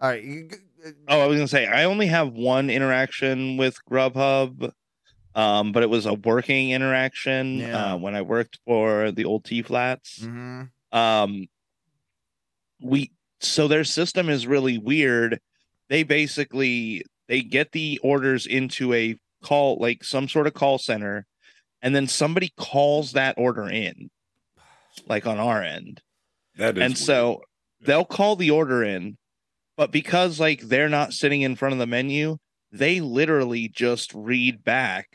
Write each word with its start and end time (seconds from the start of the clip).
All 0.01 0.09
right. 0.09 0.23
you 0.23 0.49
uh, 0.85 0.89
Oh, 1.07 1.21
I 1.21 1.27
was 1.27 1.37
gonna 1.37 1.47
say 1.47 1.65
I 1.67 1.85
only 1.85 2.07
have 2.07 2.33
one 2.33 2.69
interaction 2.69 3.55
with 3.57 3.77
Grubhub, 3.89 4.71
um, 5.35 5.71
but 5.71 5.83
it 5.83 5.89
was 5.89 6.05
a 6.05 6.13
working 6.15 6.71
interaction 6.71 7.59
Yeah. 7.59 7.93
uh, 7.93 7.97
when 7.97 8.15
I 8.15 8.21
worked 8.23 8.59
for 8.65 9.11
the 9.11 9.23
old 9.25 9.45
T 9.45 9.61
Flats. 9.61 10.19
mhm. 10.19 10.69
um 10.91 11.47
we 12.81 13.11
so 13.39 13.67
their 13.67 13.83
system 13.83 14.29
is 14.29 14.45
really 14.47 14.77
weird 14.77 15.39
they 15.89 16.03
basically 16.03 17.03
they 17.27 17.41
get 17.41 17.71
the 17.71 17.99
orders 18.03 18.45
into 18.45 18.93
a 18.93 19.15
call 19.45 19.77
like 19.79 20.03
some 20.03 20.27
sort 20.27 20.47
of 20.47 20.53
call 20.53 20.77
center 20.77 21.25
and 21.81 21.95
then 21.95 22.07
somebody 22.07 22.51
calls 22.57 23.11
that 23.11 23.35
order 23.37 23.69
in 23.69 24.09
like 25.07 25.27
on 25.27 25.37
our 25.39 25.61
end. 25.61 26.01
That 26.55 26.77
is 26.77 26.83
and 26.83 26.97
so 26.97 27.41
they'll 27.81 28.05
call 28.05 28.35
the 28.35 28.51
order 28.51 28.83
in 28.83 29.17
but 29.77 29.91
because 29.91 30.39
like 30.39 30.61
they're 30.61 30.89
not 30.89 31.13
sitting 31.13 31.41
in 31.41 31.55
front 31.55 31.73
of 31.73 31.79
the 31.79 31.87
menu 31.87 32.37
they 32.71 32.99
literally 32.99 33.67
just 33.67 34.13
read 34.13 34.63
back 34.63 35.07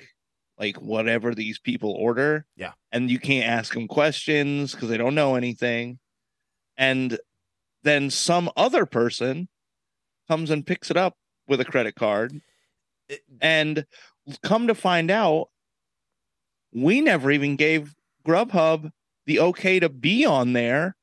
like 0.58 0.76
whatever 0.76 1.34
these 1.34 1.58
people 1.58 1.92
order. 1.92 2.44
Yeah. 2.54 2.72
and 2.92 3.10
you 3.10 3.18
can't 3.18 3.48
ask 3.48 3.72
them 3.72 3.88
questions 3.88 4.72
because 4.74 4.90
they 4.90 4.98
don't 4.98 5.14
know 5.14 5.34
anything. 5.34 5.98
And 6.76 7.18
then 7.82 8.10
some 8.10 8.50
other 8.56 8.84
person 8.86 9.48
comes 10.28 10.50
and 10.50 10.66
picks 10.66 10.90
it 10.90 10.96
up 10.98 11.14
with 11.48 11.60
a 11.60 11.64
credit 11.64 11.94
card. 11.94 12.38
It- 13.08 13.22
and 13.40 13.86
come 14.42 14.66
to 14.66 14.74
find 14.74 15.10
out 15.10 15.48
we 16.72 17.00
never 17.00 17.30
even 17.30 17.56
gave 17.56 17.94
grubhub 18.26 18.92
the 19.26 19.40
okay 19.40 19.80
to 19.80 19.88
be 19.88 20.24
on 20.24 20.52
there 20.52 20.96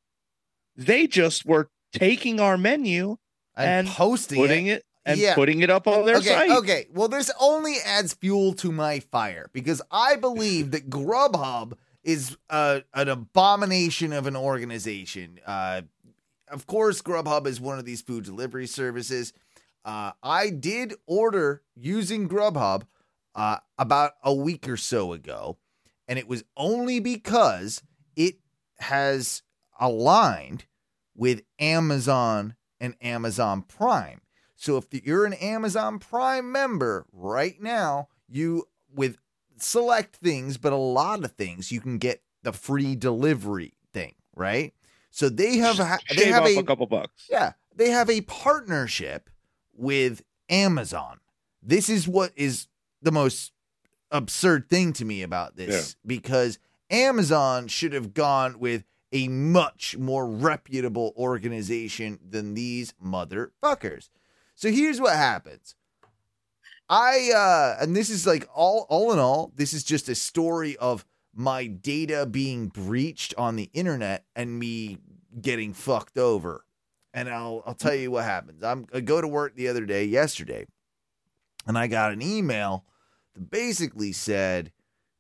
they 0.76 1.08
just 1.08 1.46
were 1.46 1.70
taking 1.92 2.40
our 2.40 2.58
menu 2.58 3.18
and, 3.56 3.88
And 3.88 3.88
posting 3.88 4.38
putting 4.40 4.68
it. 4.68 4.78
it 4.80 4.86
and 5.06 5.20
Yeah. 5.20 5.34
putting 5.36 5.62
it 5.62 5.70
up 5.70 5.88
on 5.88 6.06
their 6.06 6.18
okay, 6.18 6.28
site 6.28 6.52
okay. 6.52 6.88
Well, 6.94 7.08
this 7.08 7.32
only 7.40 7.78
adds 7.84 8.14
fuel 8.14 8.54
to 8.56 8.72
my 8.72 9.00
fire 9.00 9.50
because 9.54 9.82
I 9.90 10.16
believe 10.18 10.72
that 10.72 10.90
Grubhub 10.90 11.74
is 12.04 12.38
uh, 12.50 12.82
an 12.94 13.08
abomination 13.10 14.14
of 14.14 14.28
an 14.28 14.36
organization. 14.36 15.40
Uh, 15.46 15.82
of 16.50 16.68
course, 16.68 17.02
Grubhub 17.02 17.48
is 17.48 17.60
one 17.60 17.80
of 17.80 17.86
these 17.86 18.02
food 18.02 18.26
delivery 18.26 18.68
services. 18.68 19.34
Uh, 19.84 20.12
I 20.22 20.50
did 20.50 20.94
order 21.08 21.64
using 21.76 22.30
Grubhub 22.30 22.84
uh, 23.38 23.60
about 23.78 24.14
a 24.24 24.34
week 24.34 24.68
or 24.68 24.78
so 24.78 25.14
ago, 25.14 25.60
and 26.08 26.20
it 26.20 26.28
was 26.28 26.44
only 26.58 27.00
because 27.00 27.84
it 28.16 28.40
has 28.80 29.44
aligned 29.80 30.66
with 31.16 31.44
Amazon 31.60 32.56
and 32.82 32.96
Amazon 33.02 33.62
Prime. 33.62 34.22
So 34.56 34.78
if 34.78 34.88
you're 35.06 35.26
an 35.26 35.34
Amazon 35.34 36.00
Prime 36.00 36.52
member 36.52 37.06
right 37.14 37.62
now, 37.62 38.10
you 38.28 38.66
with 38.94 39.18
select 39.58 40.16
things, 40.16 40.58
but 40.58 40.74
a 40.74 40.78
lot 40.78 41.24
of 41.24 41.34
things, 41.34 41.72
you 41.72 41.80
can 41.80 42.00
get 42.00 42.24
the 42.42 42.52
free 42.52 42.96
delivery 42.96 43.78
thing, 43.94 44.16
right? 44.36 44.74
So 45.12 45.30
they 45.30 45.58
have 45.58 45.78
ha- 45.78 46.00
they 46.16 46.26
have 46.26 46.46
a 46.46 46.60
a 46.60 46.64
couple 46.64 46.88
bucks 46.88 47.28
yeah, 47.30 47.54
they 47.76 47.92
have 47.92 48.10
a 48.10 48.22
partnership 48.22 49.30
with 49.74 50.24
Amazon. 50.50 51.20
This 51.62 51.90
is 51.90 52.08
what 52.08 52.32
is 52.36 52.68
the 53.02 53.12
most 53.12 53.52
absurd 54.12 54.70
thing 54.70 54.94
to 54.94 55.06
me 55.06 55.22
about 55.22 55.56
this 55.56 55.96
because 56.06 56.60
Amazon 56.90 57.68
should 57.68 57.94
have 57.94 58.14
gone 58.14 58.60
with 58.60 58.86
a 59.12 59.28
much 59.28 59.98
more 59.98 60.28
reputable 60.28 61.14
organization 61.18 62.20
than 62.28 62.54
these 62.54 62.94
motherfuckers. 63.04 64.10
So 64.56 64.70
here's 64.70 65.00
what 65.00 65.16
happens. 65.16 65.76
I 66.90 67.32
uh 67.36 67.84
and 67.84 67.96
this 67.96 68.10
is 68.10 68.26
like 68.26 68.48
all 68.54 68.86
all 68.90 69.12
in 69.12 69.20
all, 69.20 69.52
this 69.56 69.74
is 69.74 69.84
just 69.84 70.08
a 70.10 70.16
story 70.16 70.78
of 70.78 71.06
my 71.34 71.68
data 71.68 72.26
being 72.26 72.68
breached 72.68 73.34
on 73.38 73.56
the 73.56 73.70
internet 73.74 74.26
and 74.36 74.58
me 74.58 74.98
getting 75.40 75.74
fucked 75.74 76.18
over. 76.18 76.66
And 77.14 77.30
I'll 77.30 77.62
I'll 77.66 77.74
tell 77.74 77.96
you 77.96 78.12
what 78.12 78.24
happens. 78.24 78.64
I'm 78.64 78.88
I 78.94 79.02
go 79.02 79.22
to 79.22 79.28
work 79.28 79.56
the 79.56 79.68
other 79.68 79.86
day, 79.86 80.06
yesterday, 80.06 80.66
and 81.68 81.78
I 81.78 81.88
got 81.88 82.14
an 82.14 82.22
email 82.22 82.86
that 83.36 83.50
basically 83.52 84.12
said 84.14 84.72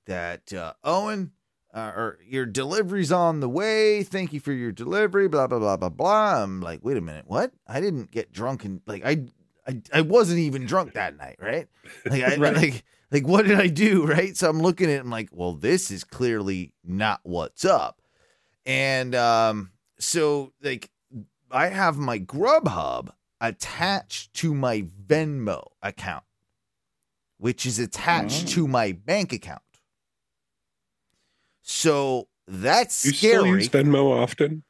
that 0.05 0.53
uh, 0.53 0.73
Owen, 0.83 1.31
uh, 1.73 1.91
or 1.95 2.19
your 2.25 2.45
delivery's 2.45 3.11
on 3.11 3.39
the 3.41 3.49
way. 3.49 4.01
Thank 4.03 4.33
you 4.33 4.39
for 4.39 4.53
your 4.53 4.71
delivery. 4.71 5.27
Blah 5.27 5.47
blah 5.47 5.59
blah 5.59 5.77
blah 5.77 5.89
blah. 5.89 6.43
I'm 6.43 6.61
like, 6.61 6.79
wait 6.83 6.97
a 6.97 7.01
minute, 7.01 7.25
what? 7.27 7.51
I 7.67 7.81
didn't 7.81 8.11
get 8.11 8.31
drunk 8.31 8.65
and 8.65 8.81
like 8.87 9.05
I 9.05 9.25
I, 9.67 9.81
I 9.93 10.01
wasn't 10.01 10.39
even 10.39 10.65
drunk 10.65 10.93
that 10.93 11.17
night, 11.17 11.35
right? 11.39 11.67
Like 12.09 12.23
I 12.23 12.35
Right. 12.37 12.55
like 12.55 12.83
like 13.11 13.27
what 13.27 13.45
did 13.45 13.59
I 13.59 13.67
do, 13.67 14.05
right? 14.05 14.35
So 14.35 14.49
I'm 14.49 14.61
looking 14.61 14.89
at 14.89 14.97
it, 14.97 14.99
I'm 15.01 15.09
like, 15.09 15.29
well, 15.31 15.53
this 15.53 15.91
is 15.91 16.03
clearly 16.03 16.73
not 16.83 17.19
what's 17.23 17.65
up. 17.65 18.01
And 18.65 19.13
um 19.13 19.71
so 19.99 20.53
like 20.63 20.89
I 21.51 21.67
have 21.67 21.97
my 21.97 22.19
Grubhub 22.19 23.09
attached 23.39 24.33
to 24.35 24.53
my 24.53 24.81
Venmo 25.07 25.63
account, 25.81 26.23
which 27.37 27.65
is 27.65 27.79
attached 27.79 28.45
Oh. 28.45 28.49
to 28.51 28.67
my 28.67 28.91
bank 28.91 29.31
account. 29.33 29.61
So 31.61 32.27
that's 32.47 33.05
you 33.05 33.11
still 33.11 33.45
use 33.45 33.69
Venmo 33.69 34.09
often? 34.21 34.63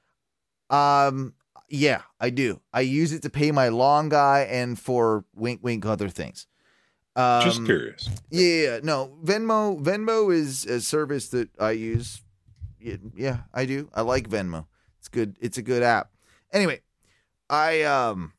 Um, 0.69 1.33
yeah, 1.69 2.01
I 2.19 2.29
do. 2.29 2.61
I 2.73 2.81
use 2.81 3.13
it 3.13 3.21
to 3.23 3.29
pay 3.29 3.51
my 3.51 3.69
long 3.69 4.09
guy 4.09 4.47
and 4.49 4.79
for 4.79 5.25
wink, 5.35 5.59
wink, 5.63 5.85
other 5.85 6.09
things. 6.09 6.47
Um, 7.15 7.43
Just 7.43 7.65
curious. 7.65 8.09
Yeah, 8.29 8.79
no, 8.83 9.17
Venmo. 9.23 9.81
Venmo 9.81 10.33
is 10.33 10.65
a 10.65 10.81
service 10.81 11.29
that 11.29 11.49
I 11.59 11.71
use. 11.71 12.21
Yeah, 12.79 12.97
yeah, 13.15 13.37
I 13.53 13.65
do. 13.65 13.89
I 13.93 14.01
like 14.01 14.29
Venmo. 14.29 14.65
It's 14.99 15.07
good. 15.07 15.35
It's 15.39 15.57
a 15.57 15.61
good 15.63 15.83
app. 15.83 16.11
Anyway, 16.53 16.81
I 17.49 17.81
um 17.83 18.33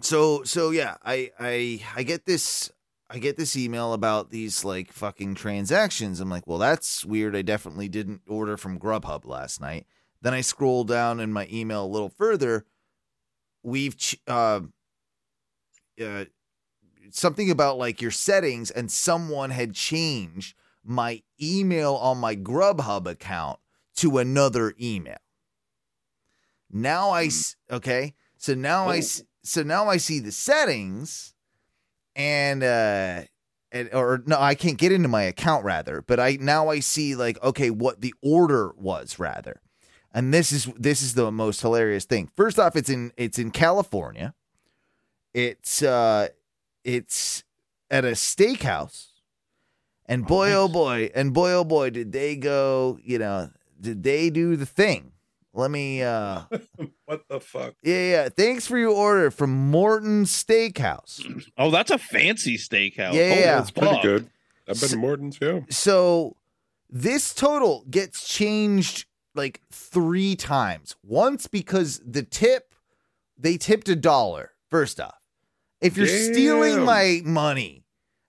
so 0.00 0.42
so 0.44 0.70
yeah, 0.70 0.96
I 1.04 1.30
I 1.40 1.82
I 1.96 2.02
get 2.02 2.26
this 2.26 2.70
I 3.08 3.18
get 3.18 3.36
this 3.36 3.56
email 3.56 3.92
about 3.92 4.30
these 4.30 4.64
like 4.64 4.92
fucking 4.92 5.36
transactions. 5.36 6.18
I'm 6.20 6.28
like, 6.30 6.46
well, 6.46 6.58
that's 6.58 7.04
weird. 7.04 7.36
I 7.36 7.42
definitely 7.42 7.88
didn't 7.88 8.22
order 8.26 8.56
from 8.56 8.80
Grubhub 8.80 9.24
last 9.26 9.60
night. 9.60 9.86
Then 10.22 10.34
I 10.34 10.40
scroll 10.40 10.82
down 10.84 11.20
in 11.20 11.32
my 11.32 11.46
email 11.52 11.84
a 11.84 11.86
little 11.86 12.08
further. 12.08 12.66
We've 13.62 13.96
uh, 14.26 14.60
uh, 16.02 16.24
something 17.10 17.50
about 17.50 17.78
like 17.78 18.02
your 18.02 18.10
settings, 18.10 18.70
and 18.70 18.90
someone 18.90 19.50
had 19.50 19.74
changed 19.74 20.56
my 20.84 21.22
email 21.40 21.94
on 21.94 22.18
my 22.18 22.34
Grubhub 22.34 23.06
account 23.06 23.60
to 23.96 24.18
another 24.18 24.74
email. 24.80 25.18
Now 26.70 27.10
I 27.10 27.24
okay, 27.70 28.14
so 28.36 28.54
now 28.54 28.88
I 28.88 28.98
s- 28.98 29.22
so 29.44 29.62
now 29.62 29.88
I 29.88 29.96
see 29.98 30.18
the 30.18 30.32
settings, 30.32 31.34
and 32.16 32.64
uh, 32.64 33.22
and 33.70 33.90
or 33.92 34.22
no, 34.26 34.40
I 34.40 34.54
can't 34.56 34.78
get 34.78 34.90
into 34.90 35.08
my 35.08 35.22
account 35.22 35.64
rather, 35.64 36.02
but 36.02 36.18
I 36.18 36.38
now 36.40 36.68
I 36.68 36.80
see 36.80 37.14
like 37.14 37.40
okay 37.44 37.70
what 37.70 38.00
the 38.00 38.14
order 38.22 38.72
was 38.76 39.18
rather, 39.18 39.60
and 40.12 40.34
this 40.34 40.50
is 40.50 40.64
this 40.76 41.02
is 41.02 41.14
the 41.14 41.30
most 41.30 41.60
hilarious 41.60 42.06
thing. 42.06 42.30
First 42.34 42.58
off, 42.58 42.74
it's 42.74 42.88
in 42.88 43.12
it's 43.16 43.38
in 43.38 43.50
California. 43.50 44.34
It's 45.34 45.82
uh, 45.82 46.28
it's 46.82 47.44
at 47.90 48.06
a 48.06 48.12
steakhouse, 48.12 49.08
and 50.06 50.26
boy 50.26 50.52
oh 50.52 50.68
boy, 50.68 51.10
and 51.14 51.34
boy 51.34 51.52
oh 51.52 51.64
boy, 51.64 51.90
did 51.90 52.12
they 52.12 52.34
go? 52.34 52.98
You 53.04 53.18
know, 53.18 53.50
did 53.78 54.02
they 54.02 54.30
do 54.30 54.56
the 54.56 54.66
thing? 54.66 55.12
Let 55.52 55.70
me 55.70 56.02
uh 56.02 56.42
What 57.06 57.22
the 57.28 57.40
fuck? 57.40 57.74
yeah, 57.82 58.10
yeah. 58.10 58.28
Thanks 58.28 58.66
for 58.66 58.76
your 58.78 58.90
order 58.90 59.30
from 59.30 59.70
Morton 59.70 60.24
Steakhouse. 60.24 61.24
Oh, 61.58 61.70
that's 61.70 61.90
a 61.90 61.98
fancy 61.98 62.58
steakhouse. 62.58 63.12
Yeah, 63.14 63.28
Holy 63.30 63.40
yeah. 63.40 63.60
It's 63.60 63.70
pretty 63.70 63.94
fuck. 63.94 64.02
good. 64.02 64.22
I've 64.68 64.78
been 64.80 64.88
So- 64.88 64.88
to 64.88 64.96
Morton's, 64.96 65.38
yeah. 65.40 65.60
So 65.70 66.36
this 66.90 67.32
total 67.32 67.84
gets 67.88 68.28
changed 68.28 69.06
like 69.34 69.60
three 69.72 70.34
times. 70.36 70.96
Once 71.04 71.46
because 71.46 72.00
the 72.04 72.22
tip, 72.22 72.74
they 73.38 73.56
tipped 73.56 73.88
a 73.88 73.96
dollar, 73.96 74.52
first 74.70 75.00
off. 75.00 75.14
If 75.80 75.96
you're 75.96 76.06
stealing 76.06 76.84
my 76.84 77.20
money, 77.24 77.84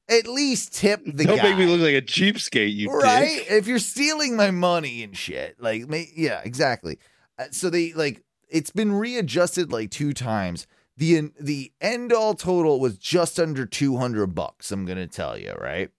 at 0.09 0.27
least 0.27 0.73
tip 0.75 1.01
the 1.05 1.23
Don't 1.25 1.37
guy. 1.37 1.43
make 1.43 1.57
me 1.57 1.65
look 1.65 1.81
like 1.81 1.95
a 1.95 2.01
cheapskate, 2.05 2.75
you 2.75 2.91
right? 2.91 3.39
dick. 3.39 3.47
If 3.49 3.67
you're 3.67 3.79
stealing 3.79 4.35
my 4.35 4.51
money 4.51 5.01
and 5.03 5.15
shit, 5.17 5.55
like, 5.59 5.85
yeah, 6.15 6.41
exactly. 6.43 6.99
Uh, 7.39 7.45
so 7.51 7.69
they 7.69 7.93
like 7.93 8.21
it's 8.49 8.71
been 8.71 8.93
readjusted 8.93 9.71
like 9.71 9.91
two 9.91 10.13
times. 10.13 10.67
the 10.95 11.31
The 11.39 11.71
end 11.81 12.11
all 12.13 12.33
total 12.33 12.79
was 12.79 12.97
just 12.97 13.39
under 13.39 13.65
two 13.65 13.97
hundred 13.97 14.35
bucks. 14.35 14.71
I'm 14.71 14.85
gonna 14.85 15.07
tell 15.07 15.37
you, 15.37 15.53
right, 15.53 15.89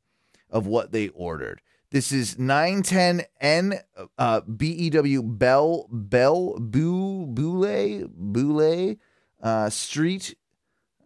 of 0.51 0.67
what 0.67 0.93
they 0.93 1.09
ordered. 1.09 1.61
This 1.91 2.13
is 2.13 2.39
nine 2.39 2.83
ten 2.83 3.23
N 3.41 3.81
uh, 4.19 4.41
B 4.43 4.71
E 4.73 4.91
W 4.91 5.23
Bell 5.23 5.89
Bell 5.91 6.59
Boo 6.59 7.27
Boule 7.27 8.09
Boule 8.09 8.97
uh, 9.43 9.71
Street, 9.71 10.35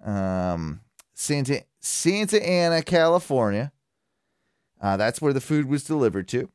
um, 0.05 0.81
Santa 1.15 1.65
Santa 1.79 2.45
Ana, 2.45 2.83
California. 2.83 3.71
Uh, 4.81 4.97
that's 4.97 5.21
where 5.23 5.33
the 5.33 5.41
food 5.41 5.67
was 5.67 5.85
delivered 5.85 6.27
to. 6.29 6.49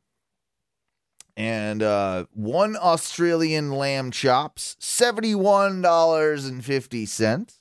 And 1.37 1.81
uh, 1.83 2.25
one 2.33 2.75
Australian 2.75 3.71
lamb 3.71 4.09
chops, 4.09 4.75
$71.50. 4.81 7.53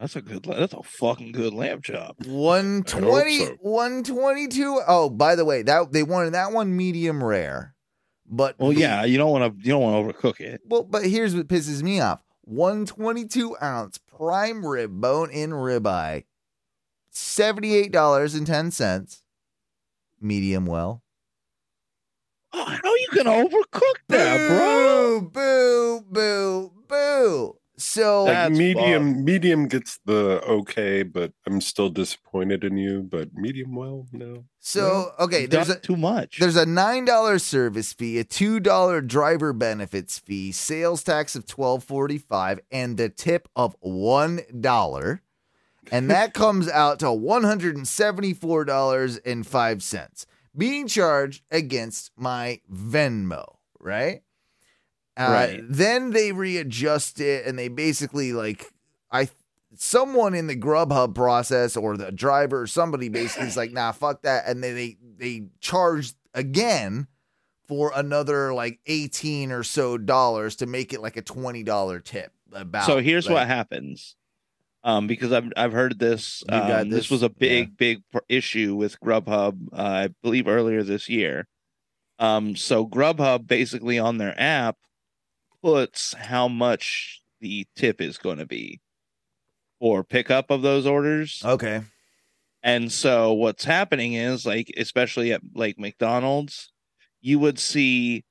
That's 0.00 0.16
a 0.16 0.20
good. 0.20 0.42
That's 0.42 0.72
a 0.74 0.82
fucking 0.82 1.30
good 1.30 1.54
lamb 1.54 1.80
chop. 1.80 2.16
120 2.26 3.38
so. 3.38 3.56
122 3.60 4.80
oh 4.88 5.08
by 5.08 5.36
the 5.36 5.44
way 5.44 5.62
that 5.62 5.92
they 5.92 6.02
wanted 6.02 6.34
that 6.34 6.50
one 6.52 6.76
medium 6.76 7.22
rare 7.22 7.76
but 8.26 8.58
Well, 8.58 8.70
the- 8.70 8.80
yeah, 8.80 9.04
you 9.04 9.16
don't 9.16 9.30
want 9.30 9.56
to. 9.56 9.60
You 9.64 9.74
don't 9.74 9.82
want 9.82 10.08
to 10.08 10.12
overcook 10.12 10.40
it. 10.40 10.62
well 10.66 10.82
but 10.82 11.06
here's 11.06 11.36
what 11.36 11.46
pisses 11.46 11.84
me 11.84 12.00
off 12.00 12.20
122 12.42 13.56
ounce 13.62 13.98
prime 13.98 14.66
rib 14.66 15.00
bone 15.00 15.30
in 15.30 15.50
ribeye 15.50 16.24
$78.10 17.14 19.20
medium 20.20 20.66
well 20.66 21.03
Oh, 22.56 22.64
how 22.64 22.88
are 22.90 22.96
you 22.98 23.08
gonna 23.14 23.48
overcook 23.48 23.96
that, 24.08 24.48
bro? 24.48 25.20
boo 25.22 26.00
boo 26.00 26.00
boo 26.12 26.72
boo 26.88 27.56
so 27.76 28.26
That- 28.26 28.30
Like 28.30 28.48
That's 28.50 28.58
medium, 28.58 29.24
medium 29.24 29.66
gets 29.66 29.98
the 30.06 30.40
okay, 30.46 31.02
but 31.02 31.32
I'm 31.46 31.60
still 31.60 31.88
disappointed 31.90 32.62
in 32.62 32.76
you. 32.76 33.02
But 33.02 33.34
medium, 33.34 33.74
well, 33.74 34.06
no. 34.12 34.44
so 34.60 35.10
okay 35.18 35.42
You've 35.42 35.50
there's 35.50 35.70
a 35.70 35.80
too 35.80 35.96
much. 35.96 36.38
There's 36.38 36.54
a 36.56 36.64
nine 36.66 37.04
dollar 37.04 37.40
service 37.40 37.92
fee, 37.92 38.18
a 38.20 38.24
two 38.24 38.60
dollar 38.60 39.00
driver 39.00 39.52
benefits 39.52 40.20
fee, 40.20 40.52
sales 40.52 41.02
tax 41.02 41.34
of 41.34 41.46
twelve 41.46 41.82
forty 41.82 42.18
five, 42.18 42.60
and 42.70 42.96
the 42.96 43.08
tip 43.08 43.48
of 43.56 43.74
one 43.80 44.40
dollar, 44.60 45.22
and 45.90 46.08
that 46.10 46.32
comes 46.42 46.68
out 46.68 47.00
to 47.00 47.10
one 47.12 47.42
hundred 47.42 47.76
and 47.76 47.88
seventy 47.88 48.32
four 48.32 48.64
dollars 48.64 49.16
and 49.18 49.44
five 49.44 49.82
cents 49.82 50.26
being 50.56 50.86
charged 50.86 51.42
against 51.50 52.12
my 52.16 52.60
Venmo. 52.72 53.56
Right. 53.78 54.22
Uh, 55.16 55.28
Right. 55.30 55.60
Then 55.68 56.10
they 56.10 56.32
readjust 56.32 57.20
it, 57.20 57.46
and 57.46 57.58
they 57.58 57.68
basically 57.68 58.32
like 58.32 58.72
I 59.10 59.28
someone 59.76 60.34
in 60.34 60.46
the 60.46 60.56
Grubhub 60.56 61.14
process 61.14 61.76
or 61.76 61.96
the 61.96 62.12
driver 62.12 62.62
or 62.62 62.66
somebody 62.66 63.08
basically 63.08 63.48
is 63.48 63.56
like, 63.56 63.72
nah, 63.72 63.92
fuck 63.92 64.22
that. 64.22 64.46
And 64.46 64.62
then 64.62 64.74
they 64.74 64.96
they 65.16 65.46
charge 65.60 66.14
again 66.34 67.06
for 67.66 67.92
another 67.94 68.52
like 68.52 68.80
18 68.86 69.50
or 69.52 69.62
so 69.62 69.96
dollars 69.96 70.56
to 70.56 70.66
make 70.66 70.92
it 70.92 71.00
like 71.00 71.16
a 71.16 71.22
$20 71.22 72.04
tip. 72.04 72.32
About 72.52 72.86
so 72.86 72.98
here's 72.98 73.26
like, 73.26 73.34
what 73.34 73.46
happens. 73.48 74.14
Um, 74.86 75.06
because 75.06 75.32
I've 75.32 75.50
I've 75.56 75.72
heard 75.72 75.98
this. 75.98 76.44
Um, 76.48 76.90
this 76.90 77.04
this? 77.04 77.10
was 77.10 77.22
a 77.22 77.30
big 77.30 77.76
big 77.76 78.02
issue 78.28 78.76
with 78.76 79.00
Grubhub. 79.00 79.68
Uh, 79.72 79.76
I 79.76 80.08
believe 80.22 80.46
earlier 80.46 80.82
this 80.82 81.08
year. 81.08 81.48
Um, 82.18 82.54
so 82.54 82.86
Grubhub 82.86 83.46
basically 83.46 83.98
on 83.98 84.18
their 84.18 84.38
app 84.38 84.76
puts 85.62 86.12
how 86.12 86.48
much 86.48 87.22
the 87.40 87.66
tip 87.74 88.00
is 88.00 88.18
going 88.18 88.38
to 88.38 88.46
be 88.46 88.80
for 89.80 90.04
pickup 90.04 90.50
of 90.50 90.62
those 90.62 90.86
orders. 90.86 91.42
Okay. 91.44 91.82
And 92.62 92.90
so 92.92 93.32
what's 93.32 93.64
happening 93.64 94.14
is 94.14 94.46
like 94.46 94.72
especially 94.76 95.32
at 95.32 95.40
like 95.54 95.78
McDonald's, 95.78 96.72
you 97.20 97.38
would 97.38 97.58
see 97.58 98.24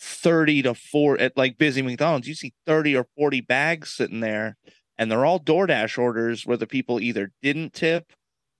30 0.00 0.62
to 0.62 0.74
4 0.74 1.20
at 1.20 1.36
like 1.36 1.58
busy 1.58 1.82
McDonald's, 1.82 2.28
you 2.28 2.34
see 2.34 2.54
30 2.66 2.96
or 2.96 3.06
40 3.16 3.40
bags 3.42 3.90
sitting 3.90 4.20
there 4.20 4.56
and 4.98 5.10
they're 5.10 5.24
all 5.24 5.40
DoorDash 5.40 5.98
orders 5.98 6.44
where 6.46 6.56
the 6.56 6.66
people 6.66 7.00
either 7.00 7.32
didn't 7.42 7.72
tip 7.72 8.12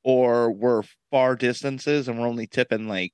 or 0.05 0.53
were 0.53 0.85
far 1.11 1.37
distances 1.37 2.09
and 2.09 2.19
were 2.19 2.27
only 2.27 2.47
tipping 2.47 2.89
like 2.89 3.13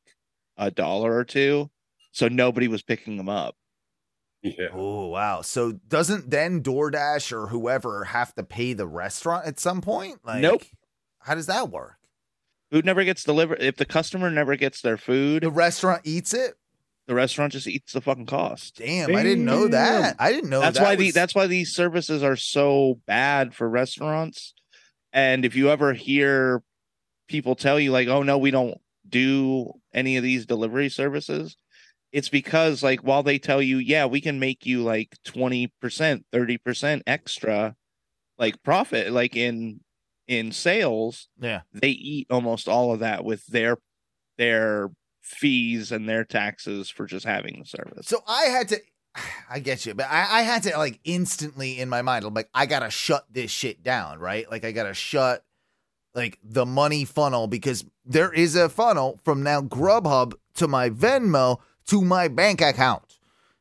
a 0.56 0.70
dollar 0.70 1.16
or 1.16 1.24
two. 1.24 1.70
So 2.12 2.28
nobody 2.28 2.68
was 2.68 2.82
picking 2.82 3.16
them 3.16 3.28
up. 3.28 3.54
Yeah. 4.42 4.68
Oh, 4.72 5.06
wow. 5.06 5.40
So 5.42 5.72
doesn't 5.72 6.30
then 6.30 6.62
DoorDash 6.62 7.32
or 7.32 7.46
whoever 7.46 8.04
have 8.04 8.34
to 8.34 8.42
pay 8.42 8.72
the 8.72 8.86
restaurant 8.86 9.46
at 9.46 9.60
some 9.60 9.80
point? 9.80 10.18
Like, 10.24 10.42
Nope. 10.42 10.64
How 11.20 11.34
does 11.34 11.46
that 11.46 11.70
work? 11.70 11.96
Food 12.72 12.84
never 12.84 13.04
gets 13.04 13.22
delivered. 13.22 13.62
If 13.62 13.76
the 13.76 13.84
customer 13.84 14.30
never 14.30 14.56
gets 14.56 14.80
their 14.80 14.96
food, 14.96 15.44
The 15.44 15.50
restaurant 15.50 16.02
eats 16.04 16.34
it? 16.34 16.54
The 17.06 17.14
restaurant 17.14 17.52
just 17.52 17.66
eats 17.66 17.92
the 17.92 18.00
fucking 18.00 18.26
cost. 18.26 18.76
Damn, 18.76 19.14
I 19.14 19.22
didn't 19.22 19.44
know 19.44 19.68
that. 19.68 20.16
I 20.18 20.32
didn't 20.32 20.50
know 20.50 20.60
that's 20.60 20.78
that 20.78 20.84
why 20.84 20.96
the 20.96 21.10
that's 21.10 21.34
why 21.34 21.46
these 21.46 21.74
services 21.74 22.22
are 22.22 22.36
so 22.36 23.00
bad 23.06 23.54
for 23.54 23.68
restaurants. 23.68 24.54
And 25.12 25.44
if 25.44 25.54
you 25.56 25.68
ever 25.70 25.92
hear 25.92 26.62
people 27.28 27.54
tell 27.54 27.78
you 27.80 27.90
like, 27.92 28.08
"Oh 28.08 28.22
no, 28.22 28.38
we 28.38 28.50
don't 28.50 28.78
do 29.08 29.72
any 29.92 30.16
of 30.16 30.22
these 30.22 30.46
delivery 30.46 30.88
services," 30.88 31.56
it's 32.12 32.28
because 32.28 32.82
like 32.82 33.00
while 33.00 33.22
they 33.22 33.38
tell 33.38 33.60
you, 33.60 33.78
"Yeah, 33.78 34.06
we 34.06 34.20
can 34.20 34.38
make 34.38 34.64
you 34.64 34.82
like 34.82 35.16
20%, 35.24 36.24
30% 36.32 37.02
extra 37.06 37.74
like 38.38 38.62
profit 38.62 39.12
like 39.12 39.36
in 39.36 39.80
in 40.28 40.52
sales, 40.52 41.28
Yeah. 41.40 41.62
they 41.72 41.90
eat 41.90 42.28
almost 42.30 42.68
all 42.68 42.92
of 42.94 43.00
that 43.00 43.24
with 43.24 43.44
their 43.46 43.76
their 44.38 44.88
fees 45.22 45.90
and 45.92 46.08
their 46.08 46.24
taxes 46.24 46.90
for 46.90 47.06
just 47.06 47.24
having 47.24 47.60
the 47.60 47.64
service. 47.64 48.06
So 48.08 48.18
I 48.26 48.44
had 48.46 48.68
to, 48.68 48.80
I 49.50 49.60
get 49.60 49.86
you, 49.86 49.94
but 49.94 50.06
I, 50.10 50.40
I 50.40 50.42
had 50.42 50.64
to 50.64 50.76
like 50.76 51.00
instantly 51.04 51.80
in 51.80 51.88
my 51.88 52.02
mind, 52.02 52.24
I'm 52.24 52.34
like, 52.34 52.50
I 52.52 52.66
gotta 52.66 52.90
shut 52.90 53.24
this 53.30 53.50
shit 53.50 53.82
down, 53.82 54.18
right? 54.18 54.50
Like 54.50 54.64
I 54.64 54.72
gotta 54.72 54.94
shut 54.94 55.44
like 56.14 56.38
the 56.44 56.66
money 56.66 57.04
funnel 57.06 57.46
because 57.46 57.84
there 58.04 58.32
is 58.32 58.54
a 58.56 58.68
funnel 58.68 59.18
from 59.24 59.42
now 59.42 59.62
Grubhub 59.62 60.34
to 60.56 60.68
my 60.68 60.90
Venmo 60.90 61.58
to 61.86 62.02
my 62.02 62.28
bank 62.28 62.60
account. 62.60 63.18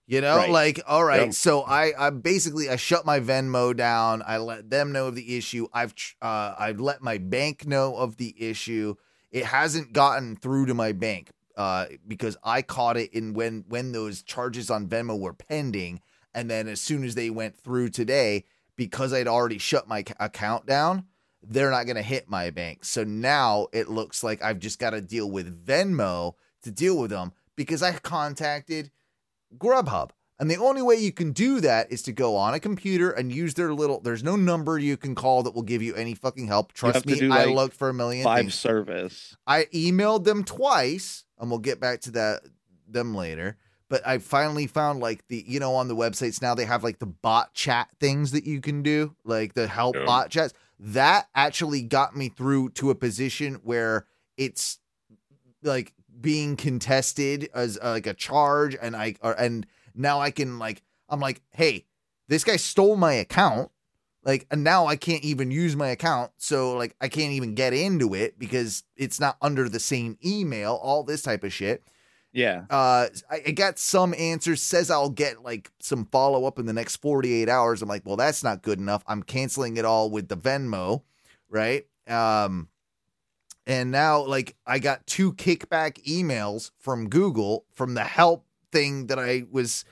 You 0.08 0.20
know, 0.20 0.36
Right. 0.36 0.50
like 0.50 0.82
all 0.86 1.06
right. 1.06 1.28
Yeah. 1.28 1.32
So 1.32 1.62
I, 1.62 1.94
I 1.98 2.10
basically 2.10 2.68
I 2.68 2.76
shut 2.76 3.06
my 3.06 3.22
Venmo 3.22 3.74
down. 3.74 4.22
I 4.28 4.40
let 4.40 4.70
them 4.70 4.92
know 4.92 5.08
of 5.08 5.16
the 5.16 5.38
issue. 5.38 5.68
I've 5.72 5.94
uh, 6.22 6.54
I've 6.60 6.82
let 6.82 7.02
my 7.02 7.18
bank 7.18 7.66
know 7.66 7.96
of 7.96 8.18
the 8.18 8.36
issue. 8.38 8.96
It 9.32 9.46
hasn't 9.46 9.94
gotten 9.94 10.36
through 10.36 10.66
to 10.66 10.74
my 10.74 10.92
bank 10.92 11.30
uh, 11.62 11.86
because 12.08 12.38
I 12.44 12.64
caught 12.64 12.98
it 12.98 13.14
in 13.14 13.36
when 13.36 13.66
when 13.68 13.92
those 13.92 14.24
charges 14.24 14.72
on 14.72 14.88
Venmo 14.88 15.20
were 15.20 15.36
pending, 15.36 16.02
and 16.34 16.50
then 16.50 16.68
as 16.68 16.82
soon 16.82 17.04
as 17.04 17.14
they 17.14 17.30
went 17.30 17.56
through 17.56 17.90
today, 17.90 18.46
because 18.76 19.14
I'd 19.14 19.28
already 19.28 19.60
shut 19.60 19.88
my 19.88 20.04
account 20.20 20.66
down, 20.66 21.06
they're 21.44 21.70
not 21.70 21.86
going 21.86 21.98
to 21.98 22.02
hit 22.02 22.28
my 22.28 22.50
bank. 22.50 22.84
So 22.84 23.04
now 23.04 23.68
it 23.74 23.90
looks 23.90 24.24
like 24.24 24.44
I've 24.44 24.58
just 24.58 24.80
got 24.80 24.90
to 24.90 25.02
deal 25.02 25.30
with 25.30 25.64
Venmo 25.64 26.34
to 26.64 26.72
deal 26.72 26.98
with 26.98 27.12
them 27.12 27.32
because 27.56 27.84
I 27.84 27.92
contacted 27.92 28.90
Grubhub. 29.56 30.10
And 30.42 30.50
the 30.50 30.58
only 30.58 30.82
way 30.82 30.96
you 30.96 31.12
can 31.12 31.34
do 31.34 31.62
that 31.62 31.92
is 31.92 32.02
to 32.02 32.12
go 32.12 32.36
on 32.36 32.56
a 32.56 32.60
computer 32.60 33.12
and 33.12 33.32
use 33.32 33.54
their 33.54 33.76
little. 33.76 34.00
There's 34.02 34.24
no 34.24 34.36
number 34.36 34.80
you 34.80 34.98
can 34.98 35.14
call 35.14 35.44
that 35.44 35.54
will 35.54 35.62
give 35.62 35.84
you 35.84 35.94
any 35.94 36.16
fucking 36.16 36.48
help. 36.48 36.74
Trust 36.74 37.06
me, 37.06 37.20
do, 37.20 37.32
I 37.32 37.46
looked 37.46 37.76
for 37.76 37.90
a 37.90 37.94
million 37.94 38.24
Five 38.24 38.40
things. 38.40 38.56
service. 38.56 39.38
I 39.46 39.66
emailed 39.66 40.24
them 40.24 40.44
twice, 40.44 41.26
and 41.40 41.52
we'll 41.52 41.60
get 41.60 41.80
back 41.80 42.02
to 42.02 42.12
that 42.12 42.42
them 42.90 43.14
later. 43.14 43.56
But 43.88 44.02
I 44.08 44.18
finally 44.18 44.66
found 44.66 45.00
like 45.00 45.28
the 45.28 45.46
you 45.48 45.60
know 45.60 45.76
on 45.76 45.88
the 45.88 45.96
websites 45.96 46.42
now 46.42 46.56
they 46.56 46.66
have 46.66 46.84
like 46.84 46.98
the 46.98 47.06
bot 47.06 47.54
chat 47.54 47.90
things 48.00 48.32
that 48.32 48.44
you 48.46 48.62
can 48.62 48.82
do, 48.82 49.16
like 49.24 49.54
the 49.54 49.68
help 49.68 49.96
Yeah. 49.96 50.06
bot 50.06 50.32
chats. 50.32 50.56
That 50.80 51.28
actually 51.36 51.84
got 51.84 52.16
me 52.18 52.30
through 52.30 52.70
to 52.70 52.90
a 52.90 52.96
position 52.96 53.60
where 53.64 54.08
it's 54.38 54.80
like 55.62 55.94
being 56.20 56.56
contested 56.56 57.48
as 57.54 57.78
uh, 57.80 57.92
like 57.92 58.08
a 58.08 58.16
charge, 58.16 58.76
and 58.82 58.96
I 58.96 59.18
or, 59.22 59.34
and 59.34 59.68
now 59.96 60.20
I 60.20 60.32
can 60.32 60.60
like 60.60 60.84
I'm 61.10 61.20
like, 61.20 61.42
hey, 61.52 61.86
this 62.28 62.44
guy 62.44 62.56
stole 62.56 62.96
my 62.96 63.14
account. 63.14 63.72
Like 64.24 64.46
and 64.52 64.64
now 64.64 64.86
i 64.86 64.96
can't 64.96 65.24
even 65.24 65.50
use 65.50 65.76
my 65.76 65.90
account. 65.90 66.32
So 66.38 66.78
like 66.78 66.96
i 67.02 67.08
can't 67.08 67.34
even 67.34 67.56
get 67.56 67.74
into 67.74 68.14
it 68.14 68.38
because 68.38 68.84
it's 68.96 69.20
not 69.20 69.38
under 69.42 69.68
the 69.68 69.80
same 69.80 70.18
email 70.24 70.80
all 70.82 71.04
this 71.04 71.24
type 71.24 71.44
of 71.44 71.52
shit. 71.52 71.84
Yeah. 72.34 72.66
uh 72.70 73.08
i, 73.30 73.42
I 73.48 73.52
got 73.52 73.78
some 73.78 74.14
answers 74.18 74.62
says 74.62 74.90
i'll 74.90 75.10
get 75.10 75.44
like 75.44 75.70
some 75.80 76.06
follow-up 76.06 76.60
in 76.60 76.66
the 76.66 76.74
next 76.74 76.98
48 76.98 77.50
hours. 77.50 77.82
I'm 77.82 77.90
like 77.90 78.06
well 78.06 78.16
that's 78.16 78.44
not 78.44 78.62
good 78.62 78.80
enough. 78.80 79.04
I'm 79.08 79.24
canceling 79.24 79.78
it 79.78 79.86
all 79.86 80.10
with 80.12 80.28
the 80.28 80.38
venmo 80.38 81.02
right? 81.50 81.86
Um 82.08 82.70
and 83.68 83.92
now 83.92 84.22
like 84.24 84.56
i 84.66 84.80
got 84.80 85.06
two 85.06 85.34
kickback 85.34 86.04
emails 86.04 86.72
from 86.80 87.10
google 87.10 87.66
from 87.74 87.94
the 87.94 88.04
help 88.04 88.46
thing 88.72 89.08
that 89.08 89.20
i 89.20 89.44
was 89.52 89.86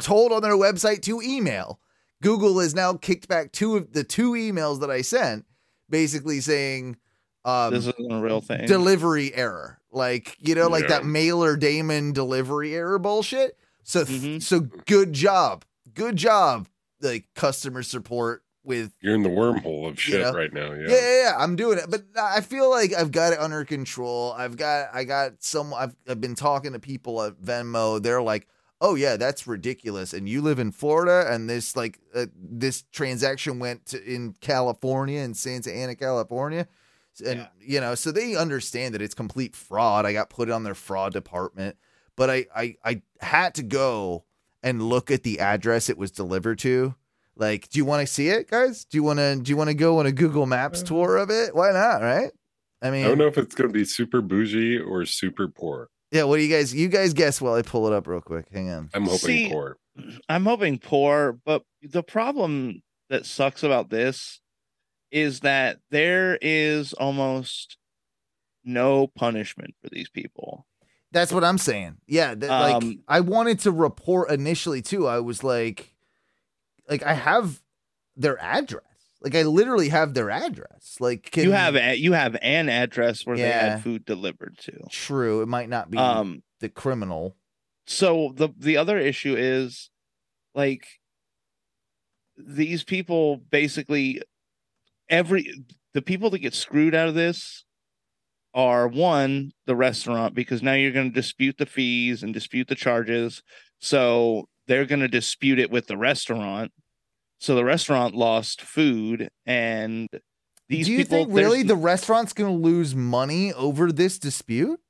told 0.00 0.32
on 0.32 0.42
their 0.42 0.52
website 0.56 1.02
to 1.02 1.20
email 1.22 1.80
Google 2.20 2.58
has 2.58 2.74
now 2.74 2.94
kicked 2.94 3.28
back 3.28 3.52
two 3.52 3.76
of 3.76 3.92
the 3.92 4.02
two 4.02 4.32
emails 4.32 4.80
that 4.80 4.90
I 4.90 5.02
sent, 5.02 5.46
basically 5.88 6.40
saying 6.40 6.96
um, 7.44 7.72
this 7.72 7.86
isn't 7.86 8.10
a 8.12 8.20
real 8.20 8.40
thing. 8.40 8.66
delivery 8.66 9.32
error, 9.32 9.78
like 9.92 10.36
you 10.40 10.56
know, 10.56 10.66
like 10.68 10.88
that 10.88 11.04
mailer 11.04 11.56
daemon 11.56 12.12
delivery 12.12 12.74
error 12.74 12.98
bullshit. 12.98 13.56
So, 13.84 14.04
Mhm. 14.04 14.42
so 14.42 14.60
good 14.86 15.12
job, 15.12 15.64
good 15.94 16.16
job, 16.16 16.66
like 17.00 17.28
customer 17.36 17.84
support 17.84 18.42
with 18.68 18.94
You're 19.00 19.14
in 19.14 19.22
the 19.22 19.28
wormhole 19.30 19.88
of 19.88 19.98
shit 19.98 20.20
know? 20.20 20.32
right 20.32 20.52
now. 20.52 20.72
Yeah. 20.72 20.86
yeah. 20.88 20.94
yeah, 20.94 21.22
yeah, 21.22 21.34
I'm 21.38 21.56
doing 21.56 21.78
it, 21.78 21.86
but 21.88 22.04
I 22.20 22.40
feel 22.42 22.70
like 22.70 22.92
I've 22.92 23.10
got 23.10 23.32
it 23.32 23.38
under 23.40 23.64
control. 23.64 24.32
I've 24.32 24.56
got, 24.56 24.90
I 24.92 25.04
got 25.04 25.42
some. 25.42 25.74
I've, 25.74 25.96
I've 26.08 26.20
been 26.20 26.34
talking 26.34 26.74
to 26.74 26.78
people 26.78 27.22
at 27.22 27.40
Venmo. 27.42 28.00
They're 28.02 28.22
like, 28.22 28.46
"Oh 28.80 28.94
yeah, 28.94 29.16
that's 29.16 29.46
ridiculous." 29.46 30.12
And 30.12 30.28
you 30.28 30.42
live 30.42 30.58
in 30.58 30.70
Florida, 30.70 31.26
and 31.32 31.48
this 31.50 31.74
like 31.74 31.98
uh, 32.14 32.26
this 32.34 32.84
transaction 32.92 33.58
went 33.58 33.86
to, 33.86 34.04
in 34.04 34.34
California 34.40 35.20
in 35.20 35.34
Santa 35.34 35.72
Ana, 35.72 35.96
California, 35.96 36.68
and 37.26 37.40
Yeah. 37.40 37.46
you 37.60 37.80
know, 37.80 37.94
so 37.94 38.12
they 38.12 38.36
understand 38.36 38.94
that 38.94 39.02
it's 39.02 39.14
complete 39.14 39.56
fraud. 39.56 40.06
I 40.06 40.12
got 40.12 40.30
put 40.30 40.50
on 40.50 40.62
their 40.64 40.74
fraud 40.74 41.12
department, 41.12 41.76
but 42.16 42.30
I, 42.30 42.46
I, 42.54 42.76
I 42.84 43.02
had 43.20 43.54
to 43.56 43.62
go 43.62 44.24
and 44.62 44.82
look 44.82 45.10
at 45.10 45.22
the 45.22 45.38
address 45.38 45.88
it 45.88 45.96
was 45.96 46.10
delivered 46.10 46.58
to. 46.60 46.94
Like, 47.38 47.68
do 47.70 47.78
you 47.78 47.84
want 47.84 48.06
to 48.06 48.12
see 48.12 48.28
it, 48.28 48.50
guys? 48.50 48.84
Do 48.84 48.98
you 48.98 49.02
want 49.02 49.20
to 49.20 49.36
do 49.40 49.50
you 49.50 49.56
want 49.56 49.68
to 49.68 49.74
go 49.74 49.98
on 50.00 50.06
a 50.06 50.12
Google 50.12 50.44
Maps 50.46 50.82
tour 50.82 51.16
of 51.16 51.30
it? 51.30 51.54
Why 51.54 51.70
not, 51.70 52.02
right? 52.02 52.30
I 52.82 52.90
mean, 52.90 53.04
I 53.04 53.08
don't 53.08 53.18
know 53.18 53.26
if 53.26 53.38
it's 53.38 53.54
going 53.54 53.68
to 53.68 53.72
be 53.72 53.84
super 53.84 54.20
bougie 54.20 54.78
or 54.78 55.04
super 55.06 55.48
poor. 55.48 55.88
yeah. 56.10 56.24
What 56.24 56.36
do 56.36 56.42
you 56.42 56.54
guys? 56.54 56.74
You 56.74 56.88
guys 56.88 57.14
guess 57.14 57.40
while 57.40 57.54
I 57.54 57.62
pull 57.62 57.86
it 57.86 57.92
up 57.92 58.06
real 58.06 58.20
quick. 58.20 58.46
Hang 58.52 58.70
on. 58.70 58.90
I'm 58.92 59.04
hoping 59.04 59.18
See, 59.18 59.48
poor. 59.50 59.76
I'm 60.28 60.44
hoping 60.44 60.78
poor, 60.78 61.38
but 61.44 61.62
the 61.82 62.02
problem 62.02 62.82
that 63.10 63.24
sucks 63.26 63.62
about 63.62 63.90
this 63.90 64.40
is 65.10 65.40
that 65.40 65.78
there 65.90 66.38
is 66.42 66.92
almost 66.92 67.78
no 68.64 69.06
punishment 69.06 69.74
for 69.82 69.88
these 69.90 70.08
people. 70.10 70.66
That's 71.10 71.32
what 71.32 71.42
I'm 71.42 71.58
saying. 71.58 71.96
Yeah, 72.06 72.34
that, 72.34 72.48
like 72.48 72.82
Um, 72.82 73.00
I 73.08 73.20
wanted 73.20 73.60
to 73.60 73.70
report 73.72 74.30
initially 74.30 74.82
too. 74.82 75.06
I 75.06 75.20
was 75.20 75.42
like, 75.42 75.94
like 76.88 77.02
I 77.02 77.14
have 77.14 77.60
their 78.16 78.40
address. 78.42 78.82
Like 79.20 79.34
I 79.34 79.42
literally 79.42 79.88
have 79.88 80.14
their 80.14 80.30
address. 80.30 80.96
Like 81.00 81.30
can 81.30 81.44
you 81.44 81.52
have 81.52 81.74
a, 81.76 81.96
you 81.96 82.12
have 82.12 82.36
an 82.40 82.68
address 82.68 83.26
where 83.26 83.36
they 83.36 83.50
had 83.50 83.82
food 83.82 84.04
delivered 84.04 84.58
to. 84.62 84.84
true. 84.90 85.42
It 85.42 85.48
might 85.48 85.68
not 85.68 85.90
be 85.90 85.98
Um 85.98 86.42
the 86.60 86.68
criminal. 86.68 87.36
so 87.86 88.32
the 88.36 88.48
the 88.56 88.76
other 88.76 88.98
issue 88.98 89.34
is 89.36 89.90
like 90.54 90.86
these 92.36 92.84
people 92.84 93.38
basically 93.50 94.22
every 95.08 95.52
the 95.94 96.02
people 96.02 96.30
that 96.30 96.38
get 96.40 96.54
screwed 96.54 96.94
out 96.94 97.08
of 97.08 97.14
this 97.14 97.64
are 98.54 98.88
one 98.88 99.52
the 99.66 99.76
restaurant 99.76 100.34
because 100.34 100.62
now 100.62 100.72
you're 100.72 100.92
going 100.92 101.10
to 101.10 101.14
dispute 101.14 101.56
the 101.58 101.66
fees 101.66 102.22
and 102.22 102.32
dispute 102.34 102.68
the 102.68 102.74
charges 102.74 103.42
so 103.80 104.48
they're 104.68 104.86
going 104.86 105.00
to 105.00 105.08
dispute 105.08 105.58
it 105.58 105.70
with 105.70 105.88
the 105.88 105.96
restaurant 105.96 106.70
so 107.38 107.54
the 107.54 107.64
restaurant 107.64 108.14
lost 108.14 108.62
food 108.62 109.28
and 109.46 110.08
these 110.68 110.86
Do 110.86 110.92
you 110.92 110.98
people 110.98 111.18
think 111.18 111.32
really 111.32 111.62
the 111.62 111.76
restaurant's 111.76 112.32
going 112.32 112.50
to 112.50 112.58
lose 112.58 112.94
money 112.94 113.52
over 113.52 113.90
this 113.90 114.18
dispute? 114.18 114.80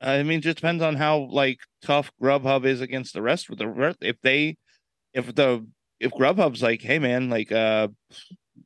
I 0.00 0.22
mean, 0.22 0.38
it 0.38 0.42
just 0.42 0.58
depends 0.58 0.82
on 0.82 0.94
how 0.94 1.28
like 1.30 1.58
tough 1.82 2.12
Grubhub 2.22 2.64
is 2.64 2.80
against 2.80 3.14
the 3.14 3.22
rest 3.22 3.50
of 3.50 3.58
the 3.58 3.96
if 4.00 4.20
they 4.22 4.56
if 5.12 5.34
the 5.34 5.66
if 5.98 6.12
Grubhub's 6.12 6.62
like, 6.62 6.82
hey 6.82 7.00
man, 7.00 7.28
like 7.28 7.50
uh 7.50 7.88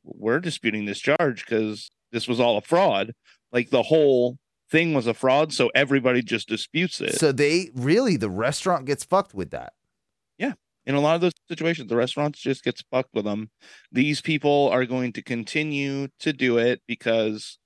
we're 0.03 0.39
disputing 0.39 0.85
this 0.85 0.99
charge 0.99 1.45
because 1.45 1.89
this 2.11 2.27
was 2.27 2.39
all 2.39 2.57
a 2.57 2.61
fraud. 2.61 3.13
Like 3.51 3.71
the 3.71 3.83
whole 3.83 4.37
thing 4.69 4.93
was 4.93 5.07
a 5.07 5.13
fraud, 5.13 5.53
so 5.53 5.71
everybody 5.73 6.21
just 6.21 6.47
disputes 6.47 7.01
it. 7.01 7.15
So 7.15 7.31
they 7.31 7.71
really 7.73 8.17
the 8.17 8.29
restaurant 8.29 8.85
gets 8.85 9.03
fucked 9.03 9.33
with 9.33 9.49
that. 9.51 9.73
In 10.85 10.95
a 10.95 10.99
lot 10.99 11.15
of 11.15 11.21
those 11.21 11.33
situations, 11.47 11.87
the 11.89 11.95
restaurants 11.95 12.39
just 12.39 12.63
gets 12.63 12.83
fucked 12.91 13.13
with 13.13 13.23
them. 13.25 13.49
These 13.91 14.21
people 14.21 14.69
are 14.69 14.85
going 14.85 15.13
to 15.13 15.21
continue 15.21 16.09
to 16.19 16.33
do 16.33 16.57
it 16.57 16.81
because 16.87 17.57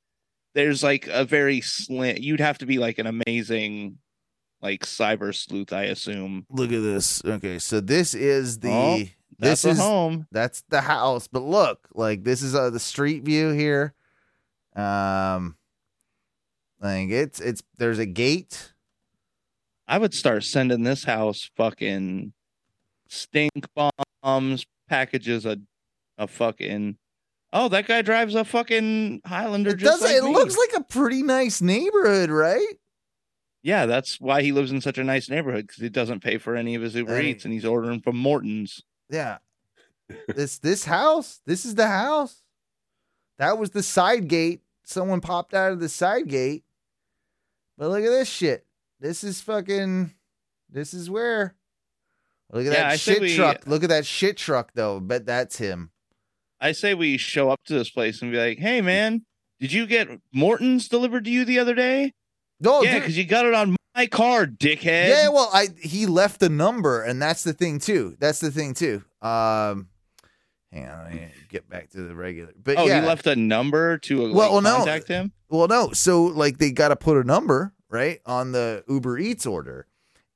there's 0.53 0.83
like 0.83 1.07
a 1.07 1.25
very 1.25 1.61
slim. 1.61 2.17
You'd 2.19 2.39
have 2.39 2.59
to 2.59 2.65
be 2.67 2.77
like 2.77 2.99
an 2.99 3.07
amazing, 3.07 3.97
like 4.61 4.81
cyber 4.81 5.33
sleuth, 5.33 5.73
I 5.73 5.83
assume. 5.85 6.45
Look 6.49 6.71
at 6.71 6.81
this. 6.81 7.23
Okay, 7.25 7.57
so 7.59 7.79
this 7.79 8.13
is 8.13 8.59
the 8.59 8.69
Oh, 8.71 9.03
this 9.39 9.65
is 9.65 9.79
home. 9.79 10.27
that's 10.31 10.63
the 10.69 10.81
house. 10.81 11.27
But 11.27 11.41
look, 11.43 11.87
like 11.93 12.23
this 12.23 12.41
is 12.43 12.53
uh, 12.53 12.69
the 12.69 12.79
street 12.79 13.23
view 13.23 13.49
here. 13.49 13.93
Um, 14.75 15.57
like 16.79 17.09
it's 17.09 17.39
it's 17.39 17.63
there's 17.77 17.99
a 17.99 18.05
gate. 18.05 18.73
I 19.87 19.97
would 19.97 20.13
start 20.13 20.43
sending 20.43 20.83
this 20.83 21.03
house 21.05 21.49
fucking 21.55 22.33
stink 23.11 23.51
bombs, 23.75 24.65
packages 24.89 25.45
of 25.45 25.59
a 26.17 26.27
fucking. 26.27 26.97
Oh, 27.53 27.69
that 27.69 27.87
guy 27.87 28.01
drives 28.01 28.35
a 28.35 28.43
fucking 28.43 29.21
Highlander. 29.25 29.71
It 29.71 29.77
just 29.77 30.01
does. 30.01 30.09
like 30.09 30.21
it 30.21 30.23
me. 30.23 30.33
looks 30.33 30.57
like 30.57 30.81
a 30.81 30.83
pretty 30.83 31.23
nice 31.23 31.61
neighborhood, 31.61 32.29
right? 32.29 32.75
Yeah, 33.63 33.85
that's 33.85 34.19
why 34.21 34.41
he 34.43 34.51
lives 34.51 34.71
in 34.71 34.81
such 34.81 34.97
a 34.97 35.03
nice 35.03 35.29
neighborhood 35.29 35.67
because 35.67 35.81
he 35.81 35.89
doesn't 35.89 36.21
pay 36.21 36.37
for 36.37 36.55
any 36.55 36.75
of 36.75 36.81
his 36.81 36.95
Uber 36.95 37.15
Hey. 37.17 37.31
Eats 37.31 37.43
and 37.45 37.53
he's 37.53 37.65
ordering 37.65 38.01
from 38.01 38.17
Morton's. 38.17 38.81
Yeah. 39.09 39.37
this 40.27 40.57
this 40.59 40.85
house. 40.85 41.41
This 41.45 41.65
is 41.65 41.75
the 41.75 41.87
house. 41.87 42.43
That 43.39 43.57
was 43.57 43.71
the 43.71 43.83
side 43.83 44.27
gate. 44.27 44.61
Someone 44.83 45.21
popped 45.21 45.53
out 45.53 45.73
of 45.73 45.79
the 45.79 45.89
side 45.89 46.27
gate. 46.27 46.63
But 47.77 47.89
look 47.89 48.03
at 48.03 48.09
this 48.09 48.29
shit. 48.29 48.65
This 48.99 49.23
is 49.23 49.41
fucking. 49.41 50.13
This 50.69 50.93
is 50.93 51.09
where. 51.09 51.55
Look 52.51 52.65
at 52.65 52.73
Yeah, 52.73 52.89
that 52.89 52.99
say 52.99 53.13
shit 53.13 53.21
we- 53.21 53.35
truck. 53.35 53.67
Look 53.67 53.83
at 53.83 53.89
that 53.89 54.05
shit 54.05 54.37
truck 54.37 54.71
though. 54.73 54.99
Bet 54.99 55.25
that's 55.25 55.57
him. 55.57 55.91
I 56.59 56.71
say 56.71 56.93
we 56.93 57.17
show 57.17 57.49
up 57.51 57.59
to 57.65 57.73
this 57.73 57.89
place 57.89 58.21
and 58.21 58.31
be 58.31 58.37
like, 58.37 58.57
"Hey, 58.57 58.81
man, 58.81 59.25
did 59.59 59.71
you 59.73 59.85
get 59.85 60.07
Morton's 60.33 60.87
delivered 60.87 61.25
to 61.25 61.29
you 61.31 61.45
the 61.45 61.59
other 61.59 61.75
day? 61.75 62.13
No, 62.59 62.81
yeah, 62.81 62.97
because 62.99 63.17
you 63.17 63.25
got 63.25 63.45
it 63.45 63.53
on 63.53 63.75
My 63.95 64.07
car, 64.07 64.45
dickhead. 64.47 65.09
Yeah, 65.09 65.29
well, 65.29 65.49
I 65.53 65.67
he 65.81 66.05
left 66.05 66.39
the 66.39 66.49
number, 66.49 67.03
and 67.03 67.21
that's 67.21 67.43
the 67.43 67.53
thing 67.53 67.79
too. 67.79 68.15
That's 68.19 68.39
the 68.39 68.49
thing 68.51 68.73
too. 68.73 69.03
Um, 69.21 69.89
hang 70.71 70.87
on, 70.87 71.05
I 71.07 71.31
get 71.49 71.67
back 71.69 71.89
to 71.91 72.01
the 72.07 72.15
regular. 72.15 72.53
But 72.63 72.77
oh, 72.77 72.85
yeah, 72.85 73.01
he 73.01 73.07
left 73.07 73.27
a 73.27 73.35
number 73.35 73.97
to 73.99 74.27
like, 74.27 74.35
Well, 74.35 74.61
no. 74.61 74.77
contact 74.77 75.07
him. 75.07 75.31
Well, 75.49 75.67
no. 75.67 75.91
So 75.93 76.23
like 76.25 76.57
they 76.59 76.71
got 76.71 76.87
to 76.89 76.95
put 76.95 77.17
a 77.17 77.23
number 77.23 77.73
right 77.89 78.19
on 78.25 78.51
the 78.51 78.83
Uber 78.87 79.17
Eats 79.19 79.45
order, 79.45 79.85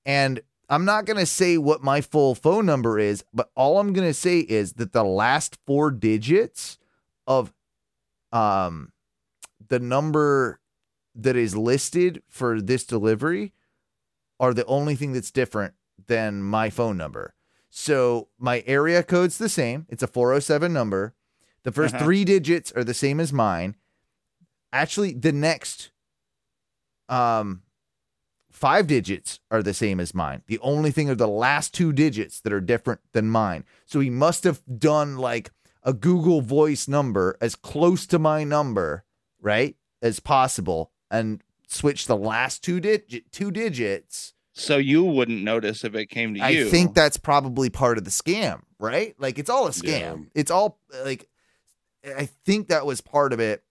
and 0.05 0.41
I'm 0.71 0.85
not 0.85 1.05
gonna 1.05 1.25
say 1.25 1.57
what 1.57 1.83
my 1.83 1.99
full 2.01 2.33
phone 2.33 2.65
number 2.65 2.97
is, 2.97 3.23
but 3.33 3.51
all 3.55 3.77
I'm 3.77 3.91
gonna 3.93 4.13
say 4.13 4.39
is 4.39 4.73
that 4.73 4.93
the 4.93 5.03
last 5.03 5.57
four 5.67 5.91
digits 5.91 6.79
of 7.27 7.53
um 8.31 8.91
the 9.67 9.79
number 9.79 10.59
that 11.13 11.35
is 11.35 11.55
listed 11.57 12.23
for 12.29 12.61
this 12.61 12.85
delivery 12.85 13.53
are 14.39 14.53
the 14.53 14.65
only 14.65 14.95
thing 14.95 15.11
that's 15.11 15.29
different 15.31 15.73
than 16.07 16.41
my 16.41 16.69
phone 16.69 16.95
number. 16.97 17.35
So 17.69 18.29
my 18.39 18.63
area 18.65 19.03
code's 19.03 19.37
the 19.37 19.49
same. 19.49 19.85
It's 19.89 20.01
a 20.03 20.07
407 20.07 20.71
number. 20.73 21.13
The 21.63 21.71
1st 21.71 21.93
Uh-huh. 21.95 22.03
three 22.05 22.23
digits 22.25 22.71
are 22.71 22.83
the 22.83 22.93
same 22.93 23.19
as 23.19 23.31
mine. 23.33 23.75
Actually, 24.73 25.13
the 25.13 25.31
next 25.33 25.91
um 27.09 27.61
five 28.51 28.88
digits 28.88 29.39
are 29.50 29.63
the 29.63 29.74
same 29.74 30.00
as 30.00 30.13
mine. 30.13 30.43
The 30.48 30.60
only 30.60 30.91
thing 30.91 31.10
are 31.10 31.15
the 31.15 31.27
last 31.27 31.74
two 31.74 31.91
digits 31.93 32.39
that 32.41 32.53
are 32.53 32.62
different 32.62 33.01
than 33.13 33.29
mine. 33.29 33.65
So 33.86 34.00
he 34.00 34.10
must 34.10 34.43
have 34.43 34.62
done 34.77 35.17
like 35.17 35.51
a 35.84 35.93
Google 35.93 36.41
Voice 36.41 36.88
number 36.88 37.38
as 37.41 37.55
close 37.55 38.05
to 38.08 38.20
my 38.20 38.43
number, 38.43 39.03
right, 39.41 39.75
as 40.01 40.20
possible, 40.20 40.91
and 41.10 41.41
switch 41.67 42.05
the 42.05 42.17
last 42.17 42.63
two 42.63 42.79
digit 42.79 43.31
two 43.31 43.51
digits. 43.51 44.34
So 44.53 44.77
you 44.77 45.03
wouldn't 45.03 45.43
notice 45.43 45.84
if 45.84 45.96
it 45.96 46.08
came 46.08 46.36
to 46.36 46.41
I 46.41 46.50
you. 46.50 46.67
I 46.67 46.70
think 46.70 46.93
that's 46.93 47.17
probably 47.17 47.70
part 47.70 47.98
of 47.98 48.03
the 48.03 48.12
scam, 48.12 48.62
right? 48.79 49.15
Like 49.17 49.39
it's 49.39 49.50
all 49.50 49.67
a 49.67 49.72
scam. 49.72 49.86
Yeah. 49.86 50.15
It's 50.36 50.51
all 50.51 50.77
like 51.03 51.29
I 52.05 52.27
think 52.46 52.67
that 52.67 52.86
was 52.86 53.01
part 53.01 53.34
of 53.34 53.39
it. 53.39 53.63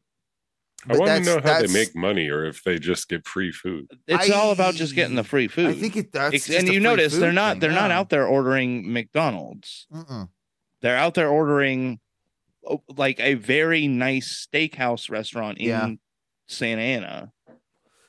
I 0.84 0.88
But 0.88 0.98
want 0.98 1.24
to 1.24 1.34
know 1.36 1.40
how 1.42 1.60
they 1.60 1.66
make 1.72 1.94
money 1.94 2.28
or 2.30 2.44
if 2.46 2.62
they 2.64 2.78
just 2.78 3.08
get 3.08 3.26
free 3.26 3.52
food. 3.52 3.86
it's 4.06 4.30
I- 4.30 4.34
all 4.34 4.50
about 4.52 4.74
just 4.74 4.94
getting 4.94 5.14
the 5.16 5.24
free 5.24 5.46
food. 5.48 5.66
I 5.66 5.72
think 5.74 5.96
it 5.96 6.12
that's 6.12 6.34
Ex- 6.34 6.46
just 6.46 6.58
and 6.58 6.68
you 6.68 6.80
notice 6.80 7.16
they're 7.16 7.32
not 7.32 7.54
thing, 7.54 7.60
they're 7.60 7.70
not 7.72 7.90
out 7.90 8.08
there 8.08 8.26
ordering 8.26 8.90
McDonald's. 8.92 9.86
Mm-mm. 9.92 10.28
They're 10.80 10.96
out 10.96 11.12
there 11.14 11.28
ordering 11.28 12.00
oh, 12.66 12.82
like 12.96 13.20
a 13.20 13.34
very 13.34 13.88
nice 13.88 14.46
steakhouse 14.50 15.10
restaurant 15.10 15.58
in 15.58 15.66
Yeah. 15.68 15.90
Santa 16.46 16.80
Ana. 16.82 17.32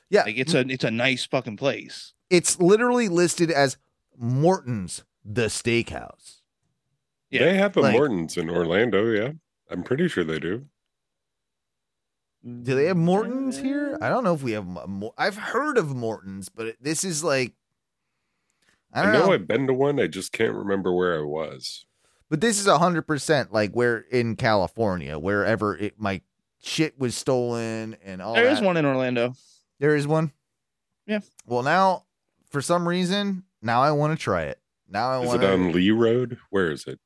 Yeah, 0.08 0.22
Like 0.24 0.36
it's 0.38 0.54
a 0.54 0.60
it's 0.60 0.84
a 0.84 0.90
nice 0.90 1.24
fucking 1.26 1.56
place. 1.58 2.12
it's 2.30 2.58
literally 2.58 3.08
listed 3.08 3.50
as 3.50 3.76
Morton's 4.16 5.04
the 5.24 5.46
steakhouse. 5.46 6.40
Yeah, 7.30 7.44
They 7.44 7.54
have 7.56 7.76
a 7.76 7.80
like- 7.80 7.92
Morton's 7.92 8.36
in 8.36 8.48
Orlando, 8.50 9.06
yeah. 9.10 9.32
I'm 9.70 9.82
pretty 9.82 10.08
sure 10.08 10.24
they 10.24 10.38
do. 10.38 10.66
Do 12.44 12.74
they 12.74 12.86
have 12.86 12.96
Morton's 12.96 13.58
here? 13.58 13.96
I 14.00 14.06
mm. 14.06 14.10
don't 14.10 14.24
know 14.24 14.34
if 14.34 14.42
we 14.42 14.52
have. 14.52 14.66
a 14.76 14.88
Mor- 14.88 15.14
I've 15.16 15.36
heard 15.36 15.78
of 15.78 15.94
Morton's, 15.94 16.48
but 16.48 16.76
this 16.80 17.04
is 17.04 17.22
like 17.22 17.54
I 18.92 19.00
I, 19.00 19.02
don't 19.04 19.12
know, 19.12 19.26
know. 19.26 19.32
I've 19.32 19.46
been 19.46 19.66
to 19.68 19.74
one, 19.74 20.00
I 20.00 20.06
just 20.06 20.32
can't 20.32 20.52
remember 20.52 20.92
where 20.92 21.18
I 21.18 21.22
was. 21.22 21.86
But 22.28 22.40
this 22.40 22.58
is 22.58 22.66
hundred 22.66 23.02
percent 23.02 23.52
like 23.52 23.72
where 23.72 23.98
in 23.98 24.36
California, 24.36 25.18
wherever 25.18 25.76
it 25.76 26.00
my 26.00 26.20
shit 26.62 26.98
was 26.98 27.14
stolen 27.14 27.96
and 28.04 28.22
all. 28.22 28.34
There 28.34 28.48
is 28.48 28.60
that. 28.60 28.66
one 28.66 28.76
in 28.76 28.86
Orlando. 28.86 29.34
There 29.78 29.94
is 29.94 30.06
one. 30.06 30.32
Yeah. 31.06 31.20
Well, 31.46 31.62
now 31.62 32.04
for 32.50 32.62
some 32.62 32.88
reason, 32.88 33.44
now 33.60 33.82
I 33.82 33.92
want 33.92 34.18
to 34.18 34.22
try 34.22 34.44
it. 34.44 34.58
Now 34.88 35.10
I 35.10 35.18
want. 35.18 35.42
To. 35.42 35.46
Is 35.46 35.50
want 35.50 35.62
it 35.62 35.66
on 35.66 35.72
Lee 35.72 35.90
Road? 35.90 36.38
Where 36.50 36.70
is 36.70 36.86
it? 36.86 36.98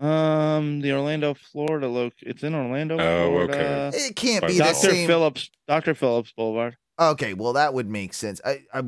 Um, 0.00 0.80
the 0.80 0.92
Orlando, 0.92 1.34
Florida 1.34 1.88
loc. 1.88 2.12
It's 2.20 2.42
in 2.44 2.54
Orlando. 2.54 2.96
Oh, 2.98 3.28
Florida. 3.30 3.90
It 3.94 4.14
can't 4.14 4.42
Fine. 4.42 4.50
be 4.50 4.58
the 4.58 4.64
Doctor 4.64 4.90
same. 4.90 5.06
Phillips, 5.08 5.50
Doctor 5.66 5.94
Phillips 5.94 6.32
Boulevard. 6.36 6.76
Okay, 7.00 7.32
well 7.34 7.52
that 7.52 7.74
would 7.74 7.88
make 7.88 8.12
sense. 8.12 8.40
I 8.44 8.62
I 8.74 8.82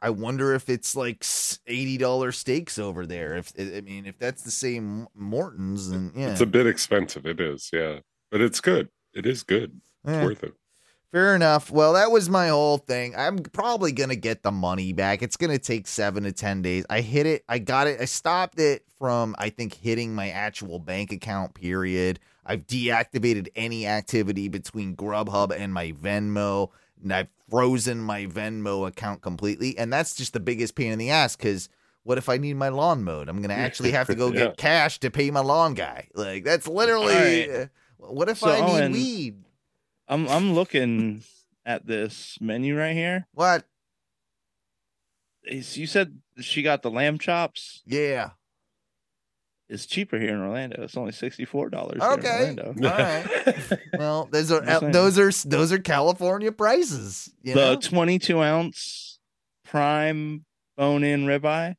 I 0.00 0.10
wonder 0.10 0.52
if 0.54 0.68
it's 0.68 0.96
like 0.96 1.24
eighty 1.68 1.96
dollar 1.96 2.32
steaks 2.32 2.76
over 2.78 3.06
there. 3.06 3.36
If 3.36 3.52
I 3.58 3.80
mean 3.82 4.04
if 4.06 4.18
that's 4.18 4.42
the 4.42 4.50
same 4.50 5.06
Morton's, 5.14 5.88
and 5.88 6.12
yeah, 6.16 6.30
It's 6.32 6.40
a 6.40 6.46
bit 6.46 6.66
expensive. 6.66 7.24
It 7.24 7.40
is, 7.40 7.70
yeah. 7.72 8.00
But 8.32 8.40
it's 8.40 8.60
good. 8.60 8.88
It 9.14 9.26
is 9.26 9.42
good. 9.44 9.80
It's 10.04 10.12
Eh, 10.12 10.24
worth 10.24 10.42
it. 10.42 10.54
Fair 11.12 11.36
enough. 11.36 11.70
Well, 11.70 11.92
that 11.92 12.10
was 12.10 12.28
my 12.28 12.48
whole 12.48 12.78
thing. 12.78 13.14
I'm 13.16 13.38
probably 13.38 13.92
gonna 13.92 14.16
get 14.16 14.42
the 14.42 14.50
money 14.50 14.92
back. 14.92 15.22
It's 15.22 15.36
gonna 15.36 15.58
take 15.58 15.86
seven 15.86 16.24
to 16.24 16.32
ten 16.32 16.62
days. 16.62 16.84
I 16.90 17.00
hit 17.02 17.26
it. 17.26 17.44
I 17.48 17.58
got 17.58 17.86
it. 17.86 18.00
I 18.00 18.06
stopped 18.06 18.58
it 18.58 18.84
from 18.98 19.36
I 19.38 19.50
think 19.50 19.74
hitting 19.74 20.14
my 20.14 20.30
actual 20.30 20.78
bank 20.78 21.12
account. 21.12 21.54
Period. 21.54 22.18
I've 22.44 22.66
deactivated 22.66 23.48
any 23.54 23.86
activity 23.86 24.48
between 24.48 24.96
Grubhub 24.96 25.54
and 25.56 25.72
my 25.72 25.92
Venmo. 25.92 26.70
And 27.02 27.12
I've 27.12 27.28
frozen 27.50 27.98
my 28.00 28.26
Venmo 28.26 28.86
account 28.88 29.22
completely. 29.22 29.76
And 29.78 29.92
that's 29.92 30.14
just 30.14 30.32
the 30.32 30.40
biggest 30.40 30.74
pain 30.74 30.90
in 30.92 30.98
the 30.98 31.10
ass 31.10 31.36
because 31.36 31.68
what 32.02 32.18
if 32.18 32.28
I 32.28 32.38
need 32.38 32.54
my 32.56 32.68
lawn 32.68 33.04
mowed? 33.04 33.28
I'm 33.28 33.38
going 33.38 33.50
to 33.50 33.54
actually 33.56 33.90
have 33.92 34.06
to 34.08 34.14
go 34.16 34.28
Yeah. 34.32 34.46
get 34.46 34.56
cash 34.56 34.98
to 35.00 35.10
pay 35.10 35.30
my 35.30 35.40
lawn 35.40 35.74
guy. 35.74 36.08
Like, 36.14 36.42
that's 36.44 36.66
literally. 36.66 37.12
All 37.52 37.58
right. 37.58 37.68
Uh, 38.02 38.06
what 38.12 38.28
if 38.28 38.38
So, 38.38 38.50
I 38.50 38.60
need 38.66 38.80
Owen- 38.82 38.92
weed? 38.92 39.41
I'm 40.12 40.28
I'm 40.28 40.52
looking 40.54 41.22
at 41.64 41.86
this 41.86 42.36
menu 42.40 42.76
right 42.78 42.94
here. 42.94 43.26
What? 43.32 43.64
Is- 45.44 45.76
You 45.78 45.86
said 45.86 46.18
she 46.40 46.62
got 46.62 46.82
the 46.82 46.90
lamb 46.90 47.18
chops. 47.18 47.82
Yeah. 47.86 48.30
It's 49.68 49.86
cheaper 49.86 50.18
here 50.18 50.34
in 50.34 50.40
Orlando. 50.40 50.82
It's 50.82 50.96
only 50.98 51.12
sixty 51.12 51.46
four 51.46 51.70
dollars. 51.70 52.02
Okay. 52.02 52.54
All 52.58 52.72
right. 52.82 53.78
Well, 53.98 54.28
those 54.30 54.50
are 54.52 54.60
those 54.92 55.18
are 55.18 55.30
those 55.48 55.72
are 55.72 55.78
California 55.78 56.52
prices. 56.52 57.32
You 57.42 57.54
the 57.54 57.76
twenty 57.76 58.18
two 58.18 58.42
ounce 58.42 59.18
prime 59.64 60.44
bone 60.76 61.04
in 61.04 61.24
ribeye. 61.24 61.76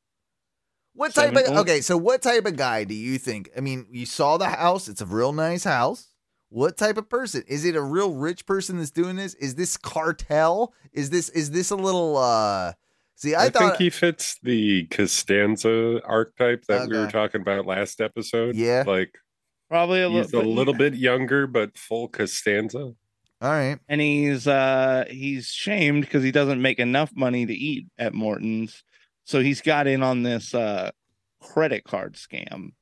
What 0.96 1.14
type 1.14 1.36
of 1.36 1.58
okay? 1.60 1.82
So 1.82 1.98
what 1.98 2.22
type 2.24 2.46
of 2.46 2.56
guy 2.56 2.84
do 2.84 2.94
you 2.96 3.18
think? 3.20 3.50
I 3.56 3.60
mean, 3.62 3.86
you 3.92 4.06
saw 4.08 4.38
the 4.38 4.48
house; 4.50 4.88
it's 4.88 5.02
a 5.02 5.06
real 5.06 5.34
nice 5.34 5.64
house. 5.64 6.08
What 6.54 6.78
type 6.78 6.98
of 6.98 7.10
person 7.10 7.44
is 7.48 7.66
it? 7.66 7.76
A 7.76 7.82
real 7.82 8.14
rich 8.14 8.46
person 8.46 8.78
that's 8.78 8.92
doing 8.92 9.16
this? 9.16 9.34
Is 9.34 9.56
this 9.56 9.76
cartel? 9.76 10.72
Is 10.92 11.10
this 11.10 11.30
is 11.30 11.50
this 11.50 11.72
a 11.72 11.76
little? 11.76 12.16
uh 12.16 12.74
See, 13.16 13.34
I, 13.34 13.46
I, 13.46 13.50
thought 13.50 13.62
think 13.62 13.78
he 13.78 13.90
fits 13.90 14.38
the 14.44 14.86
Costanza 14.86 16.00
archetype 16.06 16.66
that 16.66 16.88
we 16.90 16.98
were 16.98 17.10
talking 17.10 17.42
about 17.42 17.66
last 17.66 18.02
episode. 18.02 18.56
Yeah. 18.56 18.84
Like 18.86 19.18
Probably 19.68 20.04
a 20.04 20.10
he's 20.10 20.32
a 20.32 20.38
little, 20.38 20.54
little 20.54 20.74
bit 20.76 20.94
younger, 20.94 21.48
but 21.48 21.76
full 21.76 22.08
Costanza. 22.08 22.78
all 22.80 22.96
right. 23.42 23.80
and 23.90 24.00
he's 24.00 24.48
uh 24.48 25.06
he's 25.10 25.48
shamed 25.48 26.04
because 26.04 26.22
he 26.22 26.32
doesn't 26.32 26.62
make 26.62 26.78
enough 26.78 27.12
money 27.16 27.48
to 27.48 27.54
eat 27.54 27.88
at 27.98 28.14
Morton's, 28.14 28.84
so 29.24 29.40
he's 29.40 29.62
got 29.62 29.88
in 29.88 30.04
on 30.04 30.22
this 30.22 30.54
uh 30.54 30.92
credit 31.42 31.84
card 31.84 32.14
scam. 32.14 32.74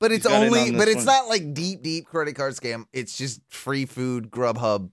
But 0.00 0.10
it's 0.12 0.24
He's 0.26 0.32
got 0.32 0.42
in 0.42 0.48
only, 0.48 0.70
on 0.70 0.76
but 0.78 0.88
it's 0.88 0.96
one. 0.98 1.06
not 1.06 1.28
like 1.28 1.54
deep, 1.54 1.82
deep 1.82 2.04
credit 2.06 2.34
card 2.34 2.52
scam. 2.54 2.84
It's 2.92 3.16
just 3.16 3.40
free 3.48 3.86
food 3.86 4.30
Grubhub 4.30 4.90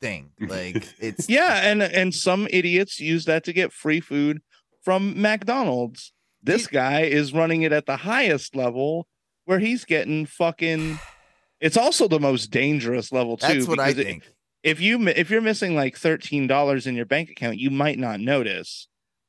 thing. 0.00 0.30
Like 0.40 0.86
it's 0.98 1.28
Yeah, 1.28 1.68
and 1.70 1.82
and 1.82 2.14
some 2.14 2.46
idiots 2.50 2.98
use 3.00 3.24
that 3.26 3.44
to 3.44 3.52
get 3.52 3.72
free 3.72 4.00
food 4.00 4.40
from 4.82 5.20
McDonald's. 5.20 6.12
This 6.42 6.66
guy 6.66 7.02
is 7.02 7.34
running 7.34 7.62
it 7.62 7.72
at 7.72 7.84
the 7.86 7.98
highest 7.98 8.56
level 8.56 9.06
where 9.44 9.58
he's 9.58 9.84
getting 9.84 10.24
fucking 10.26 10.98
it's 11.60 11.76
also 11.76 12.08
the 12.08 12.20
most 12.20 12.50
dangerous 12.50 13.12
level 13.12 13.36
too 13.36 13.46
That's 13.46 13.66
what 13.68 13.78
I 13.80 13.88
because 13.88 14.00
it- 14.00 14.06
think. 14.06 14.24
if 14.62 14.80
you 14.80 15.06
if 15.08 15.28
you're 15.28 15.42
missing 15.42 15.74
like 15.74 15.96
$13 15.98 16.86
in 16.86 16.94
your 16.96 17.04
bank 17.04 17.28
account, 17.30 17.58
you 17.58 17.70
might 17.70 17.98
not 17.98 18.20
notice. 18.20 18.86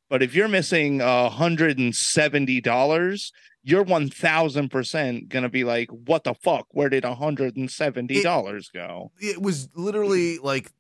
But 0.10 0.22
if 0.24 0.34
you're 0.36 0.48
missing 0.50 1.00
$170, 1.00 3.32
you're 3.64 3.86
1000% 3.86 5.30
going 5.30 5.44
to 5.44 5.50
be 5.50 5.64
like, 5.64 5.90
"What 5.90 6.24
the 6.24 6.34
fuck? 6.34 6.68
Where 6.72 6.90
did 6.90 7.04
$170 7.04 8.74
go?" 8.74 9.12
it 9.20 9.42
was 9.42 9.70
literally 9.76 10.38
like 10.40 10.72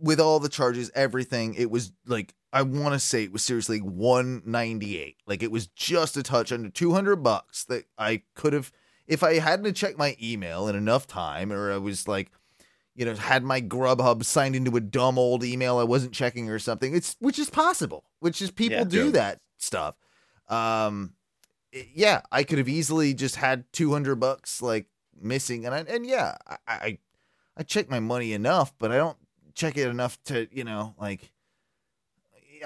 with 0.00 0.20
all 0.20 0.38
the 0.40 0.48
charges, 0.48 0.90
everything. 0.94 1.54
It 1.54 1.70
was 1.70 1.92
like 2.06 2.34
I 2.52 2.62
want 2.62 2.94
to 2.94 2.98
say 3.00 3.24
it 3.24 3.32
was 3.32 3.42
seriously 3.44 3.80
one 3.80 4.42
ninety 4.46 4.98
eight. 4.98 5.16
Like 5.26 5.42
it 5.42 5.50
was 5.50 5.66
just 5.68 6.16
a 6.16 6.22
touch 6.22 6.52
under 6.52 6.68
two 6.70 6.92
hundred 6.92 7.16
bucks 7.16 7.64
that 7.64 7.84
I 7.98 8.22
could 8.34 8.52
have 8.52 8.72
if 9.06 9.22
I 9.22 9.34
hadn't 9.38 9.72
checked 9.74 9.98
my 9.98 10.16
email 10.22 10.68
in 10.68 10.76
enough 10.76 11.06
time, 11.06 11.52
or 11.52 11.72
I 11.72 11.78
was 11.78 12.06
like, 12.06 12.30
you 12.94 13.04
know, 13.06 13.14
had 13.14 13.42
my 13.42 13.60
Grubhub 13.60 14.24
signed 14.24 14.54
into 14.54 14.76
a 14.76 14.80
dumb 14.80 15.18
old 15.18 15.42
email 15.44 15.78
I 15.78 15.84
wasn't 15.84 16.12
checking 16.12 16.48
or 16.50 16.58
something. 16.58 16.94
It's 16.94 17.16
which 17.18 17.38
is 17.38 17.50
possible. 17.50 18.04
Which 18.20 18.40
is 18.42 18.50
people 18.50 18.78
Yeah. 18.78 18.84
do 18.84 19.06
Yeah. 19.06 19.10
that 19.12 19.40
stuff. 19.56 19.96
Um, 20.48 21.14
Eh, 21.72 21.84
yeah, 21.94 22.22
I 22.32 22.44
could 22.44 22.58
have 22.58 22.68
easily 22.68 23.14
just 23.14 23.36
had 23.36 23.64
two 23.72 23.92
hundred 23.92 24.16
bucks 24.16 24.62
like 24.62 24.86
missing, 25.20 25.66
and 25.66 25.74
I, 25.74 25.78
and 25.80 26.06
yeah, 26.06 26.36
I, 26.46 26.56
I 26.68 26.98
I 27.56 27.62
check 27.62 27.90
my 27.90 28.00
money 28.00 28.32
enough, 28.32 28.72
but 28.78 28.90
I 28.92 28.96
don't 28.96 29.18
check 29.54 29.76
it 29.76 29.88
enough 29.88 30.22
to 30.24 30.46
you 30.52 30.64
know 30.64 30.94
like 30.98 31.32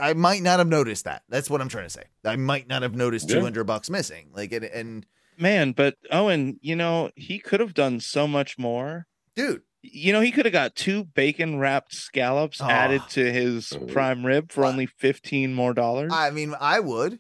I 0.01 0.15
might 0.15 0.43
not 0.43 0.59
have 0.59 0.69
noticed 0.69 1.05
that. 1.05 1.23
That's 1.29 1.51
what 1.51 1.61
I'm 1.61 1.69
trying 1.69 1.85
to 1.87 1.91
say. 1.91 2.05
I 2.25 2.37
might 2.37 2.67
not 2.69 2.83
have 2.83 2.95
noticed 2.95 3.29
Yeah. 3.29 3.37
200 3.37 3.65
bucks 3.65 3.91
missing. 3.91 4.31
Like 4.33 4.53
it, 4.53 4.63
and 4.73 5.05
Man, 5.39 5.73
but 5.73 5.97
Owen, 6.11 6.59
you 6.63 6.77
know, 6.77 7.11
he 7.17 7.39
could 7.39 7.61
have 7.61 7.75
done 7.75 8.01
so 8.01 8.27
much 8.29 8.59
more. 8.59 9.07
dude, 9.35 9.63
You 9.83 10.13
know, 10.13 10.21
he 10.21 10.31
could 10.31 10.45
have 10.47 10.53
got 10.53 10.75
two 10.77 11.05
bacon 11.05 11.59
wrapped 11.59 11.95
scallops 11.95 12.61
Oh. 12.61 12.69
added 12.69 13.03
to 13.11 13.33
his 13.33 13.73
Oh. 13.73 13.81
prime 13.87 14.25
rib 14.25 14.53
for 14.53 14.65
only 14.65 14.87
15 14.87 15.53
more 15.55 15.73
dollars. 15.75 16.13
I 16.15 16.31
mean, 16.31 16.55
I 16.61 16.81
would. 16.81 17.19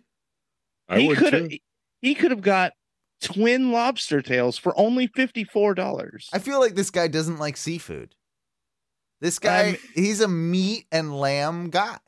I 0.88 1.00
he 1.00 1.14
could 1.14 1.32
have 1.32 1.48
too. 1.50 1.58
He 2.02 2.14
could 2.14 2.30
have 2.30 2.42
got 2.42 2.72
twin 3.22 3.72
lobster 3.72 4.20
tails 4.20 4.58
for 4.58 4.78
only 4.78 5.08
$54. 5.08 6.28
I 6.32 6.38
feel 6.38 6.60
like 6.60 6.74
this 6.74 6.90
guy 6.90 7.08
doesn't 7.08 7.38
like 7.38 7.56
seafood. 7.56 8.14
This 9.20 9.38
guy, 9.38 9.62
I'm- 9.68 9.76
he's 9.94 10.20
a 10.20 10.28
meat 10.28 10.86
and 10.92 11.16
lamb 11.18 11.70
guy. 11.70 11.98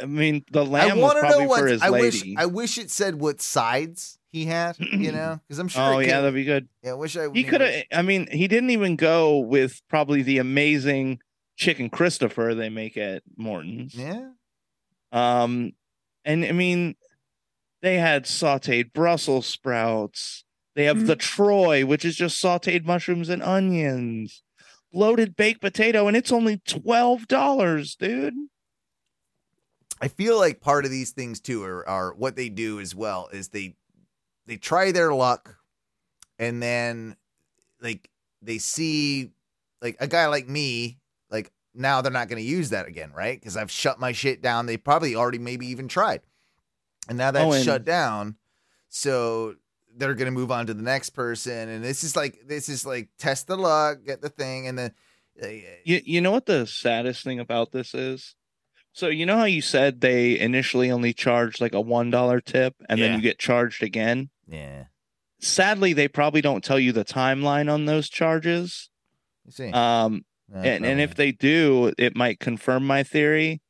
I 0.00 0.06
mean, 0.06 0.44
the 0.52 0.64
I 0.64 0.68
lamb 0.68 0.96
was 0.98 1.02
want 1.02 1.16
to 1.16 1.20
probably 1.20 1.38
know 1.44 1.48
what 1.48 1.60
for 1.60 1.66
his 1.66 1.82
I 1.82 1.90
wish. 1.90 2.22
lady. 2.22 2.36
I 2.38 2.46
wish 2.46 2.78
it 2.78 2.90
said 2.90 3.16
what 3.16 3.40
sides 3.40 4.18
he 4.30 4.44
had. 4.44 4.76
You 4.78 5.10
know, 5.12 5.40
because 5.48 5.58
I'm 5.58 5.68
sure. 5.68 5.82
oh 5.82 5.98
yeah, 5.98 6.20
that'd 6.20 6.34
be 6.34 6.44
good. 6.44 6.68
yeah. 6.84 6.90
I 6.90 6.94
wish 6.94 7.16
I. 7.16 7.28
He 7.32 7.42
could 7.42 7.62
have. 7.62 7.84
I 7.90 8.02
mean, 8.02 8.28
he 8.30 8.46
didn't 8.48 8.68
even 8.70 8.96
go 8.96 9.38
with 9.38 9.80
probably 9.88 10.20
the 10.22 10.38
amazing 10.38 11.20
chicken 11.56 11.88
Christopher 11.88 12.54
they 12.54 12.68
make 12.68 12.96
at 12.98 13.22
Morton's. 13.38 13.94
Yeah. 13.94 14.28
Um, 15.10 15.72
and 16.24 16.44
I 16.44 16.52
mean, 16.52 16.94
they 17.80 17.98
had 17.98 18.24
sautéed 18.24 18.92
Brussels 18.92 19.46
sprouts. 19.46 20.44
They 20.74 20.84
have 20.84 20.98
hmm. 20.98 21.06
the 21.06 21.16
Troy, 21.16 21.84
which 21.84 22.04
is 22.04 22.16
just 22.16 22.42
sautéed 22.42 22.84
mushrooms 22.84 23.28
and 23.28 23.42
onions, 23.42 24.42
loaded 24.92 25.36
baked 25.36 25.60
potato, 25.60 26.06
and 26.08 26.16
it's 26.16 26.32
only 26.32 26.60
twelve 26.66 27.28
dollars, 27.28 27.96
dude. 27.96 28.34
I 30.00 30.08
feel 30.08 30.38
like 30.38 30.60
part 30.60 30.84
of 30.84 30.90
these 30.90 31.10
things 31.10 31.40
too 31.40 31.64
are, 31.64 31.88
are 31.88 32.14
what 32.14 32.36
they 32.36 32.48
do 32.48 32.78
as 32.80 32.94
well 32.94 33.28
is 33.32 33.48
they 33.48 33.74
they 34.46 34.56
try 34.56 34.92
their 34.92 35.12
luck 35.12 35.56
and 36.38 36.62
then 36.62 37.16
like 37.80 38.08
they 38.40 38.58
see 38.58 39.32
like 39.82 39.96
a 39.98 40.06
guy 40.06 40.26
like 40.28 40.48
me 40.48 40.98
like 41.30 41.50
now 41.74 42.00
they're 42.00 42.12
not 42.12 42.28
going 42.28 42.40
to 42.40 42.48
use 42.48 42.70
that 42.70 42.86
again 42.86 43.10
right? 43.12 43.40
Because 43.40 43.56
i've 43.56 43.70
shut 43.70 43.98
my 43.98 44.12
shit 44.12 44.40
down. 44.40 44.66
They 44.66 44.76
probably 44.76 45.16
already 45.16 45.38
maybe 45.38 45.66
even 45.66 45.88
tried 45.88 46.20
and 47.08 47.16
now 47.18 47.30
that's 47.30 47.44
Oh, 47.44 47.52
and- 47.52 47.64
shut 47.64 47.84
down 47.84 48.36
so 48.88 49.54
they're 49.96 50.14
going 50.14 50.26
to 50.26 50.30
move 50.38 50.50
on 50.52 50.66
to 50.66 50.74
the 50.74 50.82
next 50.82 51.10
person 51.10 51.68
and 51.68 51.82
this 51.84 52.04
is 52.04 52.14
like 52.14 52.38
this 52.46 52.68
is 52.68 52.86
like 52.86 53.08
test 53.18 53.46
the 53.48 53.56
luck 53.56 53.98
get 54.06 54.20
the 54.22 54.28
thing 54.28 54.66
and 54.68 54.78
then 54.78 54.92
uh, 55.42 55.46
You 55.84 56.00
you 56.04 56.20
know 56.20 56.30
what 56.30 56.46
the 56.46 56.66
saddest 56.66 57.22
thing 57.24 57.38
about 57.40 57.72
this 57.72 57.94
is? 57.94 58.34
So 58.92 59.06
you 59.08 59.26
know 59.26 59.36
how 59.36 59.44
you 59.44 59.62
said 59.62 60.00
they 60.00 60.38
initially 60.38 60.90
only 60.90 61.12
charged 61.12 61.60
like 61.60 61.74
a 61.74 61.80
one 61.80 62.10
dollar 62.10 62.40
tip 62.40 62.74
and 62.88 62.98
Yeah. 62.98 63.06
then 63.08 63.16
you 63.16 63.22
get 63.22 63.38
charged 63.38 63.82
again? 63.82 64.30
yeah 64.46 64.84
Sadly, 65.40 65.92
they 65.92 66.08
probably 66.08 66.40
don't 66.40 66.64
tell 66.64 66.80
you 66.80 66.90
the 66.90 67.04
timeline 67.04 67.72
on 67.72 67.84
those 67.84 68.08
charges. 68.08 68.90
you 69.44 69.52
see 69.52 69.70
Um, 69.70 70.24
Uh, 70.52 70.58
and, 70.58 70.84
and 70.86 71.00
if 71.00 71.14
they 71.14 71.30
do, 71.30 71.92
it 71.98 72.16
might 72.16 72.40
confirm 72.40 72.84
my 72.86 73.02
theory. 73.04 73.60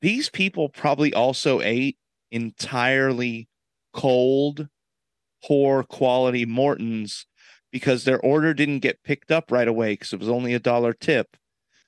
These 0.00 0.30
people 0.30 0.68
probably 0.68 1.12
also 1.12 1.60
ate 1.60 1.98
entirely 2.30 3.48
cold, 3.92 4.68
poor 5.44 5.82
quality 5.82 6.44
Mortons 6.44 7.26
because 7.72 8.04
their 8.04 8.20
order 8.20 8.54
didn't 8.54 8.78
get 8.80 9.02
picked 9.02 9.30
up 9.30 9.50
right 9.50 9.68
away 9.68 9.92
because 9.94 10.12
it 10.12 10.20
was 10.20 10.28
only 10.28 10.54
a 10.54 10.58
dollar 10.58 10.92
tip. 10.92 11.36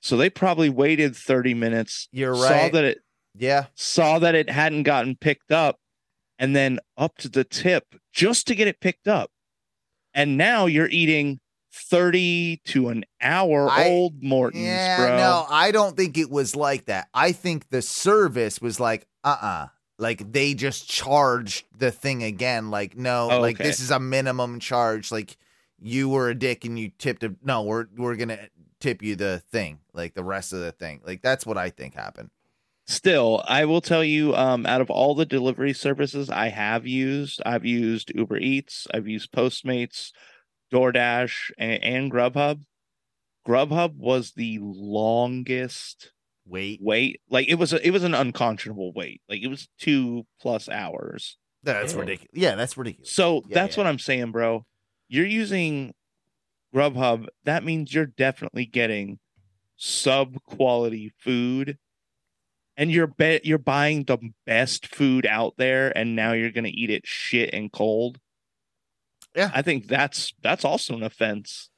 So 0.01 0.15
they 0.17 0.29
probably 0.29 0.69
waited 0.69 1.15
30 1.15 1.53
minutes, 1.53 2.07
you're 2.11 2.35
saw 2.35 2.41
right 2.41 2.73
that 2.73 2.83
it 2.83 2.99
yeah 3.35 3.67
saw 3.75 4.17
that 4.19 4.33
it 4.35 4.49
hadn't 4.49 4.83
gotten 4.83 5.15
picked 5.15 5.51
up, 5.51 5.77
and 6.37 6.55
then 6.55 6.79
up 6.97 7.17
to 7.17 7.29
the 7.29 7.43
tip 7.43 7.83
just 8.13 8.47
to 8.47 8.55
get 8.55 8.67
it 8.67 8.79
picked 8.79 9.07
up. 9.07 9.29
And 10.13 10.37
now 10.37 10.65
you're 10.65 10.89
eating 10.89 11.39
30 11.73 12.61
to 12.65 12.89
an 12.89 13.05
hour 13.21 13.69
I- 13.69 13.89
old 13.89 14.23
Mortons, 14.23 14.63
Yeah, 14.63 14.97
bro. 14.97 15.17
no, 15.17 15.45
I 15.49 15.71
don't 15.71 15.95
think 15.95 16.17
it 16.17 16.29
was 16.29 16.55
like 16.55 16.85
that. 16.85 17.07
I 17.13 17.31
think 17.31 17.69
the 17.69 17.81
service 17.81 18.59
was 18.61 18.79
like, 18.79 19.05
uh 19.23 19.37
uh 19.41 19.67
Like 19.99 20.31
they 20.31 20.53
just 20.53 20.89
charged 20.89 21.65
the 21.77 21.91
thing 21.91 22.23
again. 22.23 22.71
Like, 22.71 22.97
no, 22.97 23.29
Oh, 23.31 23.41
like 23.41 23.57
okay. 23.57 23.65
this 23.65 23.79
is 23.79 23.91
a 23.91 23.99
minimum 23.99 24.59
charge. 24.59 25.11
Like 25.11 25.37
you 25.77 26.09
were 26.09 26.29
a 26.29 26.35
dick 26.35 26.65
and 26.65 26.79
you 26.79 26.89
tipped 26.97 27.23
a 27.23 27.35
no, 27.43 27.63
we're 27.63 27.85
we're 27.95 28.15
gonna 28.15 28.47
tip 28.79 29.03
you 29.03 29.15
the 29.15 29.39
thing, 29.51 29.79
like 29.93 30.13
the 30.13 30.23
rest 30.23 30.53
of 30.53 30.61
the 30.61 30.71
thing. 30.71 31.01
Like 31.05 31.21
that's 31.21 31.45
what 31.45 31.57
I 31.57 31.69
think 31.69 31.93
happened. 31.95 32.29
Still, 32.87 33.43
I 33.45 33.65
will 33.65 33.81
tell 33.81 34.03
you, 34.03 34.33
um, 34.35 34.65
out 34.65 34.81
of 34.81 34.89
all 34.89 35.13
the 35.13 35.25
delivery 35.25 35.73
services 35.73 36.27
I 36.29 36.47
have 36.47 36.87
used, 36.87 37.39
I've 37.45 37.63
used 37.65 38.11
Uber 38.15 38.37
Eats, 38.37 38.87
I've 38.91 39.07
used 39.07 39.31
Postmates, 39.31 40.11
DoorDash, 40.73 41.51
and, 41.59 41.83
and 41.83 42.11
Grubhub. 42.11 42.61
Grubhub 43.47 43.95
was 43.95 44.31
the 44.31 44.57
longest 44.61 46.11
Wait, 46.49 46.79
wait. 46.81 47.21
Like 47.29 47.47
it 47.47 47.55
was 47.55 47.73
a, 47.73 47.85
it 47.85 47.91
was 47.91 48.03
an 48.03 48.13
unconscionable 48.15 48.91
wait. 48.93 49.21
Like 49.29 49.41
it 49.41 49.47
was 49.47 49.69
two 49.79 50.25
plus 50.41 50.67
hours. 50.67 51.37
that's 51.63 51.93
ridiculous. 51.93 52.31
Yeah, 52.33 52.55
that's 52.55 52.77
ridiculous. 52.77 53.11
So 53.11 53.43
Yeah, 53.47 53.55
that's 53.55 53.75
yeah. 53.77 53.83
what 53.83 53.87
I'm 53.87 53.99
saying, 53.99 54.31
bro. 54.31 54.65
You're 55.07 55.25
using 55.25 55.93
Grubhub. 56.73 57.27
That 57.45 57.63
means 57.63 57.93
you're 57.93 58.05
definitely 58.05 58.65
getting 58.65 59.19
sub 59.75 60.37
quality 60.45 61.13
food, 61.19 61.77
and 62.77 62.91
you're 62.91 63.07
bet 63.07 63.45
you're 63.45 63.57
buying 63.57 64.03
the 64.05 64.17
best 64.45 64.87
food 64.87 65.25
out 65.25 65.55
there, 65.57 65.95
and 65.97 66.15
now 66.15 66.33
you're 66.33 66.51
gonna 66.51 66.69
eat 66.71 66.89
it 66.89 67.05
shit 67.05 67.53
and 67.53 67.71
cold. 67.71 68.19
Yeah. 69.35 69.51
I 69.53 69.61
think 69.61 69.87
that's 69.87 70.33
that's 70.41 70.65
also 70.65 70.95
an 70.95 71.03
offense. 71.03 71.69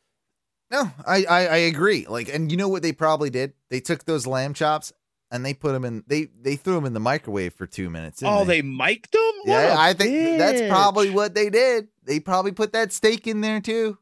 No, 0.72 0.90
I, 1.06 1.26
I 1.26 1.40
I 1.48 1.58
agree. 1.58 2.06
Like, 2.08 2.34
and 2.34 2.50
you 2.50 2.58
know 2.58 2.70
what 2.70 2.82
they 2.82 2.94
probably 2.94 3.30
did? 3.30 3.54
They 3.70 3.82
took 3.82 4.06
those 4.06 4.26
lamb 4.26 4.54
chops 4.54 4.94
and 5.30 5.46
they 5.46 5.54
put 5.54 5.74
them 5.74 5.84
in. 5.84 6.04
They 6.08 6.30
they 6.42 6.56
threw 6.56 6.76
them 6.76 6.86
in 6.86 6.94
the 6.94 7.00
microwave 7.02 7.54
for 7.54 7.68
two 7.68 7.90
minutes. 7.90 8.24
Oh, 8.26 8.46
they 8.46 8.62
mic'd 8.62 9.12
them. 9.12 9.22
What 9.44 9.54
Yeah, 9.54 9.76
I 9.78 9.94
think 9.94 10.38
that's 10.40 10.62
probably 10.70 11.10
what 11.10 11.36
they 11.36 11.50
did. 11.50 11.90
They 12.06 12.22
probably 12.22 12.54
put 12.54 12.72
that 12.74 12.94
steak 12.94 13.28
in 13.28 13.42
there 13.42 13.60
too. 13.60 13.98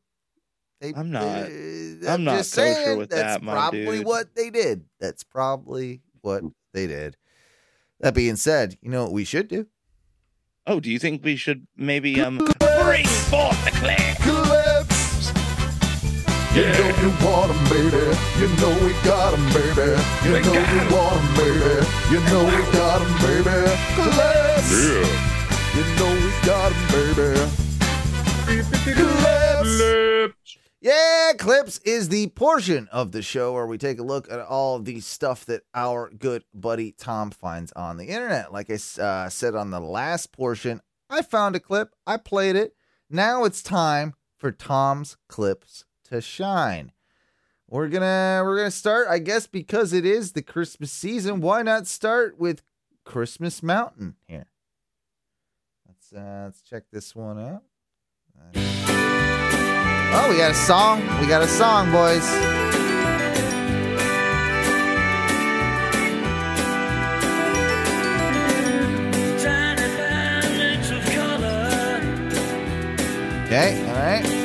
They, 0.79 0.93
I'm 0.95 1.11
not- 1.11 1.25
uh, 1.25 2.09
I'm 2.09 2.23
not 2.23 2.37
just 2.37 2.55
kosher 2.55 2.73
saying, 2.73 2.97
with 2.99 3.09
that's 3.09 3.21
that, 3.39 3.43
my 3.43 3.51
probably 3.51 3.85
dude. 3.97 4.05
what 4.05 4.35
they 4.35 4.49
did. 4.49 4.85
That's 4.99 5.23
probably 5.23 6.01
what 6.21 6.43
they 6.73 6.87
did. 6.87 7.17
That 7.99 8.13
being 8.13 8.37
said, 8.37 8.77
you 8.81 8.89
know 8.89 9.03
what 9.03 9.11
we 9.11 9.25
should 9.25 9.47
do? 9.49 9.67
Oh, 10.67 10.79
do 10.79 10.89
you 10.91 10.99
think 10.99 11.23
we 11.23 11.35
should 11.35 11.67
maybe 11.75 12.21
um 12.21 12.37
bring 12.37 13.05
forth 13.07 13.65
the 13.65 13.71
clip? 13.71 14.38
Clips. 16.49 16.57
You 16.57 16.83
know 16.83 17.01
you 17.01 17.25
want 17.25 17.39
want 17.39 17.51
'em, 17.51 17.63
baby. 17.69 18.05
You 18.39 18.47
know 18.57 18.73
we 18.83 18.93
got 19.03 19.33
'em, 19.33 19.45
baby. 19.53 19.89
You 20.25 20.31
know 20.41 20.57
you 20.73 20.81
want 20.93 21.21
'em, 21.21 21.27
baby. 21.35 21.73
You 22.09 22.19
know 22.25 22.43
we 22.43 22.61
got 22.73 23.01
'em, 23.01 23.13
baby. 23.21 23.59
Clips. 23.95 24.71
Yeah. 24.71 25.07
You 25.75 25.83
know 25.97 26.11
we 26.11 26.31
got 26.45 26.71
'em, 26.71 26.81
baby. 26.91 27.29
Clips. 28.95 30.57
Yeah, 30.81 31.33
clips 31.37 31.79
is 31.79 32.09
the 32.09 32.27
portion 32.27 32.87
of 32.91 33.11
the 33.11 33.21
show 33.21 33.53
where 33.53 33.67
we 33.67 33.77
take 33.77 33.99
a 33.99 34.03
look 34.03 34.31
at 34.31 34.39
all 34.39 34.79
the 34.79 35.01
stuff 35.01 35.45
that 35.45 35.63
our 35.75 36.09
good 36.09 36.45
buddy 36.53 36.93
Tom 36.93 37.31
finds 37.31 37.71
on 37.73 37.97
the 37.97 38.05
internet. 38.05 38.51
Like 38.51 38.71
I 38.71 39.01
uh, 39.01 39.29
said 39.29 39.55
on 39.55 39.69
the 39.71 39.81
last 39.81 40.31
portion, 40.31 40.81
I 41.09 41.21
found 41.21 41.55
a 41.55 41.59
clip, 41.59 41.93
I 42.07 42.17
played 42.17 42.55
it. 42.55 42.73
Now 43.09 43.43
it's 43.43 43.61
time 43.61 44.15
for 44.37 44.51
Tom's 44.51 45.17
clips 45.27 45.83
to 46.09 46.21
shine. 46.21 46.91
We're 47.67 47.87
gonna 47.87 48.41
we're 48.43 48.57
gonna 48.57 48.71
start, 48.71 49.07
I 49.09 49.19
guess, 49.19 49.47
because 49.47 49.93
it 49.93 50.05
is 50.05 50.31
the 50.31 50.41
Christmas 50.41 50.91
season. 50.91 51.39
Why 51.39 51.61
not 51.61 51.87
start 51.87 52.39
with 52.39 52.63
Christmas 53.05 53.61
Mountain 53.61 54.15
here? 54.27 54.47
Let's 55.87 56.11
uh, 56.11 56.43
let's 56.45 56.61
check 56.61 56.85
this 56.91 57.15
one 57.15 57.39
out. 57.39 57.63
Oh, 60.11 60.27
we 60.31 60.37
got 60.37 60.51
a 60.51 60.55
song. 60.55 61.01
We 61.21 61.27
got 61.27 61.43
a 61.43 61.47
song, 61.47 61.91
boys. 61.91 62.25
Okay, 73.45 73.83
all 73.87 73.95
right. 73.95 74.38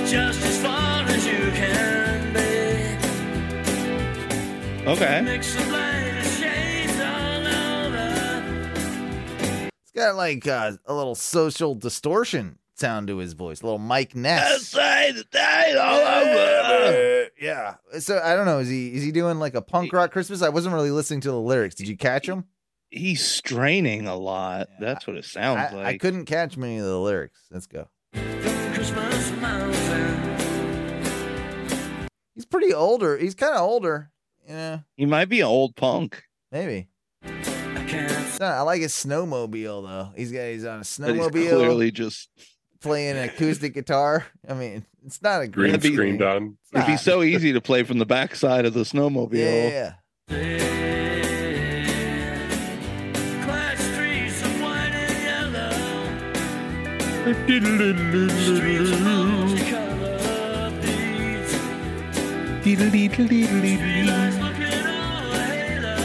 Okay. 4.95 5.23
Mix 5.23 5.57
of 5.57 5.69
light 5.73 5.81
and 5.83 6.27
shades 6.27 7.01
all 7.01 7.47
over. 7.97 9.71
It's 9.83 9.93
got 9.93 10.15
like 10.15 10.47
uh, 10.47 10.73
a 10.87 10.95
little 10.95 11.17
social 11.17 11.75
distortion 11.75 12.59
sound 12.77 13.09
to 13.09 13.17
his 13.19 13.33
voice, 13.33 13.61
a 13.61 13.65
little 13.65 13.81
Mike 13.81 14.15
Ness. 14.15 14.55
Outside 14.55 15.17
the 15.17 15.25
tide 15.25 15.77
all 15.77 15.99
over. 15.99 17.29
Yeah. 17.41 17.75
So 17.99 18.21
I 18.23 18.37
don't 18.37 18.47
know. 18.47 18.61
Is 18.61 18.69
he 18.69 18.95
is 18.95 19.03
he 19.03 19.11
doing 19.11 19.41
like 19.41 19.57
a 19.57 19.63
punk 19.63 19.93
rock 19.93 20.13
Christmas? 20.13 20.43
I 20.43 20.51
wasn't 20.51 20.75
really 20.75 20.93
listening 20.93 21.23
to 21.23 21.31
the 21.31 21.41
lyrics. 21.41 21.75
Did 21.75 21.89
you 21.89 21.97
catch 21.97 22.29
him? 22.29 22.45
he's 22.95 23.27
straining 23.27 24.07
a 24.07 24.15
lot. 24.15 24.69
That's 24.81 25.07
what 25.07 25.17
it 25.17 25.25
sounds 25.25 25.73
I, 25.73 25.77
like. 25.77 25.87
I 25.87 25.99
couldn't 25.99 26.27
catch 26.27 26.57
many 26.57 26.79
of 26.79 26.85
the 26.85 26.99
lyrics. 26.99 27.41
Let's 27.51 27.67
go. 27.67 27.89
He's 32.35 32.45
pretty 32.47 32.73
older. 32.73 33.19
He's 33.19 33.35
kind 33.35 33.55
of 33.55 33.61
older. 33.61 34.11
Yeah, 34.49 34.81
He 34.97 35.07
might 35.07 35.29
be 35.29 35.41
an 35.41 35.47
old 35.47 35.75
punk. 35.77 36.23
maybe. 36.53 36.89
I 37.23 37.29
can't 37.89 38.13
It's 38.29 38.41
not- 38.41 38.53
I 38.55 38.61
like 38.63 38.81
his 38.83 38.93
snowmobile 38.93 39.87
though. 39.87 40.11
He's 40.17 40.33
got 40.33 40.45
he's 40.47 40.65
on 40.65 40.75
a 40.75 40.79
But 40.79 40.87
he's 40.87 40.99
snowmobile 40.99 41.31
clearly 41.31 41.91
just. 41.91 42.29
playing 42.81 43.17
an 43.17 43.25
acoustic 43.29 43.73
guitar. 43.75 44.27
I 44.49 44.53
mean, 44.55 44.85
it's 45.07 45.23
not 45.23 45.41
a 45.43 45.49
Green 45.49 45.71
great 45.73 45.83
be- 45.83 45.93
screened 45.95 46.23
on. 46.23 46.59
It'd 46.75 46.87
be 46.87 46.97
so 46.97 47.23
easy 47.23 47.53
to 47.53 47.61
play 47.61 47.83
from 47.85 47.99
the 47.99 48.07
backside 48.07 48.67
of 48.67 48.75
the 48.75 48.81
snowmobile. 48.83 49.33
Yeah, 49.71 49.95
quiet 53.45 53.79
Streetlights 63.77 64.41
looking 64.41 64.87
on 64.87 65.37
a 65.37 65.39
halo. 65.53 65.97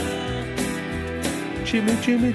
Jimmy, 1.64 1.96
Jimmy, 2.02 2.32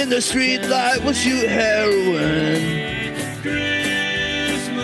In 0.00 0.08
the 0.10 0.20
street 0.22 0.62
light 0.68 1.02
was 1.04 1.26
you 1.26 1.48
heroin. 1.48 2.62
Christmas 3.42 4.76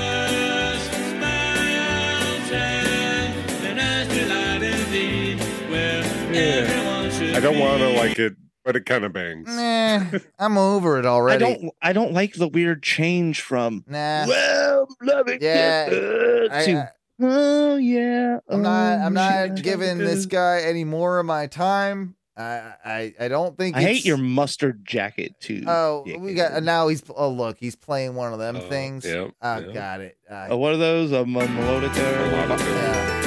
mountain, 1.20 3.32
a 3.64 3.74
nice 3.74 4.08
delight 4.08 4.62
indeed, 4.62 5.38
where 5.70 6.02
everyone 6.34 7.10
should 7.12 7.36
I 7.36 7.40
don't 7.40 7.60
want 7.60 7.78
to 7.78 7.90
like 7.90 8.18
it, 8.18 8.34
but 8.68 8.76
it 8.76 8.84
kind 8.84 9.02
of 9.06 9.14
bangs. 9.14 9.48
nah, 9.48 10.04
I'm 10.38 10.58
over 10.58 10.98
it 10.98 11.06
already. 11.06 11.42
I 11.42 11.46
already. 11.48 11.62
don't. 11.62 11.74
I 11.80 11.92
don't 11.94 12.12
like 12.12 12.34
the 12.34 12.48
weird 12.48 12.82
change 12.82 13.40
from 13.40 13.82
Nah, 13.88 14.26
"Well, 14.28 14.86
love 15.02 15.26
it." 15.28 15.40
Yeah, 15.40 15.88
to 15.88 16.48
I, 16.52 16.74
I, 16.74 16.88
"Oh 17.22 17.76
yeah." 17.76 18.40
I'm 18.46 18.60
not. 18.60 18.98
oh, 18.98 19.02
I'm 19.06 19.14
not 19.14 19.56
shit." 19.56 19.64
giving 19.64 19.96
this 19.96 20.26
guy 20.26 20.60
any 20.66 20.84
more 20.84 21.18
of 21.18 21.24
my 21.24 21.46
time. 21.46 22.14
I 22.36 22.74
I, 22.84 23.14
I 23.18 23.28
don't 23.28 23.56
think. 23.56 23.74
I 23.74 23.80
hate 23.80 24.04
your 24.04 24.18
mustard 24.18 24.84
jacket 24.84 25.40
too. 25.40 25.64
Oh, 25.66 26.04
we 26.18 26.34
got 26.34 26.62
now. 26.62 26.88
He's 26.88 27.02
oh 27.16 27.30
look, 27.30 27.56
he's 27.58 27.74
playing 27.74 28.16
one 28.16 28.34
of 28.34 28.38
them 28.38 28.56
Oh, 28.56 28.68
things. 28.68 29.06
yep, 29.06 29.30
Oh, 29.40 29.58
yep. 29.60 29.72
got 29.72 30.00
it. 30.02 30.18
Uh, 30.30 30.48
Oh, 30.50 30.58
what 30.58 30.74
are 30.74 30.76
those? 30.76 31.10
A 31.12 31.24
melodic 31.24 31.90
Melodica. 31.92 32.58
yeah. 32.58 33.18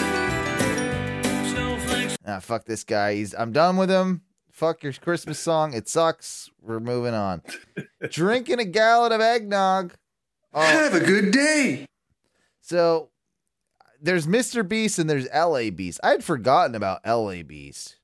Snowflakes 1.52 2.18
Ah, 2.28 2.40
fuck 2.40 2.66
this 2.66 2.84
guy. 2.84 3.16
He's. 3.16 3.34
I'm 3.34 3.52
done 3.52 3.78
with 3.78 3.90
him. 3.90 4.22
Fuck 4.62 4.84
your 4.84 4.93
Christmas 4.93 5.39
song. 5.39 5.74
It 5.74 5.89
sucks. 5.89 6.52
We're 6.62 6.80
moving 6.80 7.15
on. 7.15 7.41
Drinking 8.12 8.60
a 8.60 8.63
gallon 8.63 9.12
of 9.12 9.19
eggnog. 9.19 9.95
Oh, 10.54 10.62
Have 10.62 10.93
a 10.93 11.00
good 11.00 11.32
day. 11.32 11.88
so 12.62 13.10
there's 14.00 14.28
Mr. 14.28 14.67
Beast 14.67 15.00
and 15.00 15.10
there's 15.10 15.28
L.A. 15.32 15.71
Beast. 15.71 16.00
I 16.04 16.10
had 16.10 16.24
forgotten 16.24 16.76
about 16.76 17.00
L.A. 17.04 17.41
Beast. 17.41 17.95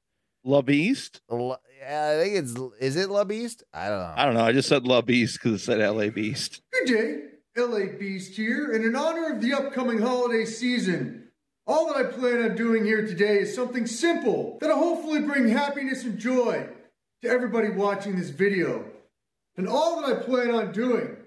La 0.43 0.63
Beast? 0.63 1.21
L- 1.29 1.61
yeah, 1.79 2.15
I 2.17 2.23
think 2.23 2.35
it's. 2.37 2.55
Is 2.79 2.95
it 2.95 3.11
La 3.11 3.23
Beast? 3.23 3.63
I 3.71 3.89
don't 3.89 3.99
know. 3.99 4.13
I 4.15 4.25
don't 4.25 4.33
know. 4.33 4.43
I 4.43 4.51
just 4.51 4.67
said 4.67 4.87
La 4.87 5.01
Beast 5.01 5.37
because 5.39 5.61
it 5.61 5.63
said 5.63 5.77
LA 5.79 6.09
Beast. 6.09 6.63
Good 6.73 6.91
day, 6.91 7.19
LA 7.55 7.99
Beast 7.99 8.35
here, 8.35 8.71
and 8.73 8.83
in 8.83 8.95
honor 8.95 9.31
of 9.31 9.43
the 9.43 9.53
upcoming 9.53 9.99
holiday 9.99 10.43
season, 10.45 11.26
all 11.67 11.87
that 11.87 11.97
I 11.97 12.03
plan 12.03 12.41
on 12.43 12.55
doing 12.55 12.85
here 12.85 13.05
today 13.05 13.39
is 13.39 13.53
something 13.53 13.85
simple 13.85 14.57
that'll 14.61 14.77
hopefully 14.77 15.21
bring 15.21 15.49
happiness 15.49 16.03
and 16.03 16.17
joy 16.17 16.67
to 17.21 17.29
everybody 17.29 17.69
watching 17.69 18.15
this 18.15 18.29
video. 18.29 18.85
And 19.57 19.67
all 19.67 20.01
that 20.01 20.17
I 20.17 20.23
plan 20.23 20.51
on 20.51 20.71
doing 20.71 21.17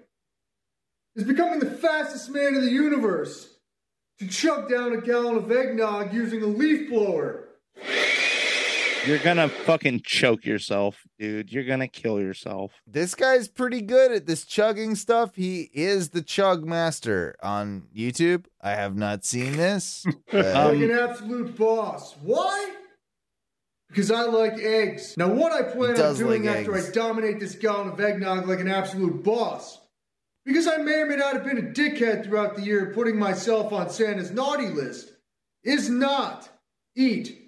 is 1.14 1.24
becoming 1.24 1.58
the 1.58 1.70
fastest 1.70 2.30
man 2.30 2.54
in 2.54 2.64
the 2.64 2.70
universe 2.70 3.54
to 4.18 4.28
chug 4.28 4.70
down 4.70 4.92
a 4.92 5.00
gallon 5.00 5.36
of 5.36 5.52
eggnog 5.52 6.14
using 6.14 6.42
a 6.42 6.46
leaf 6.46 6.88
blower. 6.88 7.48
You're 9.06 9.18
gonna 9.18 9.48
fucking 9.48 10.02
choke 10.04 10.44
yourself, 10.44 11.06
dude. 11.18 11.50
You're 11.50 11.64
gonna 11.64 11.88
kill 11.88 12.20
yourself. 12.20 12.72
this 12.86 13.14
guy's 13.14 13.48
pretty 13.48 13.80
good 13.80 14.12
at 14.12 14.26
this 14.26 14.44
chugging 14.44 14.94
stuff. 14.94 15.34
He 15.36 15.70
is 15.72 16.10
the 16.10 16.20
chug 16.22 16.64
master 16.66 17.34
on 17.42 17.84
YouTube. 17.96 18.44
I 18.60 18.72
have 18.72 18.96
not 18.96 19.24
seen 19.24 19.56
this. 19.56 20.04
but- 20.30 20.54
Um, 20.54 20.78
like 20.80 20.90
an 20.90 20.96
absolute 20.98 21.56
boss. 21.56 22.14
Why? 22.22 22.74
Because 23.88 24.10
I 24.10 24.22
like 24.22 24.58
eggs. 24.58 25.16
Now, 25.16 25.28
what 25.28 25.52
I 25.52 25.62
plan 25.62 25.98
on 26.00 26.16
doing 26.16 26.44
like 26.44 26.56
after 26.58 26.76
eggs. 26.76 26.90
I 26.90 26.92
dominate 26.92 27.40
this 27.40 27.54
gallon 27.56 27.88
of 27.88 27.98
eggnog 28.00 28.46
like 28.46 28.60
an 28.60 28.68
absolute 28.68 29.24
boss, 29.24 29.78
because 30.44 30.66
I 30.68 30.76
may 30.76 31.00
or 31.00 31.06
may 31.06 31.16
not 31.16 31.32
have 31.34 31.44
been 31.44 31.58
a 31.58 31.62
dickhead 31.62 32.24
throughout 32.24 32.54
the 32.54 32.62
year 32.62 32.92
putting 32.94 33.18
myself 33.18 33.72
on 33.72 33.88
Santa's 33.90 34.30
naughty 34.30 34.68
list, 34.68 35.10
is 35.64 35.88
not 35.90 36.48
eat 36.96 37.39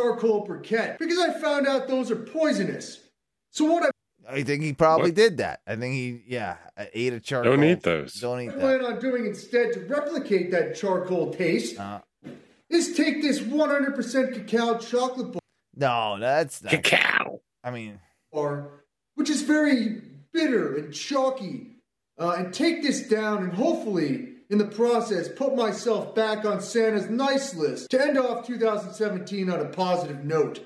charcoal 0.00 0.46
briquette. 0.46 0.98
Because 0.98 1.18
I 1.18 1.38
found 1.38 1.66
out 1.66 1.88
those 1.88 2.10
are 2.10 2.16
poisonous. 2.16 3.00
So 3.50 3.64
what 3.66 3.82
I 3.84 3.90
I 4.28 4.44
think 4.44 4.62
he 4.62 4.72
probably 4.72 5.08
What? 5.10 5.16
did 5.16 5.36
that. 5.38 5.60
I 5.66 5.74
think 5.74 5.92
he, 5.94 6.22
yeah, 6.28 6.56
ate 6.94 7.12
a 7.14 7.18
charcoal. 7.20 7.56
Don't 7.56 7.64
eat 7.64 7.82
those. 7.82 8.14
Don't 8.14 8.40
eat 8.40 8.48
that. 8.48 8.60
plan 8.60 8.84
on 8.84 9.00
doing 9.00 9.26
instead 9.26 9.72
to 9.72 9.80
replicate 9.80 10.52
that 10.52 10.76
charcoal 10.76 11.34
taste 11.34 11.78
Uh, 11.80 12.00
is 12.68 12.94
take 12.96 13.22
this 13.22 13.40
100% 13.40 14.32
cacao 14.34 14.78
chocolate 14.78 15.32
bar. 15.32 15.40
no, 15.74 16.16
that's 16.20 16.62
not. 16.62 16.70
Cacao. 16.70 17.40
I 17.64 17.72
mean, 17.72 17.98
or 18.30 18.84
which 19.16 19.28
is 19.30 19.42
very 19.42 20.00
bitter 20.32 20.76
and 20.76 20.94
chalky, 20.94 21.78
uh, 22.16 22.34
and 22.38 22.54
take 22.54 22.82
this 22.84 23.08
down 23.08 23.42
and 23.42 23.52
hopefully, 23.52 24.29
in 24.50 24.58
the 24.58 24.66
process, 24.66 25.28
put 25.28 25.54
myself 25.54 26.14
back 26.14 26.44
on 26.44 26.60
Santa's 26.60 27.08
nice 27.08 27.54
list 27.54 27.88
to 27.90 28.00
end 28.00 28.18
off 28.18 28.46
2017 28.46 29.48
on 29.48 29.60
a 29.60 29.66
positive 29.66 30.24
note. 30.24 30.60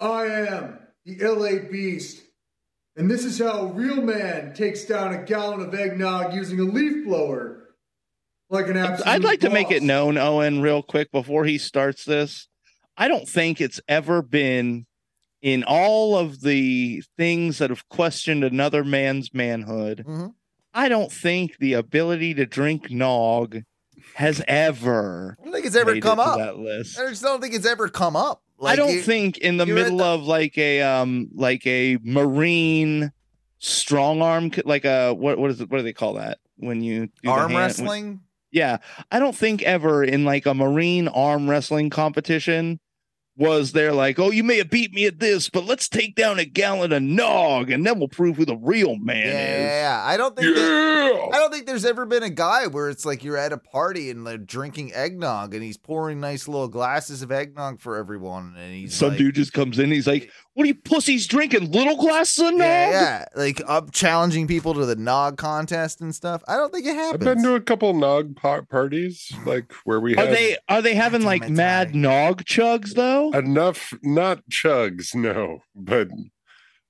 I 0.00 0.24
am 0.24 0.78
the 1.04 1.18
LA 1.22 1.68
Beast, 1.70 2.22
and 2.96 3.10
this 3.10 3.24
is 3.24 3.38
how 3.38 3.60
a 3.60 3.72
real 3.72 4.00
man 4.02 4.54
takes 4.54 4.86
down 4.86 5.12
a 5.12 5.22
gallon 5.22 5.60
of 5.60 5.74
eggnog 5.74 6.34
using 6.34 6.58
a 6.58 6.64
leaf 6.64 7.04
blower. 7.04 7.58
Like 8.48 8.66
an 8.66 8.78
absolute 8.78 9.06
I'd 9.06 9.22
like 9.22 9.40
to 9.40 9.50
make 9.50 9.70
it 9.70 9.82
known, 9.82 10.18
Owen, 10.18 10.60
real 10.60 10.82
quick 10.82 11.12
before 11.12 11.44
he 11.44 11.56
starts 11.58 12.04
this. 12.04 12.48
I 12.96 13.06
don't 13.06 13.28
think 13.28 13.60
it's 13.60 13.80
ever 13.86 14.22
been 14.22 14.86
in 15.40 15.62
all 15.62 16.16
of 16.18 16.40
the 16.40 17.02
things 17.16 17.58
that 17.58 17.70
have 17.70 17.88
questioned 17.88 18.42
another 18.42 18.82
man's 18.82 19.32
manhood. 19.32 20.04
Mhm. 20.06 20.34
I 20.74 20.88
don't 20.88 21.10
think 21.12 21.58
the 21.58 21.74
ability 21.74 22.34
to 22.34 22.46
drink 22.46 22.90
nog 22.90 23.62
has 24.14 24.42
ever 24.48 25.36
I 25.40 25.44
don't 25.44 25.52
think 25.52 25.66
it's 25.66 25.76
ever 25.76 25.92
made 25.92 25.98
it 25.98 26.00
come 26.02 26.18
up. 26.20 26.38
that 26.38 26.58
list. 26.58 26.98
I 26.98 27.08
just 27.08 27.22
don't 27.22 27.40
think 27.40 27.54
it's 27.54 27.66
ever 27.66 27.88
come 27.88 28.16
up. 28.16 28.42
Like, 28.58 28.72
I 28.74 28.76
don't 28.76 28.92
you- 28.94 29.02
think 29.02 29.38
in 29.38 29.56
the 29.56 29.66
middle 29.66 29.98
the- 29.98 30.04
of 30.04 30.22
like 30.24 30.56
a 30.58 30.82
um 30.82 31.28
like 31.34 31.66
a 31.66 31.98
marine 32.02 33.12
strong 33.58 34.22
arm 34.22 34.50
like 34.64 34.84
a 34.84 35.12
what 35.12 35.38
what 35.38 35.50
is 35.50 35.60
it 35.60 35.70
what 35.70 35.78
do 35.78 35.82
they 35.82 35.92
call 35.92 36.14
that 36.14 36.38
when 36.56 36.82
you 36.82 37.08
do 37.22 37.30
arm 37.30 37.50
hand- 37.52 37.54
wrestling. 37.62 38.20
yeah, 38.50 38.78
I 39.10 39.18
don't 39.18 39.34
think 39.36 39.62
ever 39.62 40.02
in 40.04 40.24
like 40.24 40.46
a 40.46 40.54
marine 40.54 41.08
arm 41.08 41.48
wrestling 41.48 41.90
competition 41.90 42.80
was 43.40 43.72
there 43.72 43.92
like, 43.92 44.18
oh, 44.18 44.30
you 44.30 44.44
may 44.44 44.58
have 44.58 44.68
beat 44.70 44.92
me 44.92 45.06
at 45.06 45.18
this, 45.18 45.48
but 45.48 45.64
let's 45.64 45.88
take 45.88 46.14
down 46.14 46.38
a 46.38 46.44
gallon 46.44 46.92
of 46.92 47.02
nog 47.02 47.70
and 47.70 47.84
then 47.86 47.98
we'll 47.98 48.06
prove 48.06 48.36
who 48.36 48.44
the 48.44 48.56
real 48.56 48.90
Yeah, 48.90 48.96
man 49.02 49.26
yeah, 49.26 49.56
is. 49.56 49.64
yeah. 49.70 50.02
I 50.04 50.16
don't 50.18 50.36
think. 50.36 50.54
That, 50.54 51.30
I 51.32 51.38
don't 51.38 51.50
think 51.52 51.66
there's 51.66 51.86
ever 51.86 52.04
been 52.04 52.22
a 52.22 52.30
guy 52.30 52.66
where 52.66 52.90
it's 52.90 53.04
like 53.06 53.24
you're 53.24 53.38
at 53.38 53.52
a 53.52 53.58
party 53.58 54.10
and 54.10 54.26
they're 54.26 54.36
drinking 54.38 54.92
eggnog 54.92 55.54
and 55.54 55.62
he's 55.62 55.78
pouring 55.78 56.20
nice 56.20 56.46
little 56.46 56.68
glasses 56.68 57.22
of 57.22 57.32
eggnog 57.32 57.80
for 57.80 57.96
everyone 57.96 58.54
and 58.58 58.74
he's 58.74 58.94
Some 58.94 59.10
like, 59.10 59.18
dude 59.18 59.34
just 59.34 59.52
comes 59.54 59.78
in, 59.78 59.90
he's 59.90 60.06
like, 60.06 60.30
"What 60.54 60.64
are 60.64 60.66
you 60.66 60.74
pussies 60.74 61.26
drinking? 61.26 61.70
Little 61.70 61.96
glasses 61.96 62.38
of 62.44 62.52
nog?" 62.52 62.60
yeah, 62.60 62.90
yeah, 62.90 63.24
like 63.36 63.60
up 63.66 63.92
challenging 63.92 64.46
people 64.46 64.74
to 64.74 64.84
the 64.86 64.96
nog 64.96 65.36
contest 65.36 66.00
and 66.00 66.14
stuff. 66.14 66.42
I 66.48 66.56
don't 66.56 66.72
think 66.72 66.86
it 66.86 66.94
happens. 66.94 67.26
I've 67.26 67.34
been 67.36 67.44
to 67.44 67.54
a 67.54 67.60
couple 67.60 67.92
nog 67.94 68.36
par- 68.36 68.62
parties, 68.66 69.30
like 69.46 69.72
where 69.84 70.00
we 70.00 70.16
Are 70.16 70.26
had 70.26 70.34
they 70.36 70.56
are 70.68 70.82
they 70.82 70.94
having 70.94 71.22
like 71.22 71.48
mad 71.48 71.92
Ty. 71.92 71.98
nog 71.98 72.44
chugs 72.44 72.94
though? 72.94 73.30
enough, 73.32 73.92
not 74.02 74.42
chugs, 74.50 75.14
no, 75.14 75.60
but 75.74 76.08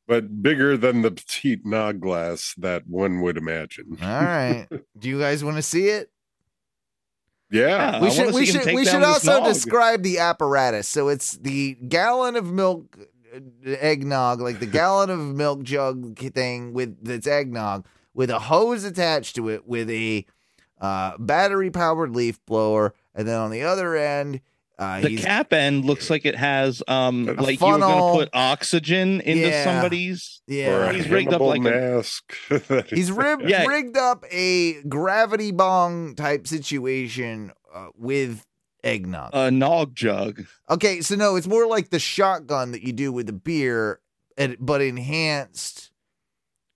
but 0.08 0.42
bigger 0.42 0.76
than 0.76 1.02
the 1.02 1.10
petite 1.12 1.64
nog 1.64 2.00
glass 2.00 2.54
that 2.58 2.82
one 2.88 3.20
would 3.20 3.36
imagine. 3.36 3.96
All 4.02 4.08
right. 4.08 4.66
Do 4.98 5.08
you 5.08 5.20
guys 5.20 5.44
want 5.44 5.56
to 5.56 5.62
see 5.62 5.86
it? 5.88 6.10
Yeah, 7.52 7.66
Yeah. 7.92 7.96
I 7.98 8.00
we 8.02 8.10
should 8.10 8.34
we 8.34 8.46
should 8.46 8.66
we 8.74 8.84
should 8.84 9.02
also 9.02 9.38
nog. 9.40 9.44
describe 9.48 10.02
the 10.02 10.18
apparatus. 10.18 10.86
So 10.88 11.08
it's 11.08 11.32
the 11.32 11.74
gallon 11.88 12.36
of 12.36 12.50
milk 12.52 12.96
eggnog, 13.66 14.40
like 14.40 14.60
the 14.60 14.66
gallon 14.66 15.10
of 15.10 15.18
milk 15.20 15.62
jug 15.62 16.18
thing 16.18 16.72
with 16.72 17.02
that's 17.04 17.26
eggnog 17.26 17.86
with 18.14 18.30
a 18.30 18.38
hose 18.38 18.84
attached 18.84 19.36
to 19.36 19.48
it 19.48 19.66
with 19.66 19.88
a 19.90 20.24
uh, 20.80 21.12
battery 21.18 21.70
powered 21.70 22.14
leaf 22.16 22.38
blower, 22.46 22.94
and 23.14 23.28
then 23.28 23.38
on 23.38 23.50
the 23.50 23.62
other 23.62 23.96
end 23.96 24.40
Uh, 24.78 24.98
The 25.02 25.18
cap 25.18 25.52
end 25.52 25.84
looks 25.84 26.08
like 26.08 26.24
it 26.24 26.34
has 26.36 26.82
um 26.88 27.28
A 27.28 27.32
like 27.34 27.60
you 27.60 27.66
were 27.66 27.78
gonna 27.78 28.16
put 28.18 28.30
oxygen 28.32 29.20
into 29.20 29.46
Yeah. 29.48 29.62
somebody's. 29.64 30.40
Or 30.48 30.54
yeah, 30.54 30.88
a 30.90 30.92
He's 30.94 31.08
rigged 31.10 31.34
up 31.34 31.42
like 31.42 31.60
a- 31.60 31.62
mask. 31.64 32.34
that 32.48 32.88
he's 32.88 33.12
rib- 33.12 33.42
Yeah. 33.46 33.66
rigged 33.66 33.98
up 33.98 34.24
a 34.30 34.80
gravity 34.84 35.52
bong 35.52 36.14
type 36.14 36.46
situation 36.46 37.52
uh, 37.74 37.88
with 37.94 38.46
eggnog. 38.84 39.30
A 39.32 39.50
nog 39.50 39.94
jug. 39.94 40.44
Okay, 40.68 41.00
so 41.00 41.14
no, 41.16 41.36
it's 41.36 41.46
more 41.46 41.66
like 41.66 41.90
the 41.90 41.98
shotgun 41.98 42.72
that 42.72 42.82
you 42.82 42.92
do 42.92 43.12
with 43.12 43.26
the 43.26 43.32
beer, 43.32 44.00
but 44.58 44.80
enhanced 44.80 45.90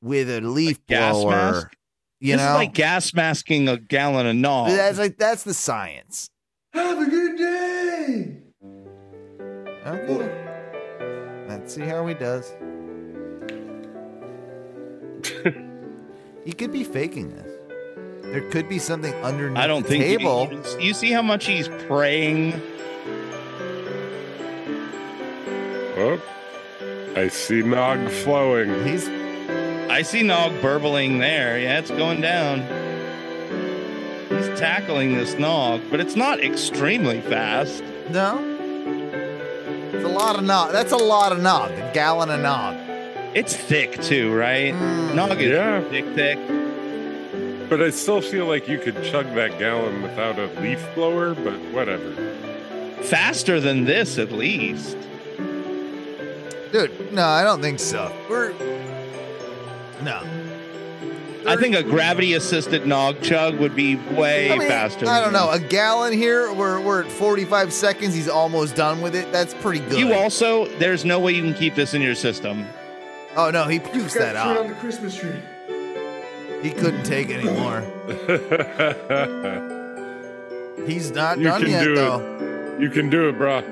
with 0.03 0.31
a 0.31 0.41
leaf 0.41 0.85
gas 0.87 1.15
blower. 1.15 1.31
mask? 1.31 1.77
You 2.21 2.33
this 2.33 2.43
know, 2.43 2.51
is 2.51 2.55
like 2.55 2.75
gas 2.75 3.13
masking 3.15 3.69
a 3.69 3.77
gallon 3.77 4.27
of 4.27 4.37
nog. 4.37 4.69
that's 4.71 4.99
like 4.99 5.19
that's 5.19 5.43
the 5.43 5.55
science. 5.55 6.31
Have 6.73 6.99
a 7.01 7.11
good 7.11 7.37
day. 7.37 8.39
Okay, 9.87 11.47
let's 11.49 11.75
see 11.75 11.83
how 11.83 12.07
he 12.07 12.15
does. 12.15 12.55
he 16.45 16.53
could 16.53 16.73
be 16.73 16.85
faking 16.85 17.29
this. 17.31 17.54
There 18.33 18.41
could 18.51 18.69
be 18.69 18.79
something 18.79 19.15
underneath 19.23 19.59
I 19.59 19.67
don't 19.67 19.83
the 19.85 19.89
think 19.91 20.05
you- 20.05 20.19
table. 20.19 20.49
You, 20.51 20.87
you 20.89 20.95
see 20.95 21.13
how 21.13 21.23
much 21.23 21.47
he's 21.47 21.69
praying. 21.87 22.61
Oh, 25.97 26.21
I 27.17 27.29
see 27.29 27.63
Nog 27.63 28.11
flowing. 28.11 28.85
He's 28.85 29.09
I 29.89 30.03
see 30.03 30.23
Nog 30.23 30.53
burbling 30.61 31.19
there. 31.19 31.59
Yeah, 31.61 31.79
it's 31.79 31.91
going 31.91 32.21
down. 32.21 32.61
He's 34.29 34.49
tackling 34.59 35.15
this 35.15 35.35
Nog, 35.39 35.81
but 35.91 36.01
it's 36.01 36.17
not 36.17 36.41
extremely 36.43 37.21
fast. 37.21 37.85
no. 38.11 38.51
It's 39.93 40.05
a 40.05 40.09
lot 40.09 40.37
of 40.37 40.43
nog. 40.43 40.73
That's 40.73 40.91
a 40.93 40.97
lot 40.97 41.31
of 41.33 41.41
nog. 41.41 41.71
A 41.71 41.93
gallon 41.95 42.29
of 42.31 42.41
nog. 42.41 42.75
It's 43.35 43.55
thick 43.55 44.01
too, 44.03 44.35
right? 44.35 44.75
Mm. 44.75 45.15
Nog 45.15 45.39
is 45.39 45.51
Yeah. 45.53 45.81
thick, 45.89 46.05
thick. 46.15 46.39
But 47.69 47.83
I 47.83 47.91
still 47.91 48.21
feel 48.21 48.47
like 48.47 48.69
you 48.69 48.79
could 48.79 49.03
chug 49.05 49.27
that 49.35 49.59
gallon 49.59 50.03
without 50.03 50.39
a 50.39 50.47
leaf 50.61 50.85
blower, 50.95 51.35
but 51.35 51.59
whatever. 51.73 52.13
Faster 53.03 53.61
than 53.61 53.85
this, 53.85 54.19
at 54.19 54.33
least. 54.33 54.97
Dude, 56.73 57.13
no, 57.13 57.25
I 57.25 57.45
don't 57.45 57.63
think 57.63 57.81
so. 57.81 58.13
We're 58.29 58.53
no. 60.03 60.23
I 61.47 61.57
think 61.57 61.75
a 61.75 61.83
gravity-assisted 61.83 62.87
Nog 62.87 63.21
chug 63.21 63.59
would 63.59 63.77
be 63.77 63.97
way 63.97 64.51
I 64.51 64.59
mean, 64.59 64.69
faster. 64.69 65.07
I 65.07 65.21
don't 65.21 65.35
know. 65.35 65.51
A 65.51 65.61
gallon 65.61 66.15
here, 66.15 66.53
we're, 66.55 66.81
we're 66.81 67.03
at 67.05 67.13
45 67.13 67.71
seconds. 67.71 68.15
He's 68.15 68.29
almost 68.31 68.77
done 68.77 69.03
with 69.03 69.15
it. 69.15 69.31
That's 69.31 69.53
pretty 69.55 69.81
good. 69.81 69.99
You 69.99 70.15
also, 70.15 70.67
there's 70.79 71.05
no 71.05 71.21
way 71.21 71.33
you 71.33 71.43
can 71.43 71.53
keep 71.53 71.75
this 71.75 71.93
in 71.93 72.01
your 72.01 72.15
system. 72.15 72.67
oh, 73.37 73.51
no, 73.51 73.65
he 73.65 73.79
pukes 73.79 74.15
that 74.15 74.33
to 74.33 74.39
turn 74.39 74.57
on 74.57 74.57
out. 74.57 74.69
the 74.69 74.75
Christmas 74.75 75.17
tree. 75.17 75.35
He 76.65 76.71
couldn't 76.71 77.05
take 77.05 77.29
anymore. 77.31 77.83
He's 80.87 81.11
not 81.11 81.37
You 81.39 81.45
done 81.45 81.61
can 81.61 81.71
yet, 81.71 81.85
do 81.85 81.95
it. 81.95 82.81
you 82.81 82.89
can 82.89 83.11
do 83.11 83.29
it, 83.29 83.39
brah. 83.39 83.63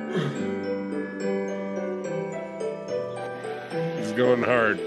He's 3.99 4.13
going 4.13 4.43
hard. 4.43 4.79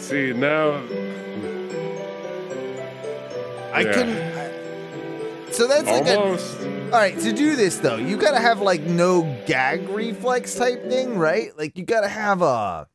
See, 0.00 0.32
now 0.32 0.80
I 3.74 3.80
Yeah. 3.82 3.92
couldn't. 3.92 5.52
So 5.52 5.66
that's 5.66 5.90
like 5.90 6.06
a. 6.06 6.18
almost. 6.18 6.58
All 6.60 6.90
right, 6.98 7.18
to 7.18 7.32
do 7.34 7.54
this, 7.54 7.76
though, 7.76 7.96
you 7.96 8.16
got 8.16 8.30
to 8.30 8.40
have 8.40 8.62
like 8.62 8.80
no 8.82 9.24
gag 9.46 9.86
reflex 9.90 10.54
type 10.54 10.88
thing, 10.88 11.18
right? 11.18 11.50
Like, 11.58 11.76
you 11.76 11.84
got 11.84 12.00
to 12.00 12.08
have 12.08 12.40
a. 12.40 12.86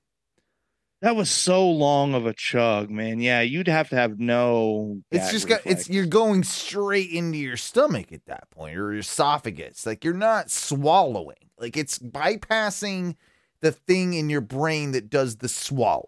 That 1.04 1.18
was 1.18 1.30
so 1.30 1.70
long 1.70 2.14
of 2.14 2.26
a 2.26 2.32
chug, 2.32 2.90
man. 2.90 3.20
Yeah, 3.20 3.42
you'd 3.42 3.68
have 3.68 3.90
to 3.90 3.98
have 3.98 4.20
no. 4.22 5.02
It's 5.12 5.32
just 5.32 5.50
got 5.50 5.60
it's 5.66 5.90
you're 5.90 6.06
going 6.06 6.44
straight 6.44 7.10
into 7.10 7.38
your 7.38 7.58
stomach 7.58 8.14
at 8.14 8.26
that 8.28 8.50
point 8.52 8.78
or 8.78 8.94
your 8.94 9.00
esophagus. 9.00 9.86
Like 9.86 10.06
you're 10.06 10.14
not 10.14 10.50
swallowing. 10.50 11.50
Like 11.60 11.76
it's 11.76 12.00
bypassing 12.00 13.18
the 13.60 13.74
thing 13.74 14.14
in 14.14 14.30
your 14.30 14.40
brain 14.40 14.94
that 14.94 15.10
does 15.10 15.36
the 15.36 15.50
swallow. 15.50 16.08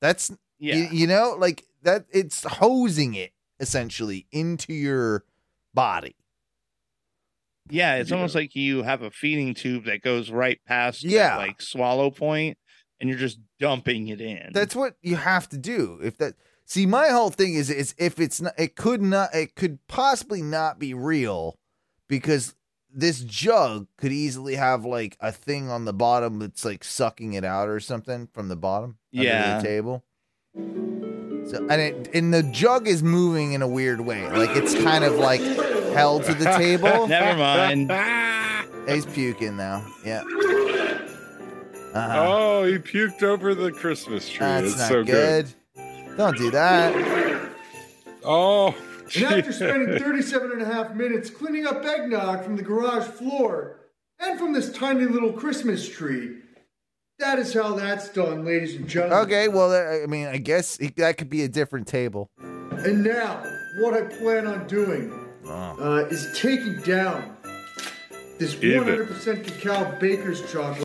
That's 0.00 0.34
yeah. 0.58 0.76
you, 0.76 0.88
you 0.90 1.06
know, 1.06 1.36
like 1.38 1.66
that 1.82 2.06
it's 2.10 2.44
hosing 2.44 3.12
it 3.12 3.32
essentially 3.60 4.26
into 4.32 4.72
your 4.72 5.24
body. 5.74 6.16
Yeah, 7.68 7.96
it's 7.96 8.10
almost 8.10 8.34
like 8.34 8.56
you 8.56 8.84
have 8.84 9.02
a 9.02 9.10
feeding 9.10 9.52
tube 9.52 9.84
that 9.84 10.00
goes 10.00 10.30
right 10.30 10.58
past 10.66 11.04
Yeah. 11.04 11.36
that, 11.36 11.38
like 11.38 11.60
swallow 11.60 12.10
point, 12.10 12.56
and 13.00 13.08
you're 13.08 13.18
just 13.18 13.38
dumping 13.58 14.08
it 14.08 14.20
in. 14.20 14.50
That's 14.52 14.74
what 14.76 14.94
you 15.02 15.16
have 15.16 15.48
to 15.50 15.58
do. 15.58 15.98
If 16.02 16.18
that 16.18 16.34
see, 16.64 16.86
my 16.86 17.08
whole 17.08 17.30
thing 17.30 17.54
is 17.54 17.70
is 17.70 17.94
if 17.98 18.18
it's 18.20 18.40
not, 18.40 18.54
it 18.58 18.76
could 18.76 19.02
not, 19.02 19.34
it 19.34 19.54
could 19.54 19.78
possibly 19.88 20.42
not 20.42 20.78
be 20.78 20.94
real 20.94 21.58
because 22.08 22.54
this 22.90 23.20
jug 23.20 23.86
could 23.98 24.12
easily 24.12 24.54
have 24.54 24.84
like 24.84 25.16
a 25.20 25.30
thing 25.30 25.68
on 25.70 25.84
the 25.84 25.92
bottom 25.92 26.38
that's 26.38 26.64
like 26.64 26.82
sucking 26.82 27.34
it 27.34 27.44
out 27.44 27.68
or 27.68 27.80
something 27.80 28.28
from 28.32 28.48
the 28.48 28.56
bottom 28.56 28.96
under 29.14 29.24
Yeah. 29.28 29.58
the 29.60 29.66
table. 29.68 30.04
So 30.56 31.66
and 31.70 31.80
it 31.80 32.10
and 32.14 32.32
the 32.34 32.42
jug 32.42 32.86
is 32.88 33.02
moving 33.02 33.52
in 33.52 33.62
a 33.62 33.68
weird 33.68 34.00
way, 34.00 34.26
like 34.30 34.56
it's 34.56 34.74
kind 34.82 35.04
of 35.04 35.14
like 35.16 35.40
held 35.40 36.24
to 36.24 36.34
the 36.34 36.44
table. 36.56 37.06
Never 37.08 37.38
mind. 37.38 37.92
He's 38.88 39.06
puking 39.06 39.56
now. 39.56 39.86
Yeah. 40.04 40.22
Uh-huh. 41.98 42.24
Oh, 42.28 42.64
he 42.64 42.78
puked 42.78 43.22
over 43.22 43.54
the 43.54 43.72
Christmas 43.72 44.28
tree. 44.28 44.38
That's 44.46 44.74
That's 44.76 44.78
not 44.78 44.88
so 44.88 45.04
good. 45.04 45.46
good. 45.76 46.16
Don't 46.16 46.36
do 46.36 46.50
that. 46.50 47.52
Oh, 48.24 48.74
And 49.14 49.24
after 49.24 49.52
spending 49.52 49.98
37 50.02 50.52
and 50.52 50.62
a 50.62 50.64
half 50.66 50.94
minutes 50.94 51.30
cleaning 51.30 51.66
up 51.66 51.84
eggnog 51.84 52.44
from 52.44 52.56
the 52.56 52.62
garage 52.62 53.06
floor 53.06 53.76
and 54.18 54.38
from 54.38 54.52
this 54.52 54.70
tiny 54.72 55.04
little 55.04 55.32
Christmas 55.32 55.88
tree, 55.88 56.36
that 57.18 57.38
is 57.38 57.54
how 57.54 57.74
that's 57.74 58.08
done, 58.10 58.44
ladies 58.44 58.74
and 58.76 58.88
gentlemen. 58.88 59.18
Okay, 59.26 59.48
well, 59.48 59.72
I 59.72 60.06
mean, 60.06 60.26
I 60.26 60.36
guess 60.38 60.78
it- 60.78 60.96
that 60.96 61.16
could 61.18 61.30
be 61.30 61.42
a 61.42 61.48
different 61.48 61.86
table. 61.86 62.30
And 62.40 63.02
now, 63.02 63.42
what 63.80 63.94
I 63.94 64.02
plan 64.02 64.46
on 64.46 64.66
doing 64.66 65.12
Oh. 65.46 65.50
uh, 65.80 66.08
is 66.10 66.26
taking 66.38 66.80
down 66.82 67.36
this 68.38 68.54
Give 68.54 68.84
100% 68.84 69.44
cacao 69.44 69.98
baker's 69.98 70.40
chocolate. 70.52 70.84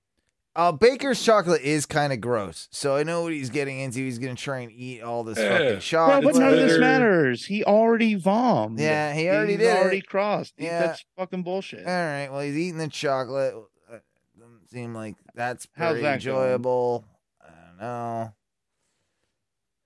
Uh, 0.55 0.71
Baker's 0.71 1.23
chocolate 1.23 1.61
is 1.63 1.87
kind 1.87 2.13
of 2.13 2.21
gross, 2.21 2.67
so 2.71 2.95
I 2.95 3.01
know 3.01 3.23
what 3.23 3.33
he's 3.33 3.49
getting 3.49 3.79
into. 3.79 3.99
He's 3.99 4.19
gonna 4.19 4.35
try 4.35 4.59
and 4.59 4.71
eat 4.71 5.01
all 5.01 5.23
this 5.23 5.39
Yeah. 5.39 5.49
fucking 5.49 5.67
Bro, 5.69 5.79
chocolate. 5.79 6.23
but 6.25 6.35
none 6.35 6.53
of 6.53 6.59
this 6.59 6.79
matters. 6.79 7.45
He 7.45 7.63
already 7.63 8.15
vommed. 8.15 8.79
Yeah, 8.79 9.13
he 9.13 9.27
already 9.29 9.53
He's 9.53 9.61
did 9.61 9.75
it. 9.75 9.77
already 9.79 10.01
crossed. 10.01 10.53
Yeah. 10.59 10.79
That's 10.87 11.05
fucking 11.17 11.41
bullshit. 11.41 11.79
All 11.87 11.91
right, 11.91 12.29
well, 12.31 12.41
he's 12.41 12.55
eating 12.55 12.77
the 12.77 12.87
chocolate. 12.87 13.55
Uh, 13.91 13.97
Doesn't 14.39 14.69
seem 14.69 14.93
like 14.93 15.15
that's 15.33 15.67
How's 15.75 15.99
that 16.01 16.13
enjoyable. 16.15 17.05
I 17.41 17.47
don't 17.67 17.77
know. 17.79 18.33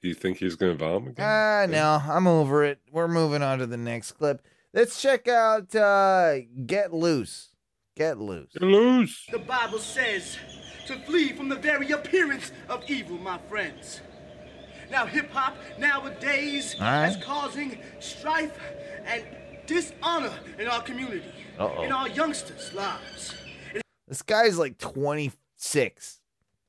Do 0.02 0.10
you 0.10 0.14
think 0.16 0.38
he's 0.38 0.56
going 0.56 0.78
to 0.78 0.78
vomit 0.78 1.12
again? 1.14 1.26
Ah, 1.26 1.66
no, 1.68 2.14
I'm 2.14 2.28
over 2.28 2.64
it. 2.66 2.80
We're 2.92 3.08
moving 3.08 3.42
on 3.42 3.60
to 3.60 3.66
the 3.66 3.78
next 3.78 4.12
clip. 4.12 4.42
Let's 4.74 5.02
check 5.02 5.28
out 5.30 5.74
uh, 5.74 6.40
"Get 6.66 6.94
Loose." 6.94 7.54
Get 7.98 8.20
loose. 8.20 8.50
You're 8.62 8.70
loose. 8.70 9.26
The 9.32 9.40
Bible 9.40 9.80
says 9.80 10.38
to 10.86 11.00
flee 11.00 11.34
from 11.34 11.50
the 11.50 11.56
very 11.56 11.90
appearance 11.92 12.52
of 12.70 12.84
evil, 12.88 13.18
my 13.18 13.40
friends. 13.50 14.02
Now, 14.92 15.08
hip 15.08 15.32
hop 15.32 15.58
nowadays 15.80 16.76
All 16.80 16.86
right. 16.86 17.08
is 17.08 17.18
causing 17.24 17.80
strife 18.00 18.58
and 19.06 19.24
dishonor 19.66 20.32
in 20.60 20.68
our 20.68 20.82
community, 20.84 21.24
Uh-oh. 21.58 21.82
in 21.84 21.92
our 21.92 22.08
youngsters' 22.08 22.72
lives. 22.74 23.34
It 23.74 23.82
This 24.08 24.22
guy's 24.22 24.60
like 24.60 24.78
26. 24.78 26.20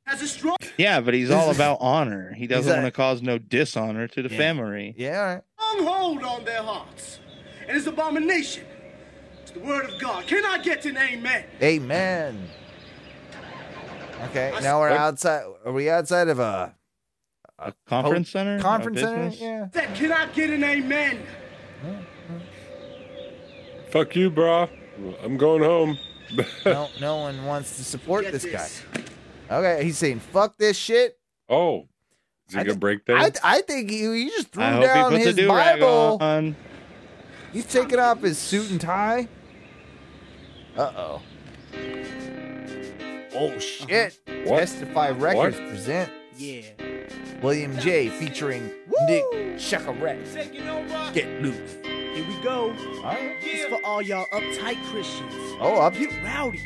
has 0.06 0.22
a 0.22 0.26
strong 0.26 0.56
Yeah, 0.78 1.00
but 1.00 1.12
he's 1.12 1.30
all 1.30 1.50
about 1.54 1.76
honor. 1.82 2.32
He 2.32 2.46
doesn't 2.46 2.70
that- 2.70 2.82
want 2.82 2.86
to 2.86 2.90
cause 2.96 3.20
no 3.20 3.36
dishonor 3.36 4.08
to 4.08 4.22
the 4.22 4.30
Yeah. 4.30 4.36
family. 4.38 4.94
Yeah, 4.96 5.20
all 5.58 5.76
right. 5.76 5.86
hold 5.86 6.22
on 6.24 6.44
their 6.46 6.62
hearts, 6.62 7.20
and 7.68 7.76
it's 7.76 7.86
abomination 7.86 8.64
to 9.48 9.58
the 9.58 9.60
word 9.66 9.88
of 9.90 10.00
God. 10.00 10.26
Can 10.26 10.44
I 10.44 10.58
get 10.62 10.84
an 10.86 10.96
amen? 10.96 11.44
Amen. 11.62 12.48
Okay, 14.30 14.52
now 14.62 14.80
we're 14.80 14.90
What? 14.90 14.98
outside. 15.00 15.44
Are 15.64 15.72
we 15.72 15.88
outside 15.90 16.28
of 16.28 16.38
a 16.40 16.74
A 17.58 17.72
conference 17.86 18.30
center? 18.30 18.58
Conference 18.60 19.00
center? 19.00 19.28
business? 19.30 19.40
Yeah. 19.40 19.68
Said, 19.72 19.94
Can 19.96 20.12
I 20.12 20.26
get 20.26 20.50
an 20.50 20.64
amen? 20.64 21.20
Fuck 23.90 24.16
you, 24.16 24.30
bro. 24.30 24.68
I'm 25.22 25.36
going 25.36 25.62
home. 25.62 25.96
No, 26.66 26.88
no 27.00 27.16
one 27.16 27.46
wants 27.46 27.76
to 27.78 27.84
support 27.84 28.24
Get 28.24 28.32
this 28.32 28.44
guy. 28.44 28.68
Okay, 29.50 29.82
he's 29.84 29.96
saying 29.96 30.20
fuck 30.20 30.58
this 30.58 30.76
shit. 30.76 31.18
Oh, 31.48 31.88
is 32.48 32.54
he 32.54 32.58
I 32.60 32.64
going 32.64 32.66
to 32.66 32.72
thi- 32.74 32.78
break 32.78 33.00
I. 33.08 33.32
I 33.42 33.60
think 33.62 33.88
he, 33.88 34.00
he 34.24 34.28
just 34.28 34.48
threw 34.48 34.62
I 34.62 34.74
he 34.76 34.82
down 34.82 35.12
his 35.14 35.26
a 35.28 35.32
do 35.32 35.48
rag 35.54 35.80
Bible. 35.80 36.18
on. 36.20 36.56
He's 37.52 37.64
taking 37.64 37.98
off 37.98 38.20
his 38.20 38.36
suit 38.36 38.70
and 38.70 38.78
tie. 38.78 39.28
Uh 40.78 40.92
oh. 40.96 41.22
Oh 43.34 43.58
shit! 43.58 44.20
What? 44.44 44.60
Testify 44.60 45.10
Records 45.10 45.58
What? 45.58 45.68
present 45.70 46.12
Yeah. 46.36 46.62
William 47.42 47.76
J. 47.78 48.10
featuring 48.10 48.70
Nick 49.08 49.24
Shakarek. 49.56 51.12
Get 51.12 51.42
loose. 51.42 51.78
Here 51.82 52.24
we 52.28 52.42
go. 52.44 52.70
All 52.70 53.02
right. 53.02 53.36
It's 53.42 53.64
for 53.68 53.84
all 53.84 54.00
y'all 54.00 54.26
uptight 54.32 54.80
Christians. 54.84 55.34
Oh, 55.60 55.80
up 55.80 55.98
you. 55.98 56.10
Get 56.10 56.22
rowdy. 56.24 56.62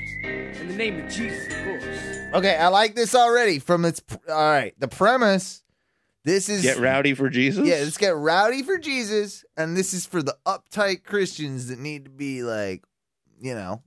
In 0.61 0.69
the 0.69 0.75
name 0.75 1.01
of 1.03 1.11
Jesus, 1.11 1.47
of 1.47 1.65
course. 1.65 2.35
Okay, 2.35 2.57
I 2.57 2.69
like 2.69 2.95
this 2.95 3.15
already. 3.15 3.61
From 3.61 3.87
its 3.87 4.03
all 4.29 4.35
right, 4.35 4.79
the 4.79 4.89
premise. 4.89 5.63
This 6.23 6.51
is 6.51 6.61
Get 6.61 6.79
rowdy 6.79 7.15
for 7.15 7.31
Jesus. 7.31 7.67
Yeah, 7.67 7.77
let's 7.77 7.97
get 7.97 8.15
rowdy 8.15 8.63
for 8.63 8.77
Jesus, 8.77 9.43
and 9.57 9.75
this 9.75 9.95
is 9.95 10.05
for 10.05 10.23
the 10.23 10.37
uptight 10.45 11.03
Christians 11.03 11.69
that 11.69 11.79
need 11.79 12.05
to 12.05 12.11
be 12.11 12.43
like, 12.43 12.85
you 13.41 13.55
know, 13.55 13.83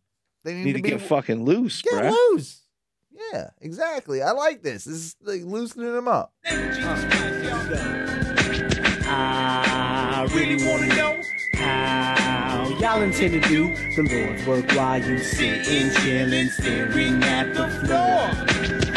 they 0.46 0.54
need, 0.54 0.66
need 0.66 0.74
to 0.74 0.82
be 0.84 0.90
get 0.92 1.02
fucking 1.02 1.44
loose, 1.44 1.82
get 1.82 1.94
bruh. 1.94 2.12
loose. 2.12 2.62
Yeah, 3.34 3.50
exactly. 3.62 4.22
I 4.22 4.32
like 4.32 4.62
this. 4.62 4.84
This 4.86 4.96
is 4.96 5.16
like 5.24 5.42
loosening 5.42 5.92
them 5.92 6.08
up. 6.08 6.34
I 9.08 10.28
really 10.34 10.64
wanna 10.68 10.88
know 10.96 11.20
how 11.56 12.68
y'all 12.80 13.02
intend 13.02 13.42
to 13.42 13.50
do 13.50 13.76
the 13.96 14.04
Lord's 14.04 14.46
work 14.46 14.72
while 14.78 15.02
you 15.02 15.18
sitting, 15.18 15.90
chilling, 16.02 16.50
staring 16.50 17.24
at 17.24 17.54
the 17.56 17.68
floor. 17.86 18.30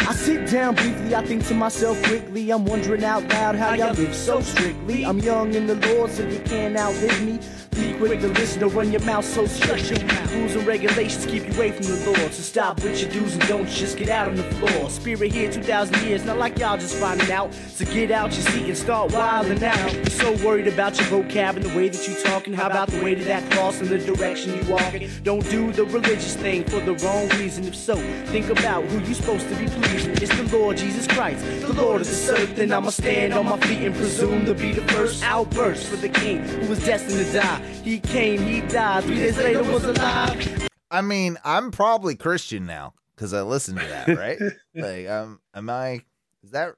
I 0.06 0.12
sit 0.14 0.50
down 0.50 0.74
briefly, 0.74 1.14
I 1.14 1.24
think 1.24 1.46
to 1.46 1.54
myself 1.54 2.02
quickly. 2.02 2.50
I'm 2.50 2.66
wondering 2.66 3.04
out 3.04 3.26
loud 3.30 3.54
how 3.54 3.72
y'all 3.72 3.94
live 3.94 4.14
so 4.14 4.42
strictly. 4.42 5.06
I'm 5.06 5.18
young 5.18 5.54
in 5.54 5.66
the 5.66 5.76
Lord, 5.76 6.10
so 6.10 6.26
you 6.26 6.40
can't 6.40 6.76
outlive 6.76 7.22
me. 7.24 7.38
Be 7.78 7.94
quick 7.94 8.20
to 8.20 8.28
listen 8.28 8.62
or 8.64 8.68
run 8.70 8.90
your 8.90 9.02
mouth 9.02 9.24
so 9.24 9.42
mouth. 9.42 10.34
Rules 10.34 10.56
and 10.56 10.66
regulations 10.66 11.26
keep 11.26 11.46
you 11.46 11.54
away 11.54 11.70
from 11.70 11.86
the 11.86 12.04
Lord. 12.06 12.32
So 12.32 12.42
stop 12.42 12.82
with 12.82 13.00
your 13.00 13.10
do's 13.10 13.34
and 13.34 13.46
don'ts, 13.46 13.78
just 13.78 13.96
get 13.96 14.08
out 14.08 14.28
on 14.28 14.34
the 14.34 14.42
floor. 14.42 14.90
Spirit 14.90 15.32
here 15.32 15.50
2,000 15.50 16.02
years, 16.02 16.24
not 16.24 16.38
like 16.38 16.58
y'all 16.58 16.76
just 16.76 16.96
finding 16.96 17.30
out. 17.30 17.54
So 17.54 17.84
get 17.84 18.10
out 18.10 18.32
your 18.32 18.42
seat 18.42 18.64
and 18.64 18.76
start 18.76 19.12
wilding 19.12 19.62
out. 19.62 19.92
You're 19.94 20.06
so 20.06 20.32
worried 20.44 20.66
about 20.66 20.98
your 20.98 21.06
vocab 21.06 21.56
and 21.56 21.64
the 21.64 21.76
way 21.76 21.88
that 21.88 22.08
you 22.08 22.14
talking. 22.22 22.52
How 22.52 22.66
about 22.66 22.88
the 22.88 23.02
way 23.02 23.14
that 23.14 23.24
that 23.24 23.50
cross 23.52 23.80
and 23.80 23.88
the 23.88 23.98
direction 23.98 24.56
you 24.56 24.72
walking? 24.72 25.08
Don't 25.22 25.48
do 25.48 25.72
the 25.72 25.84
religious 25.84 26.34
thing 26.34 26.64
for 26.64 26.80
the 26.80 26.94
wrong 27.04 27.28
reason. 27.40 27.64
If 27.64 27.76
so, 27.76 27.94
think 28.26 28.50
about 28.50 28.84
who 28.86 28.98
you 29.06 29.14
supposed 29.14 29.48
to 29.48 29.54
be 29.56 29.66
pleasing. 29.66 30.12
It's 30.12 30.36
the 30.36 30.56
Lord 30.56 30.76
Jesus 30.76 31.06
Christ, 31.06 31.44
the 31.60 31.72
Lord 31.72 32.00
of 32.00 32.06
the 32.08 32.32
earth. 32.32 32.72
I'ma 32.72 32.90
stand 32.90 33.34
on 33.34 33.46
my 33.46 33.58
feet 33.60 33.82
and 33.82 33.94
presume 33.94 34.44
to 34.46 34.54
be 34.54 34.72
the 34.72 34.82
first 34.92 35.22
outburst 35.22 35.86
for 35.86 35.96
the 35.96 36.08
King 36.08 36.42
who 36.42 36.68
was 36.68 36.84
destined 36.84 37.24
to 37.24 37.32
die. 37.32 37.67
He 37.84 38.00
came, 38.00 38.40
he 38.42 38.60
died, 38.62 39.04
three 39.04 39.16
days 39.16 39.38
later 39.38 39.62
was 39.62 39.84
alive. 39.84 40.68
I 40.90 41.00
mean, 41.02 41.38
I'm 41.44 41.70
probably 41.70 42.14
Christian 42.16 42.66
now 42.66 42.94
because 43.14 43.32
I 43.32 43.42
listen 43.42 43.76
to 43.76 43.86
that, 43.86 44.08
right? 44.08 44.38
like, 44.74 45.08
um, 45.08 45.40
am 45.54 45.70
I? 45.70 46.02
Is 46.42 46.50
that 46.52 46.74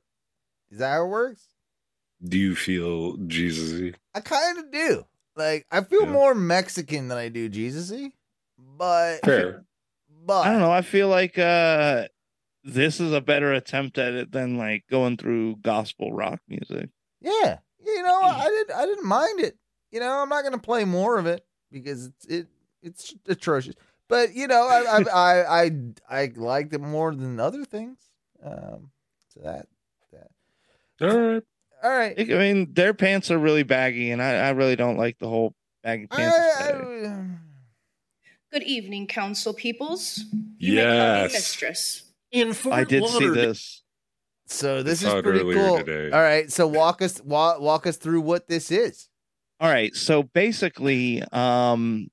is 0.71 0.79
that 0.79 0.91
how 0.91 1.05
it 1.05 1.09
works? 1.09 1.47
Do 2.23 2.39
you 2.39 2.55
feel 2.55 3.17
Jesus-y? 3.17 3.93
I 4.15 4.21
kind 4.21 4.59
of 4.59 4.71
do. 4.71 5.05
Like, 5.37 5.67
I 5.71 5.83
feel 5.83 6.05
Yeah. 6.07 6.13
more 6.13 6.35
Mexican 6.35 7.09
than 7.09 7.19
I 7.19 7.29
do 7.29 7.49
Jesus-y, 7.49 8.11
but 8.59 9.25
Fair. 9.25 9.65
but 10.27 10.41
I 10.47 10.51
don't 10.53 10.61
know. 10.61 10.73
I 10.73 10.83
feel 10.83 11.09
like 11.09 11.39
uh 11.39 12.09
this 12.63 13.01
is 13.01 13.13
a 13.13 13.21
better 13.23 13.53
attempt 13.53 13.97
at 13.97 14.13
it 14.13 14.33
than 14.33 14.59
like 14.59 14.85
going 14.91 15.17
through 15.17 15.57
gospel 15.63 16.13
rock 16.13 16.41
music. 16.49 16.91
Yeah, 17.23 17.59
you 17.85 18.03
know, 18.03 18.21
I 18.23 18.49
didn't, 18.49 18.77
I 18.79 18.87
didn't 18.87 19.07
mind 19.07 19.41
it. 19.41 19.57
You 19.91 20.01
know, 20.01 20.21
I'm 20.23 20.29
not 20.29 20.45
gonna 20.45 20.59
play 20.59 20.85
more 20.85 21.19
of 21.19 21.27
it 21.27 21.45
because 21.71 22.07
it's 22.07 22.27
it, 22.27 22.47
it's 22.83 23.15
atrocious. 23.27 23.75
But 24.09 24.35
you 24.35 24.47
know, 24.47 24.67
I, 24.67 24.99
I, 24.99 25.03
I, 25.15 25.63
I, 25.65 25.71
I 26.11 26.33
liked 26.35 26.75
it 26.75 26.81
more 26.81 27.15
than 27.15 27.39
other 27.41 27.65
things. 27.65 27.99
Um, 28.45 28.91
so 29.29 29.41
that, 29.45 29.67
that. 30.13 30.31
All 31.01 31.19
right. 31.19 31.43
All 31.83 31.91
right. 31.91 32.19
I 32.19 32.25
mean, 32.39 32.73
their 32.75 32.93
pants 32.93 33.31
are 33.31 33.39
really 33.39 33.63
baggy, 33.63 34.11
and 34.11 34.23
I, 34.23 34.35
I 34.35 34.51
really 34.51 34.77
don't 34.77 34.97
like 34.97 35.19
the 35.19 35.29
whole 35.29 35.55
baggy 35.83 36.07
pants. 36.07 36.37
I, 36.39 36.43
aesthetic. 36.43 36.87
I, 37.07 37.25
Good 38.53 38.63
evening, 38.65 39.07
council 39.07 39.55
peoples. 39.55 40.25
You 40.59 40.75
may 40.75 40.83
Yes. 40.83 41.33
mistress. 41.33 42.03
In 42.33 42.53
Fort 42.53 42.75
I 42.75 42.85
did 42.85 43.07
see 43.07 43.29
this. 43.29 43.83
so 44.47 44.83
this 44.83 45.03
is 45.03 45.13
pretty 45.23 45.41
cool. 45.53 45.79
today. 45.79 46.11
All 46.15 46.23
right. 46.23 46.51
So 46.51 46.67
walk 46.67 47.01
us 47.01 47.21
walk, 47.23 47.61
walk 47.61 47.87
us 47.87 47.97
through 47.97 48.21
what 48.23 48.49
this 48.49 48.71
is. 48.71 49.09
All 49.61 49.69
right. 49.71 49.95
So 49.95 50.23
basically, 50.23 51.23
um, 51.33 52.09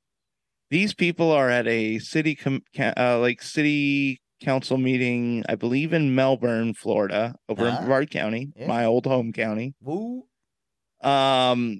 these 0.70 0.94
people 0.94 1.32
are 1.32 1.50
at 1.50 1.66
a 1.68 2.00
city 2.00 2.36
com- 2.36 2.64
uh, 2.78 3.20
like 3.20 3.42
city 3.42 4.20
council 4.44 4.78
meeting, 4.78 5.44
I 5.50 5.56
believe 5.56 5.94
in 5.94 6.14
Melbourne, 6.14 6.74
Florida, 6.74 7.36
over 7.50 7.66
Ah. 7.66 7.70
in 7.70 7.76
Brevard 7.86 8.12
County, 8.12 8.52
Yeah. 8.56 8.68
my 8.68 8.86
old 8.86 9.06
home 9.06 9.32
county. 9.34 9.74
Woo. 9.82 10.26
Um, 11.02 11.80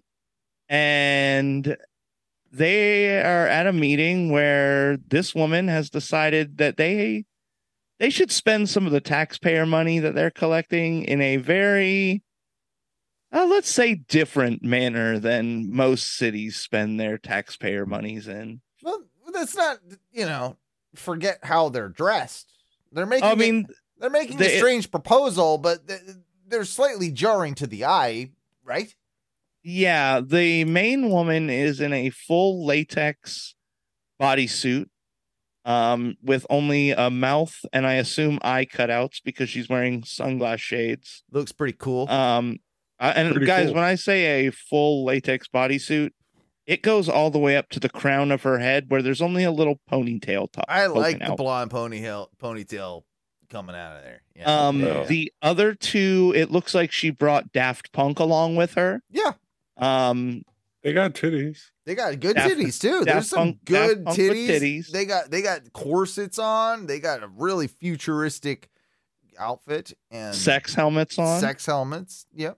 and 0.70 1.76
they 2.52 3.20
are 3.22 3.48
at 3.48 3.68
a 3.68 3.74
meeting 3.74 4.32
where 4.32 4.98
this 4.98 5.36
woman 5.36 5.68
has 5.68 5.90
decided 5.90 6.58
that 6.58 6.78
they 6.78 7.26
they 8.00 8.10
should 8.12 8.32
spend 8.32 8.70
some 8.70 8.86
of 8.86 8.92
the 8.92 9.02
taxpayer 9.02 9.66
money 9.66 9.98
that 9.98 10.14
they're 10.14 10.30
collecting 10.30 11.04
in 11.04 11.20
a 11.20 11.38
very 11.38 12.22
uh, 13.32 13.46
let's 13.46 13.70
say 13.70 13.96
different 13.96 14.64
manner 14.64 15.20
than 15.20 15.72
most 15.74 16.16
cities 16.18 16.56
spend 16.58 17.00
their 17.00 17.18
taxpayer 17.18 17.86
monies 17.86 18.28
in. 18.28 18.62
Well, 18.84 19.02
that's 19.34 19.56
not 19.56 19.80
you 20.12 20.26
know. 20.26 20.58
Forget 20.96 21.40
how 21.44 21.70
they're 21.70 21.90
dressed. 21.90 22.52
They're 22.92 23.06
making. 23.06 23.26
I 23.28 23.34
it- 23.34 23.38
mean, 23.38 23.68
they're 24.00 24.10
making 24.10 24.38
they- 24.38 24.56
a 24.56 24.58
strange 24.58 24.90
proposal, 24.90 25.58
but 25.58 25.80
they're 26.48 26.66
slightly 26.66 27.12
jarring 27.12 27.54
to 27.56 27.68
the 27.68 27.86
eye, 27.86 28.32
right? 28.64 28.96
Yeah, 29.64 30.22
the 30.22 30.64
main 30.64 31.10
woman 31.10 31.50
is 31.50 31.82
in 31.82 31.92
a 31.92 32.10
full 32.10 32.66
latex 32.66 33.54
bodysuit 34.22 34.86
um 35.66 36.16
with 36.24 36.46
only 36.50 36.92
a 36.92 37.10
mouth 37.10 37.66
and 37.74 37.86
I 37.86 37.96
assume 37.96 38.40
eye 38.42 38.66
cutouts 38.66 39.22
because 39.24 39.50
she's 39.50 39.68
wearing 39.68 40.02
sunglass 40.04 40.60
shades. 40.60 41.24
Looks 41.32 41.52
pretty 41.52 41.76
cool. 41.78 42.10
Um 42.10 42.60
uh, 43.00 43.14
and 43.16 43.32
Pretty 43.32 43.46
guys, 43.46 43.66
cool. 43.68 43.76
when 43.76 43.84
I 43.84 43.96
say 43.96 44.48
a 44.48 44.52
full 44.52 45.06
latex 45.06 45.48
bodysuit, 45.48 46.12
it 46.66 46.82
goes 46.82 47.08
all 47.08 47.30
the 47.32 47.40
way 47.40 47.56
up 47.56 47.70
to 47.70 47.80
the 47.80 47.90
crown 47.90 48.32
of 48.32 48.44
her 48.44 48.60
head 48.60 48.86
where 48.90 49.02
there's 49.02 49.22
only 49.22 49.44
a 49.44 49.52
little 49.52 49.80
ponytail 49.92 50.52
top. 50.52 50.66
I 50.68 50.88
like 50.88 51.20
the 51.20 51.32
out. 51.32 51.38
blonde 51.38 51.72
ponytail 51.72 52.28
ponytail 52.42 53.04
coming 53.50 53.76
out 53.76 53.96
of 53.98 54.04
there. 54.04 54.22
Yeah. 54.36 54.68
Um 54.68 54.82
Yeah. 54.82 55.04
the 55.06 55.32
other 55.42 55.74
two, 55.74 56.34
it 56.36 56.52
looks 56.52 56.76
like 56.76 56.92
she 56.92 57.10
brought 57.10 57.54
Daft 57.54 57.94
Punk 57.94 58.20
along 58.20 58.56
with 58.58 58.74
her. 58.74 59.02
yeah. 59.10 59.32
Um 59.78 60.44
They 60.84 60.92
got 60.92 61.14
titties. 61.14 61.72
They 61.86 61.96
got 61.96 62.20
good 62.20 62.36
Daft- 62.36 62.50
titties 62.56 62.82
too. 62.82 63.06
Daft 63.06 63.06
There's 63.06 63.30
some 63.30 63.54
Punk- 63.54 63.64
Daft 63.66 63.88
good 63.88 64.06
titties. 64.08 64.48
titties. 64.50 64.88
They 64.90 65.06
got 65.06 65.32
they 65.32 65.42
got 65.42 65.72
corsets 65.72 66.38
on. 66.40 66.88
They 66.88 67.00
got 67.00 67.24
a 67.24 67.28
really 67.30 67.68
futuristic 67.68 68.70
outfit 69.40 69.94
and 70.12 70.36
sex 70.36 70.74
helmets 70.74 71.18
on. 71.18 71.40
sex 71.40 71.66
helmets. 71.66 72.26
Yep. 72.34 72.58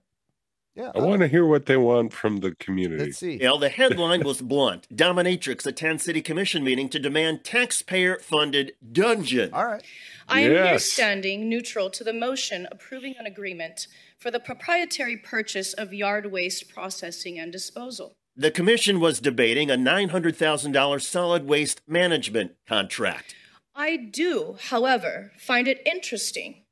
Yeah. 0.76 0.92
I 0.94 1.00
want 1.00 1.20
to 1.20 1.28
hear 1.28 1.44
what 1.44 1.66
they 1.66 1.76
want 1.76 2.12
from 2.12 2.38
the 2.38 2.54
community. 2.54 3.04
Let's 3.04 3.18
see. 3.18 3.38
Well, 3.40 3.58
the 3.58 3.68
headline 3.68 4.22
was 4.22 4.40
blunt. 4.40 4.86
Dominatrix 4.94 5.66
attends 5.66 6.04
city 6.04 6.22
commission 6.22 6.62
meeting 6.62 6.88
to 6.90 6.98
demand 6.98 7.44
taxpayer-funded 7.44 8.72
dungeon. 8.92 9.50
All 9.52 9.66
right. 9.66 9.82
I 10.28 10.40
am 10.40 10.50
here 10.52 10.78
standing 10.78 11.48
neutral 11.48 11.90
to 11.90 12.04
the 12.04 12.12
motion 12.12 12.68
approving 12.70 13.16
an 13.18 13.26
agreement 13.26 13.88
for 14.18 14.30
the 14.30 14.38
proprietary 14.38 15.16
purchase 15.16 15.72
of 15.72 15.92
yard 15.92 16.30
waste 16.30 16.72
processing 16.72 17.38
and 17.38 17.50
disposal. 17.50 18.14
The 18.36 18.52
commission 18.52 19.00
was 19.00 19.20
debating 19.20 19.70
a 19.70 19.76
$900,000 19.76 21.02
solid 21.02 21.46
waste 21.46 21.82
management 21.86 22.52
contract. 22.66 23.34
I 23.74 23.96
do, 23.96 24.56
however, 24.68 25.32
find 25.36 25.66
it 25.66 25.82
interesting 25.84 26.62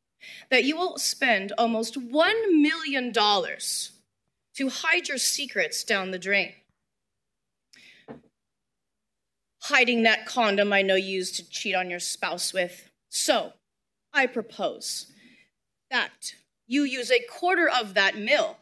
that 0.50 0.64
you 0.64 0.76
will 0.76 0.98
spend 0.98 1.52
almost 1.58 1.94
$1 1.94 2.60
million 2.60 3.12
to 3.12 4.68
hide 4.68 5.08
your 5.08 5.18
secrets 5.18 5.84
down 5.84 6.10
the 6.10 6.18
drain. 6.18 6.52
Hiding 9.62 10.02
that 10.04 10.26
condom 10.26 10.72
I 10.72 10.82
know 10.82 10.94
you 10.94 11.16
used 11.16 11.36
to 11.36 11.48
cheat 11.48 11.74
on 11.74 11.90
your 11.90 12.00
spouse 12.00 12.52
with. 12.52 12.90
So, 13.08 13.52
I 14.12 14.26
propose 14.26 15.12
that 15.90 16.34
you 16.66 16.82
use 16.82 17.10
a 17.10 17.20
quarter 17.30 17.68
of 17.68 17.94
that 17.94 18.16
mill 18.16 18.58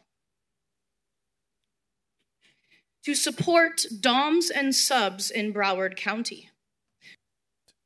to 3.03 3.15
support 3.15 3.85
DOMs 4.01 4.49
and 4.49 4.75
subs 4.75 5.31
in 5.31 5.51
Brevard 5.51 5.95
County. 5.95 6.49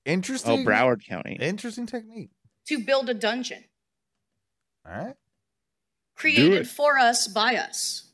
Interesting. 0.05 0.49
Oh, 0.49 0.53
Interesting. 0.55 0.65
Brevard 0.65 1.05
County. 1.05 1.37
Interesting 1.39 1.85
technique. 1.85 2.31
to 2.67 2.79
build 2.79 3.09
a 3.09 3.13
dungeon 3.13 3.65
All 4.85 5.05
right. 5.05 5.15
created 6.15 6.67
for 6.67 6.97
us 6.97 7.27
by 7.27 7.55
us. 7.55 8.07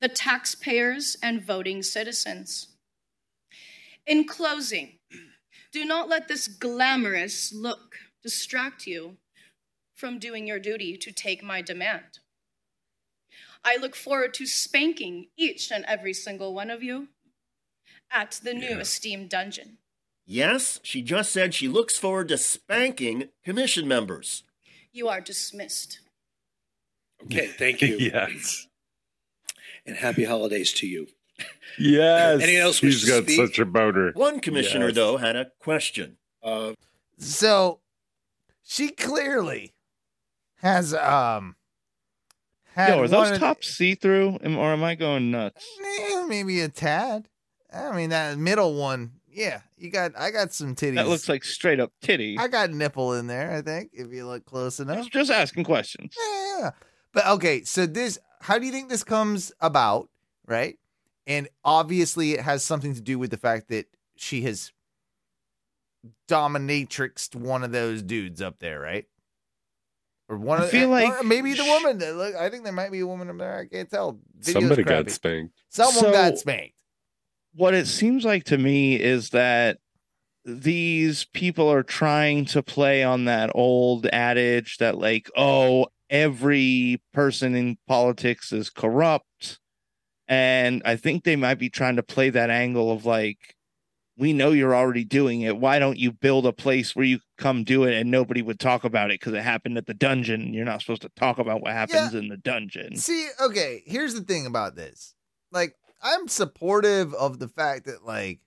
the 0.00 0.08
taxpayers 0.08 1.16
and 1.22 1.42
voting 1.42 1.82
citizens. 1.82 2.68
In 4.06 4.26
closing, 4.26 4.98
do 5.72 5.84
not 5.84 6.08
let 6.08 6.28
this 6.28 6.46
glamorous 6.48 7.52
look 7.52 7.96
distract 8.22 8.86
you 8.86 9.16
from 9.94 10.18
doing 10.18 10.46
your 10.46 10.60
duty 10.60 10.96
to 10.96 11.12
take 11.12 11.42
my 11.42 11.60
demand. 11.60 12.20
I 13.64 13.76
look 13.76 13.96
forward 13.96 14.34
to 14.34 14.46
spanking 14.46 15.26
each 15.36 15.72
and 15.72 15.84
every 15.86 16.12
single 16.12 16.54
one 16.54 16.70
of 16.70 16.82
you 16.82 17.08
at 18.10 18.40
the 18.42 18.54
new 18.54 18.78
esteemed 18.78 19.28
dungeon. 19.28 19.78
Yes, 20.24 20.78
she 20.82 21.02
just 21.02 21.32
said 21.32 21.54
she 21.54 21.68
looks 21.68 21.98
forward 21.98 22.28
to 22.28 22.38
spanking 22.38 23.30
commission 23.44 23.88
members. 23.88 24.44
You 24.92 25.08
are 25.08 25.20
dismissed. 25.20 26.00
Okay, 27.24 27.46
thank 27.48 27.82
you. 27.82 27.96
yes. 27.98 28.66
And 29.86 29.96
happy 29.96 30.24
holidays 30.24 30.72
to 30.74 30.86
you. 30.86 31.08
Yes. 31.78 32.40
Anything 32.42 32.56
else 32.56 32.82
we 32.82 32.88
He's 32.90 33.00
should 33.00 33.08
got 33.08 33.22
speak? 33.24 33.36
such 33.36 33.58
a 33.58 33.64
boner. 33.64 34.12
One 34.12 34.40
commissioner, 34.40 34.86
Yes. 34.86 34.94
though, 34.96 35.16
had 35.18 35.36
a 35.36 35.50
question. 35.60 36.16
Uh, 36.42 36.72
So 37.18 37.80
she 38.64 38.90
clearly 38.90 39.74
has 40.56 40.94
um 40.94 41.56
had 42.74 42.90
Yo, 42.90 43.02
are 43.02 43.08
those 43.08 43.30
of- 43.32 43.38
tops 43.38 43.68
see 43.68 43.94
through, 43.94 44.36
or 44.42 44.72
am 44.72 44.82
I 44.84 44.94
going 44.94 45.30
nuts? 45.30 45.66
Eh, 45.84 46.24
maybe 46.28 46.60
a 46.60 46.68
tad. 46.68 47.28
I 47.72 47.94
mean 47.94 48.10
that 48.10 48.38
middle 48.38 48.74
one, 48.74 49.17
yeah. 49.38 49.60
You 49.76 49.90
got 49.90 50.12
I 50.18 50.30
got 50.30 50.52
some 50.52 50.74
titties. 50.74 50.96
That 50.96 51.08
looks 51.08 51.28
like 51.28 51.44
straight 51.44 51.80
up 51.80 51.92
titty. 52.02 52.36
I 52.38 52.48
got 52.48 52.70
nipple 52.70 53.14
in 53.14 53.26
there, 53.28 53.50
I 53.52 53.62
think, 53.62 53.90
if 53.92 54.12
you 54.12 54.26
look 54.26 54.44
close 54.44 54.80
enough. 54.80 55.08
Just 55.10 55.30
asking 55.30 55.64
questions. 55.64 56.14
Yeah, 56.18 56.58
yeah. 56.60 56.70
But 57.12 57.26
okay, 57.26 57.62
so 57.64 57.86
this 57.86 58.18
how 58.40 58.58
do 58.58 58.66
you 58.66 58.72
think 58.72 58.88
this 58.88 59.04
comes 59.04 59.52
about, 59.60 60.08
right? 60.46 60.76
And 61.26 61.48
obviously 61.64 62.32
it 62.32 62.40
has 62.40 62.64
something 62.64 62.94
to 62.94 63.00
do 63.00 63.18
with 63.18 63.30
the 63.30 63.36
fact 63.36 63.68
that 63.68 63.86
she 64.16 64.42
has 64.42 64.72
dominatrixed 66.28 67.34
one 67.34 67.62
of 67.64 67.72
those 67.72 68.02
dudes 68.02 68.40
up 68.42 68.58
there, 68.58 68.80
right? 68.80 69.06
Or 70.28 70.36
one 70.36 70.60
I 70.60 70.64
of 70.64 70.70
feel 70.70 70.88
or 70.88 71.00
like- 71.00 71.24
maybe 71.24 71.54
the 71.54 71.64
woman. 71.64 71.98
Look, 71.98 72.34
I 72.34 72.50
think 72.50 72.64
there 72.64 72.72
might 72.72 72.92
be 72.92 73.00
a 73.00 73.06
woman 73.06 73.30
up 73.30 73.38
there. 73.38 73.58
I 73.58 73.66
can't 73.66 73.90
tell. 73.90 74.18
Video's 74.38 74.52
Somebody 74.52 74.84
crappy. 74.84 75.04
got 75.04 75.12
spanked. 75.12 75.54
Someone 75.70 75.94
So- 76.04 76.12
got 76.12 76.38
spanked. 76.38 76.74
What 77.58 77.74
it 77.74 77.88
seems 77.88 78.24
like 78.24 78.44
to 78.44 78.56
me 78.56 78.94
is 78.94 79.30
that 79.30 79.78
these 80.44 81.24
people 81.24 81.68
are 81.68 81.82
trying 81.82 82.44
to 82.46 82.62
play 82.62 83.02
on 83.02 83.24
that 83.24 83.50
old 83.52 84.06
adage 84.06 84.78
that, 84.78 84.96
like, 84.96 85.28
oh, 85.36 85.88
every 86.08 87.02
person 87.12 87.56
in 87.56 87.76
politics 87.88 88.52
is 88.52 88.70
corrupt. 88.70 89.58
And 90.28 90.82
I 90.84 90.94
think 90.94 91.24
they 91.24 91.34
might 91.34 91.58
be 91.58 91.68
trying 91.68 91.96
to 91.96 92.02
play 92.04 92.30
that 92.30 92.48
angle 92.48 92.92
of 92.92 93.04
like, 93.04 93.56
we 94.16 94.32
know 94.32 94.52
you're 94.52 94.76
already 94.76 95.04
doing 95.04 95.40
it. 95.40 95.56
Why 95.56 95.80
don't 95.80 95.98
you 95.98 96.12
build 96.12 96.46
a 96.46 96.52
place 96.52 96.94
where 96.94 97.06
you 97.06 97.18
come 97.38 97.64
do 97.64 97.82
it 97.82 97.94
and 97.94 98.08
nobody 98.08 98.40
would 98.40 98.60
talk 98.60 98.84
about 98.84 99.10
it 99.10 99.18
because 99.18 99.34
it 99.34 99.42
happened 99.42 99.78
at 99.78 99.86
the 99.86 99.94
dungeon? 99.94 100.54
You're 100.54 100.64
not 100.64 100.80
supposed 100.80 101.02
to 101.02 101.10
talk 101.16 101.40
about 101.40 101.60
what 101.60 101.72
happens 101.72 102.14
in 102.14 102.28
the 102.28 102.36
dungeon. 102.36 102.94
See, 102.94 103.28
okay, 103.40 103.82
here's 103.84 104.14
the 104.14 104.20
thing 104.20 104.46
about 104.46 104.76
this. 104.76 105.14
Like, 105.50 105.74
I'm 106.00 106.28
supportive 106.28 107.14
of 107.14 107.38
the 107.38 107.48
fact 107.48 107.86
that 107.86 108.04
like 108.04 108.40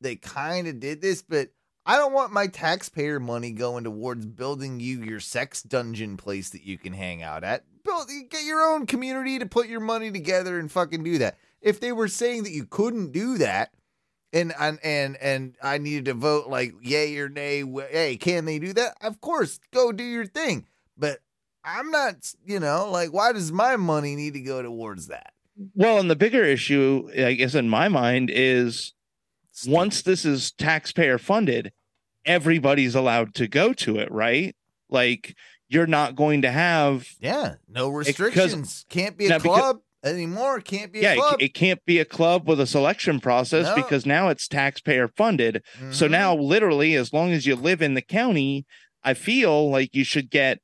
they 0.00 0.16
kind 0.16 0.66
of 0.66 0.80
did 0.80 1.00
this, 1.00 1.22
but 1.22 1.50
I 1.86 1.96
don't 1.96 2.12
want 2.12 2.32
my 2.32 2.46
taxpayer 2.46 3.18
money 3.18 3.52
going 3.52 3.84
towards 3.84 4.26
building 4.26 4.80
you 4.80 5.02
your 5.02 5.20
sex 5.20 5.62
dungeon 5.62 6.16
place 6.16 6.50
that 6.50 6.62
you 6.62 6.78
can 6.78 6.92
hang 6.92 7.22
out 7.22 7.42
at. 7.42 7.64
Build 7.82 8.08
get 8.28 8.44
your 8.44 8.62
own 8.62 8.86
community 8.86 9.38
to 9.38 9.46
put 9.46 9.68
your 9.68 9.80
money 9.80 10.10
together 10.10 10.58
and 10.58 10.70
fucking 10.70 11.02
do 11.02 11.18
that. 11.18 11.38
If 11.60 11.80
they 11.80 11.92
were 11.92 12.08
saying 12.08 12.44
that 12.44 12.52
you 12.52 12.64
couldn't 12.64 13.12
do 13.12 13.38
that, 13.38 13.72
and 14.32 14.52
and 14.58 14.78
and 14.84 15.16
and 15.16 15.56
I 15.62 15.78
needed 15.78 16.04
to 16.06 16.14
vote 16.14 16.48
like 16.48 16.74
yay 16.82 17.16
or 17.18 17.28
nay, 17.28 17.64
hey, 17.90 18.16
can 18.16 18.44
they 18.44 18.58
do 18.58 18.72
that? 18.74 18.96
Of 19.00 19.20
course, 19.20 19.58
go 19.72 19.92
do 19.92 20.04
your 20.04 20.26
thing. 20.26 20.66
But 20.96 21.20
I'm 21.64 21.90
not, 21.90 22.32
you 22.44 22.60
know, 22.60 22.90
like 22.90 23.12
why 23.12 23.32
does 23.32 23.50
my 23.50 23.76
money 23.76 24.16
need 24.16 24.34
to 24.34 24.40
go 24.40 24.62
towards 24.62 25.08
that? 25.08 25.32
Well, 25.74 25.98
and 25.98 26.10
the 26.10 26.16
bigger 26.16 26.44
issue, 26.44 27.08
I 27.16 27.34
guess, 27.34 27.54
in 27.54 27.68
my 27.68 27.88
mind, 27.88 28.30
is 28.32 28.94
once 29.66 30.02
this 30.02 30.24
is 30.24 30.52
taxpayer 30.52 31.18
funded, 31.18 31.72
everybody's 32.24 32.94
allowed 32.94 33.34
to 33.34 33.48
go 33.48 33.72
to 33.74 33.98
it, 33.98 34.10
right? 34.10 34.54
Like 34.88 35.34
you're 35.68 35.86
not 35.86 36.16
going 36.16 36.42
to 36.42 36.50
have 36.50 37.06
Yeah, 37.20 37.54
no 37.68 37.88
restrictions. 37.88 38.84
Can't 38.88 39.16
be 39.16 39.26
a 39.26 39.30
Now, 39.30 39.38
because- 39.38 39.58
club 39.58 39.80
anymore. 40.02 40.60
Can't 40.60 40.92
be 40.92 41.00
a 41.00 41.02
yeah, 41.02 41.12
it, 41.12 41.16
club. 41.18 41.36
it 41.42 41.54
can't 41.54 41.84
be 41.84 41.98
a 41.98 42.04
club 42.04 42.48
with 42.48 42.58
a 42.60 42.66
selection 42.66 43.20
process 43.20 43.66
No. 43.66 43.74
because 43.82 44.06
now 44.06 44.28
it's 44.28 44.48
taxpayer 44.48 45.08
funded. 45.08 45.62
So 45.90 46.06
Mhm. 46.06 46.10
now, 46.10 46.34
literally, 46.34 46.94
as 46.94 47.12
long 47.12 47.32
as 47.32 47.46
you 47.46 47.54
live 47.54 47.82
in 47.82 47.94
the 47.94 48.02
county, 48.02 48.64
I 49.04 49.14
feel 49.14 49.70
like 49.70 49.94
you 49.94 50.04
should 50.04 50.30
get, 50.30 50.60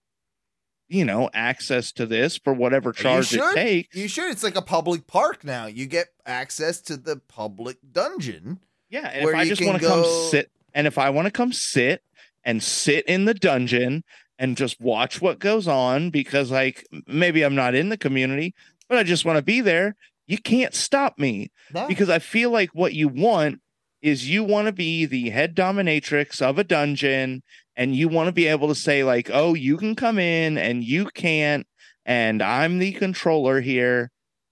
you 0.88 1.04
know, 1.04 1.28
access 1.34 1.92
to 1.92 2.06
this 2.06 2.36
for 2.36 2.52
whatever 2.52 2.92
charge 2.92 3.32
you 3.32 3.42
it 3.42 3.44
should. 3.48 3.54
takes. 3.54 3.96
You 3.96 4.08
should. 4.08 4.30
It's 4.30 4.42
like 4.42 4.56
a 4.56 4.62
public 4.62 5.06
park 5.06 5.44
now. 5.44 5.66
You 5.66 5.86
get 5.86 6.08
access 6.24 6.80
to 6.82 6.96
the 6.96 7.16
public 7.28 7.78
dungeon. 7.92 8.60
Yeah, 8.88 9.08
and 9.12 9.28
if 9.28 9.34
I 9.34 9.44
just 9.46 9.64
want 9.64 9.80
to 9.80 9.86
come 9.86 10.04
sit, 10.30 10.50
and 10.74 10.86
if 10.86 10.96
I 10.98 11.10
want 11.10 11.26
to 11.26 11.32
come 11.32 11.52
sit 11.52 12.02
and 12.44 12.62
sit 12.62 13.04
in 13.06 13.24
the 13.24 13.34
dungeon 13.34 14.04
and 14.38 14.56
just 14.56 14.80
watch 14.80 15.20
what 15.20 15.38
goes 15.40 15.66
on, 15.66 16.10
because 16.10 16.50
like 16.50 16.86
maybe 17.06 17.42
I'm 17.42 17.54
not 17.56 17.74
in 17.74 17.88
the 17.88 17.96
community, 17.96 18.54
but 18.88 18.98
I 18.98 19.02
just 19.02 19.24
want 19.24 19.36
to 19.38 19.42
be 19.42 19.60
there, 19.60 19.96
you 20.28 20.38
can't 20.38 20.74
stop 20.74 21.18
me 21.18 21.50
No. 21.74 21.88
because 21.88 22.08
I 22.08 22.20
feel 22.20 22.50
like 22.50 22.70
what 22.74 22.94
you 22.94 23.08
want 23.08 23.60
is 24.02 24.28
you 24.30 24.44
want 24.44 24.66
to 24.66 24.72
be 24.72 25.04
the 25.06 25.30
head 25.30 25.56
dominatrix 25.56 26.40
of 26.40 26.58
a 26.58 26.64
dungeon 26.64 27.42
and 27.76 27.94
you 27.94 28.08
want 28.08 28.26
to 28.28 28.32
be 28.32 28.46
able 28.46 28.68
to 28.68 28.74
say 28.74 29.04
like 29.04 29.30
oh 29.32 29.54
you 29.54 29.76
can 29.76 29.94
come 29.94 30.18
in 30.18 30.58
and 30.58 30.84
you 30.84 31.06
can't 31.06 31.66
and 32.04 32.42
i'm 32.42 32.78
the 32.78 32.92
controller 32.92 33.60
here 33.60 34.10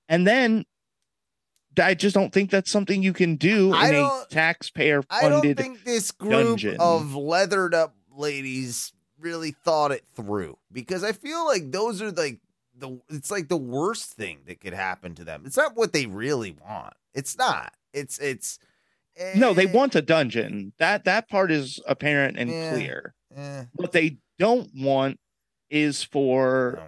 and 0.09 0.27
then 0.27 0.65
i 1.83 1.95
just 1.95 2.15
don't 2.15 2.33
think 2.33 2.51
that's 2.51 2.71
something 2.71 3.03
you 3.03 3.13
can 3.13 3.37
do 3.37 3.73
I 3.73 3.89
in 3.89 3.95
a 3.97 4.25
taxpayer 4.31 5.03
I 5.11 5.23
don't 5.29 5.41
funded 5.41 5.57
think 5.57 5.85
this 5.85 6.11
group 6.11 6.31
dungeon. 6.31 6.77
of 6.79 7.15
leathered 7.15 7.75
up 7.75 7.95
ladies 8.17 8.93
really 9.19 9.53
thought 9.53 9.91
it 9.91 10.05
through 10.15 10.59
because 10.71 11.03
I 11.03 11.13
feel 11.13 11.45
like 11.47 11.73
those 11.73 12.03
are 12.03 12.13
like 12.13 12.41
the 12.77 13.01
it's 13.09 13.31
like 13.31 13.49
the 13.49 13.57
worst 13.57 14.13
thing 14.13 14.41
that 14.47 14.61
could 14.61 14.75
happen 14.75 15.15
to 15.17 15.25
them. 15.25 15.43
It's 15.47 15.57
not 15.57 15.77
what 15.77 15.93
they 15.93 16.07
really 16.07 16.53
want. 16.53 16.95
It's 17.15 17.37
not. 17.39 17.73
It's 17.93 18.19
it's 18.19 18.59
no 19.37 19.55
they 19.55 19.67
eh, 19.67 19.73
want 19.73 19.95
a 19.95 20.03
dungeon 20.03 20.73
that 20.79 21.05
that 21.05 21.29
part 21.29 21.51
is 21.51 21.81
apparent 21.87 22.39
and 22.39 22.51
Yeah. 22.51 22.69
clear 22.71 23.15
eh, 23.37 23.65
what 23.75 23.93
they 23.93 24.19
don't 24.39 24.71
want 24.75 25.19
is 25.71 26.03
for 26.03 26.81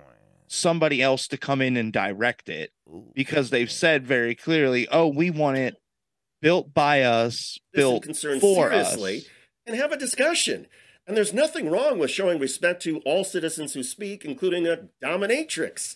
somebody 0.48 1.02
else 1.02 1.26
to 1.28 1.36
come 1.36 1.60
in 1.60 1.76
and 1.76 1.92
direct 1.92 2.48
it 2.48 2.70
ooh. 2.88 3.10
because 3.14 3.50
they've 3.50 3.70
said 3.70 4.06
very 4.06 4.34
clearly, 4.34 4.86
"Oh, 4.88 5.08
we 5.08 5.30
want 5.30 5.58
it 5.58 5.74
built 6.40 6.72
by 6.72 7.02
us, 7.02 7.58
This 7.72 7.80
built 7.80 8.02
concerned 8.04 8.40
for 8.40 8.70
seriously 8.70 9.18
us." 9.18 9.24
and 9.66 9.76
have 9.76 9.92
a 9.92 9.96
discussion. 9.96 10.66
And 11.06 11.16
there's 11.16 11.32
nothing 11.32 11.70
wrong 11.70 11.98
with 11.98 12.10
showing 12.10 12.38
respect 12.40 12.82
to 12.82 12.98
all 13.00 13.22
citizens 13.24 13.74
who 13.74 13.82
speak, 13.82 14.24
including 14.24 14.66
a 14.66 14.88
dominatrix. 15.02 15.94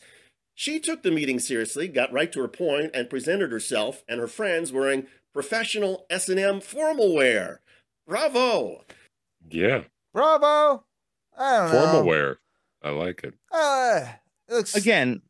She 0.54 0.78
took 0.78 1.02
the 1.02 1.10
meeting 1.10 1.38
seriously, 1.40 1.88
got 1.88 2.12
right 2.12 2.30
to 2.32 2.40
her 2.40 2.48
point, 2.48 2.90
and 2.94 3.10
presented 3.10 3.50
herself 3.50 4.04
and 4.08 4.20
her 4.20 4.28
friends 4.28 4.72
wearing 4.72 5.06
professional 5.32 6.06
S&M 6.10 6.60
formal 6.60 7.14
wear. 7.14 7.60
Bravo! 8.06 8.84
Yeah. 9.48 9.84
Bravo. 10.12 10.84
I 11.38 11.56
don't 11.58 11.72
know. 11.72 11.80
Formal 11.80 12.04
wear. 12.04 12.38
I 12.82 12.90
like 12.90 13.22
it. 13.24 13.34
Uh, 13.52 14.04
it 14.48 14.54
looks 14.54 14.74
Again, 14.74 15.22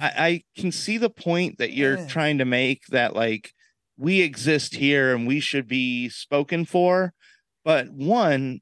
I, 0.00 0.12
I 0.16 0.42
can 0.60 0.72
see 0.72 0.98
the 0.98 1.10
point 1.10 1.58
that 1.58 1.72
you're 1.72 1.98
Yeah. 1.98 2.08
trying 2.08 2.38
to 2.38 2.44
make 2.44 2.86
that 2.88 3.14
like 3.14 3.52
we 3.96 4.20
exist 4.20 4.74
here 4.76 5.14
and 5.14 5.26
we 5.26 5.40
should 5.40 5.66
be 5.68 6.08
spoken 6.08 6.64
for, 6.64 7.14
but 7.64 7.90
one, 7.90 8.60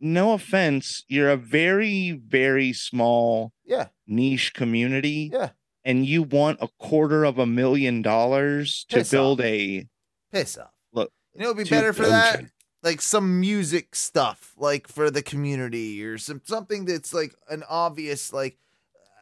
no 0.00 0.32
offense, 0.32 1.04
you're 1.08 1.30
a 1.30 1.36
very 1.36 2.12
very 2.12 2.72
small 2.72 3.52
yeah, 3.64 3.88
niche 4.06 4.54
community, 4.54 5.30
yeah. 5.32 5.50
And 5.84 6.04
you 6.06 6.22
want 6.22 6.58
a 6.60 6.68
quarter 6.78 7.24
of 7.24 7.38
a 7.38 7.46
million 7.46 8.02
dollars 8.02 8.84
to 8.90 8.96
Piss 8.96 9.10
build 9.10 9.40
off. 9.40 9.46
a 9.46 9.88
Piss 10.32 10.58
off. 10.58 10.70
look. 10.92 11.10
You 11.34 11.40
know, 11.40 11.46
it'd 11.46 11.58
be 11.58 11.64
to 11.64 11.70
better 11.70 11.92
for 11.92 12.06
that. 12.06 12.44
Like 12.82 13.00
some 13.00 13.40
music 13.40 13.96
stuff, 13.96 14.52
like 14.56 14.86
for 14.86 15.10
the 15.10 15.22
community, 15.22 16.04
or 16.04 16.16
some 16.16 16.40
something 16.44 16.84
that's 16.84 17.12
like 17.12 17.34
an 17.50 17.64
obvious, 17.68 18.32
like 18.32 18.56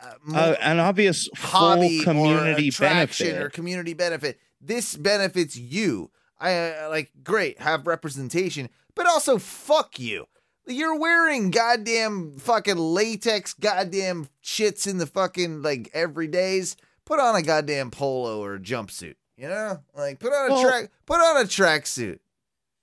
uh, 0.02 0.34
uh, 0.34 0.56
an 0.60 0.78
obvious 0.78 1.28
hobby 1.34 2.00
full 2.00 2.12
community 2.12 2.68
or 2.68 2.80
benefit. 2.80 3.40
or 3.40 3.48
community 3.48 3.94
benefit. 3.94 4.38
This 4.60 4.94
benefits 4.96 5.56
you. 5.56 6.10
I 6.38 6.70
uh, 6.70 6.88
like 6.90 7.12
great 7.24 7.60
have 7.60 7.86
representation, 7.86 8.68
but 8.94 9.06
also 9.06 9.38
fuck 9.38 9.98
you. 9.98 10.26
You're 10.66 10.98
wearing 10.98 11.50
goddamn 11.50 12.38
fucking 12.38 12.76
latex 12.76 13.54
goddamn 13.54 14.28
shits 14.42 14.86
in 14.86 14.98
the 14.98 15.06
fucking 15.06 15.62
like 15.62 15.90
everydays, 15.92 16.76
put 17.04 17.20
on 17.20 17.36
a 17.36 17.42
goddamn 17.42 17.90
polo 17.90 18.42
or 18.42 18.58
jumpsuit. 18.58 19.14
You 19.36 19.48
know, 19.48 19.82
like 19.94 20.18
put 20.18 20.32
on 20.32 20.50
a 20.50 20.54
Well- 20.54 20.62
track, 20.68 20.90
put 21.06 21.20
on 21.20 21.36
a 21.42 21.44
tracksuit. 21.44 22.18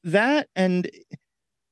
that 0.04 0.50
and 0.56 0.90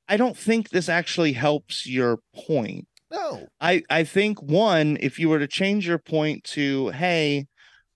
I 0.08 0.16
don't 0.16 0.36
think 0.36 0.70
this 0.70 0.88
actually 0.88 1.32
helps 1.32 1.86
your 1.86 2.18
point. 2.34 2.88
No, 3.10 3.46
I 3.60 3.82
I 3.88 4.04
think 4.04 4.42
one, 4.42 4.96
if 5.00 5.18
you 5.18 5.28
were 5.28 5.38
to 5.38 5.46
change 5.46 5.86
your 5.86 5.98
point 5.98 6.44
to, 6.44 6.88
hey, 6.90 7.46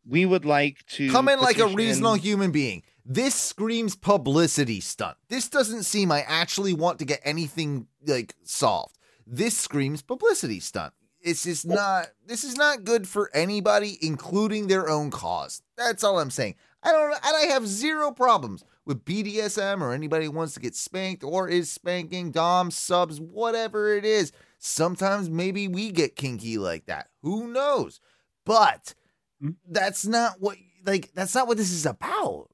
we 0.06 0.24
would 0.24 0.44
like 0.44 0.84
to 0.90 1.10
come 1.10 1.28
in 1.28 1.40
like 1.40 1.58
a 1.58 1.66
reasonable 1.66 2.14
human 2.14 2.50
being. 2.52 2.82
This 3.08 3.36
screams 3.36 3.94
publicity 3.94 4.80
stunt. 4.80 5.16
This 5.28 5.48
doesn't 5.48 5.84
seem 5.84 6.10
I 6.10 6.22
actually 6.22 6.74
want 6.74 6.98
to 6.98 7.04
get 7.04 7.20
anything 7.22 7.86
like 8.04 8.34
solved. 8.42 8.98
This 9.24 9.56
screams 9.56 10.02
publicity 10.02 10.58
stunt. 10.58 10.92
It's 11.20 11.44
just 11.44 11.66
not 11.66 12.08
this 12.26 12.42
is 12.42 12.56
not 12.56 12.82
good 12.82 13.06
for 13.06 13.30
anybody, 13.32 13.96
including 14.02 14.66
their 14.66 14.88
own 14.88 15.12
cause. 15.12 15.62
That's 15.76 16.02
all 16.02 16.18
I'm 16.18 16.30
saying. 16.30 16.56
I 16.82 16.90
don't 16.90 17.12
and 17.12 17.36
I 17.36 17.52
have 17.52 17.68
zero 17.68 18.10
problems 18.10 18.64
with 18.84 19.04
BDSM 19.04 19.82
or 19.82 19.92
anybody 19.92 20.24
who 20.24 20.32
wants 20.32 20.54
to 20.54 20.60
get 20.60 20.74
spanked 20.74 21.22
or 21.22 21.48
is 21.48 21.70
spanking, 21.70 22.32
Dom, 22.32 22.72
subs, 22.72 23.20
whatever 23.20 23.94
it 23.94 24.04
is. 24.04 24.32
Sometimes 24.58 25.30
maybe 25.30 25.68
we 25.68 25.92
get 25.92 26.16
kinky 26.16 26.58
like 26.58 26.86
that. 26.86 27.08
Who 27.22 27.52
knows? 27.52 28.00
But 28.44 28.94
hmm? 29.40 29.50
that's 29.68 30.04
not 30.04 30.40
what 30.40 30.56
like 30.84 31.12
that's 31.14 31.36
not 31.36 31.46
what 31.46 31.56
this 31.56 31.70
is 31.70 31.86
about. 31.86 32.48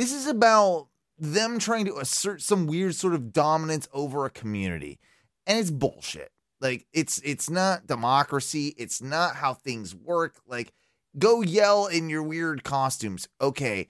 This 0.00 0.14
is 0.14 0.26
about 0.26 0.86
them 1.18 1.58
trying 1.58 1.84
to 1.84 1.98
assert 1.98 2.40
some 2.40 2.66
weird 2.66 2.94
sort 2.94 3.12
of 3.12 3.34
dominance 3.34 3.86
over 3.92 4.24
a 4.24 4.30
community. 4.30 4.98
And 5.46 5.58
it's 5.58 5.70
bullshit. 5.70 6.32
Like 6.58 6.86
it's 6.94 7.18
it's 7.18 7.50
not 7.50 7.86
democracy, 7.86 8.74
it's 8.78 9.02
not 9.02 9.36
how 9.36 9.52
things 9.52 9.94
work. 9.94 10.36
Like 10.46 10.72
go 11.18 11.42
yell 11.42 11.86
in 11.86 12.08
your 12.08 12.22
weird 12.22 12.64
costumes. 12.64 13.28
Okay. 13.42 13.88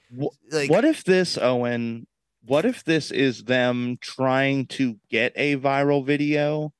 Like 0.50 0.68
what 0.68 0.84
if 0.84 1.04
this, 1.04 1.38
Owen? 1.38 2.08
What 2.44 2.64
if 2.64 2.82
this 2.82 3.12
is 3.12 3.44
them 3.44 3.96
trying 4.00 4.66
to 4.66 4.96
get 5.10 5.32
a 5.36 5.58
viral 5.58 6.04
video 6.04 6.72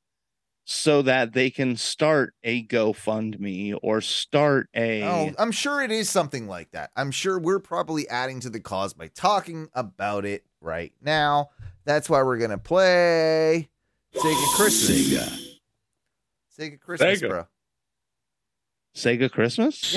so 0.70 1.02
that 1.02 1.32
they 1.32 1.50
can 1.50 1.76
start 1.76 2.32
a 2.44 2.64
GoFundMe 2.64 3.76
or 3.82 4.00
start 4.00 4.68
a 4.72 5.02
Oh, 5.02 5.32
I'm 5.36 5.50
sure 5.50 5.82
it 5.82 5.90
is 5.90 6.08
something 6.08 6.46
like 6.46 6.70
that. 6.70 6.92
I'm 6.94 7.10
sure 7.10 7.40
we're 7.40 7.58
probably 7.58 8.08
adding 8.08 8.38
to 8.40 8.50
the 8.50 8.60
cause 8.60 8.94
by 8.94 9.08
talking 9.08 9.68
about 9.74 10.24
it 10.24 10.44
right 10.60 10.92
now. 11.02 11.50
That's 11.84 12.08
why 12.08 12.22
we're 12.22 12.38
gonna 12.38 12.56
play 12.56 13.68
Sega 14.14 14.54
Christmas. 14.54 15.58
Sega, 16.56 16.76
Sega 16.76 16.80
Christmas, 16.80 17.20
Sega. 17.20 17.28
bro. 17.28 17.46
Sega 18.94 19.28
Christmas? 19.32 19.96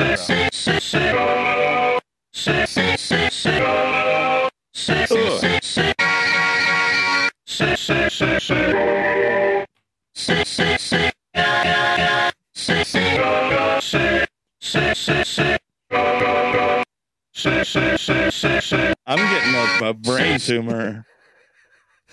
I'm 19.07 19.17
getting 19.17 19.55
a, 19.55 19.89
a 19.89 19.93
brain 19.93 20.39
tumor. 20.39 21.05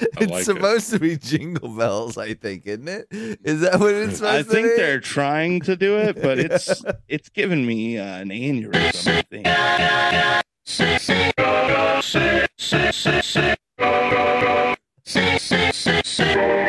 It's 0.00 0.46
supposed 0.46 0.90
to 0.90 0.98
be 0.98 1.18
Jingle 1.18 1.68
Bells, 1.68 2.16
I 2.16 2.32
think, 2.32 2.66
isn't 2.66 2.88
it? 2.88 3.06
Is 3.10 3.60
that 3.60 3.78
what 3.78 3.94
it's 3.94 4.16
supposed 4.16 4.34
I 4.34 4.42
to 4.42 4.44
think 4.44 4.68
they're 4.76 5.00
trying 5.00 5.60
to 5.62 5.76
do 5.76 5.98
it, 5.98 6.22
but 6.22 6.38
it's 6.38 6.82
it's 7.08 7.28
giving 7.28 7.66
me 7.66 7.98
uh, 7.98 8.20
an 8.20 8.30
aneurysm. 8.30 9.08
I 9.08 9.22
think. 9.22 9.46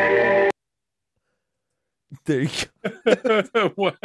There 2.24 2.40
you 2.42 2.48
go. 2.48 3.92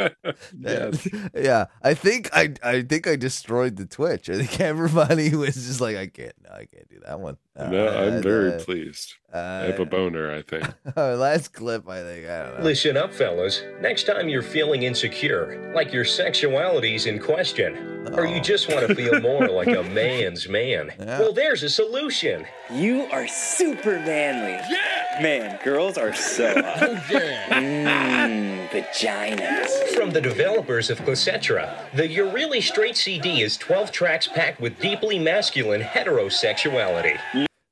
yes. 0.58 1.08
Yeah, 1.34 1.66
I 1.82 1.94
think 1.94 2.30
I 2.32 2.52
I 2.62 2.82
think 2.82 3.06
I 3.06 3.16
destroyed 3.16 3.76
the 3.76 3.86
Twitch. 3.86 4.28
I 4.28 4.38
think 4.38 4.60
everybody 4.72 5.34
was 5.34 5.54
just 5.54 5.80
like, 5.80 5.96
I 5.96 6.06
can't, 6.08 6.32
no, 6.44 6.50
I 6.50 6.64
can't 6.64 6.88
do 6.88 7.00
that 7.06 7.20
one. 7.20 7.36
no, 7.56 7.86
Uh, 7.88 8.00
I'm 8.16 8.22
very 8.22 8.52
uh, 8.54 8.58
pleased. 8.60 9.14
I 9.32 9.38
uh, 9.38 9.66
have 9.66 9.80
a 9.80 9.84
boner, 9.84 10.34
I 10.34 10.42
think. 10.42 10.64
oh, 10.96 11.14
last 11.16 11.52
clip, 11.52 11.88
I 11.88 12.02
think. 12.02 12.26
I 12.28 12.42
don't 12.44 12.58
know. 12.58 12.64
Listen 12.64 12.96
up, 12.96 13.12
fellas. 13.12 13.62
Next 13.80 14.04
time 14.04 14.28
you're 14.28 14.42
feeling 14.42 14.82
insecure, 14.84 15.72
like 15.74 15.92
your 15.92 16.04
sexuality's 16.04 17.06
in 17.06 17.18
question, 17.20 17.76
or 18.14 18.26
you 18.26 18.40
just 18.40 18.68
want 18.68 18.86
to 18.88 18.94
feel 18.94 19.20
more 19.20 19.48
like 19.48 19.68
a 19.68 19.82
man's 19.82 20.48
man, 20.48 20.92
well, 20.98 21.32
there's 21.32 21.62
a 21.62 21.68
solution. 21.68 22.46
You 22.72 23.02
are 23.12 23.28
super 23.28 23.98
manly. 24.00 24.52
Yeah! 24.70 25.18
Man, 25.20 25.58
girls 25.64 25.98
are 25.98 26.14
so 26.14 26.54
hot. 26.54 26.78
Oh, 26.80 27.00
yeah. 27.10 28.07
Mmm, 28.08 28.68
vaginas. 28.70 29.68
From 29.94 30.10
the 30.10 30.20
developers 30.20 30.88
of 30.88 30.98
Closetra, 31.00 31.94
the 31.94 32.08
You're 32.08 32.30
Really 32.32 32.60
Straight 32.62 32.96
CD 32.96 33.42
is 33.42 33.56
12 33.58 33.92
tracks 33.92 34.26
packed 34.26 34.60
with 34.60 34.80
deeply 34.80 35.18
masculine 35.18 35.82
heterosexuality. 35.82 37.18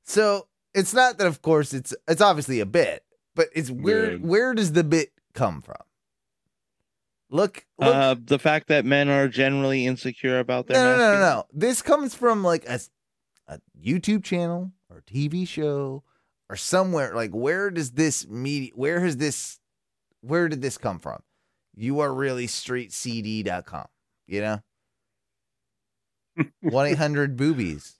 So 0.03 0.47
it's 0.75 0.93
not 0.93 1.17
that, 1.17 1.25
of 1.27 1.41
course, 1.41 1.73
it's 1.73 1.95
it's 2.07 2.21
obviously 2.21 2.59
a 2.59 2.65
bit, 2.67 3.03
but 3.35 3.47
it's 3.55 3.71
where 3.71 4.11
Yeah. 4.11 4.17
where 4.19 4.53
does 4.53 4.73
the 4.73 4.83
bit 4.83 5.11
come 5.33 5.61
from? 5.61 5.75
Look, 7.29 7.65
look 7.79 7.95
Uh, 7.95 8.15
the 8.23 8.39
fact 8.39 8.67
that 8.67 8.85
men 8.85 9.09
are 9.09 9.27
generally 9.27 9.85
insecure 9.87 10.37
about 10.39 10.67
their 10.67 10.77
no, 10.77 10.83
no, 10.83 10.97
no, 10.97 10.97
masculine- 10.97 11.21
no. 11.21 11.45
This 11.51 11.81
comes 11.81 12.13
from 12.13 12.43
like 12.43 12.63
a 12.69 12.79
YouTube 13.81 14.23
channel 14.23 14.71
or 14.89 15.01
TV 15.01 15.47
show 15.47 16.03
or 16.49 16.55
somewhere. 16.55 17.13
Like, 17.15 17.31
where 17.31 17.71
does 17.71 17.91
this 17.91 18.27
media? 18.27 18.71
Where 18.75 18.99
has 19.01 19.17
this? 19.17 19.59
Where 20.21 20.49
did 20.49 20.61
this 20.61 20.77
come 20.77 20.99
from? 20.99 21.21
You 21.75 21.99
are 21.99 22.13
really 22.13 22.47
streetcd.com. 22.47 23.85
You 24.27 24.41
know, 24.41 24.59
one 26.61 26.87
eight 26.87 26.97
hundred 26.97 27.37
boobies. 27.37 27.93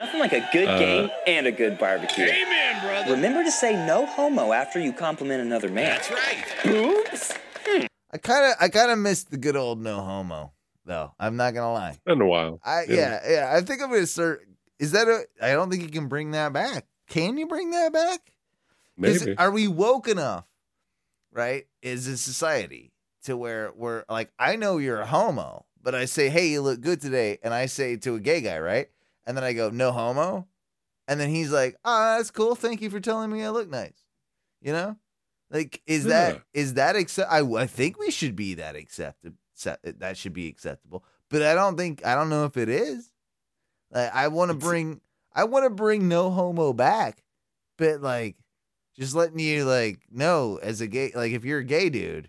Nothing 0.00 0.20
like 0.20 0.32
a 0.32 0.46
good 0.52 0.68
Uh, 0.68 0.78
game 0.78 1.10
and 1.26 1.46
a 1.46 1.52
good 1.52 1.78
barbecue. 1.78 2.24
Amen, 2.24 2.82
brother. 2.84 3.12
Remember 3.14 3.42
to 3.42 3.50
say 3.50 3.74
no 3.86 4.04
homo 4.06 4.52
after 4.52 4.78
you 4.78 4.92
compliment 4.92 5.40
another 5.40 5.68
man. 5.70 5.84
That's 5.86 6.10
right. 6.10 6.44
Boobs? 6.64 7.32
I 8.12 8.18
kind 8.18 8.44
of, 8.44 8.56
I 8.60 8.68
kind 8.68 8.90
of 8.90 8.98
missed 8.98 9.30
the 9.30 9.36
good 9.38 9.56
old 9.56 9.80
no 9.82 10.00
homo 10.00 10.52
though. 10.84 11.12
I'm 11.18 11.36
not 11.36 11.54
gonna 11.54 11.72
lie. 11.72 11.98
Been 12.04 12.20
a 12.20 12.26
while. 12.26 12.60
I 12.64 12.84
yeah, 12.88 13.20
yeah. 13.28 13.52
I 13.54 13.60
think 13.62 13.82
I'm 13.82 13.90
gonna 13.90 14.06
start. 14.06 14.46
Is 14.78 14.92
that 14.92 15.08
a? 15.08 15.24
I 15.42 15.52
don't 15.52 15.70
think 15.70 15.82
you 15.82 15.88
can 15.88 16.08
bring 16.08 16.30
that 16.32 16.52
back. 16.52 16.86
Can 17.08 17.36
you 17.38 17.46
bring 17.46 17.70
that 17.70 17.92
back? 17.92 18.20
Maybe. 18.96 19.36
Are 19.36 19.50
we 19.50 19.66
woke 19.68 20.08
enough, 20.08 20.44
right? 21.36 21.66
Is 21.82 22.06
a 22.06 22.16
society 22.16 22.92
to 23.24 23.36
where 23.36 23.72
we're 23.76 24.04
like, 24.08 24.32
I 24.38 24.56
know 24.56 24.78
you're 24.78 25.00
a 25.00 25.06
homo, 25.06 25.66
but 25.82 25.94
I 25.94 26.06
say, 26.06 26.28
hey, 26.28 26.48
you 26.48 26.62
look 26.62 26.80
good 26.80 27.00
today, 27.00 27.38
and 27.42 27.52
I 27.52 27.66
say 27.66 27.96
to 27.96 28.14
a 28.14 28.20
gay 28.20 28.40
guy, 28.40 28.58
right? 28.58 28.88
And 29.26 29.36
then 29.36 29.44
I 29.44 29.52
go, 29.52 29.70
no 29.70 29.92
homo, 29.92 30.46
and 31.06 31.20
then 31.20 31.28
he's 31.28 31.52
like, 31.52 31.76
ah, 31.84 32.16
that's 32.16 32.30
cool. 32.30 32.54
Thank 32.54 32.80
you 32.80 32.90
for 32.90 33.00
telling 33.00 33.30
me 33.30 33.42
I 33.42 33.50
look 33.50 33.68
nice. 33.68 34.04
You 34.62 34.72
know, 34.72 34.96
like, 35.50 35.82
is 35.86 36.04
that 36.04 36.42
is 36.54 36.74
that 36.74 36.96
accept? 36.96 37.30
I 37.30 37.40
I 37.40 37.66
think 37.66 37.98
we 37.98 38.10
should 38.10 38.34
be 38.34 38.54
that 38.54 38.74
accepted. 38.74 39.34
That 39.84 40.16
should 40.16 40.32
be 40.32 40.48
acceptable, 40.48 41.04
but 41.30 41.42
I 41.42 41.54
don't 41.54 41.76
think 41.76 42.04
I 42.04 42.14
don't 42.14 42.30
know 42.30 42.44
if 42.44 42.56
it 42.56 42.68
is. 42.68 43.12
Like, 43.90 44.14
I 44.14 44.28
want 44.28 44.50
to 44.50 44.56
bring 44.56 45.00
I 45.32 45.44
want 45.44 45.64
to 45.64 45.70
bring 45.70 46.08
no 46.08 46.30
homo 46.30 46.72
back, 46.72 47.22
but 47.76 48.00
like 48.00 48.36
just 48.98 49.14
letting 49.14 49.38
you 49.38 49.64
like 49.64 50.00
know 50.10 50.58
as 50.62 50.80
a 50.80 50.86
gay 50.86 51.12
like 51.14 51.32
if 51.32 51.44
you're 51.44 51.60
a 51.60 51.64
gay 51.64 51.90
dude, 51.90 52.28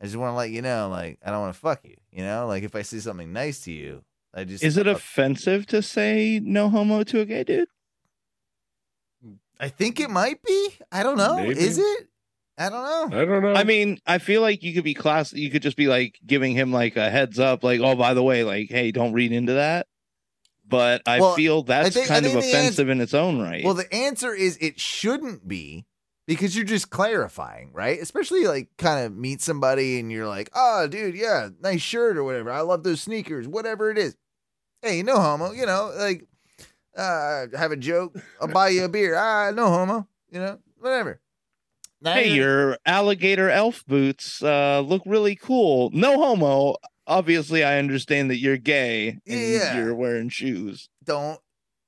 I 0.00 0.04
just 0.04 0.16
want 0.16 0.32
to 0.32 0.36
let 0.36 0.50
you 0.50 0.62
know 0.62 0.88
like 0.90 1.18
I 1.24 1.30
don't 1.30 1.40
want 1.40 1.54
to 1.54 1.60
fuck 1.60 1.80
you. 1.84 1.96
You 2.12 2.22
know, 2.24 2.46
like 2.46 2.62
if 2.62 2.74
I 2.74 2.82
say 2.82 2.98
something 2.98 3.32
nice 3.32 3.60
to 3.62 3.72
you, 3.72 4.02
I 4.34 4.44
just 4.44 4.62
Is 4.64 4.76
it 4.76 4.86
offensive 4.86 5.66
to 5.66 5.82
say 5.82 6.40
no 6.42 6.68
homo 6.68 7.02
to 7.04 7.20
a 7.20 7.24
gay 7.24 7.44
dude? 7.44 7.68
I 9.58 9.68
think 9.68 10.00
it 10.00 10.10
might 10.10 10.42
be. 10.42 10.70
I 10.92 11.02
don't 11.02 11.16
know. 11.16 11.36
Maybe. 11.36 11.58
Is 11.58 11.78
it? 11.78 12.08
I 12.58 12.68
don't 12.70 12.84
know. 13.10 13.18
I 13.18 13.24
don't 13.24 13.42
know. 13.42 13.54
I 13.54 13.64
mean, 13.64 13.98
I 14.06 14.18
feel 14.18 14.40
like 14.40 14.62
you 14.62 14.72
could 14.74 14.84
be 14.84 14.94
class. 14.94 15.32
You 15.32 15.50
could 15.50 15.62
just 15.62 15.76
be 15.76 15.88
like 15.88 16.18
giving 16.26 16.52
him 16.52 16.72
like 16.72 16.96
a 16.96 17.10
heads 17.10 17.38
up, 17.38 17.62
like, 17.64 17.80
oh, 17.80 17.94
by 17.94 18.14
the 18.14 18.22
way, 18.22 18.44
like, 18.44 18.70
hey, 18.70 18.92
don't 18.92 19.12
read 19.12 19.32
into 19.32 19.54
that. 19.54 19.86
But 20.68 21.02
I 21.06 21.20
Well, 21.20 21.34
feel 21.34 21.62
that's 21.62 21.88
I 21.88 21.90
think- 21.90 22.06
I 22.10 22.14
kind 22.14 22.26
of 22.26 22.32
think 22.32 22.44
the 22.44 22.50
offensive 22.50 22.88
in 22.88 23.00
its 23.00 23.14
own 23.14 23.40
right. 23.40 23.62
Well, 23.64 23.74
the 23.74 23.92
answer 23.94 24.34
is 24.34 24.58
it 24.60 24.80
shouldn't 24.80 25.46
be 25.46 25.86
because 26.26 26.54
you're 26.56 26.64
just 26.64 26.90
clarifying, 26.90 27.70
right? 27.72 28.00
Especially 28.00 28.46
like 28.46 28.68
kind 28.78 29.04
of 29.06 29.16
meet 29.16 29.40
somebody 29.42 29.98
and 29.98 30.10
you're 30.10 30.26
like, 30.28 30.50
oh, 30.54 30.86
dude, 30.88 31.14
yeah, 31.16 31.48
nice 31.60 31.80
shirt 31.82 32.16
or 32.16 32.24
whatever. 32.24 32.50
I 32.50 32.60
love 32.60 32.82
those 32.82 33.00
sneakers, 33.02 33.46
whatever 33.48 33.90
it 33.90 33.98
is. 33.98 34.16
Hey, 34.82 35.02
no 35.02 35.18
homo, 35.20 35.52
you 35.52 35.66
know, 35.66 35.92
like, 35.96 36.24
uh, 36.96 37.46
have 37.56 37.72
a 37.72 37.76
joke. 37.76 38.16
I'll 38.40 38.48
buy 38.48 38.68
you 38.70 38.84
a 38.84 38.88
beer. 38.88 39.14
Ah, 39.16 39.50
no 39.54 39.68
homo, 39.68 40.06
you 40.30 40.40
know, 40.40 40.58
whatever. 40.78 41.20
hey, 42.02 42.30
your 42.32 42.78
alligator 42.86 43.50
elf 43.50 43.84
boots 43.86 44.42
uh, 44.42 44.80
look 44.80 45.02
really 45.06 45.34
cool. 45.36 45.90
No 45.92 46.18
homo. 46.18 46.76
obviously 47.06 47.62
I 47.64 47.78
understand 47.78 48.30
that 48.30 48.38
you're 48.38 48.56
gay 48.58 49.10
and 49.26 49.40
Yeah. 49.40 49.76
you're 49.78 49.94
wearing 49.94 50.28
shoes. 50.28 50.88
Don't. 51.04 51.40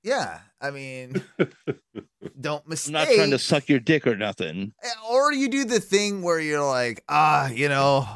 Yeah, 0.03 0.41
I 0.61 0.71
mean, 0.71 1.23
don't 2.41 2.67
mistake. 2.69 2.95
I'm 2.97 3.07
not 3.07 3.15
trying 3.15 3.31
to 3.31 3.39
suck 3.39 3.69
your 3.69 3.81
dick 3.81 4.07
or 4.07 4.17
nothing. 4.17 4.73
or 5.11 5.33
you 5.33 5.49
do 5.49 5.65
the 5.65 5.81
thing 5.81 6.23
where 6.23 6.41
you're 6.41 6.65
like, 6.65 7.05
ah, 7.09 7.49
you 7.49 7.69
know, 7.69 8.07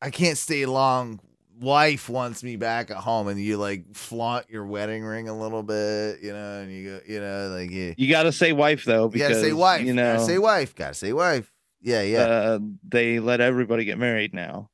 I 0.00 0.10
can't 0.10 0.38
stay 0.38 0.64
long. 0.66 1.20
Wife 1.60 2.08
wants 2.08 2.44
me 2.44 2.54
back 2.56 2.90
at 2.92 2.98
home, 2.98 3.26
and 3.26 3.40
you 3.40 3.56
like 3.56 3.94
flaunt 3.94 4.48
your 4.48 4.64
wedding 4.64 5.04
ring 5.04 5.28
a 5.28 5.36
little 5.36 5.64
bit, 5.64 6.20
you 6.22 6.32
know, 6.32 6.60
and 6.60 6.72
you 6.72 6.84
go, 6.88 7.00
you 7.06 7.20
know, 7.20 7.48
like 7.48 7.70
you, 7.70 7.94
You 7.98 8.08
got 8.08 8.22
to 8.22 8.32
say 8.32 8.52
wife 8.52 8.84
though, 8.84 9.04
you 9.04 9.10
because 9.10 9.30
gotta 9.30 9.40
say 9.40 9.52
wife, 9.52 9.84
You 9.84 9.92
know, 9.92 10.14
gotta 10.14 10.24
say 10.24 10.38
wife, 10.38 10.74
gotta 10.74 10.94
say 10.94 11.12
wife. 11.12 11.52
Yeah, 11.80 12.02
yeah. 12.02 12.20
uh, 12.22 12.58
they 12.88 13.18
let 13.18 13.40
everybody 13.40 13.84
get 13.84 13.98
married 13.98 14.34
now. 14.34 14.70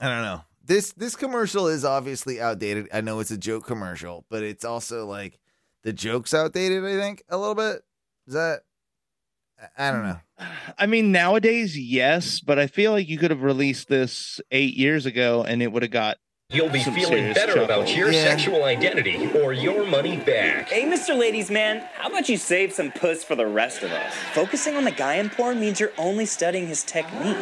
I 0.00 0.08
don't 0.08 0.22
know. 0.22 0.42
This 0.64 0.92
this 0.92 1.16
commercial 1.16 1.68
is 1.68 1.84
obviously 1.84 2.40
outdated. 2.40 2.88
I 2.92 3.00
know 3.00 3.20
it's 3.20 3.30
a 3.30 3.38
joke 3.38 3.66
commercial, 3.66 4.24
but 4.28 4.42
it's 4.42 4.64
also 4.64 5.06
like 5.06 5.38
the 5.86 5.92
joke's 5.92 6.34
outdated. 6.34 6.84
I 6.84 6.96
think 7.00 7.22
a 7.28 7.38
little 7.38 7.54
bit. 7.54 7.82
Is 8.26 8.34
that? 8.34 8.62
I- 9.78 9.88
I 9.88 9.92
don't 9.92 10.02
know. 10.02 10.18
I 10.76 10.86
mean, 10.86 11.12
nowadays, 11.12 11.78
yes, 11.78 12.40
but 12.40 12.58
I 12.58 12.66
feel 12.66 12.90
like 12.92 13.08
you 13.08 13.16
could 13.18 13.30
have 13.30 13.42
released 13.42 13.88
this 13.88 14.40
eight 14.50 14.74
years 14.76 15.06
ago 15.06 15.44
and 15.46 15.62
it 15.62 15.70
would 15.72 15.82
have 15.82 15.92
got. 15.92 16.18
You'll 16.50 16.68
be 16.68 16.80
some 16.80 16.94
feeling 16.94 17.12
serious 17.12 17.38
better 17.38 17.52
about 17.62 17.86
chuckles. 17.86 17.96
your 17.96 18.12
sexual 18.12 18.64
identity 18.64 19.30
or 19.40 19.52
your 19.52 19.86
money 19.86 20.16
back. 20.16 20.68
Hey, 20.68 20.84
Mr. 20.84 21.16
Ladies 21.16 21.50
Man, 21.50 21.88
how 21.94 22.08
about 22.08 22.28
you 22.28 22.36
save 22.36 22.72
some 22.72 22.92
puss 22.92 23.24
for 23.24 23.34
the 23.36 23.46
rest 23.46 23.82
of 23.82 23.90
us? 23.92 24.12
Focusing 24.34 24.76
on 24.76 24.84
the 24.84 24.90
guy 24.92 25.14
in 25.14 25.30
porn 25.30 25.58
means 25.58 25.80
you're 25.80 25.92
only 25.98 26.26
studying 26.26 26.66
his 26.66 26.82
technique. 26.84 27.36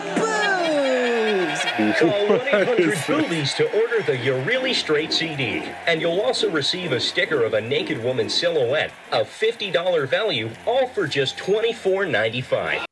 Call 1.63 2.39
1-800 2.39 3.07
Boobies 3.07 3.55
to 3.55 3.65
order 3.81 4.03
the 4.03 4.17
You're 4.17 4.41
Really 4.43 4.75
Straight 4.75 5.13
CD. 5.13 5.63
And 5.87 6.01
you'll 6.01 6.21
also 6.21 6.51
receive 6.51 6.93
a 6.93 7.01
sticker 7.01 7.45
of 7.45 7.55
a 7.55 7.61
naked 7.61 8.03
woman 8.03 8.29
silhouette, 8.29 8.93
a 9.13 9.21
$50 9.21 10.09
value, 10.09 10.51
all 10.67 10.89
for 10.89 11.07
just 11.07 11.37
$24.95. 11.39 12.85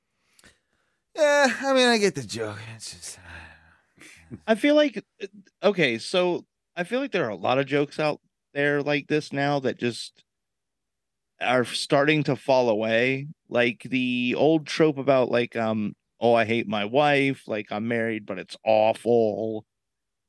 Yeah, 1.17 1.55
I 1.61 1.73
mean, 1.73 1.89
I 1.89 1.99
get 1.99 2.15
the 2.15 2.23
joke. 2.23 2.59
It's 2.75 2.93
just 2.93 3.19
I 4.47 4.55
feel 4.55 4.75
like, 4.75 5.05
okay, 5.63 5.99
so 5.99 6.45
I 6.77 6.85
feel 6.85 7.01
like 7.01 7.13
there 7.13 7.27
are 7.27 7.31
a 7.31 7.37
lot 7.37 7.59
of 7.59 7.67
jokes 7.67 7.99
out 8.01 8.21
there 8.55 8.83
like 8.83 9.09
this 9.09 9.33
now 9.33 9.61
that 9.61 9.79
just 9.79 10.25
are 11.41 11.65
starting 11.65 12.23
to 12.25 12.37
fall 12.37 12.69
away. 12.69 13.29
Like 13.49 13.83
the 13.85 14.35
old 14.37 14.67
trope 14.67 14.99
about, 14.99 15.31
like, 15.31 15.57
um, 15.57 15.95
oh, 16.23 16.33
I 16.35 16.45
hate 16.47 16.69
my 16.69 16.85
wife, 16.87 17.49
like 17.49 17.73
I'm 17.73 17.89
married, 17.89 18.25
but 18.25 18.39
it's 18.39 18.57
awful. 18.65 19.67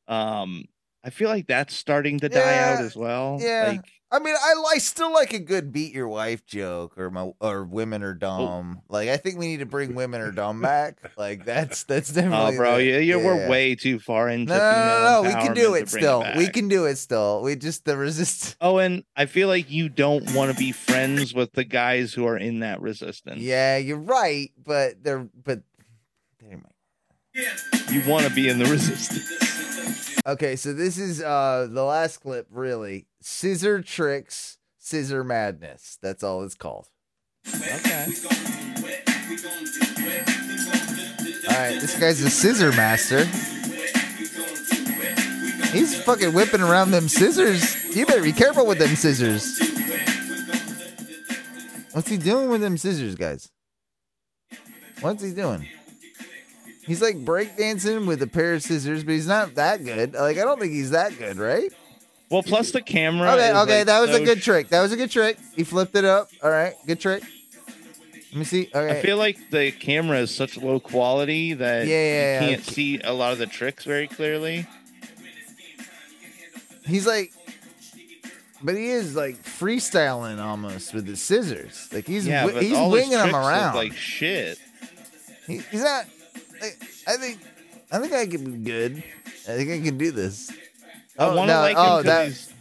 Um, 0.08 0.66
I 1.04 1.12
feel 1.12 1.30
like 1.30 1.48
that's 1.48 1.76
starting 1.76 2.20
to 2.22 2.30
die 2.30 2.58
out 2.58 2.82
as 2.82 2.96
well. 2.96 3.38
yeah. 3.40 3.68
Like, 3.68 3.86
I 4.10 4.20
mean, 4.20 4.36
I, 4.36 4.54
I 4.74 4.78
still 4.78 5.12
like 5.12 5.34
a 5.34 5.40
good 5.40 5.72
beat 5.72 5.92
your 5.92 6.08
wife 6.08 6.46
joke 6.46 7.00
or 7.00 7.10
my 7.10 7.32
or 7.42 7.64
women 7.64 8.04
are 8.04 8.14
dumb. 8.14 8.82
Like 8.88 9.10
I 9.10 9.18
think 9.18 9.40
we 9.40 9.48
need 9.48 9.62
to 9.62 9.66
bring 9.66 9.96
women 9.96 10.22
are 10.22 10.32
dumb 10.32 10.62
back. 10.62 10.98
Like 11.18 11.46
that's 11.46 11.84
that's 11.84 12.14
definitely. 12.14 12.56
oh, 12.56 12.58
bro, 12.58 12.78
the- 12.78 12.84
yeah, 12.84 12.98
you 13.00 13.18
yeah. 13.20 13.26
we're 13.26 13.50
way 13.50 13.74
too 13.74 13.98
far 14.00 14.30
into 14.30 14.54
No, 14.54 14.60
no, 14.60 14.72
no, 14.72 15.00
no, 15.00 15.22
no. 15.24 15.28
We 15.28 15.44
can 15.46 15.56
do 15.56 15.74
it 15.74 15.90
still. 15.90 16.22
back. 16.22 16.36
we 16.38 16.48
can 16.48 16.68
do 16.68 16.86
it 16.86 16.98
still. 16.98 17.42
We 17.42 17.56
just 17.56 17.86
the 17.86 17.98
resist. 17.98 18.56
Oh, 18.62 18.78
and 18.78 19.04
I 19.16 19.26
feel 19.26 19.48
like 19.48 19.70
you 19.72 19.90
don't 19.90 20.32
want 20.36 20.52
to 20.52 20.58
be 20.58 20.72
friends 20.72 21.34
with 21.34 21.52
the 21.54 21.64
guys 21.66 22.14
who 22.14 22.26
are 22.28 22.38
in 22.38 22.60
that 22.60 22.82
resistance. 22.82 23.42
Yeah, 23.42 23.78
you're 23.78 23.98
right, 23.98 24.52
but 24.64 25.04
they're 25.04 25.28
but 25.44 25.64
You 27.34 28.08
want 28.08 28.26
to 28.26 28.32
be 28.34 28.48
in 28.48 28.60
the 28.60 28.66
resistance. 28.66 30.20
okay. 30.28 30.56
So 30.56 30.74
this 30.74 30.98
is 30.98 31.22
uh 31.22 31.68
the 31.70 31.84
last 31.84 32.18
clip. 32.18 32.48
Really, 32.52 33.08
scissor 33.22 33.82
tricks, 33.82 34.58
scissor 34.78 35.24
madness. 35.24 35.98
That's 36.02 36.24
all 36.24 36.44
it's 36.44 36.56
called. 36.56 36.88
Okay. 37.48 38.08
All 41.50 41.60
right, 41.60 41.80
this 41.82 42.00
guy's 42.00 42.22
a 42.22 42.30
scissor 42.30 42.72
master. 42.72 43.26
He's 45.72 46.02
fucking 46.04 46.34
whipping 46.34 46.62
around 46.62 46.92
them 46.92 47.08
scissors. 47.08 47.96
You 47.96 48.06
better 48.06 48.22
be 48.22 48.32
careful 48.32 48.66
with 48.66 48.78
them 48.78 48.96
scissors. 48.96 49.60
What's 51.94 52.10
he 52.10 52.18
doing 52.18 52.50
with 52.50 52.62
them 52.62 52.78
scissors, 52.78 53.16
guys? 53.16 53.50
What's 55.02 55.24
he 55.24 55.32
doing? 55.34 55.68
He's 56.86 57.02
like 57.02 57.18
breakdancing 57.18 58.06
with 58.08 58.22
a 58.22 58.28
pair 58.28 58.54
of 58.54 58.64
scissors, 58.64 59.04
but 59.04 59.12
he's 59.14 59.28
not 59.28 59.56
that 59.56 59.84
good. 59.84 60.14
Like, 60.14 60.38
I 60.38 60.42
don't 60.42 60.60
think 60.60 60.74
he's 60.74 60.92
that 60.92 61.18
good, 61.18 61.38
right? 61.38 61.72
Well, 62.30 62.44
plus 62.44 62.72
the 62.72 62.82
camera. 62.82 63.32
Okay, 63.34 63.52
okay, 63.52 63.78
like, 63.80 63.86
that 63.86 64.00
was 64.00 64.10
a 64.10 64.18
so 64.18 64.26
good 64.26 64.42
trick. 64.42 64.70
That 64.70 64.82
was 64.82 64.92
a 64.92 64.98
good 64.98 65.12
trick. 65.12 65.38
He 65.56 65.64
flipped 65.64 65.96
it 65.96 66.04
up. 66.04 66.30
All 66.42 66.50
right, 66.50 66.74
good 66.86 67.00
trick. 67.00 67.24
Let 68.32 68.40
me 68.40 68.44
see. 68.46 68.70
Okay. 68.74 69.00
I 69.00 69.02
feel 69.02 69.18
like 69.18 69.52
the 69.52 69.72
camera 69.72 70.18
is 70.18 70.34
such 70.34 70.58
low 70.58 70.80
quality 70.80 71.54
that 71.54 71.86
Yeah, 71.86 71.94
yeah, 71.94 72.42
you 72.42 72.48
can't 72.50 72.66
see 72.66 73.00
a 73.02 73.14
lot 73.14 73.32
of 73.32 73.38
the 73.38 73.46
tricks 73.46 73.86
very 73.86 74.08
clearly. 74.08 74.66
He's 76.86 77.06
like, 77.06 77.32
but 78.64 78.76
he 78.76 78.88
is 78.88 79.16
like 79.16 79.36
freestyling 79.44 80.44
almost 80.44 80.94
with 80.94 81.06
the 81.06 81.16
scissors. 81.16 81.88
Like 81.94 82.08
he's 82.08 82.26
yeah, 82.26 82.50
he's 82.60 82.78
winging 82.78 83.12
them 83.12 83.36
around. 83.36 83.76
like 83.76 83.94
shit. 83.94 84.58
He, 85.46 85.60
he's 85.60 85.84
not. 85.84 86.06
Like, 86.64 86.82
I 87.08 87.18
think. 87.18 87.40
I 87.92 88.00
think 88.00 88.14
I 88.14 88.26
can 88.26 88.44
be 88.52 88.58
good. 88.72 89.04
I 89.48 89.56
think 89.56 89.70
I 89.70 89.80
can 89.86 89.98
do 90.00 90.12
this. 90.12 90.50
I 91.20 91.26
Oh, 91.26 91.36
want 91.36 91.50
to 91.50 91.54
no, 91.54 91.60
like 91.62 91.76
oh, 91.78 91.98
him 92.00 92.06
that- 92.06 92.26
because 92.30 92.54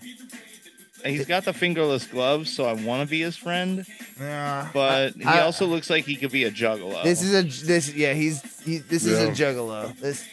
he's 1.05 1.17
he's 1.19 1.27
got 1.27 1.45
the 1.45 1.53
fingerless 1.55 2.07
gloves, 2.07 2.53
so 2.53 2.65
I 2.67 2.75
want 2.75 3.07
to 3.07 3.11
be 3.11 3.21
his 3.23 3.37
friend. 3.37 3.87
Yeah, 4.21 4.69
But 4.75 5.15
he 5.15 5.25
I- 5.25 5.41
also 5.41 5.65
looks 5.67 5.89
like 5.89 6.05
he 6.05 6.17
could 6.17 6.33
be 6.33 6.45
a 6.45 6.51
juggalo. 6.51 7.03
This 7.03 7.23
is 7.23 7.33
a 7.35 7.43
this 7.67 7.95
yeah 7.95 8.13
he's 8.13 8.43
he, 8.63 8.79
this 8.79 9.07
is 9.07 9.19
a 9.19 9.29
juggalo. 9.31 9.97
This 9.99 10.27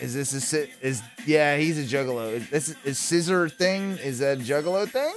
is 0.00 0.14
this 0.14 0.52
a 0.52 0.68
is 0.86 1.02
yeah 1.26 1.56
he's 1.56 1.78
a 1.78 1.96
juggalo. 1.96 2.46
This 2.50 2.74
is 2.84 2.98
scissor 2.98 3.48
thing 3.48 3.92
is 3.92 4.18
that 4.18 4.38
a 4.38 4.40
juggalo 4.40 4.88
thing? 4.88 5.12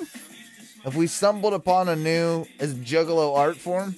Have 0.85 0.95
we 0.95 1.07
stumbled 1.07 1.53
upon 1.53 1.89
a 1.89 1.95
new 1.95 2.45
is 2.59 2.73
juggalo 2.75 3.35
art 3.35 3.57
form? 3.57 3.95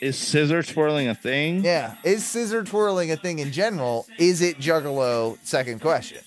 Is 0.00 0.16
scissor 0.16 0.62
twirling 0.62 1.08
a 1.08 1.14
thing? 1.14 1.64
Yeah, 1.64 1.96
is 2.04 2.24
scissor 2.24 2.62
twirling 2.62 3.10
a 3.10 3.16
thing 3.16 3.38
in 3.40 3.52
general? 3.52 4.06
Is 4.18 4.40
it 4.42 4.58
juggalo? 4.58 5.38
Second 5.44 5.80
question. 5.80 6.18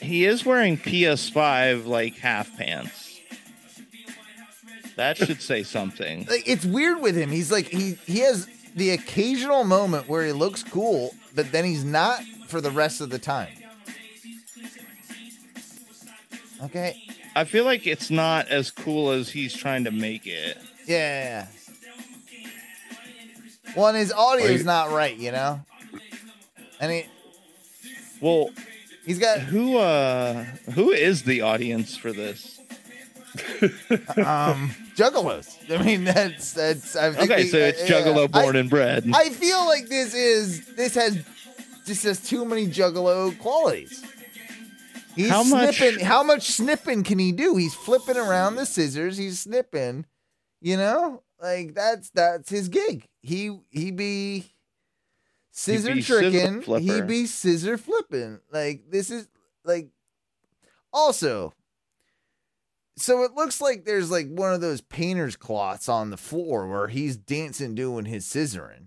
He 0.00 0.24
is 0.24 0.44
wearing 0.46 0.76
PS5 0.76 1.86
like 1.86 2.16
half 2.18 2.56
pants. 2.56 3.20
That 4.96 5.16
should 5.16 5.40
say 5.40 5.62
something. 5.62 6.26
like 6.28 6.42
it's 6.48 6.64
weird 6.64 7.00
with 7.00 7.16
him. 7.16 7.30
He's 7.30 7.52
like 7.52 7.66
he 7.66 7.98
he 8.06 8.20
has 8.20 8.48
the 8.74 8.90
occasional 8.90 9.64
moment 9.64 10.08
where 10.08 10.24
he 10.24 10.32
looks 10.32 10.62
cool, 10.62 11.14
but 11.34 11.52
then 11.52 11.64
he's 11.64 11.84
not 11.84 12.22
for 12.48 12.60
the 12.60 12.70
rest 12.70 13.00
of 13.00 13.10
the 13.10 13.18
time. 13.18 13.52
Okay. 16.64 17.00
I 17.36 17.44
feel 17.44 17.64
like 17.64 17.86
it's 17.86 18.10
not 18.10 18.48
as 18.48 18.70
cool 18.70 19.10
as 19.10 19.30
he's 19.30 19.54
trying 19.54 19.84
to 19.84 19.90
make 19.92 20.26
it. 20.26 20.58
Yeah. 20.86 21.46
Well, 23.76 23.88
and 23.88 23.96
his 23.96 24.12
audio's 24.12 24.58
Wait. 24.58 24.64
not 24.66 24.90
right, 24.90 25.16
you 25.16 25.32
know. 25.32 25.60
And 26.80 26.92
he, 26.92 27.06
well, 28.20 28.50
he's 29.04 29.18
got 29.18 29.40
who 29.40 29.76
uh 29.78 30.44
who 30.74 30.90
is 30.90 31.22
the 31.24 31.40
audience 31.42 31.96
for 31.96 32.12
this? 32.12 32.58
um 34.16 34.70
juggalos. 34.96 35.56
I 35.70 35.82
mean, 35.82 36.04
that's 36.04 36.52
that's. 36.52 36.96
I 36.96 37.12
think 37.12 37.30
Okay, 37.30 37.42
the- 37.44 37.48
so 37.48 37.58
it's 37.58 37.82
uh, 37.82 37.86
Juggalo 37.86 38.20
yeah. 38.22 38.42
born 38.42 38.56
I- 38.56 38.60
and 38.60 38.70
bred. 38.70 39.10
I 39.12 39.30
feel 39.30 39.64
like 39.66 39.88
this 39.88 40.14
is 40.14 40.66
this 40.74 40.94
has 40.94 41.24
just 41.86 42.02
has 42.04 42.20
too 42.20 42.44
many 42.44 42.66
juggalo 42.66 43.38
qualities. 43.38 44.04
He's 45.14 45.30
How 45.30 45.42
much- 45.42 45.76
snipping. 45.78 46.04
How 46.04 46.22
much 46.22 46.50
snipping 46.52 47.02
can 47.02 47.18
he 47.18 47.32
do? 47.32 47.56
He's 47.56 47.74
flipping 47.74 48.16
around 48.16 48.56
the 48.56 48.66
scissors. 48.66 49.16
He's 49.16 49.40
snipping. 49.40 50.06
You 50.60 50.76
know, 50.76 51.22
like 51.40 51.74
that's 51.74 52.10
that's 52.10 52.50
his 52.50 52.68
gig. 52.68 53.06
He 53.22 53.58
he 53.70 53.90
be 53.90 54.46
scissor 55.50 55.94
be 55.94 56.02
scissor 56.02 56.30
tricking. 56.30 56.82
He 56.82 57.00
be 57.02 57.26
scissor 57.26 57.78
flipping. 57.78 58.40
Like 58.52 58.90
this 58.90 59.10
is 59.10 59.28
like 59.64 59.90
also. 60.92 61.52
So 62.96 63.22
it 63.22 63.34
looks 63.34 63.60
like 63.60 63.84
there's 63.84 64.10
like 64.10 64.26
one 64.28 64.52
of 64.52 64.60
those 64.60 64.80
painter's 64.80 65.36
cloths 65.36 65.88
on 65.88 66.10
the 66.10 66.16
floor 66.16 66.66
where 66.66 66.88
he's 66.88 67.16
dancing 67.16 67.76
doing 67.76 68.06
his 68.06 68.24
scissoring. 68.26 68.86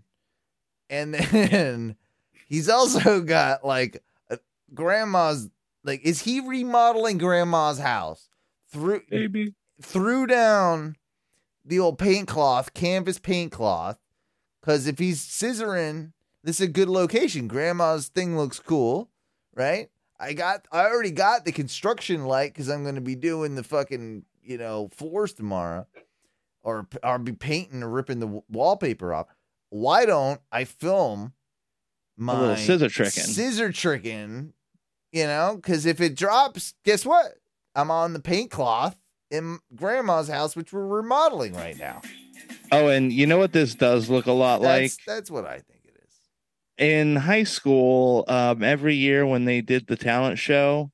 And 0.89 1.13
then 1.31 1.95
he's 2.47 2.67
also 2.67 3.21
got 3.21 3.63
like 3.63 4.03
a, 4.29 4.39
grandma's 4.73 5.49
like 5.85 6.01
is 6.03 6.21
he 6.21 6.41
remodeling 6.41 7.17
grandma's 7.17 7.79
house? 7.79 8.27
Through 8.73 9.01
Maybe. 9.09 9.53
threw 9.81 10.27
down 10.27 10.95
the 11.63 11.79
old 11.79 11.97
paint 11.97 12.27
cloth, 12.27 12.73
canvas 12.73 13.19
paint 13.19 13.51
cloth, 13.51 13.97
cuz 14.61 14.87
if 14.87 14.99
he's 14.99 15.21
scissoring 15.25 16.13
This 16.43 16.59
is 16.59 16.67
a 16.67 16.71
good 16.71 16.89
location. 16.89 17.47
Grandma's 17.47 18.07
thing 18.07 18.35
looks 18.35 18.59
cool, 18.59 19.11
right? 19.53 19.89
I 20.19 20.33
got 20.33 20.67
I 20.71 20.85
already 20.85 21.11
got 21.11 21.45
the 21.45 21.51
construction 21.51 22.25
light 22.25 22.53
because 22.53 22.67
I'm 22.69 22.83
gonna 22.83 23.01
be 23.01 23.15
doing 23.15 23.55
the 23.55 23.63
fucking 23.63 24.25
you 24.41 24.57
know 24.57 24.89
floors 24.93 25.33
tomorrow, 25.33 25.85
or 26.63 26.87
I'll 27.03 27.19
be 27.19 27.33
painting 27.33 27.83
or 27.83 27.89
ripping 27.89 28.19
the 28.19 28.25
w- 28.25 28.43
wallpaper 28.49 29.13
off. 29.13 29.27
Why 29.69 30.05
don't 30.05 30.41
I 30.51 30.63
film 30.65 31.33
my 32.17 32.39
little 32.39 32.55
scissor 32.55 32.89
tricking. 32.89 33.23
Scissor 33.23 33.71
tricking, 33.71 34.53
you 35.11 35.25
know, 35.25 35.55
because 35.55 35.85
if 35.85 36.01
it 36.01 36.15
drops, 36.15 36.73
guess 36.83 37.05
what? 37.05 37.33
I'm 37.75 37.89
on 37.89 38.13
the 38.13 38.19
paint 38.19 38.51
cloth 38.51 38.97
in 39.31 39.59
Grandma's 39.75 40.27
house, 40.27 40.55
which 40.55 40.71
we're 40.71 40.85
remodeling 40.85 41.53
right 41.53 41.77
now. 41.77 42.01
Oh, 42.71 42.87
and 42.87 43.11
you 43.11 43.25
know 43.25 43.37
what 43.37 43.53
this 43.53 43.73
does 43.73 44.09
look 44.09 44.27
a 44.27 44.31
lot 44.31 44.61
like? 44.61 44.91
That's 44.91 44.97
that's 45.05 45.31
what 45.31 45.45
I 45.45 45.59
think 45.59 45.81
it 45.85 45.95
is. 46.07 46.15
in 46.77 47.15
high 47.15 47.43
school, 47.43 48.25
um, 48.27 48.63
every 48.63 48.95
year 48.95 49.25
when 49.25 49.45
they 49.45 49.61
did 49.61 49.87
the 49.87 49.95
talent 49.97 50.37
show, 50.37 50.91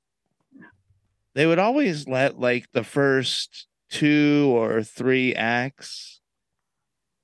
they 1.35 1.45
would 1.45 1.59
always 1.59 2.07
let 2.07 2.39
like 2.39 2.71
the 2.71 2.83
first 2.83 3.67
two 3.89 4.51
or 4.55 4.81
three 4.83 5.35
acts 5.35 6.19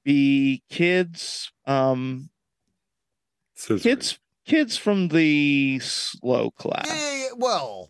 be 0.04 0.62
kids, 0.70 1.52
um, 1.66 2.30
kids, 3.80 4.20
kids 4.46 4.78
from 4.78 5.08
the 5.08 5.80
slow 5.80 6.52
class, 6.52 6.86
Yeah, 6.88 7.18
yeah, 7.18 7.28
well, 7.38 7.90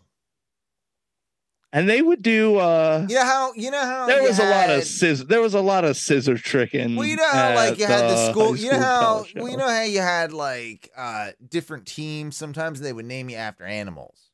and 1.74 1.88
they 1.88 2.00
would 2.00 2.22
do. 2.22 2.56
uh 2.56 3.04
you 3.08 3.16
know 3.16 3.24
how 3.24 3.52
you 3.54 3.70
know 3.70 3.80
how 3.80 4.06
There 4.06 4.22
was 4.22 4.38
a 4.38 4.48
lot 4.48 4.70
of 4.70 4.84
scissor. 4.84 5.24
There 5.24 5.42
was 5.42 5.54
a 5.54 5.60
lot 5.60 5.84
of 5.84 5.96
scissor 5.96 6.38
tricking. 6.38 6.94
Well, 6.94 7.06
you 7.06 7.16
know 7.16 7.28
how 7.28 7.54
like 7.56 7.78
you 7.78 7.86
had 7.86 8.08
the 8.08 8.30
school. 8.30 8.54
high 8.54 8.60
You 8.60 8.70
know 8.72 8.78
how 8.78 9.26
well, 9.34 9.48
you 9.48 9.56
know 9.56 9.68
how 9.68 9.82
you 9.82 9.98
had 9.98 10.32
like 10.32 10.90
uh 10.96 11.32
different 11.46 11.86
teams. 11.86 12.36
Sometimes 12.36 12.80
they 12.80 12.92
would 12.92 13.04
name 13.04 13.28
you 13.28 13.36
after 13.36 13.64
animals. 13.64 14.30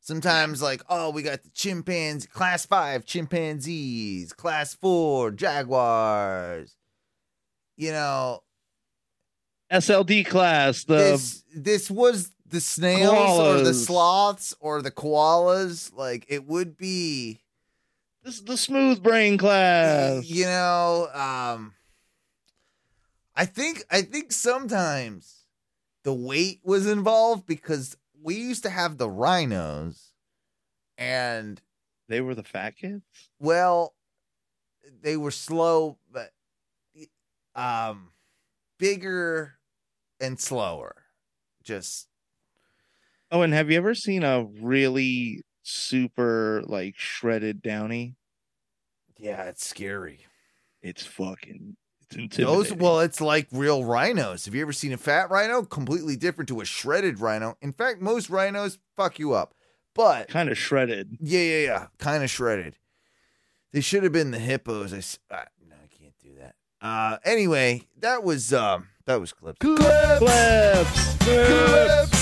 Sometimes 0.00 0.60
like 0.60 0.82
oh 0.90 1.10
we 1.10 1.22
got 1.22 1.44
the 1.44 1.50
chimpanzee 1.50 2.26
class 2.26 2.66
five 2.66 3.04
chimpanzees, 3.04 4.32
class 4.32 4.74
four 4.74 5.30
jaguars. 5.30 6.76
You 7.76 7.92
know 7.92 8.42
SLD 9.70 10.26
class. 10.26 10.84
The 10.84 10.96
this 10.96 11.44
this 11.54 11.90
was 11.90 12.32
the 12.50 12.60
snails 12.60 13.38
or 13.38 13.60
the 13.62 13.74
sloths 13.74 14.54
or 14.60 14.82
the 14.82 14.90
koalas. 14.90 15.92
Like 15.94 16.26
it 16.28 16.46
would 16.46 16.76
be 16.76 17.40
this 18.22 18.34
is 18.36 18.44
the 18.44 18.56
smooth 18.56 19.02
brain 19.02 19.38
class. 19.38 20.24
you 20.24 20.44
know 20.44 21.08
um 21.14 21.72
i 23.34 23.44
think 23.46 23.82
i 23.90 24.02
think 24.02 24.30
sometimes 24.32 25.46
the 26.04 26.12
weight 26.12 26.60
was 26.62 26.86
involved 26.86 27.46
because 27.46 27.96
we 28.22 28.34
used 28.34 28.62
to 28.64 28.70
have 28.70 28.98
the 28.98 29.08
rhinos 29.08 30.12
and 30.98 31.62
They 32.08 32.20
were 32.20 32.34
the 32.34 32.42
fat 32.44 32.76
kids. 32.76 33.02
well 33.38 33.94
they 35.02 35.16
were 35.16 35.30
slow 35.30 35.96
but 36.12 36.30
um 37.54 38.10
bigger 38.78 39.54
and 40.20 40.38
slower 40.38 40.94
just 41.62 42.08
Oh, 43.30 43.42
and 43.42 43.52
have 43.52 43.70
you 43.70 43.76
ever 43.76 43.94
seen 43.94 44.22
a 44.24 44.44
really 44.60 45.42
super 45.62 46.62
like 46.66 46.96
shredded 46.96 47.62
downy? 47.62 48.16
yeah 49.18 49.44
it's 49.44 49.66
scary 49.66 50.20
It's 50.82 51.04
fucking 51.04 51.76
it's 52.16 52.36
those 52.38 52.66
intimidating. 52.70 52.78
well 52.78 53.00
it's 53.00 53.20
like 53.20 53.46
real 53.52 53.84
rhinos 53.84 54.46
have 54.46 54.54
you 54.54 54.62
ever 54.62 54.72
seen 54.72 54.92
a 54.94 54.96
fat 54.96 55.30
rhino 55.30 55.62
completely 55.62 56.16
different 56.16 56.48
to 56.48 56.60
a 56.62 56.64
shredded 56.64 57.20
rhino 57.20 57.56
in 57.60 57.72
fact 57.74 58.00
most 58.00 58.30
rhinos 58.30 58.78
fuck 58.96 59.18
you 59.18 59.34
up 59.34 59.54
but 59.94 60.28
kind 60.28 60.48
of 60.48 60.56
shredded. 60.56 61.18
Yeah, 61.20 61.40
yeah, 61.40 61.64
yeah. 61.64 61.86
Kind 61.98 62.22
of 62.24 62.30
shredded. 62.30 62.76
They 63.72 63.80
should 63.80 64.04
have 64.04 64.12
been 64.12 64.30
the 64.30 64.38
hippos. 64.38 64.94
I, 64.94 64.98
s- 64.98 65.18
uh, 65.30 65.42
no, 65.68 65.74
I 65.74 65.88
can't 65.88 66.14
do 66.22 66.30
that. 66.38 66.54
Uh, 66.80 67.18
anyway, 67.24 67.82
that 67.98 68.22
was 68.22 68.52
um, 68.54 68.86
that 69.06 69.20
was 69.20 69.32
clips. 69.32 69.58
Clips. 69.58 71.16
Clips. 71.18 72.19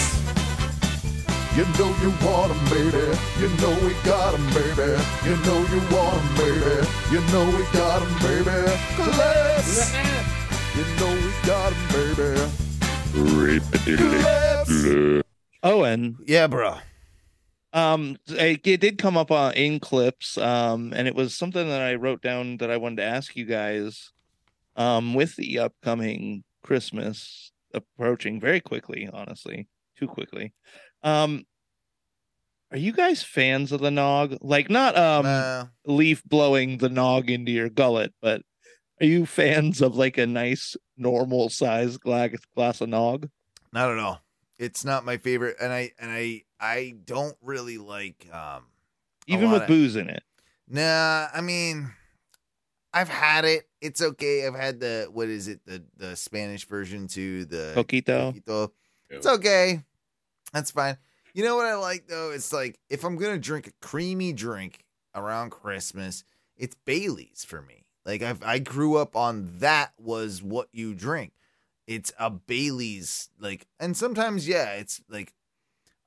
You 1.59 1.65
know 1.65 1.91
you 2.01 2.11
want 2.11 2.23
want 2.23 2.53
'em, 2.53 2.61
baby. 2.71 3.19
You 3.41 3.49
know 3.59 3.75
we 3.83 3.93
got 4.05 4.31
got 4.31 4.35
'em, 4.35 4.47
baby. 4.55 4.95
You 5.27 5.35
know 5.43 5.59
you 5.67 5.81
want 5.91 6.15
want 6.15 6.23
'em, 6.23 6.29
baby. 6.39 6.87
You 7.11 7.21
know 7.33 7.45
we 7.47 7.65
got 7.73 7.99
got 7.99 8.03
'em, 8.03 8.15
baby. 8.23 8.59
Clips. 8.95 9.93
You 10.77 10.85
know 11.01 11.13
we 11.17 11.31
got 11.45 11.73
'em, 11.73 11.83
baby. 11.91 12.31
Clips. 13.97 15.27
Owen. 15.65 16.17
Yeah, 16.29 16.47
bro. 16.47 16.77
Um, 17.73 18.19
it, 18.29 18.65
it 18.65 18.81
did 18.81 18.97
come 18.99 19.17
up 19.17 19.33
uh, 19.33 19.53
in 19.57 19.81
clips. 19.81 20.39
Um, 20.39 20.93
and 20.95 21.09
it 21.09 21.17
was 21.17 21.35
something 21.35 21.69
that 21.69 21.83
I 21.83 21.97
wrote 21.97 22.23
down 22.23 22.59
that 22.59 22.71
I 22.71 22.77
wanted 22.77 22.99
to 22.99 23.05
ask 23.05 23.35
you 23.35 23.47
guys. 23.47 24.13
Um, 24.77 25.13
with 25.13 25.35
the 25.35 25.59
upcoming 25.59 26.45
Christmas 26.63 27.51
approaching 27.75 28.39
very 28.39 28.61
quickly, 28.61 29.11
honestly, 29.13 29.67
too 29.99 30.07
quickly. 30.07 30.53
Um, 31.03 31.45
are 32.71 32.79
you 32.79 32.93
guys 32.93 33.23
fans 33.23 33.73
of 33.73 33.81
the 33.81 33.91
nog? 33.91 34.37
Like 34.41 34.69
not 34.71 34.97
um 34.97 35.27
Uh, 35.27 35.65
leaf 35.87 36.23
blowing 36.25 36.79
the 36.79 36.89
nog 36.89 37.31
into 37.31 37.53
your 37.53 37.69
gullet, 37.69 38.13
but 38.21 38.43
are 39.01 39.07
you 39.07 39.27
fans 39.27 39.81
of 39.81 39.97
like 39.97 40.19
a 40.19 40.27
nice 40.27 40.77
normal 40.97 41.49
size 41.49 41.97
glass 41.99 42.31
glass 42.55 42.81
of 42.81 42.89
nog? 42.89 43.29
not 43.73 43.91
at 43.91 43.99
all. 43.99 44.23
It's 44.59 44.85
not 44.85 45.05
my 45.05 45.19
favorite, 45.19 45.57
and 45.61 45.73
I 45.73 45.93
and 45.99 46.11
I 46.11 46.43
I 46.59 46.95
don't 47.05 47.37
really 47.43 47.79
like 47.79 48.27
um 48.33 48.65
Even 49.27 49.51
with 49.51 49.63
of- 49.63 49.69
booze 49.69 49.95
in 49.97 50.09
it. 50.09 50.23
Nah, 50.71 51.29
I 51.33 51.41
mean, 51.41 51.91
I've 52.93 53.09
had 53.09 53.45
it. 53.45 53.69
It's 53.81 54.03
okay. 54.03 54.47
I've 54.47 54.55
had 54.55 54.81
the 54.81 55.09
what 55.13 55.29
is 55.29 55.49
it 55.49 55.61
the 55.65 55.85
the 55.97 56.17
Spanish 56.17 56.67
version 56.67 57.07
to 57.09 57.45
the 57.45 57.73
Coquito. 57.77 58.35
Coquito. 58.35 58.71
It's 59.11 59.27
okay. 59.27 59.83
That's 60.53 60.71
fine. 60.73 60.97
You 61.35 61.45
know 61.45 61.57
what 61.57 61.67
I 61.67 61.75
like 61.77 62.07
though? 62.09 62.31
It's 62.31 62.53
like 62.53 62.79
if 62.89 63.05
I'm 63.05 63.17
gonna 63.17 63.39
drink 63.39 63.67
a 63.67 63.73
creamy 63.87 64.33
drink 64.33 64.85
around 65.15 65.51
Christmas, 65.51 66.25
it's 66.57 66.77
Bailey's 66.85 67.45
for 67.45 67.63
me. 67.63 67.87
Like 68.05 68.23
I 68.23 68.35
I 68.43 68.59
grew 68.59 68.97
up 68.97 69.17
on 69.17 69.59
that 69.59 69.93
was 69.99 70.43
what 70.43 70.69
you 70.73 70.95
drink. 70.95 71.33
It's 71.87 72.13
a 72.19 72.31
Bailey's 72.31 73.31
like, 73.39 73.67
and 73.81 73.97
sometimes 73.97 74.47
yeah, 74.49 74.73
it's 74.73 75.01
like 75.09 75.33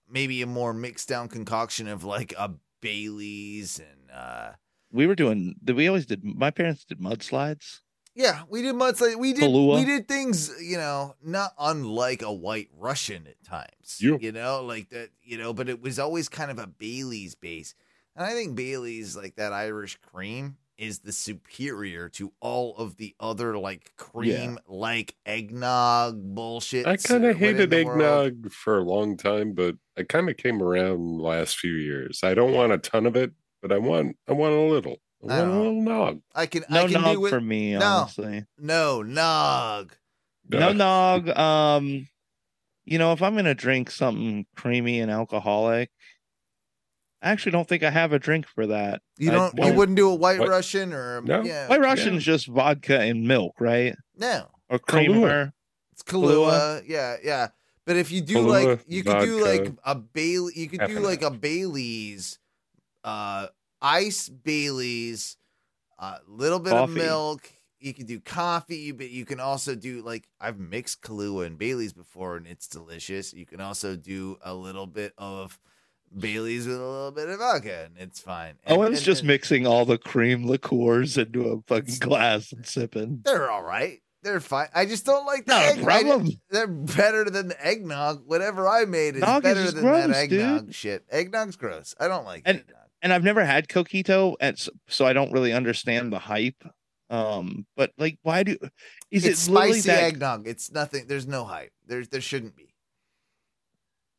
maybe 0.10 0.42
a 0.42 0.48
more 0.48 0.74
mixed 0.74 1.08
down 1.08 1.28
concoction 1.28 1.88
of 1.88 2.04
like 2.04 2.34
a 2.38 2.52
Bailey's 2.82 3.80
and 3.80 4.12
uh 4.12 4.52
We 4.92 5.08
were 5.08 5.16
doing 5.16 5.56
we 5.66 5.88
always 5.88 6.06
did 6.06 6.24
my 6.24 6.52
parents 6.52 6.84
did 6.86 7.00
mudslides? 7.00 7.82
Yeah, 8.14 8.42
we 8.50 8.62
did 8.62 8.76
mudslide. 8.76 9.16
We 9.16 9.34
did 9.34 9.44
Kahlua? 9.44 9.76
we 9.76 9.86
did 9.86 10.08
things, 10.08 10.52
you 10.62 10.78
know, 10.78 11.16
not 11.24 11.54
unlike 11.58 12.22
a 12.22 12.34
white 12.34 12.70
Russian 12.78 13.26
at 13.28 13.42
times. 13.44 13.98
You. 14.00 14.18
You 14.20 14.32
know, 14.32 14.64
like 14.64 14.90
that, 14.90 15.10
you 15.24 15.38
know, 15.38 15.54
but 15.54 15.70
it 15.70 15.82
was 15.82 15.98
always 15.98 16.28
kind 16.28 16.52
of 16.52 16.60
a 16.60 16.68
Bailey's 16.68 17.36
base. 17.36 17.74
And 18.16 18.26
I 18.26 18.34
think 18.34 18.56
Bailey's 18.56 19.16
like 19.16 19.36
that 19.38 19.54
Irish 19.54 19.98
cream 20.02 20.58
is 20.78 21.00
the 21.00 21.12
superior 21.12 22.10
to 22.10 22.34
all 22.42 22.76
of 22.76 22.98
the 22.98 23.16
other 23.20 23.56
like 23.58 23.94
cream 23.98 24.58
like 24.68 25.16
eggnog 25.26 26.20
bullshit. 26.34 26.88
I 26.88 26.98
kind 26.98 27.24
of 27.24 27.38
hated 27.38 27.70
the 27.70 27.86
world. 27.86 28.02
eggnog 28.02 28.52
for 28.52 28.80
a 28.80 28.84
long 28.84 29.16
time, 29.16 29.54
but 29.54 29.76
I 29.96 30.04
kind 30.04 30.30
of 30.30 30.38
came 30.38 30.62
around 30.62 31.22
last 31.22 31.58
few 31.58 31.74
years. 31.74 32.22
I 32.24 32.34
don't 32.34 32.54
want 32.54 32.74
a 32.74 32.80
ton 32.80 33.06
of 33.06 33.16
it, 33.16 33.32
but 33.62 33.72
I 33.72 33.78
want 33.78 34.18
I 34.28 34.34
want 34.34 34.54
a 34.56 34.62
little. 34.62 34.98
I 35.30 35.34
I 35.34 35.38
a 35.38 35.42
don't 35.42 35.58
little 35.58 35.82
nog. 35.82 36.22
I 36.34 36.46
can 36.46 36.64
No 36.70 36.86
I 36.86 36.88
can 36.92 37.02
nog 37.02 37.16
do 37.16 37.26
it. 37.26 37.30
for 37.30 37.42
me, 37.42 37.74
no, 37.78 37.86
honestly. 37.86 38.46
No, 38.58 39.02
nog. 39.02 39.96
No 40.50 40.72
nog. 40.74 41.30
Um 41.30 42.08
you 42.86 42.98
know, 42.98 43.14
if 43.14 43.22
I'm 43.22 43.36
gonna 43.36 43.54
drink 43.56 43.92
something 43.92 44.46
creamy 44.56 45.00
and 45.00 45.12
alcoholic, 45.12 45.92
I 47.22 47.30
actually 47.30 47.52
don't 47.52 47.68
think 47.68 47.84
I 47.84 47.92
have 47.92 48.14
a 48.14 48.20
drink 48.20 48.48
for 48.48 48.66
that. 48.68 49.02
You 49.18 49.30
I 49.32 49.34
don't 49.36 49.58
you 49.66 49.74
wouldn't 49.74 49.96
do 49.96 50.10
a 50.10 50.16
white 50.16 50.40
Russian 50.40 50.92
or 50.94 51.22
No. 51.22 51.44
yeah. 51.44 51.68
White 51.68 51.82
Russian's 51.82 52.24
just 52.24 52.48
vodka 52.48 53.00
and 53.00 53.28
milk, 53.28 53.56
right? 53.60 53.96
No. 54.18 54.48
Or 54.70 54.80
creamer. 54.80 55.54
It's 55.92 56.02
Kahlua. 56.04 56.84
Yeah, 56.88 57.18
yeah. 57.24 57.50
But 57.86 57.98
if 57.98 58.12
you 58.12 58.22
do 58.22 58.38
Kahlua, 58.38 58.68
like 58.68 58.86
you 58.88 59.04
could 59.04 59.20
do 59.20 59.44
like 59.44 59.72
a 59.84 59.96
Bailey 59.96 60.54
you 60.56 60.68
could 60.70 60.80
do 60.80 60.98
F&F. 60.98 61.04
like 61.04 61.22
a 61.22 61.30
Bailey's 61.32 62.40
uh 63.04 63.48
ice 63.82 64.30
Bailey's 64.30 65.38
a 66.00 66.20
little 66.28 66.60
bit 66.60 66.72
Coffee. 66.72 66.92
of 66.92 66.98
milk. 66.98 67.52
You 67.80 67.94
can 67.96 68.06
do 68.06 68.20
coffee, 68.20 68.92
but 68.92 69.10
you 69.10 69.26
can 69.26 69.40
also 69.40 69.74
do 69.76 70.02
like 70.04 70.28
I've 70.40 70.60
mixed 70.60 71.02
Kahlua 71.02 71.46
and 71.48 71.58
Bailey's 71.58 71.94
before 71.94 72.38
and 72.38 72.46
it's 72.46 72.68
delicious. 72.68 73.34
You 73.34 73.46
can 73.46 73.60
also 73.60 73.96
do 73.96 74.38
a 74.44 74.54
little 74.54 74.86
bit 74.86 75.14
of 75.18 75.60
Bailey's 76.16 76.68
with 76.68 76.78
a 76.78 76.86
little 76.86 77.12
bit 77.12 77.30
of 77.30 77.40
vodka 77.40 77.86
and 77.86 77.98
it's 77.98 78.20
fine. 78.20 78.56
And, 78.66 78.78
Owen's 78.78 78.98
and- 78.98 79.06
just 79.06 79.22
and 79.22 79.28
mixing 79.30 79.66
all 79.66 79.86
the 79.86 79.98
cream 79.98 80.46
liqueurs 80.46 81.18
into 81.18 81.50
a 81.50 81.62
fucking 81.68 81.96
glass 82.00 82.52
and 82.52 82.66
sipping. 82.68 83.22
they're 83.26 83.50
all 83.50 83.64
right. 83.64 84.00
They're 84.24 84.40
fine. 84.42 84.68
I 84.76 84.86
just 84.86 85.04
don't 85.04 85.26
like 85.26 85.46
the 85.48 85.54
Not 85.54 85.64
egg. 85.64 85.80
I- 85.80 85.84
problem. 85.84 86.30
they're 86.52 86.68
better 86.68 87.28
than 87.32 87.48
the 87.48 87.66
eggnog. 87.66 88.22
Whatever 88.28 88.68
I 88.70 88.86
made 88.86 89.16
is 89.16 89.22
Nog 89.22 89.42
better 89.42 89.64
just 89.64 89.76
than 89.78 89.86
that 89.86 90.06
gross, 90.08 90.16
eggnog 90.18 90.66
dude. 90.68 90.76
shit. 90.76 91.06
Eggnog's 91.10 91.56
gross. 91.56 91.96
I 92.00 92.08
don't 92.08 92.26
like 92.26 92.44
And 92.46 92.60
eggnog. 92.60 92.76
And 93.02 93.12
I've 93.14 93.24
never 93.24 93.44
had 93.44 93.68
coquito, 93.68 94.36
and 94.40 94.58
so, 94.58 94.72
so 94.88 95.06
I 95.06 95.14
don't 95.14 95.32
really 95.32 95.54
understand 95.54 96.12
the 96.14 96.20
hype. 96.20 96.64
Um, 97.10 97.66
but 97.76 97.92
like, 97.98 98.20
why 98.24 98.44
do 98.44 98.58
is 99.12 99.26
it's 99.26 99.40
it 99.48 99.52
spicy 99.52 99.82
that 99.82 100.04
eggnog. 100.04 100.48
It's 100.48 100.72
nothing. 100.72 101.06
There's 101.08 101.28
no 101.28 101.44
hype. 101.44 101.74
There's 101.86 102.08
there 102.08 102.22
shouldn't 102.22 102.56
be. 102.56 102.74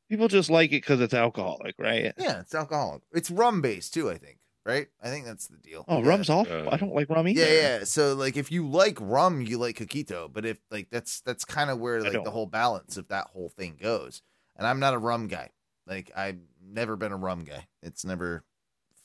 people 0.08 0.28
just 0.28 0.50
like 0.50 0.70
it 0.70 0.82
because 0.82 1.00
it's 1.00 1.14
alcoholic, 1.14 1.74
right? 1.78 2.12
Yeah, 2.18 2.40
it's 2.40 2.54
alcoholic. 2.54 3.02
It's 3.12 3.30
rum 3.30 3.60
based 3.62 3.94
too. 3.94 4.10
I 4.10 4.18
think. 4.18 4.38
Right. 4.64 4.86
I 5.02 5.08
think 5.08 5.24
that's 5.24 5.48
the 5.48 5.56
deal. 5.56 5.84
Oh, 5.88 6.00
Yeah. 6.02 6.08
rum's 6.08 6.30
off. 6.30 6.48
Uh, 6.48 6.68
I 6.70 6.76
don't 6.76 6.94
like 6.94 7.10
rum 7.10 7.26
either. 7.26 7.40
Yeah, 7.40 7.78
yeah. 7.78 7.84
So 7.84 8.14
like, 8.14 8.36
if 8.36 8.52
you 8.52 8.68
like 8.68 8.96
rum, 9.00 9.40
you 9.40 9.58
like 9.58 9.76
coquito. 9.78 10.32
But 10.32 10.44
if 10.46 10.58
like 10.70 10.88
that's 10.90 11.20
that's 11.22 11.44
kind 11.44 11.68
of 11.70 11.80
where 11.80 12.00
like 12.00 12.22
the 12.22 12.30
whole 12.30 12.46
balance 12.46 12.96
of 12.96 13.08
that 13.08 13.28
whole 13.32 13.48
thing 13.48 13.76
goes. 13.80 14.22
And 14.56 14.64
I'm 14.66 14.78
not 14.78 14.94
a 14.94 14.98
rum 14.98 15.26
guy. 15.26 15.48
Like 15.86 16.12
I've 16.14 16.38
never 16.64 16.94
been 16.94 17.10
a 17.10 17.16
rum 17.16 17.42
guy. 17.44 17.66
It's 17.82 18.04
never 18.04 18.44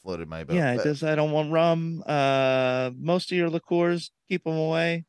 floated 0.07 0.29
my 0.29 0.43
boat. 0.45 0.55
yeah. 0.55 0.73
It 0.73 0.77
but- 0.77 0.83
does. 0.85 1.03
I 1.03 1.15
don't 1.15 1.31
want 1.31 1.51
rum. 1.51 2.01
Uh, 2.05 2.91
most 2.97 3.31
of 3.31 3.37
your 3.37 3.49
liqueurs, 3.49 4.11
keep 4.29 4.43
them 4.45 4.55
away. 4.57 5.05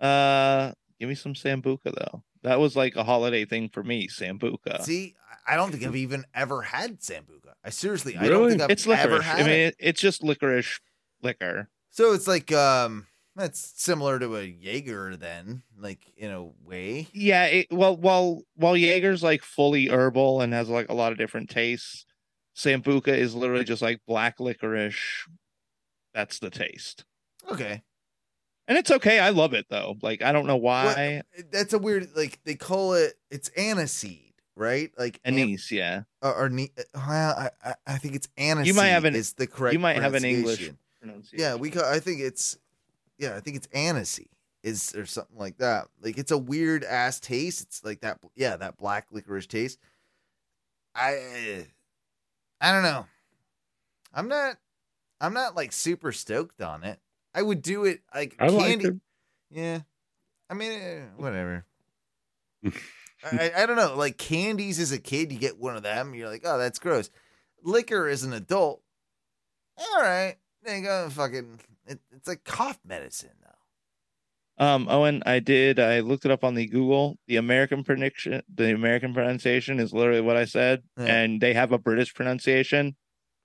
Uh, 0.00 0.72
give 1.00 1.08
me 1.08 1.14
some 1.14 1.32
sambuca 1.34 1.94
though. 1.94 2.22
That 2.42 2.60
was 2.60 2.76
like 2.76 2.94
a 2.96 3.04
holiday 3.04 3.46
thing 3.46 3.70
for 3.70 3.82
me. 3.82 4.06
Sambuca. 4.08 4.82
See, 4.82 5.14
I 5.46 5.54
I 5.54 5.56
don't 5.56 5.70
think 5.72 5.84
I've 5.84 5.96
even 5.96 6.24
ever 6.34 6.60
had 6.62 7.00
sambuca. 7.00 7.54
I 7.64 7.70
seriously, 7.70 8.16
I 8.18 8.28
don't 8.28 8.50
think 8.50 8.60
I've 8.60 8.70
it's 8.70 8.86
ever 8.86 9.14
licorice. 9.16 9.24
had 9.24 9.40
I 9.40 9.42
mean, 9.44 9.50
it. 9.52 9.66
it, 9.68 9.76
it's 9.78 10.00
just 10.00 10.22
licorice 10.22 10.78
liquor. 11.22 11.68
So 11.90 12.12
it's 12.12 12.26
like 12.28 12.52
um, 12.52 13.06
that's 13.34 13.72
similar 13.80 14.18
to 14.18 14.36
a 14.36 14.42
Jaeger 14.44 15.16
then, 15.16 15.62
like 15.78 16.00
in 16.18 16.30
a 16.30 16.44
way. 16.44 17.08
Yeah, 17.14 17.46
it, 17.46 17.66
well, 17.70 17.96
while 17.96 18.42
while 18.56 18.76
Jaeger's 18.76 19.22
like 19.22 19.42
fully 19.42 19.88
herbal 19.88 20.42
and 20.42 20.52
has 20.52 20.68
like 20.68 20.90
a 20.90 20.94
lot 20.94 21.12
of 21.12 21.18
different 21.18 21.48
tastes, 21.48 22.04
Sambuca 22.56 23.08
is 23.08 23.34
literally 23.34 23.64
just 23.64 23.82
like 23.82 24.00
black 24.06 24.40
licorice. 24.40 25.26
That's 26.14 26.38
the 26.38 26.50
taste, 26.50 27.04
Okay, 27.50 27.82
and 28.68 28.78
it's 28.78 28.90
okay. 28.92 29.18
I 29.18 29.30
love 29.30 29.52
it 29.52 29.66
though. 29.68 29.96
Like 30.00 30.22
I 30.22 30.30
don't 30.30 30.46
know 30.46 30.56
why. 30.56 31.22
that's 31.50 31.72
a 31.72 31.78
weird 31.78 32.10
like 32.14 32.38
they 32.44 32.54
call 32.54 32.92
it. 32.94 33.14
It's 33.30 33.50
aniseed, 33.50 34.32
right? 34.54 34.92
Like 34.96 35.20
an- 35.24 35.34
Anise, 35.36 35.72
yeah. 35.72 36.02
or, 36.22 36.34
or 36.44 36.48
ne- 36.48 36.70
well, 36.94 37.04
I, 37.04 37.50
I 37.64 37.74
I 37.86 37.98
think 37.98 38.14
it's 38.14 38.28
aniseed. 38.38 38.66
You 38.66 38.74
might 38.74 38.86
have 38.88 39.04
an- 39.04 39.16
is 39.16 39.32
the 39.32 39.48
correct. 39.48 39.72
you 39.72 39.80
might 39.80 39.96
have 40.00 40.14
an 40.14 40.24
English 40.24 40.58
pronunciation. 40.58 40.78
pronunciation. 41.00 41.38
Yeah, 41.40 41.54
we. 41.56 41.70
Call, 41.70 41.84
I 41.84 41.98
think 41.98 42.20
it's. 42.20 42.56
Yeah, 43.18 43.34
I 43.36 43.40
think 43.40 43.56
it's 43.56 43.66
aniseed 43.68 44.28
is 44.62 44.94
or 44.94 45.04
something 45.04 45.36
like 45.36 45.58
that. 45.58 45.88
Like 46.00 46.16
it's 46.16 46.30
a 46.30 46.38
weird 46.38 46.84
ass 46.84 47.18
taste. 47.18 47.60
It's 47.62 47.84
like 47.84 48.02
that. 48.02 48.20
Yeah, 48.36 48.56
that 48.56 48.76
black 48.76 49.08
licorice 49.10 49.48
taste. 49.48 49.80
I. 50.94 51.66
I 52.64 52.72
don't 52.72 52.82
know. 52.82 53.06
I'm 54.14 54.28
not. 54.28 54.56
I'm 55.20 55.34
not 55.34 55.54
like 55.54 55.72
super 55.72 56.12
stoked 56.12 56.62
on 56.62 56.82
it. 56.82 56.98
I 57.34 57.42
would 57.42 57.60
do 57.60 57.84
it 57.84 58.00
like 58.14 58.36
I 58.40 58.48
like 58.48 58.66
candy. 58.66 58.86
it. 58.86 58.94
Yeah, 59.50 59.80
I 60.48 60.54
mean, 60.54 60.72
eh, 60.72 61.02
whatever. 61.16 61.66
I, 63.24 63.52
I 63.54 63.66
don't 63.66 63.76
know. 63.76 63.96
Like 63.96 64.16
candies 64.16 64.78
as 64.78 64.92
a 64.92 64.98
kid, 64.98 65.30
you 65.30 65.38
get 65.38 65.58
one 65.58 65.76
of 65.76 65.82
them, 65.82 66.14
you're 66.14 66.28
like, 66.28 66.42
oh, 66.44 66.58
that's 66.58 66.78
gross. 66.78 67.10
Liquor 67.62 68.08
as 68.08 68.22
an 68.22 68.32
adult, 68.32 68.82
all 69.76 70.00
right. 70.02 70.36
There 70.62 70.76
you 70.78 70.84
go. 70.84 71.10
Fucking, 71.10 71.60
it, 71.86 72.00
it's 72.12 72.28
like 72.28 72.44
cough 72.44 72.78
medicine. 72.86 73.30
Um, 74.58 74.86
Owen, 74.88 75.22
I 75.26 75.40
did. 75.40 75.80
I 75.80 76.00
looked 76.00 76.24
it 76.24 76.30
up 76.30 76.44
on 76.44 76.54
the 76.54 76.66
Google. 76.66 77.18
The 77.26 77.36
American 77.36 77.82
prediction, 77.82 78.42
the 78.52 78.72
American 78.72 79.12
pronunciation 79.12 79.80
is 79.80 79.92
literally 79.92 80.20
what 80.20 80.36
I 80.36 80.44
said, 80.44 80.82
Yeah. 80.96 81.06
and 81.06 81.40
they 81.40 81.54
have 81.54 81.72
a 81.72 81.78
British 81.78 82.14
pronunciation, 82.14 82.94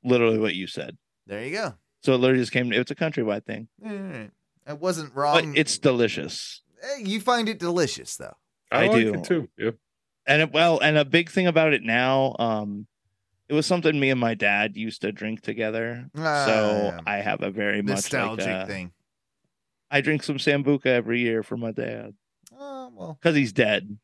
literally 0.03 0.37
what 0.37 0.53
you 0.55 0.67
said. 0.67 0.97
There 1.25 1.43
you 1.43 1.51
go. 1.51 1.73
So 2.03 2.13
it 2.13 2.17
literally 2.17 2.41
just 2.43 2.51
came. 2.51 2.71
It's 2.71 2.91
a 2.91 2.95
countrywide 2.95 3.45
thing, 3.45 3.67
All 3.83 3.91
right. 3.91 4.29
I 4.67 4.73
wasn't 4.73 5.15
but 5.15 5.21
wrong. 5.21 5.53
it's 5.57 5.79
delicious. 5.79 6.61
You 6.99 7.19
find 7.21 7.49
it 7.49 7.57
delicious 7.59 8.15
though. 8.15 8.35
I, 8.71 8.83
I 8.83 8.87
like 8.87 9.01
do. 9.01 9.13
it 9.15 9.23
too. 9.23 9.49
Yeah. 9.57 9.71
and 10.27 10.43
it, 10.43 10.51
well 10.53 10.79
and 10.79 10.95
a 10.97 11.03
big 11.05 11.29
thing 11.31 11.47
about 11.47 11.73
it 11.73 11.81
now 11.81 12.35
um 12.37 12.85
it 13.49 13.53
was 13.55 13.65
something 13.65 13.99
me 13.99 14.11
and 14.11 14.19
my 14.19 14.35
dad 14.35 14.77
used 14.77 15.01
to 15.01 15.11
drink 15.11 15.41
together 15.41 16.07
Ah, 16.15 16.45
so 16.45 16.99
i 17.07 17.15
have 17.17 17.41
a 17.41 17.49
very 17.49 17.81
much 17.81 17.95
Nostalgic 17.95 18.45
like, 18.45 18.55
uh, 18.55 18.65
thing. 18.67 18.91
I 19.91 20.01
drink 20.01 20.23
some 20.23 20.37
sambuca 20.37 20.85
every 20.87 21.19
year 21.19 21.43
for 21.43 21.57
my 21.57 21.71
dad 21.71 22.13
Oh 22.57 22.91
well. 22.93 23.17
because 23.21 23.35
he's 23.35 23.53
dead 23.53 23.97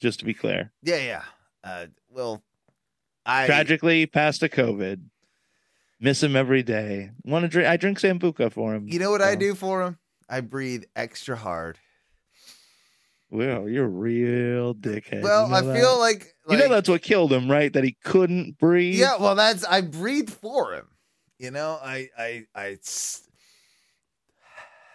just 0.00 0.18
to 0.20 0.24
be 0.24 0.34
clear 0.34 0.72
Yeah, 0.82 0.96
yeah. 0.98 1.22
Uh, 1.62 1.86
well, 2.08 2.42
I 3.26 3.46
tragically 3.46 4.06
passed 4.06 4.42
a 4.42 4.48
covid 4.48 5.02
miss 6.00 6.22
him 6.22 6.34
every 6.36 6.62
day 6.62 7.10
want 7.24 7.42
to 7.44 7.48
drink 7.48 7.68
i 7.68 7.76
drink 7.76 7.98
sambuca 7.98 8.50
for 8.52 8.74
him 8.74 8.86
You 8.88 8.98
know 8.98 9.10
what 9.10 9.20
I 9.22 9.34
do 9.34 9.54
for 9.54 9.82
him? 9.82 9.98
I 10.28 10.40
breathe 10.40 10.84
extra 10.96 11.36
hard. 11.36 11.78
well 13.30 13.68
you're 13.68 13.84
a 13.86 13.88
real 13.88 14.74
dickhead 14.74 15.22
Well, 15.22 15.44
You 15.44 15.50
know 15.50 15.56
I 15.56 15.60
that? 15.62 15.76
feel 15.80 15.98
like, 15.98 16.34
you 16.48 16.56
know 16.56 16.62
like- 16.64 16.70
that's 16.70 16.88
what 16.88 17.02
killed 17.02 17.32
him 17.32 17.50
right 17.50 17.72
that 17.72 17.84
he 17.84 17.96
couldn't 18.04 18.58
breathe 18.58 18.98
Yeah, 18.98 19.16
well, 19.18 19.34
that's 19.34 19.64
I 19.64 19.80
breathe 19.82 20.30
for 20.30 20.74
him. 20.74 20.86
You 21.38 21.50
know, 21.50 21.78
I 21.82 22.08
I 22.18 22.44
I. 22.54 22.78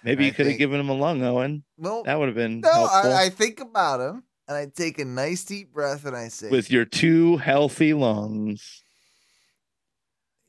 maybe 0.06 0.24
I 0.24 0.28
you 0.28 0.34
could 0.34 0.47
have 0.47 0.58
given 0.58 0.80
him 0.80 0.89
a 0.89 0.93
lung 0.93 1.22
owen 1.24 1.64
Well, 1.78 2.03
that 2.03 2.18
would 2.18 2.28
have 2.28 2.36
been 2.36 2.62
no. 2.62 2.88
I, 2.91 3.26
I 3.26 3.30
think 3.30 3.60
about 3.60 3.99
him 3.99 4.24
and 4.47 4.58
I 4.58 4.68
take 4.68 4.99
a 4.99 5.06
nice 5.06 5.43
deep 5.43 5.74
breath 5.74 6.06
and 6.06 6.16
I 6.16 6.28
say, 6.28 6.49
with 6.49 6.72
your 6.72 6.86
two 6.86 7.38
healthy 7.38 7.93
lungs. 7.93 8.84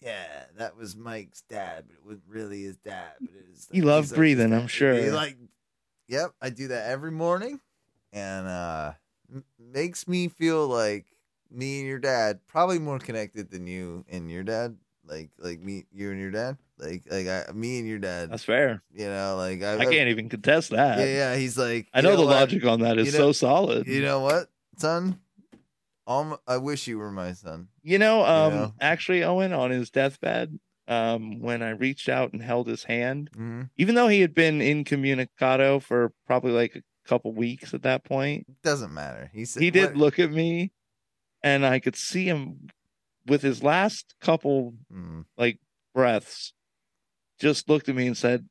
"Yeah, 0.01 0.45
that 0.59 0.77
was 0.77 0.97
Mike's 0.97 1.43
dad, 1.43 1.85
but 1.89 1.95
it 1.95 2.05
wasn't 2.05 2.29
really 2.29 2.63
his 2.63 2.77
dad." 2.77 3.13
But 3.21 3.31
it 3.31 3.47
is. 3.53 3.69
You 3.73 3.83
love 3.83 4.05
he's 4.05 4.13
like 4.13 4.17
breathing. 4.17 4.53
I'm 4.53 4.67
sure. 4.67 4.95
He 4.95 5.11
like, 5.11 5.37
yep, 6.09 6.33
I 6.41 6.51
do 6.51 6.69
that 6.69 6.91
every 6.91 7.11
morning, 7.11 7.61
and 8.13 8.47
uh 8.47 8.93
makes 9.59 10.07
me 10.07 10.29
feel 10.29 10.69
like 10.69 11.07
me 11.51 11.81
and 11.81 11.89
your 11.89 11.99
dad 11.99 12.41
probably 12.47 12.79
more 12.79 12.99
connected 12.99 13.51
than 13.51 13.67
you 13.67 14.05
and 14.09 14.31
your 14.31 14.43
dad. 14.43 14.77
Like 15.07 15.31
like 15.39 15.61
me, 15.61 15.87
you 15.93 16.11
and 16.11 16.21
your 16.21 16.31
dad. 16.31 16.59
Like 16.79 17.05
like 17.11 17.27
I, 17.27 17.45
me 17.55 17.79
and 17.79 17.89
your 17.89 17.99
dad. 17.99 18.31
That's 18.31 18.45
fair. 18.45 18.83
You 18.93 19.07
know, 19.07 19.37
like 19.37 19.63
I, 19.63 19.79
I 19.79 19.85
can't 19.87 20.09
even 20.11 20.29
contest 20.29 20.71
that. 20.71 20.99
Yeah, 20.99 21.05
yeah. 21.07 21.37
He's 21.37 21.57
like, 21.57 21.89
I 21.95 21.99
you 22.01 22.03
know, 22.05 22.17
the 22.17 22.23
what? 22.27 22.31
logic 22.37 22.65
on 22.67 22.81
that 22.81 22.99
is 22.99 23.07
You 23.07 23.13
know- 23.13 23.27
so 23.29 23.33
solid. 23.33 23.87
You 23.87 24.03
know 24.03 24.21
what, 24.21 24.49
son? 24.79 25.21
Um, 26.07 26.37
I 26.47 26.59
wish 26.59 26.87
you 26.87 26.99
were 26.99 27.11
my 27.11 27.33
son. 27.33 27.69
You 27.83 27.99
know, 27.99 28.25
um, 28.25 28.53
know? 28.55 28.75
actually, 28.81 29.25
Owen 29.25 29.53
on 29.53 29.71
his 29.71 29.91
deathbed, 29.91 30.57
um, 30.87 31.41
when 31.41 31.63
I 31.63 31.71
reached 31.71 32.09
out 32.09 32.33
and 32.33 32.41
held 32.41 32.69
his 32.69 32.85
hand, 32.85 33.29
Mhm. 33.37 33.71
even 33.77 33.97
though 33.97 34.07
he 34.07 34.21
had 34.21 34.33
been 34.35 34.61
incommunicado 34.61 35.83
for 35.83 36.13
probably 36.27 36.53
like 36.53 36.77
a 36.77 36.83
couple 37.09 37.33
weeks 37.33 37.75
at 37.75 37.83
that 37.83 38.05
point, 38.05 38.47
Doesn't 38.63 38.95
matter. 38.95 39.31
He 39.35 39.45
said 39.45 39.63
he 39.63 39.71
did 39.73 39.87
what- 39.87 39.97
look 39.97 40.19
at 40.21 40.31
me, 40.31 40.71
and 41.43 41.67
I 41.67 41.81
could 41.81 41.97
see 41.97 42.27
him 42.27 42.69
with 43.27 43.43
his 43.43 43.65
last 43.65 44.15
couple 44.21 44.75
Mm. 44.93 45.25
like 45.37 45.59
breaths, 45.93 46.53
just 47.39 47.69
looked 47.69 47.89
at 47.89 47.95
me 47.95 48.07
and 48.07 48.17
said, 48.17 48.49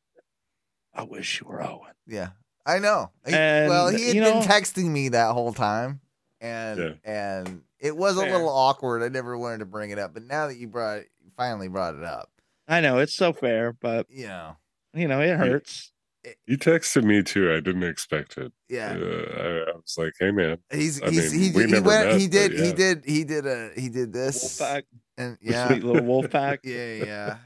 "I 0.93 1.03
wish 1.03 1.39
you 1.41 1.47
were 1.47 1.61
Owen." 1.61 1.93
Yeah, 2.07 2.29
I 2.65 2.79
know. 2.79 3.11
He- 3.25 3.33
And, 3.33 3.69
well, 3.69 3.87
he 3.89 4.05
had 4.07 4.13
been 4.13 4.23
know- 4.23 4.41
texting 4.41 4.89
me 4.89 5.09
that 5.09 5.33
whole 5.33 5.53
time, 5.53 6.01
and 6.41 6.79
Yeah. 6.79 6.93
and 7.03 7.61
it 7.79 7.95
was 7.95 8.17
a 8.17 8.21
Fair. 8.21 8.31
little 8.33 8.49
awkward. 8.49 9.03
I 9.03 9.09
never 9.09 9.37
wanted 9.37 9.59
to 9.59 9.65
bring 9.65 9.91
it 9.91 9.99
up, 9.99 10.13
but 10.13 10.23
now 10.23 10.47
that 10.47 10.55
you 10.57 10.67
brought 10.67 10.99
it, 10.99 11.09
you 11.23 11.31
finally 11.35 11.67
brought 11.67 11.95
it 11.95 12.03
up, 12.03 12.29
I 12.67 12.81
know 12.81 12.99
it's 12.99 13.13
so 13.13 13.33
fair, 13.33 13.73
but 13.73 14.07
you 14.09 14.27
know, 14.27 14.57
you 14.93 15.07
know 15.07 15.21
it 15.21 15.35
hurts. 15.37 15.91
He 16.47 16.57
texted 16.57 17.03
me 17.03 17.21
too. 17.21 17.51
I 17.53 17.59
didn't 17.59 17.83
expect 17.83 18.39
it. 18.39 18.51
yeah. 18.67 18.93
Uh, 18.93 18.95
I, 18.97 19.71
I 19.71 19.75
was 19.75 19.95
like, 19.95 20.13
"Hey, 20.19 20.31
man." 20.31 20.57
He's 20.71 20.99
I 20.99 21.11
he's 21.11 21.31
mean, 21.31 21.41
he, 21.41 21.51
we 21.51 21.65
he 21.65 21.71
never 21.73 21.87
went 21.87 22.07
met, 22.09 22.19
he 22.19 22.25
but 22.27 22.31
did 22.31 22.51
he 22.53 22.73
did 22.73 23.05
he 23.05 23.23
did 23.23 23.45
a 23.45 23.69
he 23.75 23.89
did 23.89 24.11
this 24.11 24.59
Wolfpack, 24.59 24.83
and 25.19 25.37
yeah 25.39 25.67
sweet 25.67 25.83
little 25.83 26.03
wolf 26.03 26.31
pack. 26.31 26.61
yeah 26.63 26.93
yeah 26.95 27.37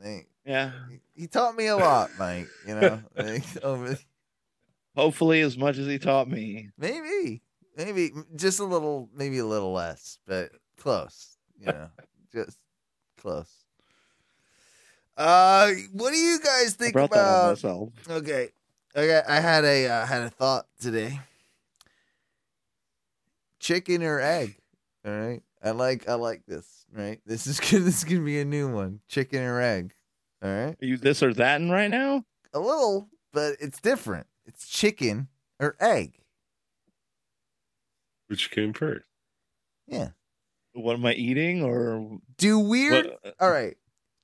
Hey, 0.00 0.27
Yeah. 0.48 0.72
he 1.14 1.26
taught 1.26 1.54
me 1.56 1.66
a 1.66 1.76
lot, 1.76 2.10
Mike. 2.18 2.48
You 2.66 2.74
know, 2.80 3.00
over 3.62 3.98
Hopefully, 4.96 5.42
as 5.42 5.56
much 5.56 5.76
as 5.78 5.86
he 5.86 5.98
taught 5.98 6.28
me. 6.28 6.70
maybe 6.78 7.42
maybe 7.76 8.10
just 8.34 8.58
a 8.58 8.64
little 8.64 9.08
maybe 9.14 9.38
a 9.38 9.46
little 9.46 9.72
less, 9.72 10.18
but 10.26 10.50
close. 10.78 11.36
You 11.60 11.66
know, 11.66 11.88
just 12.32 12.58
close. 13.20 13.52
Uh, 15.16 15.70
what 15.92 16.12
do 16.12 16.16
you 16.16 16.40
guys 16.40 16.74
think 16.74 16.94
about? 16.94 17.50
myself. 17.50 17.90
Okay, 18.08 18.48
okay. 18.96 19.22
I 19.28 19.40
had 19.40 19.64
a 19.64 19.86
uh, 19.86 20.06
had 20.06 20.22
a 20.22 20.30
thought 20.30 20.66
today. 20.80 21.20
Chicken 23.60 24.02
or 24.02 24.20
egg? 24.20 24.56
All 25.04 25.12
right. 25.12 25.42
I 25.62 25.70
like 25.72 26.08
I 26.08 26.14
like 26.14 26.46
this. 26.46 26.86
Right. 26.92 27.20
This 27.26 27.46
is 27.46 27.60
good. 27.60 27.82
This 27.84 27.98
is 27.98 28.04
gonna 28.04 28.20
be 28.22 28.40
a 28.40 28.44
new 28.44 28.72
one. 28.72 29.00
Chicken 29.08 29.42
or 29.42 29.60
egg? 29.60 29.92
All 30.42 30.50
right. 30.50 30.76
Are 30.80 30.86
you 30.86 30.96
this 30.96 31.22
or 31.22 31.34
that 31.34 31.60
in 31.60 31.70
right 31.70 31.90
now? 31.90 32.24
A 32.54 32.58
little, 32.60 33.08
but 33.32 33.56
it's 33.60 33.80
different. 33.80 34.26
It's 34.46 34.66
chicken 34.68 35.28
or 35.60 35.76
egg. 35.80 36.14
Which 38.28 38.50
came 38.50 38.72
first? 38.72 39.06
Yeah. 39.86 40.08
What 40.72 40.94
am 40.94 41.06
I 41.06 41.14
eating 41.14 41.62
or 41.62 42.18
Do 42.36 42.58
weird 42.58 43.06
What- 43.06 43.20
uh, 43.24 43.30
All 43.44 43.50
right. 43.50 43.76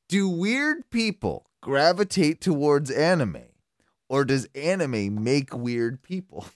Do 0.09 0.29
weird 0.29 0.89
people 0.91 1.47
gravitate 1.63 2.41
towards 2.41 2.91
anime 2.91 3.39
or 4.09 4.25
does 4.25 4.47
anime 4.55 5.23
make 5.25 5.55
weird 5.57 6.03
people? 6.03 6.47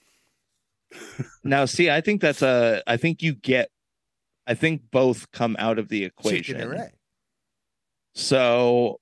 now 1.44 1.66
see 1.66 1.90
i 1.90 2.00
think 2.00 2.18
that's 2.22 2.40
a 2.40 2.82
i 2.86 2.96
think 2.96 3.22
you 3.22 3.34
get 3.34 3.70
i 4.46 4.54
think 4.54 4.80
both 4.90 5.30
come 5.32 5.54
out 5.58 5.78
of 5.78 5.88
the 5.90 6.02
equation 6.02 6.56
Chicken 6.56 6.68
or 6.72 6.74
egg. 6.76 6.92
so 8.14 8.98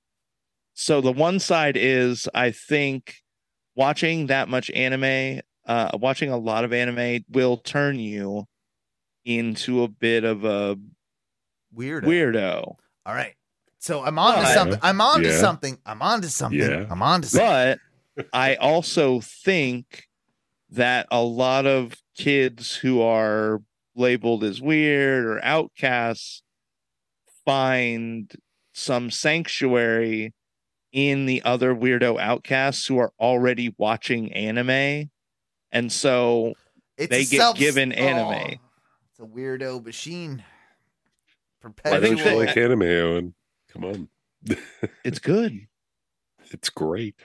so 0.79 1.01
the 1.01 1.11
one 1.11 1.39
side 1.39 1.75
is 1.75 2.27
i 2.35 2.51
think 2.51 3.15
watching 3.75 4.27
that 4.27 4.47
much 4.47 4.69
anime 4.71 5.41
uh 5.65 5.89
watching 5.95 6.29
a 6.29 6.37
lot 6.37 6.63
of 6.63 6.71
anime 6.71 7.23
will 7.29 7.57
turn 7.57 7.97
you 7.97 8.45
into 9.25 9.81
a 9.83 9.87
bit 9.87 10.23
of 10.23 10.45
a 10.45 10.77
Weirdo. 11.75 12.03
weirdo 12.05 12.75
All 13.05 13.13
right. 13.13 13.33
So 13.79 14.03
I'm 14.03 14.17
on 14.19 14.39
to 14.43 14.45
something. 14.53 14.79
I'm 14.81 15.01
on 15.01 15.21
to 15.21 15.29
Yeah. 15.29 15.37
something. 15.39 15.77
I'm 15.85 16.01
on 16.01 16.21
to 16.21 16.29
something. 16.29 16.59
Yeah. 16.59 16.85
I'm 16.89 17.01
on 17.01 17.21
to 17.21 17.27
something. 17.27 17.79
but 18.15 18.25
I 18.33 18.55
also 18.55 19.19
think 19.21 20.05
that 20.71 21.07
a 21.11 21.21
lot 21.21 21.65
of 21.65 21.93
kids 22.17 22.75
who 22.75 23.01
are 23.01 23.61
labeled 23.95 24.43
as 24.43 24.61
weird 24.61 25.25
or 25.25 25.43
outcasts 25.43 26.41
find 27.45 28.33
some 28.73 29.09
sanctuary 29.11 30.33
in 30.91 31.25
the 31.25 31.41
other 31.43 31.73
weirdo 31.75 32.19
outcasts 32.19 32.85
who 32.87 32.97
are 32.97 33.11
already 33.19 33.73
watching 33.77 34.31
anime. 34.33 35.09
And 35.71 35.91
so 35.91 36.53
It's 36.97 37.09
they 37.09 37.25
get 37.25 37.37
self- 37.39 37.57
given 37.57 37.91
Oh, 37.93 37.95
anime. 37.95 38.59
it's 39.11 39.19
a 39.19 39.23
weirdo 39.23 39.83
machine. 39.83 40.37
Why 41.61 41.69
Perpetual. 41.73 42.01
don't 42.01 42.17
you 42.25 42.37
like 42.45 42.55
anime, 42.57 42.81
Owen? 42.83 43.33
Come 43.69 43.83
on. 43.83 44.09
it's 45.03 45.19
good. 45.19 45.67
It's 46.51 46.69
great. 46.69 47.15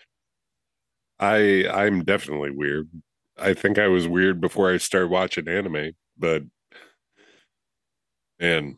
I 1.20 1.68
I'm 1.68 2.02
definitely 2.02 2.50
weird. 2.50 2.88
I 3.38 3.54
think 3.54 3.78
I 3.78 3.86
was 3.86 4.08
weird 4.08 4.40
before 4.40 4.72
I 4.72 4.78
started 4.78 5.08
watching 5.10 5.46
anime, 5.46 5.92
but 6.18 6.42
and 8.40 8.76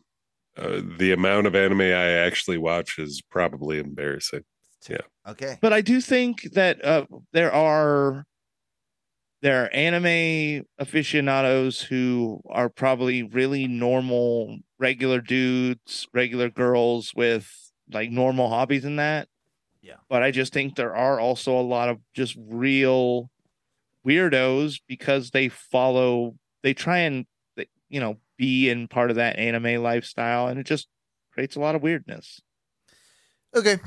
uh, 0.57 0.81
the 0.97 1.11
amount 1.11 1.47
of 1.47 1.55
anime 1.55 1.81
I 1.81 2.11
actually 2.11 2.57
watch 2.59 2.99
is 2.99 3.21
probably 3.31 3.79
embarrassing. 3.79 4.43
Yeah. 4.89 5.01
Okay. 5.27 5.57
But 5.61 5.73
I 5.73 5.81
do 5.81 6.01
think 6.01 6.43
that 6.53 6.83
uh, 6.83 7.05
there 7.33 7.51
are 7.51 8.25
there 9.41 9.63
are 9.63 9.69
anime 9.73 10.65
aficionados 10.79 11.81
who 11.81 12.41
are 12.49 12.69
probably 12.69 13.23
really 13.23 13.67
normal, 13.67 14.57
regular 14.79 15.21
dudes, 15.21 16.07
regular 16.13 16.49
girls 16.49 17.13
with 17.15 17.71
like 17.91 18.09
normal 18.09 18.49
hobbies 18.49 18.85
and 18.85 18.97
that. 18.97 19.27
Yeah. 19.81 19.97
But 20.09 20.23
I 20.23 20.31
just 20.31 20.51
think 20.51 20.75
there 20.75 20.95
are 20.95 21.19
also 21.19 21.59
a 21.59 21.61
lot 21.61 21.89
of 21.89 21.99
just 22.15 22.35
real 22.39 23.29
weirdos 24.05 24.81
because 24.87 25.31
they 25.31 25.49
follow, 25.49 26.35
they 26.63 26.73
try 26.73 26.99
and 26.99 27.25
you 27.89 27.99
know 27.99 28.17
be 28.37 28.69
in 28.69 28.87
part 28.87 29.09
of 29.09 29.15
that 29.17 29.37
anime 29.37 29.81
lifestyle, 29.81 30.47
and 30.47 30.59
it 30.59 30.65
just 30.65 30.87
creates 31.31 31.55
a 31.55 31.59
lot 31.59 31.75
of 31.75 31.81
weirdness. 31.81 32.41
Okay. 33.55 33.77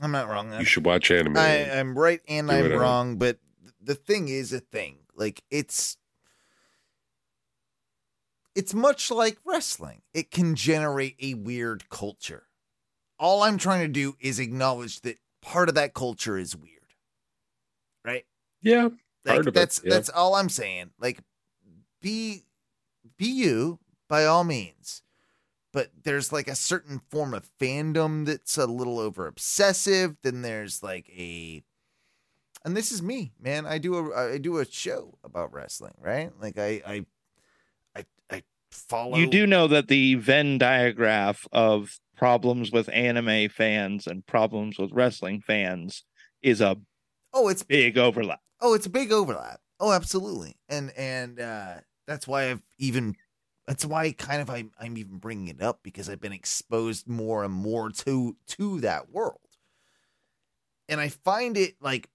I'm 0.00 0.12
not 0.12 0.28
wrong. 0.28 0.52
You 0.58 0.64
should 0.64 0.84
watch 0.84 1.10
anime. 1.10 1.36
I, 1.36 1.70
I'm 1.70 1.98
right 1.98 2.20
and 2.28 2.50
I'm 2.50 2.72
wrong, 2.72 3.16
but 3.16 3.38
the 3.82 3.94
thing 3.94 4.28
is 4.28 4.52
a 4.52 4.60
thing. 4.60 4.98
Like 5.14 5.42
it's 5.50 5.96
it's 8.54 8.74
much 8.74 9.10
like 9.10 9.38
wrestling. 9.44 10.02
It 10.14 10.30
can 10.30 10.54
generate 10.54 11.16
a 11.20 11.34
weird 11.34 11.88
culture. 11.90 12.44
All 13.18 13.42
I'm 13.42 13.58
trying 13.58 13.82
to 13.82 13.88
do 13.88 14.16
is 14.20 14.38
acknowledge 14.38 15.00
that 15.02 15.18
part 15.42 15.68
of 15.68 15.74
that 15.74 15.94
culture 15.94 16.38
is 16.38 16.56
weird. 16.56 16.74
Right? 18.04 18.24
Yeah. 18.62 18.90
Like 19.24 19.40
of 19.40 19.48
it, 19.48 19.54
that's 19.54 19.80
yeah. 19.84 19.90
that's 19.90 20.08
all 20.08 20.34
I'm 20.34 20.48
saying. 20.48 20.90
Like 21.00 21.20
be 22.00 22.44
be 23.16 23.26
you 23.26 23.78
by 24.08 24.24
all 24.24 24.44
means. 24.44 25.02
But 25.72 25.90
there's 26.02 26.32
like 26.32 26.48
a 26.48 26.54
certain 26.54 27.00
form 27.10 27.34
of 27.34 27.48
fandom 27.60 28.24
that's 28.26 28.56
a 28.56 28.66
little 28.66 28.98
over 28.98 29.26
obsessive. 29.26 30.16
Then 30.22 30.42
there's 30.42 30.82
like 30.82 31.08
a 31.10 31.62
and 32.64 32.76
this 32.76 32.90
is 32.92 33.02
me, 33.02 33.32
man. 33.40 33.66
I 33.66 33.78
do 33.78 33.94
a 33.96 34.34
I 34.34 34.38
do 34.38 34.58
a 34.58 34.64
show 34.64 35.18
about 35.24 35.52
wrestling, 35.52 35.94
right? 36.00 36.30
Like 36.40 36.58
I 36.58 36.82
I 36.86 37.06
I, 37.94 38.04
I 38.30 38.42
follow 38.70 39.16
You 39.16 39.26
do 39.26 39.46
know 39.46 39.66
that 39.68 39.88
the 39.88 40.16
Venn 40.16 40.58
diagram 40.58 41.34
of 41.52 41.98
problems 42.16 42.72
with 42.72 42.88
anime 42.92 43.48
fans 43.48 44.06
and 44.06 44.26
problems 44.26 44.78
with 44.78 44.90
wrestling 44.92 45.40
fans 45.40 46.04
is 46.42 46.60
a 46.60 46.76
Oh, 47.32 47.48
it's 47.48 47.62
big 47.62 47.98
overlap. 47.98 48.40
Oh, 48.60 48.74
it's 48.74 48.86
a 48.86 48.90
big 48.90 49.12
overlap. 49.12 49.60
Oh, 49.80 49.92
absolutely. 49.92 50.56
And 50.68 50.92
and 50.96 51.38
uh 51.40 51.74
that's 52.06 52.26
why 52.26 52.50
I've 52.50 52.62
even 52.78 53.16
that's 53.68 53.84
why 53.84 54.10
kind 54.12 54.40
of 54.40 54.48
I'm 54.48 54.72
I'm 54.80 54.96
even 54.96 55.18
bringing 55.18 55.48
it 55.48 55.60
up 55.62 55.80
because 55.82 56.08
I've 56.08 56.20
been 56.22 56.32
exposed 56.32 57.06
more 57.06 57.44
and 57.44 57.52
more 57.52 57.90
to 57.90 58.34
to 58.56 58.80
that 58.80 59.10
world. 59.10 59.38
And 60.88 61.00
I 61.02 61.08
find 61.10 61.56
it 61.58 61.74
like 61.80 62.08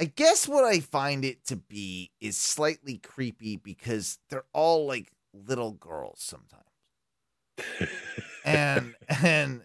I 0.00 0.06
guess 0.06 0.48
what 0.48 0.64
I 0.64 0.80
find 0.80 1.24
it 1.24 1.46
to 1.46 1.56
be 1.56 2.10
is 2.20 2.36
slightly 2.36 2.98
creepy 2.98 3.54
because 3.56 4.18
they're 4.28 4.44
all 4.52 4.86
like 4.86 5.12
little 5.32 5.70
girls 5.72 6.20
sometimes. 6.20 6.64
and 8.44 8.94
and 9.22 9.62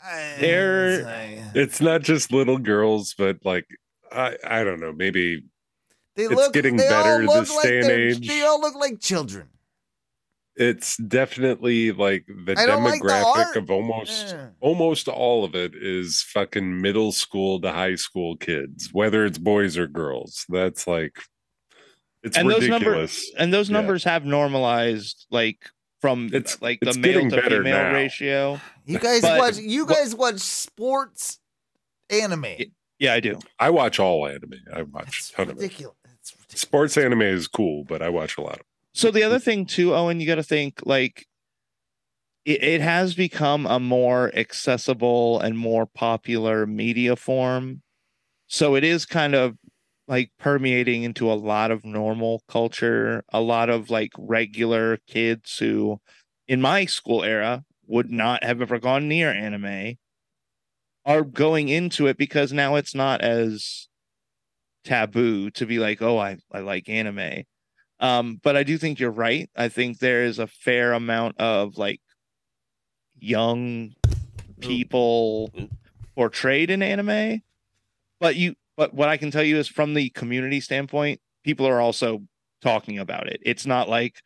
I- 0.00 0.36
They're- 0.40 1.06
I- 1.06 1.50
It's 1.58 1.80
not 1.80 2.02
just 2.02 2.30
little 2.32 2.58
girls, 2.58 3.14
but 3.18 3.38
like 3.44 3.66
I 4.12 4.36
I 4.44 4.62
don't 4.62 4.78
know, 4.80 4.92
maybe 4.92 5.42
they 6.14 6.24
it's 6.26 6.34
look 6.34 6.52
getting 6.52 6.76
better 6.76 7.26
this 7.26 7.54
like 7.56 7.64
day 7.64 7.78
and 7.80 7.90
age. 7.90 8.28
They 8.28 8.42
all 8.42 8.60
look 8.60 8.74
like 8.76 9.00
children. 9.00 9.48
It's 10.56 10.96
definitely 10.98 11.92
like 11.92 12.26
the 12.26 12.54
I 12.58 12.66
don't 12.66 12.84
like 12.84 13.00
the 13.02 13.08
demographic 13.08 13.56
of 13.56 13.70
almost 13.70 14.28
Yeah. 14.28 14.48
almost 14.60 15.08
all 15.08 15.44
of 15.44 15.54
it 15.54 15.72
is 15.74 16.22
fucking 16.22 16.80
middle 16.80 17.12
school 17.12 17.60
to 17.62 17.72
high 17.72 17.94
school 17.94 18.36
kids, 18.36 18.90
whether 18.92 19.24
it's 19.24 19.38
boys 19.38 19.78
or 19.78 19.86
girls. 19.86 20.44
That's 20.48 20.86
like 20.86 21.16
it's 22.22 22.36
and 22.36 22.48
those 22.50 22.62
ridiculous. 22.68 22.84
numbers 22.84 23.30
and 23.38 23.52
those 23.54 23.68
Yeah. 23.70 23.72
numbers 23.74 24.04
have 24.04 24.24
normalized 24.24 25.26
like 25.30 25.58
from 26.00 26.26
It's- 26.32 26.58
like 26.60 26.78
it's 26.82 26.96
the 26.96 27.00
male 27.02 27.30
to 27.30 27.42
female 27.42 27.62
now. 27.62 27.92
ratio. 27.92 28.60
You 28.84 28.98
guys 28.98 29.22
But- 29.22 29.38
watch 29.38 29.58
you 29.58 29.86
guys 29.86 30.14
watch 30.14 30.40
sports 30.40 31.38
anime. 32.10 32.46
Yeah, 32.98 33.14
I 33.14 33.20
do. 33.20 33.38
I 33.58 33.70
watch 33.70 33.98
all 34.00 34.26
anime. 34.26 34.54
I 34.72 34.82
watch 34.82 35.30
a 35.30 35.36
ton 35.36 35.50
of 35.50 35.56
it. 35.56 35.62
Ridiculous. 35.62 35.96
Sports 36.48 36.96
anime 36.98 37.22
is 37.22 37.48
cool, 37.48 37.84
but 37.84 38.02
I 38.02 38.08
watch 38.10 38.36
a 38.36 38.42
lot 38.42 38.60
of 38.60 38.66
So 38.94 39.10
the 39.10 39.22
other 39.22 39.38
thing 39.38 39.66
too, 39.66 39.94
Owen, 39.94 40.20
you 40.20 40.26
got 40.26 40.34
to 40.36 40.42
think 40.42 40.80
like 40.84 41.26
it, 42.44 42.62
it 42.62 42.80
has 42.80 43.14
become 43.14 43.66
a 43.66 43.80
more 43.80 44.30
accessible 44.34 45.40
and 45.40 45.56
more 45.56 45.86
popular 45.86 46.66
media 46.66 47.16
form. 47.16 47.82
So 48.46 48.74
it 48.74 48.84
is 48.84 49.06
kind 49.06 49.34
of 49.34 49.56
like 50.08 50.30
permeating 50.38 51.04
into 51.04 51.30
a 51.30 51.34
lot 51.34 51.70
of 51.70 51.84
normal 51.84 52.42
culture, 52.48 53.24
a 53.32 53.40
lot 53.40 53.70
of 53.70 53.88
like 53.88 54.12
regular 54.18 54.98
kids 55.06 55.58
who 55.58 56.00
in 56.46 56.60
my 56.60 56.84
school 56.84 57.22
era 57.24 57.64
would 57.86 58.10
not 58.10 58.44
have 58.44 58.60
ever 58.60 58.78
gone 58.78 59.08
near 59.08 59.30
anime 59.30 59.96
are 61.04 61.22
going 61.22 61.68
into 61.68 62.06
it 62.06 62.16
because 62.16 62.52
now 62.52 62.76
it's 62.76 62.94
not 62.94 63.20
as 63.22 63.88
taboo 64.84 65.50
to 65.50 65.66
be 65.66 65.78
like, 65.78 66.02
oh, 66.02 66.18
I, 66.18 66.38
I 66.52 66.60
like 66.60 66.88
anime. 66.88 67.44
Um, 68.02 68.40
but 68.42 68.56
I 68.56 68.64
do 68.64 68.76
think 68.76 68.98
you're 69.00 69.10
right. 69.10 69.48
I 69.56 69.68
think 69.68 69.98
there 70.00 70.24
is 70.24 70.38
a 70.38 70.46
fair 70.46 70.92
amount 70.92 71.40
of 71.40 71.78
like 71.78 72.00
young 73.18 73.92
people 74.60 75.50
portrayed 76.16 76.70
in 76.70 76.82
anime. 76.82 77.42
But 78.20 78.36
you 78.36 78.54
but 78.76 78.92
what 78.92 79.08
I 79.08 79.16
can 79.16 79.30
tell 79.30 79.42
you 79.42 79.56
is 79.56 79.68
from 79.68 79.94
the 79.94 80.10
community 80.10 80.60
standpoint, 80.60 81.20
people 81.44 81.66
are 81.66 81.80
also 81.80 82.22
talking 82.60 82.98
about 82.98 83.28
it. 83.28 83.40
It's 83.44 83.66
not 83.66 83.88
like, 83.88 84.16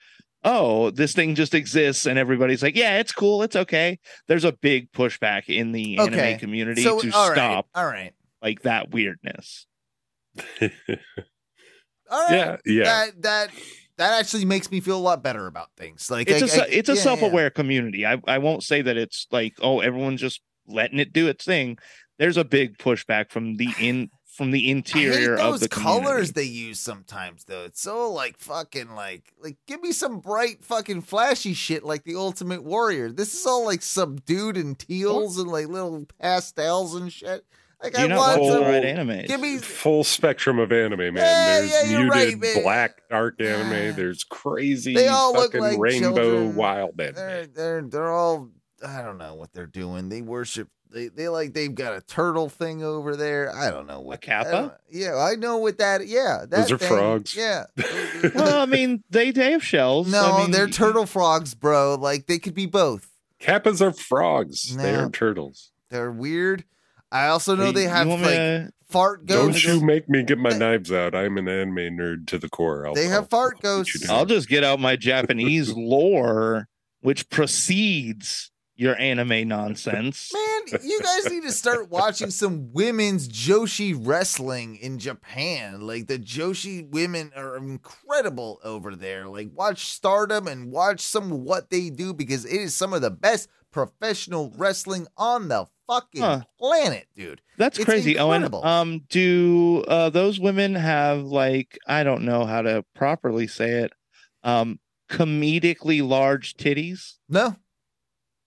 oh, 0.44 0.90
this 0.90 1.12
thing 1.12 1.34
just 1.34 1.54
exists 1.54 2.06
and 2.06 2.18
everybody's 2.18 2.62
like, 2.62 2.76
yeah, 2.76 2.98
it's 2.98 3.12
cool, 3.12 3.42
it's 3.42 3.56
okay. 3.56 3.98
There's 4.28 4.44
a 4.44 4.52
big 4.52 4.90
pushback 4.92 5.48
in 5.48 5.72
the 5.72 5.98
Okay. 6.00 6.20
anime 6.30 6.38
community 6.38 6.82
So, 6.82 7.00
to 7.00 7.10
all 7.12 7.28
right, 7.28 7.34
stop 7.36 7.66
all 7.74 7.86
right. 7.86 8.12
like 8.42 8.62
that 8.62 8.90
weirdness. 8.90 9.66
All 12.10 12.24
right. 12.28 12.32
Yeah, 12.34 12.56
yeah. 12.66 12.84
That 12.84 13.22
that 13.22 13.50
that 13.98 14.20
actually 14.20 14.44
makes 14.44 14.70
me 14.70 14.80
feel 14.80 14.96
a 14.96 15.00
lot 15.00 15.22
better 15.22 15.46
about 15.46 15.68
things. 15.76 16.10
Like 16.10 16.28
it's 16.28 16.54
I- 16.58 16.62
a 16.62 16.64
I- 16.64 16.68
it's 16.70 16.88
a 16.88 16.92
yeah, 16.92 16.96
yeah. 16.96 17.02
self-aware 17.02 17.50
community. 17.50 18.06
I 18.06 18.20
I 18.26 18.38
won't 18.38 18.62
say 18.62 18.82
that 18.82 18.96
it's 18.96 19.26
like 19.30 19.54
oh 19.60 19.80
everyone's 19.80 20.20
just 20.20 20.40
letting 20.66 20.98
it 20.98 21.12
do 21.12 21.28
its 21.28 21.44
thing. 21.44 21.78
There's 22.18 22.36
a 22.36 22.44
big 22.44 22.78
pushback 22.78 23.30
from 23.30 23.56
the 23.56 23.68
in 23.80 24.10
from 24.36 24.50
the 24.50 24.70
interior 24.70 25.34
of 25.38 25.60
the 25.60 25.68
colors 25.68 26.02
community. 26.02 26.32
they 26.34 26.42
use 26.42 26.78
sometimes 26.78 27.44
though. 27.44 27.64
It's 27.64 27.80
so 27.80 28.12
like 28.12 28.38
fucking 28.38 28.90
like 28.94 29.32
like 29.42 29.56
give 29.66 29.80
me 29.80 29.92
some 29.92 30.20
bright 30.20 30.62
fucking 30.62 31.00
flashy 31.02 31.54
shit 31.54 31.84
like 31.84 32.04
the 32.04 32.16
Ultimate 32.16 32.62
Warrior. 32.62 33.10
This 33.12 33.32
is 33.34 33.46
all 33.46 33.64
like 33.64 33.80
subdued 33.80 34.58
and 34.58 34.78
teals 34.78 35.38
and 35.38 35.50
like 35.50 35.68
little 35.68 36.04
pastels 36.20 36.94
and 36.94 37.10
shit. 37.10 37.46
Like 37.82 37.92
You're 37.96 38.04
I 38.04 38.08
not 38.08 38.18
want 38.18 38.40
watching 38.40 38.52
some, 38.54 38.62
right 38.64 38.82
animes. 38.82 39.26
Give 39.28 39.40
me 39.40 39.58
Full 39.58 40.02
spectrum 40.04 40.58
of 40.58 40.72
anime, 40.72 40.98
man. 40.98 41.14
Yeah, 41.16 41.60
There's 41.60 41.70
yeah, 41.70 41.82
you're 41.90 42.00
muted 42.14 42.14
right, 42.14 42.38
man. 42.38 42.62
black 42.62 43.02
dark 43.10 43.40
anime. 43.40 43.94
There's 43.96 44.24
crazy 44.24 44.94
They 44.94 45.08
all 45.08 45.32
look 45.34 45.52
fucking 45.52 45.60
like 45.60 45.78
rainbow 45.78 46.14
children. 46.14 46.54
wild 46.56 46.98
anime. 47.00 47.14
they're 47.16 47.46
they're 47.46 47.82
they're 47.82 48.10
all 48.12 48.48
I 48.86 49.02
don't 49.02 49.18
know 49.18 49.34
what 49.34 49.52
they're 49.52 49.66
doing. 49.66 50.08
They 50.08 50.22
worship 50.22 50.68
they 50.90 51.08
they 51.08 51.28
like 51.28 51.52
they've 51.52 51.74
got 51.74 51.94
a 51.96 52.00
turtle 52.00 52.48
thing 52.48 52.82
over 52.82 53.14
there. 53.14 53.54
I 53.54 53.70
don't 53.70 53.86
know 53.86 54.00
what 54.00 54.14
a 54.16 54.18
kappa? 54.18 54.48
I 54.48 54.52
don't- 54.52 54.72
yeah, 54.90 55.16
I 55.16 55.34
know 55.34 55.58
what 55.58 55.76
that. 55.78 56.06
Yeah, 56.06 56.44
that 56.48 56.50
Those 56.50 56.72
are 56.72 56.78
thing, 56.78 56.88
frogs. 56.88 57.36
Yeah. 57.36 57.64
well, 58.34 58.60
I 58.62 58.66
mean, 58.66 59.04
they 59.10 59.32
they 59.32 59.52
have 59.52 59.62
shells. 59.64 60.10
No, 60.10 60.22
I 60.36 60.38
mean, 60.42 60.50
they're 60.50 60.66
turtle 60.68 61.04
frogs, 61.04 61.54
bro. 61.54 61.96
Like 61.96 62.26
they 62.26 62.38
could 62.38 62.54
be 62.54 62.66
both. 62.66 63.08
Kappas 63.38 63.82
are 63.82 63.92
frogs. 63.92 64.74
They 64.76 64.92
No. 64.92 65.00
aren't 65.00 65.14
turtles. 65.14 65.72
They're 65.90 66.10
weird. 66.10 66.64
I 67.24 67.28
also 67.28 67.54
know 67.56 67.66
You- 67.66 67.72
they 67.72 67.84
have 67.84 68.06
want 68.08 68.20
me 68.22 68.26
like 68.28 68.36
to- 68.36 68.72
fart 68.88 69.26
Don't 69.26 69.62
you 69.64 69.80
make 69.80 70.08
me 70.08 70.22
get 70.22 70.38
my 70.38 70.50
knives 70.50 70.92
out. 70.92 71.14
I'm 71.14 71.38
an 71.38 71.48
anime 71.48 71.96
nerd 71.98 72.26
to 72.28 72.38
the 72.38 72.48
core. 72.48 72.86
I'll, 72.86 72.94
They 72.94 73.06
have 73.06 73.22
I'll- 73.24 73.28
fart 73.28 73.54
I'll 73.56 73.60
ghosts. 73.62 74.08
I'll 74.08 74.26
just 74.26 74.48
get 74.48 74.62
out 74.64 74.78
my 74.80 74.96
Japanese 74.96 75.72
lore, 75.76 76.68
which 77.00 77.28
precedes 77.30 78.50
your 78.78 78.98
anime 79.00 79.48
nonsense. 79.48 80.30
Man, 80.34 80.80
you 80.84 81.00
guys 81.00 81.30
need 81.32 81.42
to 81.44 81.50
start 81.50 81.88
watching 81.90 82.30
some 82.30 82.70
women's 82.74 83.26
Joshi 83.26 83.96
wrestling 83.98 84.76
in 84.76 84.98
Japan. 84.98 85.80
Like 85.80 86.06
the 86.08 86.18
Joshi 86.18 86.86
women 86.90 87.32
are 87.34 87.56
incredible 87.56 88.60
over 88.62 88.94
there. 88.94 89.26
Like 89.28 89.48
watch 89.54 89.86
Stardom 89.86 90.46
and 90.46 90.70
watch 90.70 91.00
some 91.00 91.32
of 91.32 91.38
what 91.38 91.70
they 91.70 91.88
do 91.88 92.12
because 92.12 92.44
it 92.44 92.52
is 92.60 92.74
some 92.74 92.92
of 92.92 93.00
the 93.00 93.10
best 93.10 93.48
professional 93.72 94.52
wrestling 94.58 95.06
on 95.16 95.48
the 95.48 95.66
fucking 95.86 96.22
Huh. 96.22 96.42
planet, 96.58 97.06
dude. 97.14 97.40
That's 97.58 97.78
It's 97.78 97.84
crazy, 97.84 98.16
incredible. 98.16 98.60
Owen. 98.64 98.68
Um, 98.68 99.00
do 99.08 99.84
uh, 99.88 100.10
those 100.10 100.38
women 100.40 100.74
have 100.74 101.22
like 101.22 101.78
I 101.86 102.02
don't 102.04 102.22
know 102.24 102.44
how 102.44 102.62
to 102.62 102.84
properly 102.94 103.46
say 103.46 103.82
it, 103.84 103.92
um, 104.42 104.78
comedically 105.10 106.06
large 106.06 106.54
titties? 106.54 107.14
No, 107.28 107.56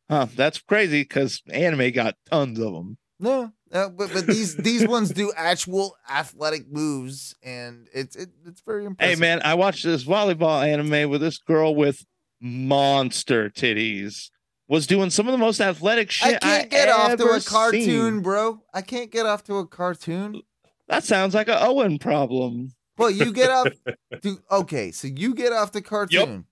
Huh? 0.09 0.27
That's 0.35 0.59
crazy 0.59 1.01
because 1.01 1.41
anime 1.51 1.91
got 1.91 2.15
tons 2.29 2.59
of 2.59 2.73
them. 2.73 2.97
no. 3.19 3.51
Uh, 3.71 3.87
but 3.89 4.11
but 4.11 4.25
these 4.25 4.55
these 4.55 4.87
ones 4.95 5.11
do 5.11 5.31
actual 5.35 5.95
athletic 6.09 6.67
moves, 6.71 7.35
and 7.43 7.87
it's 7.93 8.15
it, 8.15 8.29
it's 8.43 8.61
very 8.65 8.83
impressive. 8.85 9.19
Hey 9.19 9.21
man, 9.21 9.41
I 9.43 9.53
watched 9.53 9.83
this 9.83 10.03
volleyball 10.03 10.67
anime 10.67 11.07
with 11.11 11.21
this 11.21 11.37
girl 11.37 11.75
with 11.75 12.03
monster 12.41 13.49
titties. 13.51 14.31
Was 14.69 14.85
doing 14.87 15.09
some 15.09 15.27
of 15.27 15.31
the 15.31 15.37
most 15.39 15.59
athletic 15.59 16.09
I 16.09 16.11
shit 16.11 16.35
I, 16.35 16.47
can't 16.59 16.69
get 16.69 16.89
off 16.89 17.17
to 17.17 17.25
a 17.25 17.41
cartoon, 17.41 17.81
seen. 17.83 18.21
bro. 18.21 18.61
I 18.73 18.81
can't 18.83 19.11
get 19.11 19.25
off 19.25 19.43
to 19.45 19.55
a 19.57 19.65
cartoon. 19.67 20.41
That 20.87 21.03
sounds 21.03 21.33
like 21.33 21.47
a 21.47 21.59
Owen 21.61 21.97
problem. 21.97 22.73
Well, 22.97 23.09
you 23.09 23.33
get 23.33 23.49
off. 23.49 23.67
to, 24.21 24.37
okay, 24.51 24.91
so 24.91 25.07
you 25.07 25.33
get 25.33 25.53
off 25.53 25.71
the 25.71 25.81
cartoon. 25.81 26.29
Yep. 26.29 26.43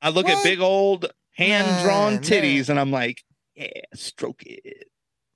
I 0.00 0.08
look 0.08 0.26
What? 0.26 0.38
at 0.38 0.44
big 0.44 0.60
old 0.60 1.12
hand 1.32 1.84
drawn 1.84 2.14
Man, 2.14 2.22
titties 2.22 2.68
and 2.70 2.80
I'm 2.80 2.90
like, 2.90 3.22
yeah, 3.54 3.68
stroke 3.94 4.42
it. 4.44 4.88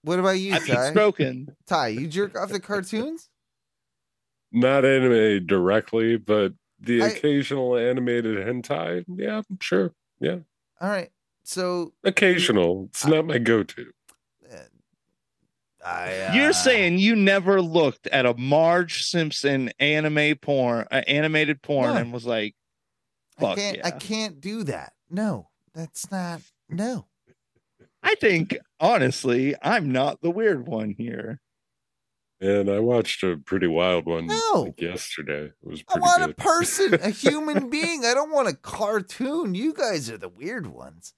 What 0.02 0.18
about 0.18 0.38
you, 0.38 0.54
I 0.54 0.58
need 0.60 0.68
Ty? 0.68 0.90
stroking. 0.90 1.48
Ty, 1.66 1.88
you 1.88 2.06
jerk 2.08 2.38
off 2.38 2.48
the 2.48 2.60
cartoons? 2.60 3.28
Not 4.52 4.86
anime 4.86 5.44
directly, 5.46 6.16
but 6.16 6.54
the 6.80 7.02
I- 7.02 7.08
occasional 7.08 7.76
animated 7.76 8.38
hentai. 8.38 9.04
Yeah, 9.06 9.42
sure. 9.60 9.92
Yeah, 10.20 10.38
All 10.80 10.88
right. 10.88 11.10
So 11.48 11.94
occasional. 12.04 12.84
It's 12.90 13.06
not 13.06 13.24
my 13.24 13.38
go-to. 13.38 13.86
I 15.82 16.12
uh, 16.18 16.34
You're 16.34 16.52
saying 16.52 16.98
you 16.98 17.16
never 17.16 17.62
looked 17.62 18.06
at 18.08 18.26
a 18.26 18.34
Marge 18.34 19.04
Simpson 19.04 19.70
anime 19.78 20.36
porn, 20.36 20.86
uh, 20.90 21.02
animated 21.06 21.62
porn, 21.62 21.94
No. 21.94 21.96
and 22.00 22.12
was 22.12 22.26
like, 22.26 22.54
I 23.38 23.40
"Fuck 23.40 23.56
can't. 23.56 23.76
yeah!" 23.78 23.86
I 23.86 23.90
can't 23.92 24.40
do 24.42 24.64
that. 24.64 24.92
No, 25.08 25.48
that's 25.74 26.10
not. 26.10 26.42
No. 26.68 27.06
I 28.02 28.14
think 28.16 28.58
honestly, 28.78 29.54
I'm 29.62 29.90
not 29.90 30.20
the 30.20 30.30
weird 30.30 30.66
one 30.68 30.90
here. 30.98 31.40
And 32.42 32.68
I 32.70 32.80
watched 32.80 33.22
a 33.24 33.38
pretty 33.38 33.68
wild 33.68 34.04
one 34.04 34.26
No. 34.26 34.64
like 34.66 34.80
yesterday. 34.82 35.44
It 35.46 35.54
was 35.62 35.82
I 35.88 35.98
want 35.98 36.20
good. 36.20 36.30
a 36.30 36.34
person, 36.34 36.94
a 36.94 37.08
human 37.10 37.70
being. 37.70 38.04
I 38.04 38.12
don't 38.14 38.32
want 38.32 38.48
a 38.48 38.54
cartoon. 38.54 39.54
You 39.54 39.72
guys 39.72 40.10
are 40.10 40.18
the 40.18 40.28
weird 40.28 40.66
ones. 40.66 41.14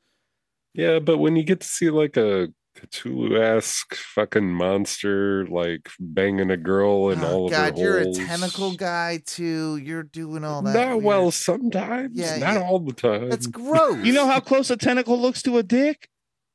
Yeah, 0.75 0.99
but 1.01 1.19
when 1.19 1.37
you 1.37 1.43
get 1.43 1.61
to 1.61 1.67
see 1.67 1.91
like 1.91 2.17
a 2.17 2.49
Cthulhu 2.79 3.39
esque 3.39 3.95
fucking 3.95 4.49
monster 4.55 5.45
like 5.49 5.91
banging 5.99 6.51
a 6.51 6.57
girl 6.57 7.11
and 7.11 7.23
Oh, 7.23 7.27
all 7.29 7.45
of 7.47 7.51
God, 7.51 7.77
her 7.77 7.83
you're 7.83 7.99
a 7.99 8.13
tentacle 8.13 8.75
guy 8.75 9.21
too. 9.27 9.77
You're 9.79 10.05
doing 10.05 10.45
all 10.45 10.63
that. 10.63 10.73
Not 10.75 10.89
weird- 10.95 11.05
well 11.05 11.31
sometimes, 11.33 12.13
Yeah, 12.17 12.39
not 12.39 12.55
yeah. 12.55 12.63
all 12.63 12.79
the 12.79 12.93
time. 12.93 13.29
That's 13.29 13.49
gross. 13.49 14.05
You 14.05 14.13
know 14.13 14.27
how 14.27 14.39
close 14.41 14.71
a 14.71 14.77
tentacle 14.77 15.21
looks 15.21 15.43
to 15.43 15.59
a 15.59 15.63
dick? 15.63 16.09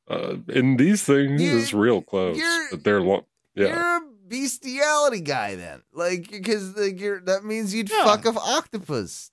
uh, 0.07 0.35
in 0.49 0.77
these 0.77 1.01
things 1.03 1.41
You're- 1.41 1.59
it's 1.61 1.73
real 1.73 1.99
close, 2.01 2.39
but 2.71 2.83
they're 2.83 3.01
long. 3.01 3.23
Yeah, 3.55 3.67
You're 3.67 3.97
a 3.97 4.01
bestiality 4.27 5.21
guy 5.21 5.55
then, 5.55 5.81
like 5.93 6.29
because 6.29 6.75
like 6.77 6.99
you're 6.99 7.19
that 7.21 7.43
means 7.43 7.73
you'd 7.73 7.89
Yeah. 7.89 8.03
fuck 8.05 8.25
an 8.25 8.37
octopus. 8.37 9.31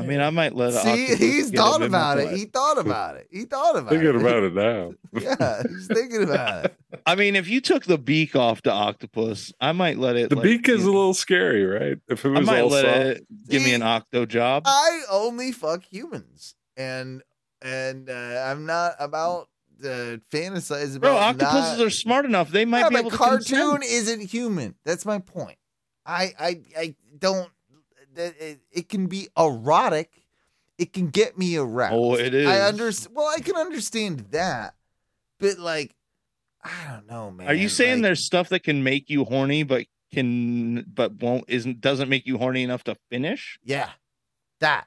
I 0.00 0.06
mean, 0.06 0.20
I 0.20 0.30
might 0.30 0.54
let. 0.54 0.70
a 0.70 0.80
See, 0.80 1.14
he's 1.14 1.50
thought 1.50 1.82
about 1.82 2.18
it. 2.18 2.36
He 2.36 2.44
thought 2.46 2.78
about 2.78 3.16
it. 3.16 3.28
He 3.30 3.44
thought 3.44 3.76
about 3.76 3.90
thinking 3.90 4.08
it. 4.08 4.12
Thinking 4.12 4.28
about 4.28 4.42
it 4.44 4.54
now. 4.54 4.92
Yeah, 5.20 5.62
he's 5.68 5.86
thinking 5.88 6.22
about 6.22 6.66
it. 6.66 6.74
I 7.06 7.14
mean, 7.16 7.34
if 7.36 7.48
you 7.48 7.60
took 7.60 7.84
the 7.84 7.98
beak 7.98 8.34
off 8.36 8.62
the 8.62 8.72
octopus, 8.72 9.52
I 9.60 9.72
might 9.72 9.98
let 9.98 10.16
it. 10.16 10.30
The 10.30 10.36
like, 10.36 10.42
beak 10.44 10.68
is 10.68 10.82
you 10.84 10.90
a 10.90 10.92
little 10.92 11.14
scary, 11.14 11.64
right? 11.64 11.98
If 12.08 12.24
it 12.24 12.28
I 12.28 12.38
was 12.38 12.46
might 12.46 12.60
all 12.62 12.68
let 12.68 12.84
soft. 12.84 12.96
it 13.20 13.26
give 13.48 13.62
me 13.62 13.74
an 13.74 13.82
octo 13.82 14.26
job. 14.26 14.62
I 14.66 15.02
only 15.10 15.52
fuck 15.52 15.82
humans, 15.82 16.54
and 16.76 17.22
and 17.62 18.08
uh, 18.08 18.44
I'm 18.46 18.66
not 18.66 18.94
about 18.98 19.48
to 19.82 20.20
fantasize 20.32 20.96
about. 20.96 21.00
Bro, 21.00 21.16
octopuses 21.16 21.78
not, 21.78 21.86
are 21.86 21.90
smart 21.90 22.24
enough. 22.24 22.50
They 22.50 22.64
might 22.64 22.80
Yeah, 22.80 22.88
be 22.90 22.94
but 22.96 23.00
able 23.00 23.10
to 23.10 23.16
cartoon 23.16 23.78
consent. 23.80 23.84
isn't 23.84 24.20
human. 24.30 24.74
That's 24.84 25.04
my 25.04 25.18
point. 25.18 25.58
I 26.06 26.32
I 26.38 26.60
I 26.78 26.94
don't. 27.18 27.50
That 28.14 28.34
it, 28.40 28.60
it 28.72 28.88
can 28.88 29.06
be 29.06 29.28
erotic. 29.38 30.24
It 30.78 30.92
can 30.92 31.08
get 31.08 31.36
me 31.38 31.56
aroused. 31.56 31.94
Oh, 31.94 32.14
it 32.14 32.34
is. 32.34 32.46
I 32.48 32.60
understand. 32.62 33.14
Well, 33.14 33.26
I 33.28 33.40
can 33.40 33.56
understand 33.56 34.26
that, 34.30 34.74
but 35.38 35.58
like, 35.58 35.94
I 36.64 36.70
don't 36.90 37.06
know, 37.08 37.30
man. 37.30 37.46
Are 37.46 37.54
you 37.54 37.68
saying 37.68 37.96
like, 37.96 38.02
there's 38.02 38.24
stuff 38.24 38.48
that 38.48 38.60
can 38.64 38.82
make 38.82 39.10
you 39.10 39.24
horny, 39.24 39.62
but 39.62 39.86
can 40.12 40.82
but 40.92 41.14
won't 41.22 41.44
isn't 41.48 41.80
doesn't 41.80 42.08
make 42.08 42.26
you 42.26 42.38
horny 42.38 42.62
enough 42.62 42.82
to 42.84 42.96
finish? 43.10 43.58
Yeah, 43.62 43.90
that. 44.60 44.86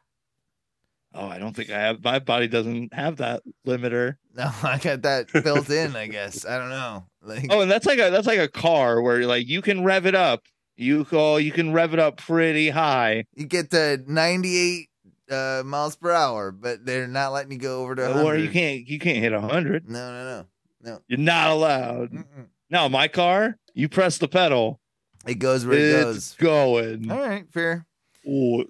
Oh, 1.16 1.28
I 1.28 1.38
don't 1.38 1.56
think 1.56 1.70
I 1.70 1.80
have. 1.80 2.04
My 2.04 2.18
body 2.18 2.48
doesn't 2.48 2.94
have 2.94 3.18
that 3.18 3.44
limiter. 3.66 4.16
No, 4.36 4.52
I 4.64 4.80
got 4.80 5.04
that 5.04 5.32
built 5.32 5.70
in. 5.70 5.96
I 5.96 6.08
guess 6.08 6.44
I 6.44 6.58
don't 6.58 6.70
know. 6.72 7.06
Like, 7.22 7.46
Oh, 7.52 7.62
and 7.62 7.70
that's 7.70 7.86
like 7.86 8.00
a 8.00 8.10
that's 8.10 8.26
like 8.26 8.40
a 8.40 8.48
car 8.48 9.00
where 9.00 9.28
like 9.28 9.48
you 9.48 9.62
can 9.62 9.84
rev 9.84 10.08
it 10.08 10.16
up. 10.16 10.48
You 10.76 11.06
call 11.06 11.40
you 11.40 11.52
can 11.52 11.72
rev 11.74 11.94
it 11.94 12.00
up 12.00 12.18
pretty 12.18 12.70
high, 12.70 13.26
you 13.36 13.46
get 13.46 13.70
to 13.72 14.02
98 14.08 14.88
uh, 15.32 15.62
miles 15.66 15.96
per 15.96 16.12
hour, 16.12 16.52
but 16.52 16.86
they're 16.86 17.08
not 17.08 17.32
letting 17.32 17.52
you 17.52 17.60
go 17.60 17.82
over 17.84 17.96
to 17.96 18.02
100. 18.04 18.24
or 18.26 18.38
you 18.38 18.50
can't 18.50 18.88
you 18.88 19.00
can't 19.00 19.20
hit 19.20 19.34
a 19.34 19.42
hundred. 19.42 19.88
No, 19.90 20.12
no, 20.12 20.24
no, 20.24 20.92
no. 20.92 21.02
You're 21.08 21.20
not 21.20 21.52
allowed. 21.52 22.12
Mm-mm. 22.12 22.48
No, 22.70 22.90
my 22.90 23.08
car, 23.08 23.58
you 23.76 23.88
press 23.88 24.18
the 24.18 24.28
pedal, 24.28 24.80
It 25.28 25.36
goes 25.36 25.64
where 25.66 25.78
it 25.78 26.08
it's 26.08 26.34
goes. 26.34 26.34
going. 26.36 27.12
All 27.12 27.20
right, 27.20 27.46
fair. 27.52 27.86
Ooh. 28.28 28.66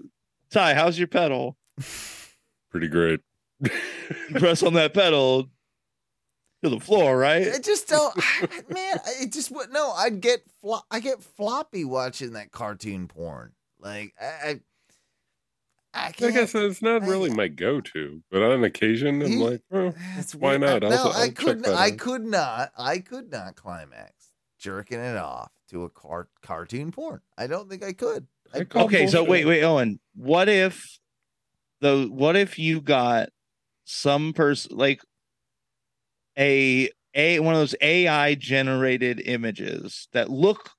Ty, 0.51 0.73
how's 0.75 0.97
your 0.99 1.07
pedal? 1.07 1.57
Pretty 2.69 2.87
great. 2.89 3.21
You 3.61 3.69
press 4.39 4.61
on 4.61 4.73
that 4.73 4.93
pedal 4.93 5.49
to 6.63 6.69
the 6.69 6.79
floor, 6.79 7.17
right? 7.17 7.47
I 7.53 7.59
just 7.59 7.87
don't, 7.87 8.15
man. 8.69 8.97
It 9.21 9.31
just 9.31 9.51
would 9.51 9.71
no. 9.71 9.91
I'd 9.91 10.21
get 10.21 10.41
flo- 10.61 10.81
I 10.89 10.99
get 10.99 11.21
floppy 11.21 11.83
watching 11.85 12.33
that 12.33 12.51
cartoon 12.51 13.07
porn. 13.07 13.51
Like 13.79 14.13
I, 14.19 14.25
I, 15.93 16.07
I 16.07 16.11
can't. 16.11 16.35
I 16.37 16.45
said, 16.45 16.63
it's 16.65 16.81
not 16.81 17.03
I- 17.03 17.07
really 17.07 17.29
my 17.29 17.47
go-to, 17.49 18.23
but 18.31 18.41
on 18.41 18.63
occasion, 18.63 19.21
I'm 19.21 19.31
You- 19.31 19.43
like, 19.43 19.61
well, 19.69 19.93
It's 20.17 20.33
why 20.33 20.57
weird. 20.57 20.81
not? 20.81 20.83
I, 20.83 20.87
I'll- 20.95 21.05
no, 21.05 21.11
I'll 21.11 21.21
I 21.23 21.29
could. 21.29 21.63
that 21.63 21.73
I 21.75 21.91
out. 21.91 21.97
could 21.97 22.25
not. 22.25 22.71
I 22.77 22.99
could 22.99 23.29
not 23.31 23.55
climax 23.55 24.13
jerking 24.57 24.99
it 24.99 25.17
off 25.17 25.51
to 25.69 25.83
a 25.83 25.89
car- 25.89 26.29
cartoon 26.41 26.91
porn. 26.91 27.21
I 27.37 27.47
don't 27.47 27.69
think 27.69 27.83
I 27.83 27.93
could. 27.93 28.27
I, 28.53 28.59
I 28.59 28.63
call 28.63 28.85
Okay, 28.85 29.07
so 29.07 29.23
wait, 29.23 29.45
wait, 29.45 29.63
Owen. 29.63 29.99
What 30.15 30.47
if 30.47 30.81
the 31.81 32.07
what 32.09 32.37
if 32.37 32.57
you 32.57 32.79
got 32.79 33.29
some 33.83 34.31
person 34.31 34.77
like 34.77 35.01
a 36.37 36.89
a 37.15 37.39
one 37.39 37.53
of 37.53 37.59
those 37.59 37.75
AI 37.81 38.35
generated 38.35 39.21
images 39.25 40.07
that 40.13 40.29
look 40.29 40.71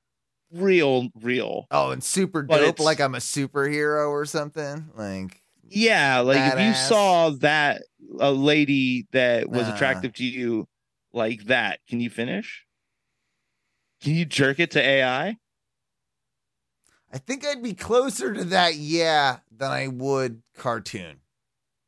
real, 0.51 1.09
real. 1.21 1.67
Oh, 1.71 1.91
and 1.91 2.03
super 2.03 2.43
dope, 2.43 2.81
like 2.81 3.01
I'm 3.01 3.15
a 3.15 3.19
superhero 3.19 4.11
or 4.11 4.25
something. 4.25 4.91
Like 4.95 5.43
Yeah, 5.69 6.21
like 6.21 6.41
if 6.41 6.61
you 6.61 6.75
saw 6.75 7.31
that 7.41 7.83
a 8.21 8.33
lady 8.33 9.07
that 9.13 9.49
was 9.49 9.69
Nah. 9.69 9.75
attractive 9.75 10.13
to 10.15 10.25
you 10.25 10.67
like 11.13 11.45
that, 11.45 11.81
can 11.89 12.01
you 12.01 12.11
finish? 12.11 12.65
Can 14.03 14.15
you 14.15 14.25
jerk 14.25 14.61
it 14.61 14.71
to 14.73 14.81
AI? 14.83 15.37
I 17.13 17.19
think 17.19 17.47
I'd 17.47 17.63
be 17.63 17.75
closer 17.75 18.35
to 18.35 18.45
that, 18.47 18.75
yeah, 18.75 19.39
than 19.51 19.71
I 19.71 19.87
would 19.89 20.43
cartoon. 20.57 21.21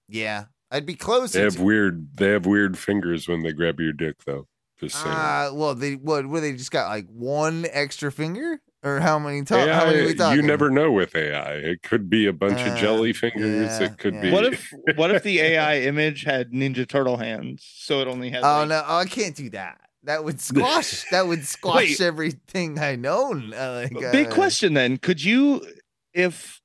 Yeah, 0.09 0.47
I'd 0.71 0.87
be 0.87 0.95
close. 0.95 1.33
They 1.33 1.43
have 1.43 1.57
to, 1.57 1.63
weird. 1.63 2.17
They 2.17 2.29
have 2.31 2.47
weird 2.47 2.77
fingers 2.79 3.29
when 3.29 3.43
they 3.43 3.53
grab 3.53 3.79
your 3.81 3.93
dick, 3.93 4.25
though. 4.25 4.49
Just 4.81 4.97
saying. 5.03 5.15
uh, 5.15 5.51
well, 5.55 5.75
they 5.75 5.95
what? 5.95 6.27
What 6.27 6.41
they 6.41 6.53
just 6.53 6.71
got 6.71 6.89
like 6.89 7.07
one 7.09 7.67
extra 7.71 8.13
finger, 8.13 8.61
or 8.83 9.01
how 9.01 9.19
many? 9.19 9.43
To- 9.45 9.73
how 9.73 9.87
many 9.87 10.01
are 10.01 10.05
we 10.07 10.15
talking? 10.15 10.37
you 10.37 10.47
never 10.47 10.69
know 10.69 10.93
with 10.93 11.15
AI. 11.17 11.53
It 11.55 11.83
could 11.83 12.11
be 12.11 12.27
a 12.27 12.33
bunch 12.33 12.59
Uh, 12.61 12.73
of 12.73 12.79
jelly 12.79 13.13
fingers. 13.15 13.81
yeah, 13.81 13.87
it 13.87 13.97
could 13.99 14.15
yeah. 14.15 14.21
be. 14.23 14.31
What 14.33 14.45
if 14.45 14.71
what 14.97 15.11
if 15.15 15.23
the 15.23 15.41
AI 15.41 15.79
image 15.81 16.25
had 16.25 16.51
Ninja 16.53 16.87
Turtle 16.87 17.17
hands, 17.17 17.65
so 17.75 18.01
it 18.01 18.09
only 18.09 18.29
had 18.31 18.43
Oh 18.43 18.59
like- 18.61 18.69
no, 18.69 18.85
oh, 18.87 18.99
I 18.99 19.07
can't 19.07 19.35
do 19.35 19.49
that. 19.51 19.81
That 20.03 20.25
would 20.25 20.41
squash. 20.43 21.05
that 21.11 21.27
would 21.27 21.47
squash 21.47 21.77
Wait. 21.77 22.01
everything 22.03 22.79
I 22.79 22.97
know. 22.97 23.33
Uh, 23.33 23.87
like, 23.91 24.13
Big 24.13 24.27
uh, 24.27 24.35
question 24.35 24.75
then. 24.75 24.99
Could 24.99 25.25
you 25.25 25.65
if 26.13 26.61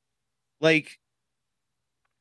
like 0.60 1.00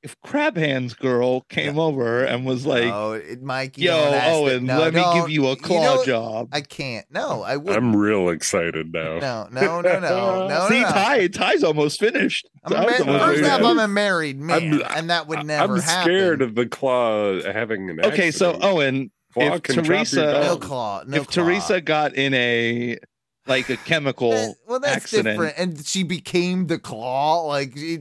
if 0.02 0.18
Crab 0.22 0.56
Hands 0.56 0.92
girl 0.94 1.42
came 1.42 1.78
over 1.78 2.24
and 2.24 2.46
was 2.46 2.64
like, 2.64 2.84
oh, 2.92 3.12
it, 3.12 3.42
Mikey, 3.42 3.82
"Yo, 3.82 3.96
don't. 4.10 4.24
Owen, 4.32 4.64
No, 4.66 4.78
let 4.78 4.94
me 4.94 5.04
give 5.14 5.28
you 5.30 5.48
a 5.48 5.56
claw 5.56 5.96
know 5.96 6.04
job." 6.04 6.48
I 6.52 6.62
can't. 6.62 7.04
No, 7.10 7.42
I 7.42 7.56
wouldn't. 7.56 7.76
I'm 7.76 7.94
real 7.94 8.28
excited 8.30 8.92
now. 8.92 9.18
No, 9.18 9.48
no, 9.50 9.80
no, 9.80 10.00
no, 10.00 10.48
no. 10.48 10.68
See, 10.68 10.80
no, 10.80 10.86
no. 10.86 10.92
Ty, 10.92 11.28
Ty's 11.28 11.62
almost 11.62 12.00
finished. 12.00 12.48
I'm 12.64 12.72
a 12.72 12.76
ma- 12.76 12.80
almost 12.82 12.98
first 13.06 13.34
finished. 13.40 13.50
off, 13.52 13.62
I'm 13.62 13.78
a 13.78 13.88
married 13.88 14.38
man, 14.40 14.82
I'm- 14.82 14.82
and 14.96 15.10
that 15.10 15.28
would 15.28 15.44
never 15.44 15.60
happen. 15.60 15.76
I'm 15.76 15.80
happen. 15.82 16.04
scared 16.04 16.42
of 16.42 16.54
the 16.54 16.66
claw 16.66 17.40
having 17.42 17.90
an. 17.90 18.04
Okay, 18.04 18.30
so. 18.30 18.58
Owen, 18.62 19.10
Claw 19.32 19.54
if 19.54 19.62
can 19.62 19.74
drop 19.76 19.86
your 19.86 19.94
Teresa, 19.96 20.40
no 20.42 20.56
claw, 20.56 21.02
no 21.06 21.18
if 21.18 21.28
claw. 21.28 21.44
Teresa 21.44 21.80
got 21.80 22.14
in 22.14 22.34
a 22.34 22.98
like 23.46 23.68
a 23.70 23.76
chemical 23.78 24.32
Eh, 24.32 24.52
well, 24.68 24.80
that's 24.80 24.96
accident, 24.96 25.26
different. 25.38 25.54
And 25.58 25.86
she 25.86 26.02
became 26.02 26.66
the 26.66 26.78
claw. 26.78 27.42
Like, 27.46 27.76
she, 27.76 27.98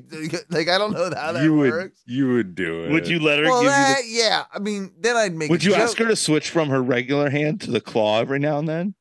like 0.49 0.67
I 0.69 0.77
don't 0.77 0.91
know 0.91 1.11
how 1.15 1.31
that 1.33 1.43
you 1.43 1.55
would 1.55 1.71
works. 1.71 2.01
you 2.05 2.33
would 2.33 2.55
do 2.55 2.83
it. 2.85 2.91
would 2.91 3.07
you 3.07 3.19
let 3.19 3.39
her 3.39 3.45
Well, 3.45 3.61
give 3.61 3.71
that, 3.71 4.01
you 4.05 4.19
yeah. 4.19 4.43
I 4.53 4.59
mean, 4.59 4.93
then 4.99 5.15
I'd 5.15 5.33
make. 5.35 5.49
Would 5.49 5.61
a 5.61 5.65
you 5.65 5.71
joke. 5.71 5.79
ask 5.79 5.97
her 5.97 6.05
to 6.07 6.15
switch 6.15 6.49
from 6.49 6.69
her 6.69 6.81
regular 6.83 7.29
hand 7.29 7.61
to 7.61 7.71
the 7.71 7.81
claw 7.81 8.19
every 8.19 8.39
now 8.39 8.59
and 8.59 8.67
then? 8.67 8.95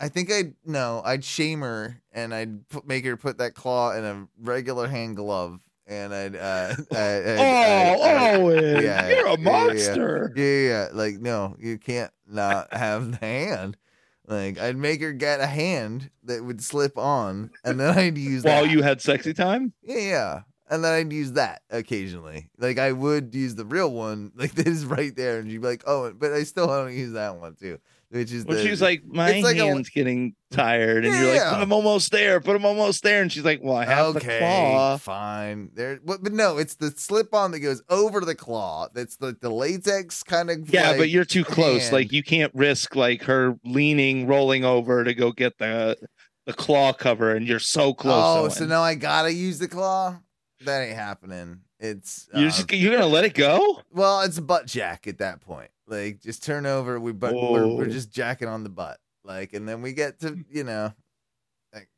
I 0.00 0.08
think 0.08 0.30
I'd 0.32 0.54
no. 0.64 1.00
I'd 1.04 1.24
shame 1.24 1.60
her, 1.60 2.00
and 2.12 2.34
I'd 2.34 2.68
put, 2.68 2.86
make 2.86 3.04
her 3.04 3.16
put 3.16 3.38
that 3.38 3.54
claw 3.54 3.92
in 3.96 4.04
a 4.04 4.26
regular 4.40 4.88
hand 4.88 5.16
glove, 5.16 5.60
and 5.86 6.12
I'd. 6.12 6.34
uh 6.34 6.74
I, 6.92 6.96
I, 6.98 7.96
Oh, 7.96 8.40
Owen, 8.42 8.82
yeah, 8.82 9.08
you're 9.08 9.26
a 9.26 9.30
yeah, 9.30 9.36
yeah, 9.36 9.36
monster. 9.36 10.32
Yeah, 10.34 10.44
yeah, 10.44 10.68
yeah. 10.68 10.88
Like, 10.92 11.20
no, 11.20 11.56
you 11.60 11.78
can't 11.78 12.10
not 12.26 12.72
have 12.74 13.12
the 13.12 13.16
hand. 13.18 13.76
Like, 14.26 14.58
I'd 14.58 14.76
make 14.76 15.02
her 15.02 15.12
get 15.12 15.40
a 15.40 15.46
hand 15.46 16.10
that 16.24 16.44
would 16.44 16.62
slip 16.62 16.96
on, 16.96 17.50
and 17.64 17.78
then 17.78 17.96
I'd 17.98 18.16
use 18.18 18.42
that 18.42 18.48
While 18.54 18.64
that. 18.64 18.70
you 18.72 18.82
had 18.82 19.00
sexy 19.02 19.34
time? 19.34 19.72
Yeah, 19.82 19.98
yeah. 19.98 20.40
And 20.70 20.82
then 20.82 20.94
I'd 20.94 21.12
use 21.12 21.32
that 21.32 21.60
occasionally. 21.70 22.48
Like 22.56 22.78
I 22.78 22.92
would 22.92 23.34
use 23.34 23.54
the 23.54 23.66
real 23.66 23.92
one, 23.92 24.32
like 24.34 24.52
this 24.54 24.66
is 24.68 24.86
right 24.86 25.14
there, 25.14 25.38
and 25.38 25.50
she'd 25.50 25.60
be 25.60 25.66
like, 25.66 25.82
"Oh," 25.86 26.10
but 26.14 26.32
I 26.32 26.44
still 26.44 26.66
don't 26.66 26.94
use 26.94 27.12
that 27.12 27.36
one 27.38 27.54
too, 27.54 27.78
which 28.14 28.30
is 28.30 28.44
When 28.44 28.58
the, 28.58 28.62
she's 28.62 28.80
like, 28.80 29.02
my 29.04 29.40
like 29.40 29.56
a- 29.56 29.64
hand's 29.64 29.90
getting 29.90 30.36
tired, 30.52 31.04
and 31.04 31.12
you're 31.12 31.34
like, 31.34 31.42
I'm 31.42 31.72
almost 31.72 32.12
there, 32.12 32.38
but 32.38 32.54
I'm 32.54 32.64
almost 32.64 33.02
there, 33.02 33.22
and 33.22 33.32
she's 33.32 33.44
like, 33.44 33.60
well, 33.60 33.76
I 33.76 33.84
have 33.84 34.14
the 34.14 34.20
okay, 34.20 34.38
claw. 34.38 34.96
fine. 34.98 35.70
There, 35.74 35.98
but, 36.04 36.22
but 36.22 36.32
no, 36.32 36.58
it's 36.58 36.76
the 36.76 36.92
slip 36.92 37.34
on 37.34 37.50
that 37.50 37.58
goes 37.58 37.82
over 37.88 38.20
the 38.20 38.36
claw. 38.36 38.86
That's 38.94 39.16
the 39.16 39.36
the 39.40 39.50
latex 39.50 40.22
kind 40.22 40.48
of. 40.48 40.72
Yeah, 40.72 40.90
like, 40.90 40.98
but 40.98 41.08
you're 41.08 41.24
too 41.24 41.44
close. 41.44 41.82
hand. 41.82 41.92
Like 41.92 42.12
you 42.12 42.22
can't 42.22 42.54
risk 42.54 42.94
like 42.94 43.24
her 43.24 43.56
leaning, 43.64 44.28
rolling 44.28 44.64
over 44.64 45.02
to 45.02 45.12
go 45.12 45.32
get 45.32 45.58
the 45.58 45.96
the 46.46 46.52
claw 46.52 46.92
cover, 46.92 47.34
and 47.34 47.48
you're 47.48 47.58
so 47.58 47.92
close. 47.92 48.14
Oh, 48.14 48.48
so 48.48 48.64
now 48.64 48.82
I 48.82 48.94
gotta 48.94 49.32
use 49.32 49.58
the 49.58 49.68
claw. 49.68 50.18
That 50.60 50.82
ain't 50.82 50.96
happening. 50.96 51.62
It's 51.80 52.28
you're 52.32 52.46
uh, 52.46 52.50
just 52.50 52.72
you're 52.72 52.92
gonna 52.92 53.08
let 53.08 53.24
it 53.24 53.34
go? 53.34 53.82
well, 53.90 54.20
it's 54.20 54.38
a 54.38 54.42
butt 54.42 54.66
jack 54.66 55.08
at 55.08 55.18
that 55.18 55.40
point. 55.40 55.70
Like 55.86 56.20
just 56.20 56.42
turn 56.42 56.66
over. 56.66 56.98
We 56.98 57.12
but 57.12 57.34
we're, 57.34 57.66
we're 57.66 57.86
just 57.86 58.10
jacking 58.10 58.48
on 58.48 58.62
the 58.62 58.70
butt. 58.70 58.98
Like, 59.24 59.52
and 59.52 59.68
then 59.68 59.82
we 59.82 59.92
get 59.92 60.20
to 60.20 60.30
hmm. 60.30 60.42
you 60.50 60.64
know, 60.64 60.92
like 61.72 61.88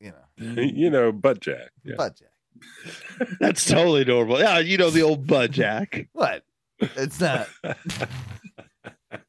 you 0.00 0.12
know, 0.12 0.62
you 0.62 0.90
know, 0.90 1.12
butt 1.12 1.40
jack. 1.40 1.70
Yeah. 1.84 1.96
butt 1.96 2.18
jack. 2.18 3.28
That's 3.40 3.66
totally 3.66 4.04
normal. 4.04 4.38
Yeah, 4.38 4.58
you 4.60 4.78
know 4.78 4.90
the 4.90 5.02
old 5.02 5.26
butt 5.26 5.50
jack. 5.50 6.08
What? 6.12 6.44
It's 6.78 7.20
not. 7.20 7.48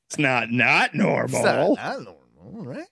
It's 0.10 0.18
not 0.18 0.50
not 0.52 0.96
normal. 0.96 1.26
It's 1.26 1.46
not, 1.46 1.76
not 1.76 2.18
normal, 2.34 2.64
right? 2.64 2.88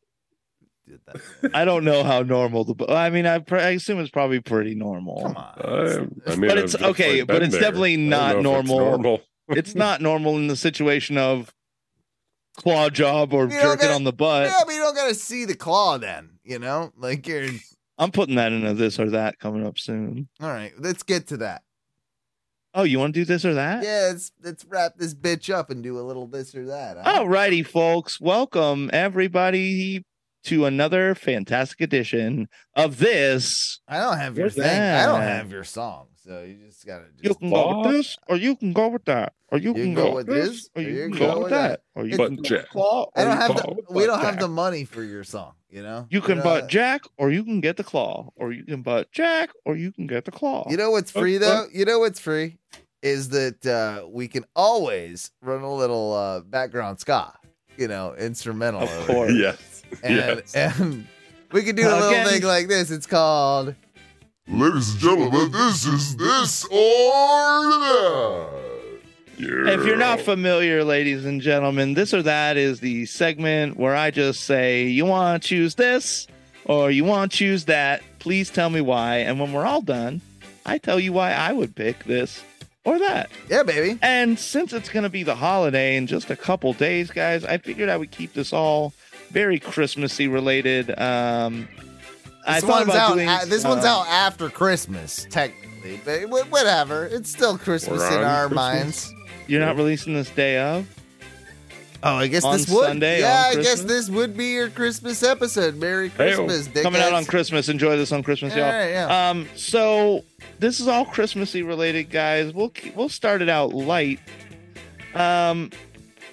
Did 0.85 0.99
that. 1.05 1.55
I 1.55 1.63
don't 1.63 1.85
know 1.85 2.03
how 2.03 2.23
normal 2.23 2.65
the. 2.65 2.75
bu- 2.75 2.87
I 2.89 3.09
mean, 3.09 3.25
I, 3.25 3.39
pr- 3.39 3.55
I 3.55 3.69
assume 3.69 3.99
it's 3.99 4.09
probably 4.09 4.41
pretty 4.41 4.75
normal. 4.75 5.21
Come 5.21 5.37
on. 5.37 5.61
I, 5.63 6.31
I 6.31 6.35
mean, 6.35 6.49
But 6.49 6.57
I've 6.57 6.63
it's 6.65 6.75
okay, 6.75 7.21
but 7.21 7.41
it's 7.41 7.53
there. 7.53 7.61
definitely 7.61 7.95
don't 7.95 8.09
not 8.09 8.35
it's 8.35 8.43
normal. 8.43 8.79
normal. 8.79 9.21
It's 9.49 9.75
not 9.75 10.01
normal 10.01 10.37
in 10.37 10.47
the 10.47 10.55
situation 10.55 11.17
of 11.17 11.53
claw 12.57 12.89
job 12.89 13.33
or 13.33 13.43
You 13.43 13.49
don't 13.51 13.61
jerking 13.61 13.79
gotta- 13.81 13.93
on 13.93 14.03
the 14.03 14.13
butt. 14.13 14.47
yeah, 14.47 14.61
but 14.65 14.73
you 14.73 14.79
don't 14.79 14.95
gotta 14.95 15.15
see 15.15 15.45
the 15.45 15.55
claw 15.55 15.97
then. 15.97 16.39
You 16.43 16.59
know, 16.59 16.91
like 16.97 17.27
you're. 17.27 17.49
I'm 17.97 18.11
putting 18.11 18.35
that 18.35 18.51
into 18.51 18.73
this 18.73 18.99
or 18.99 19.09
that 19.11 19.39
coming 19.39 19.65
up 19.65 19.79
soon. 19.79 20.27
All 20.41 20.49
right, 20.49 20.73
let's 20.77 21.03
get 21.03 21.27
to 21.27 21.37
that. 21.37 21.61
Oh, 22.73 22.83
you 22.83 22.99
want 22.99 23.13
to 23.13 23.21
do 23.21 23.25
this 23.25 23.45
or 23.45 23.53
that? 23.53 23.83
Yeah, 23.83 24.09
let's 24.11 24.31
let's 24.43 24.65
wrap 24.65 24.97
this 24.97 25.13
bitch 25.13 25.53
up 25.53 25.69
and 25.69 25.81
do 25.81 25.97
a 25.99 26.01
little 26.03 26.27
this 26.27 26.53
or 26.55 26.65
that. 26.65 26.97
huh? 26.97 27.19
Alrighty, 27.21 27.65
folks. 27.65 28.19
Welcome 28.19 28.89
everybody 28.91 30.03
to 30.43 30.65
another 30.65 31.15
fantastic 31.15 31.79
edition 31.81 32.47
of 32.75 32.97
this. 32.97 33.79
I 33.87 33.99
don't 33.99 34.17
have 34.17 34.37
your 34.37 34.45
Where's 34.47 34.55
thing. 34.55 34.81
I 34.81 35.05
don't 35.05 35.21
have 35.21 35.51
your 35.51 35.63
song, 35.63 36.07
so 36.25 36.41
you 36.41 36.55
just 36.65 36.85
gotta. 36.85 37.05
Just 37.21 37.23
You 37.23 37.35
can 37.35 37.49
go 37.51 37.81
with 37.81 37.91
this, 37.93 38.17
or 38.27 38.35
you 38.35 38.55
can 38.55 38.73
go 38.73 38.87
with 38.87 39.05
that, 39.05 39.33
or 39.49 39.59
you, 39.59 39.73
can, 39.73 39.93
go, 39.93 40.15
with 40.15 40.25
this, 40.25 40.69
or 40.75 40.81
you, 40.81 41.09
can 41.09 41.19
go 41.19 41.41
with 41.41 41.51
that, 41.51 41.81
or 41.93 42.05
you 42.05 42.17
can 42.17 42.43
jack. 42.43 42.69
claw, 42.69 43.11
I 43.15 43.25
don't 43.25 43.37
have 43.37 43.55
the. 43.55 43.83
We 43.91 44.05
don't 44.05 44.19
have 44.19 44.33
jack. 44.33 44.39
the 44.39 44.47
money 44.47 44.85
for 44.85 45.03
your 45.03 45.23
song. 45.23 45.53
You 45.69 45.83
know. 45.83 46.07
You 46.09 46.21
can 46.21 46.39
know, 46.39 46.43
butt 46.43 46.67
jack, 46.67 47.03
or 47.17 47.29
you 47.29 47.43
can 47.43 47.61
get 47.61 47.77
the 47.77 47.83
claw, 47.83 48.29
or 48.35 48.51
you 48.51 48.63
can 48.63 48.81
butt 48.81 49.11
jack, 49.11 49.51
or 49.65 49.75
you 49.75 49.91
can 49.91 50.07
get 50.07 50.25
the 50.25 50.31
claw. 50.31 50.65
You 50.69 50.77
know 50.77 50.89
what's 50.89 51.11
free 51.11 51.37
though? 51.37 51.65
You 51.71 51.85
know 51.85 51.99
what's 51.99 52.19
free 52.19 52.57
is 53.03 53.29
that 53.29 53.63
uh, 53.67 54.07
we 54.07 54.27
can 54.27 54.45
always 54.55 55.31
run 55.43 55.61
a 55.61 55.73
little 55.73 56.13
uh, 56.13 56.39
background 56.39 56.99
ska, 56.99 57.33
you 57.77 57.87
know, 57.87 58.15
instrumental. 58.15 58.81
Of 58.81 59.07
course. 59.07 59.33
Yes. 59.35 59.83
And, 60.01 60.15
yes. 60.15 60.55
and 60.55 61.07
we 61.51 61.61
can 61.61 61.75
do 61.75 61.83
a 61.83 61.93
little 61.93 62.09
Again. 62.09 62.27
thing 62.27 62.43
like 62.43 62.67
this. 62.67 62.89
It's 62.89 63.05
called. 63.05 63.75
Ladies 64.47 64.91
and 64.91 64.99
gentlemen, 64.99 65.51
this 65.51 65.85
is 65.85 66.15
this 66.17 66.65
or 66.65 66.77
that. 66.77 68.47
If 69.37 69.85
you're 69.85 69.97
not 69.97 70.21
familiar, 70.21 70.83
ladies 70.83 71.25
and 71.25 71.41
gentlemen, 71.41 71.95
this 71.95 72.13
or 72.13 72.21
that 72.21 72.55
is 72.55 72.79
the 72.79 73.07
segment 73.07 73.75
where 73.75 73.95
I 73.95 74.11
just 74.11 74.43
say, 74.43 74.85
you 74.85 75.05
want 75.05 75.41
to 75.41 75.47
choose 75.49 75.75
this 75.75 76.27
or 76.65 76.91
you 76.91 77.03
want 77.03 77.31
to 77.31 77.37
choose 77.37 77.65
that. 77.65 78.03
Please 78.19 78.51
tell 78.51 78.69
me 78.69 78.81
why. 78.81 79.17
And 79.17 79.39
when 79.39 79.51
we're 79.51 79.65
all 79.65 79.81
done, 79.81 80.21
I 80.63 80.77
tell 80.77 80.99
you 80.99 81.11
why 81.11 81.31
I 81.31 81.51
would 81.51 81.75
pick 81.75 82.03
this 82.03 82.43
or 82.85 82.99
that. 82.99 83.31
Yeah, 83.49 83.63
baby. 83.63 83.97
And 84.03 84.37
since 84.37 84.73
it's 84.73 84.89
going 84.89 85.03
to 85.03 85.09
be 85.09 85.23
the 85.23 85.35
holiday 85.35 85.97
in 85.97 86.05
just 86.05 86.29
a 86.29 86.35
couple 86.35 86.71
days, 86.73 87.09
guys, 87.09 87.43
I 87.43 87.57
figured 87.57 87.89
I 87.89 87.97
would 87.97 88.11
keep 88.11 88.33
this 88.33 88.53
all 88.53 88.93
very 89.31 89.59
Christmassy 89.59 90.27
related. 90.27 90.91
Um, 90.99 91.67
I 91.79 91.84
This 92.45 92.63
thought 92.63 92.69
one's 92.69 92.83
about 92.89 92.97
out. 92.97 93.13
doing. 93.15 93.27
a- 93.29 93.45
this 93.45 93.63
one's 93.63 93.85
um, 93.85 93.89
out 94.01 94.07
after 94.07 94.49
Christmas, 94.49 95.25
technically, 95.29 95.99
but 96.05 96.21
wh- 96.23 96.51
whatever. 96.51 97.05
It's 97.05 97.29
still 97.31 97.57
Christmas 97.57 98.01
in 98.11 98.21
our 98.23 98.47
Christmas. 98.47 98.55
minds. 98.55 99.13
You're 99.47 99.61
not 99.61 99.75
releasing 99.75 100.13
this 100.13 100.29
day 100.29 100.57
of. 100.57 100.87
Oh, 102.03 102.15
I 102.17 102.27
guess 102.27 102.43
On 102.43 102.55
this 102.57 102.69
would. 102.69 102.85
Sunday, 102.85 103.21
yeah, 103.21 103.45
on 103.51 103.59
I 103.59 103.61
guess 103.63 103.81
this 103.81 104.09
would 104.11 104.37
be 104.37 104.47
your 104.53 104.69
Christmas 104.69 105.23
episode. 105.23 105.75
Merry 105.77 106.11
Christmas, 106.11 106.67
dickheads. 106.67 106.83
coming 106.83 107.01
out 107.01 107.13
on 107.13 107.25
Christmas. 107.25 107.67
Enjoy 107.67 107.97
this 107.97 108.11
on 108.11 108.21
Christmas, 108.21 108.53
All 108.53 108.59
y'all. 108.59 108.69
right, 108.69 108.89
yeah. 108.89 109.29
Um, 109.29 109.47
so 109.55 110.23
this 110.59 110.79
is 110.79 110.87
all 110.87 111.05
Christmassy 111.05 111.63
related, 111.63 112.11
guys. 112.11 112.53
We'll 112.53 112.71
we'll 112.95 113.09
start 113.09 113.41
it 113.41 113.49
out 113.49 113.73
light. 113.73 114.19
Um, 115.15 115.71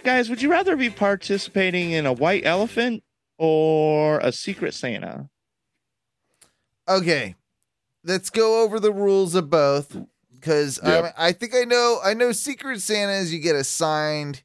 guys, 0.04 0.28
would 0.28 0.42
you 0.42 0.50
rather 0.50 0.76
be 0.76 0.90
participating 0.90 1.92
in 1.92 2.04
a 2.04 2.12
white 2.12 2.44
elephant 2.44 3.02
or 3.38 4.18
a 4.18 4.30
secret 4.32 4.74
Santa? 4.74 5.30
Okay, 6.88 7.36
let's 8.04 8.30
go 8.30 8.62
over 8.62 8.80
the 8.80 8.92
rules 8.92 9.34
of 9.34 9.48
both 9.50 9.96
because 10.32 10.80
Yep. 10.84 11.14
I, 11.16 11.28
I 11.28 11.32
think 11.32 11.54
I 11.54 11.62
know. 11.64 11.98
I 12.04 12.14
know 12.14 12.32
Secret 12.32 12.80
Santa 12.80 13.12
is 13.12 13.32
You 13.32 13.40
get 13.40 13.54
assigned 13.56 14.42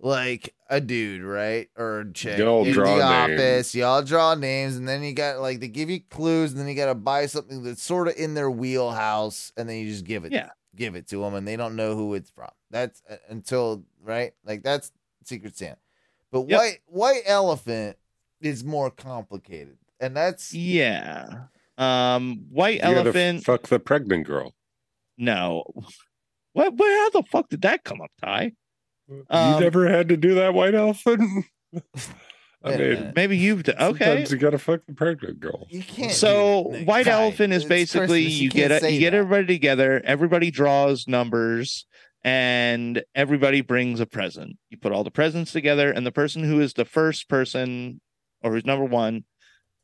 like 0.00 0.54
a 0.68 0.80
dude, 0.80 1.22
right, 1.22 1.68
or 1.76 2.00
a 2.00 2.12
chick 2.12 2.38
You 2.38 2.48
all 2.48 2.66
in 2.66 2.72
draw 2.72 2.96
the 2.96 3.26
names. 3.26 3.40
office. 3.40 3.74
You 3.74 3.84
all 3.84 4.02
draw 4.02 4.34
names, 4.34 4.76
and 4.76 4.88
then 4.88 5.02
you 5.02 5.12
got 5.12 5.40
like 5.40 5.60
they 5.60 5.68
give 5.68 5.88
you 5.90 6.00
clues, 6.00 6.50
and 6.52 6.60
then 6.60 6.68
you 6.68 6.74
got 6.74 6.86
to 6.86 6.94
buy 6.94 7.26
something 7.26 7.62
that's 7.62 7.82
sort 7.82 8.08
of 8.08 8.14
in 8.16 8.34
their 8.34 8.50
wheelhouse, 8.50 9.52
and 9.56 9.68
then 9.68 9.76
you 9.78 9.88
just 9.90 10.04
give 10.04 10.24
it, 10.24 10.32
Yeah. 10.32 10.50
give 10.74 10.94
it 10.96 11.06
to 11.08 11.20
them, 11.20 11.34
and 11.34 11.46
they 11.46 11.56
don't 11.56 11.76
know 11.76 11.94
who 11.94 12.14
it's 12.14 12.30
from. 12.30 12.50
That's 12.70 13.02
uh, 13.08 13.16
until 13.28 13.84
right, 14.02 14.32
like 14.44 14.62
that's 14.64 14.90
Secret 15.24 15.56
Santa. 15.56 15.78
But 16.32 16.48
Yep. 16.48 16.58
white 16.58 16.78
white 16.86 17.22
elephant 17.24 17.96
is 18.40 18.64
more 18.64 18.90
complicated, 18.90 19.78
and 20.04 20.16
that's 20.16 20.52
Yeah. 20.54 21.26
Um, 21.78 22.44
white 22.50 22.76
You 22.82 22.96
elephant. 22.96 23.44
fuck 23.44 23.66
the 23.68 23.80
pregnant 23.80 24.26
girl. 24.26 24.54
no. 25.18 25.64
What? 26.52 26.76
Where? 26.76 27.02
How 27.02 27.10
the 27.10 27.22
fuck 27.28 27.48
did 27.48 27.62
that 27.62 27.82
come 27.82 28.00
up, 28.00 28.12
Ty? 28.22 28.52
you 29.08 29.24
Um, 29.28 29.60
never 29.60 29.88
had 29.88 30.08
to 30.10 30.16
do 30.16 30.34
that, 30.36 30.54
white 30.54 30.74
elephant. 30.74 31.46
I 32.62 32.70
Wait 32.70 32.78
mean. 33.00 33.12
Maybe 33.16 33.36
you've. 33.36 33.64
d- 33.64 33.72
Okay. 33.72 34.04
sometimes 34.04 34.30
you 34.30 34.38
gotta 34.38 34.58
fuck 34.58 34.86
the 34.86 34.94
pregnant 34.94 35.40
girl. 35.40 35.66
you 35.68 35.82
can't. 35.82 36.12
So 36.12 36.62
white 36.84 37.06
Kai, 37.06 37.10
elephant 37.12 37.52
is 37.52 37.62
it's 37.62 37.68
basically 37.68 38.22
Christmas, 38.24 38.40
you 38.40 38.50
get 38.50 38.70
a, 38.82 38.90
you 38.92 39.00
get 39.00 39.10
that. 39.10 39.16
everybody 39.18 39.46
together, 39.46 40.00
everybody 40.04 40.50
draws 40.50 41.06
numbers, 41.08 41.86
and 42.22 43.02
everybody 43.14 43.60
brings 43.60 44.00
a 44.00 44.06
present. 44.06 44.56
You 44.70 44.78
put 44.78 44.92
all 44.92 45.04
the 45.04 45.10
presents 45.10 45.52
together, 45.52 45.90
and 45.90 46.06
the 46.06 46.12
person 46.12 46.42
who 46.44 46.60
is 46.60 46.72
the 46.74 46.84
first 46.86 47.28
person 47.28 48.00
or 48.42 48.52
who's 48.52 48.64
number 48.64 48.84
one 48.86 49.24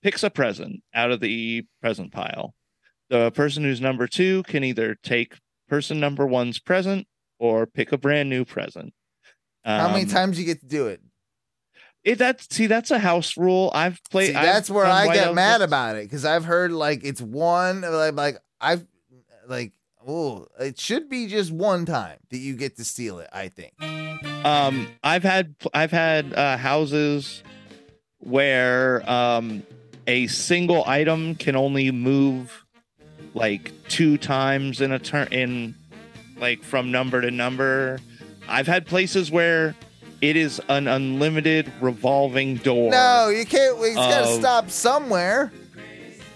picks 0.03 0.23
a 0.23 0.31
present 0.31 0.83
out 0.95 1.11
of 1.11 1.21
the 1.21 1.65
present 1.81 2.13
pile. 2.13 2.55
The 3.09 3.31
person 3.33 3.65
who's 3.65 3.81
number 3.81 4.07
two 4.07 4.43
can 4.45 4.63
either 4.65 4.97
take 5.03 5.35
person 5.69 5.99
number 6.01 6.27
one's 6.27 6.59
present 6.59 7.07
or 7.39 7.67
pick 7.67 7.93
a 7.93 7.99
brand 7.99 8.29
new 8.31 8.45
present. 8.45 8.93
How 9.65 9.89
many 9.89 10.05
Um, 10.05 10.09
times 10.11 10.39
you 10.39 10.45
get 10.47 10.61
to 10.61 10.67
do 10.67 10.87
it? 10.87 11.01
It 12.03 12.17
that 12.19 12.41
see 12.51 12.67
that's 12.67 12.91
a 12.91 12.99
house 12.99 13.37
rule. 13.37 13.71
I've 13.75 14.01
played. 14.11 14.29
See, 14.29 14.35
I've 14.35 14.47
that's 14.47 14.71
where 14.71 14.87
I 14.87 15.13
get 15.13 15.35
mad 15.35 15.61
about 15.61 15.97
it 15.97 16.05
because 16.05 16.25
I've 16.25 16.45
heard 16.47 16.73
like 16.73 17.05
it's 17.05 17.21
one 17.21 17.83
like 17.83 18.15
like 18.15 18.39
I've 18.59 18.87
like 19.47 19.73
oh 20.07 20.47
it 20.59 20.81
should 20.81 21.11
be 21.11 21.27
just 21.27 21.51
one 21.53 21.85
time 21.85 22.17
that 22.31 22.39
you 22.39 22.57
get 22.57 22.77
to 22.79 22.85
steal 22.85 23.19
it. 23.19 23.29
I 23.35 23.49
think. 23.49 23.75
um 24.47 24.89
i've 25.03 25.23
had 25.23 25.55
i've 25.75 25.91
had 25.91 26.33
uh 26.33 26.57
houses 26.57 27.43
where 28.19 29.09
um 29.11 29.63
a 30.11 30.27
single 30.27 30.83
item 30.87 31.37
can 31.37 31.55
only 31.55 31.91
move 31.93 32.65
like 33.33 33.71
two 33.89 34.19
times 34.19 34.81
in 34.81 34.91
a 34.91 34.99
turn 34.99 35.29
in 35.31 35.73
like 36.39 36.63
from 36.65 36.91
number 36.91 37.21
to 37.21 37.31
number 37.31 38.01
i've 38.49 38.67
had 38.67 38.85
places 38.87 39.31
where 39.31 39.75
it 40.21 40.35
is 40.37 40.61
an 40.69 40.89
unlimited 40.89 41.73
revolving 41.81 42.57
door 42.57 42.91
No, 42.91 43.29
you 43.29 43.47
can't. 43.47 43.79
It's 43.81 43.95
got 43.97 44.27
to 44.27 44.35
stop 44.35 44.69
somewhere. 44.71 45.53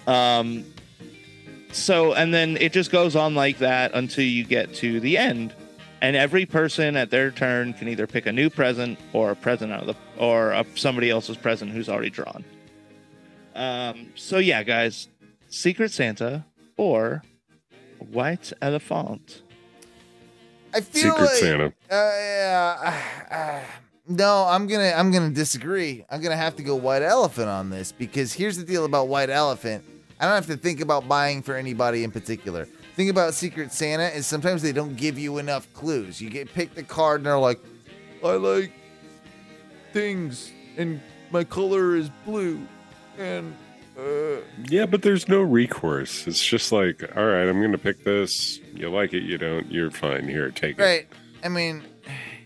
um 0.07 0.65
so 1.73 2.15
and 2.15 2.33
then 2.33 2.57
it 2.61 2.73
just 2.73 2.93
goes 2.93 3.17
on 3.17 3.35
like 3.35 3.59
that 3.59 3.93
until 3.95 4.25
you 4.25 4.45
get 4.45 4.73
to 4.75 5.01
the 5.01 5.19
end 5.19 5.53
and 6.01 6.15
every 6.15 6.47
person 6.47 6.95
at 6.97 7.11
their 7.11 7.33
turn 7.33 7.73
can 7.75 7.89
either 7.89 8.07
pick 8.07 8.27
a 8.27 8.33
new 8.33 8.49
present 8.49 8.97
or 9.13 9.33
a 9.33 9.37
present 9.37 9.73
out 9.73 9.81
of 9.81 9.87
the 9.89 9.97
or 10.23 10.53
a, 10.53 10.65
somebody 10.77 11.11
else's 11.11 11.37
present 11.37 11.73
who's 11.73 11.89
already 11.89 12.11
drawn 12.11 12.45
um 13.55 14.11
so 14.15 14.39
yeah 14.39 14.63
guys 14.63 15.09
secret 15.49 15.91
santa 15.91 16.45
or 16.77 17.23
white 17.99 18.53
elephant 18.61 19.43
I 20.75 20.81
feel 20.81 21.13
Secret 21.13 21.21
like, 21.21 21.35
Santa. 21.35 21.67
Uh, 21.67 21.71
yeah, 21.89 23.01
uh, 23.31 23.35
uh, 23.35 23.61
no, 24.09 24.45
I'm 24.49 24.67
gonna 24.67 24.93
I'm 24.97 25.13
gonna 25.13 25.31
disagree. 25.31 26.05
I'm 26.11 26.21
gonna 26.21 26.37
have 26.37 26.57
to 26.57 26.65
go 26.65 26.75
white 26.75 27.03
elephant 27.03 27.49
on 27.49 27.71
this 27.71 27.93
because 27.93 28.33
here's 28.33 28.57
the 28.57 28.65
deal 28.65 28.85
about 28.85 29.07
white 29.07 29.31
elephant. 29.31 29.85
I 30.19 30.25
don't 30.25 30.35
have 30.35 30.47
to 30.49 30.57
think 30.57 30.81
about 30.81 31.07
buying 31.07 31.43
for 31.43 31.55
anybody 31.55 32.03
in 32.03 32.11
particular. 32.11 32.67
Thing 32.97 33.09
about 33.09 33.35
Secret 33.35 33.73
Santa 33.73 34.09
is 34.09 34.27
sometimes 34.27 34.63
they 34.63 34.73
don't 34.73 34.97
give 34.97 35.17
you 35.17 35.39
enough 35.39 35.73
clues. 35.75 36.21
You 36.21 36.29
get 36.29 36.53
picked 36.53 36.75
the 36.75 36.83
card 36.83 37.21
and 37.21 37.27
they're 37.27 37.39
like, 37.39 37.61
I 38.25 38.33
like 38.33 38.73
things 39.93 40.53
and 40.77 41.01
my 41.31 41.45
color 41.45 41.95
is 41.95 42.11
blue 42.25 42.67
and 43.19 43.55
uh, 43.99 44.41
Yeah, 44.69 44.87
but 44.87 45.03
there's 45.03 45.29
no 45.29 45.41
recourse. 45.41 46.27
It's 46.27 46.45
just 46.45 46.73
like, 46.73 47.03
all 47.17 47.27
right, 47.27 47.49
I'm 47.49 47.61
gonna 47.61 47.79
pick 47.79 48.05
this. 48.05 48.61
You 48.75 48.91
like 48.91 49.13
it, 49.13 49.23
you 49.23 49.39
don't. 49.39 49.71
You're 49.71 49.91
fine. 49.91 50.29
Here, 50.29 50.51
take 50.51 50.79
it. 50.79 50.83
right. 50.83 51.07
I 51.45 51.49
mean, 51.49 51.83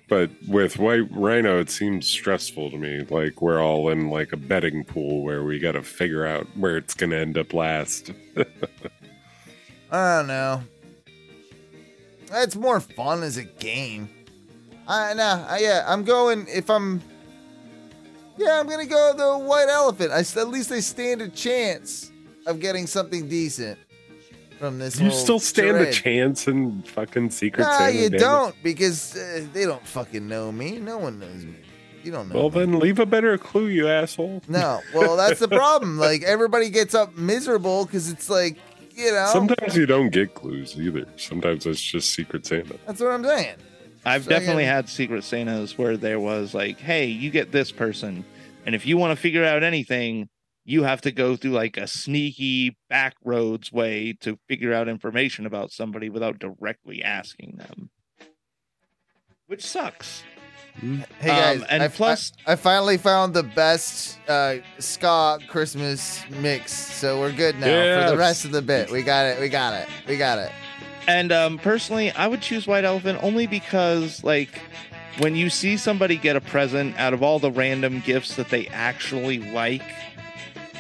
But 0.09 0.31
with 0.47 0.79
White 0.79 1.11
Rhino, 1.11 1.61
it 1.61 1.71
seems 1.71 2.07
stressful 2.09 2.71
to 2.71 2.77
me. 2.79 3.07
Like 3.09 3.41
we're 3.41 3.63
all 3.63 3.89
in 3.91 4.11
like 4.11 4.33
a 4.33 4.37
betting 4.37 4.85
pool 4.85 5.23
where 5.23 5.45
we 5.45 5.59
got 5.59 5.73
to 5.73 5.83
figure 5.83 6.27
out 6.27 6.47
where 6.57 6.77
it's 6.77 6.95
gonna 6.95 7.17
end 7.17 7.39
up 7.39 7.53
last. 7.53 8.13
I 9.91 10.19
don't 10.19 10.27
know. 10.27 10.63
It's 12.33 12.57
more 12.57 12.81
fun 12.81 13.23
as 13.23 13.37
a 13.39 13.45
game. 13.45 14.11
I 14.87 15.15
nah, 15.15 15.47
I, 15.49 15.59
yeah, 15.59 15.85
I'm 15.87 16.05
going 16.05 16.47
if 16.49 16.69
I'm 16.71 17.03
Yeah, 18.39 18.61
I'm 18.61 18.69
gonna 18.69 18.87
go 18.87 19.13
the 19.17 19.45
white 19.45 19.69
elephant. 19.69 20.13
I 20.13 20.21
at 20.21 20.49
least 20.49 20.71
I 20.73 20.81
stand 20.81 21.21
a 21.23 21.29
chance 21.29 22.11
of 22.47 22.61
getting 22.61 22.87
something 22.87 23.29
decent 23.29 23.79
from 24.59 24.79
this. 24.79 24.99
you 25.01 25.11
still 25.11 25.39
stand 25.39 25.77
a 25.77 25.93
chance 25.93 26.49
in 26.49 26.83
fucking 26.83 27.31
Secret 27.31 27.63
Nah, 27.65 27.79
Santa. 27.79 27.99
you 27.99 28.11
don't 28.11 28.55
because 28.63 29.17
uh, 29.17 29.45
they 29.53 29.65
don't 29.65 29.87
fucking 29.87 30.27
know 30.27 30.51
me. 30.53 30.79
No 30.79 30.99
one 30.99 31.19
knows 31.19 31.45
me. 31.45 31.57
You 32.05 32.13
don't 32.13 32.29
know. 32.29 32.37
Well, 32.37 32.51
then 32.51 32.79
leave 32.79 33.01
a 33.01 33.07
better 33.07 33.37
clue, 33.39 33.67
you 33.67 33.89
asshole. 33.89 34.41
No, 34.49 34.81
well, 34.95 35.17
that's 35.17 35.41
the 35.41 35.49
problem. 35.63 35.99
Like 35.99 36.23
everybody 36.23 36.71
gets 36.71 36.95
up 36.95 37.17
miserable 37.17 37.85
because 37.87 38.09
it's 38.11 38.31
like, 38.31 38.57
you 38.95 39.13
know, 39.13 39.29
Sometimes 39.33 39.77
you 39.77 39.85
don't 39.87 40.11
get 40.11 40.35
clues 40.35 40.77
either. 40.79 41.07
Sometimes 41.17 41.67
it's 41.67 41.81
just 41.83 42.13
Secret 42.15 42.47
Santa. 42.47 42.77
that's 42.87 43.01
what 43.01 43.11
I'm 43.11 43.25
saying. 43.25 43.57
I've 44.09 44.25
So, 44.25 44.31
definitely 44.31 44.65
yeah. 44.65 44.77
had 44.77 44.89
secret 44.89 45.25
Santas 45.25 45.77
where 45.79 45.97
there 45.97 46.21
was 46.21 46.55
like, 46.55 46.79
hey, 46.79 47.07
you 47.07 47.31
get 47.31 47.53
this 47.53 47.71
person. 47.73 48.25
And 48.67 48.75
if 48.75 48.87
you 48.87 48.97
want 48.97 49.13
to 49.13 49.17
figure 49.17 49.45
out 49.45 49.63
anything, 49.63 50.29
you 50.65 50.83
have 50.83 51.01
to 51.03 51.11
go 51.11 51.37
through 51.37 51.53
like 51.53 51.77
a 51.77 51.87
sneaky 51.87 52.77
back 52.91 53.15
roads 53.25 53.73
way 53.73 54.15
to 54.21 54.39
figure 54.49 54.73
out 54.75 54.89
information 54.89 55.47
about 55.47 55.71
somebody 55.73 56.11
without 56.11 56.39
directly 56.39 57.03
asking 57.03 57.57
them. 57.57 57.91
Which 59.47 59.65
sucks. 59.65 60.23
Hey 60.81 61.29
guys, 61.29 61.61
Um, 61.63 61.67
and 61.71 61.83
I, 61.83 61.89
plus- 61.89 62.33
I, 62.47 62.53
I 62.53 62.57
finally 62.57 62.99
found 62.99 63.35
the 63.35 63.43
best 63.43 64.19
uh, 64.29 64.57
ska 64.79 65.39
Christmas 65.49 66.23
mix, 66.31 66.73
so 66.73 67.19
we're 67.19 67.33
good 67.33 67.59
now 67.59 68.05
for 68.05 68.11
the 68.11 68.17
rest 68.19 68.45
of 68.45 68.53
the 68.53 68.63
bit. 68.63 68.91
We 68.91 69.03
got 69.03 69.27
it. 69.27 69.41
We 69.41 69.49
got 69.49 69.75
it. 69.75 69.89
We 70.07 70.17
got 70.17 70.39
it. 70.39 70.53
And 71.09 71.33
um, 71.33 71.59
personally, 71.59 72.13
I 72.13 72.29
would 72.29 72.43
choose 72.43 72.67
White 72.67 72.85
Elephant 72.85 73.19
only 73.23 73.47
because, 73.47 74.23
like, 74.23 74.61
when 75.19 75.35
you 75.35 75.49
see 75.51 75.77
somebody 75.79 76.17
get 76.17 76.37
a 76.37 76.41
present 76.41 76.97
out 77.01 77.15
of 77.15 77.23
all 77.23 77.39
the 77.39 77.51
random 77.51 78.01
gifts 78.05 78.37
that 78.37 78.51
they 78.51 78.67
actually 78.69 79.39
like, 79.53 79.83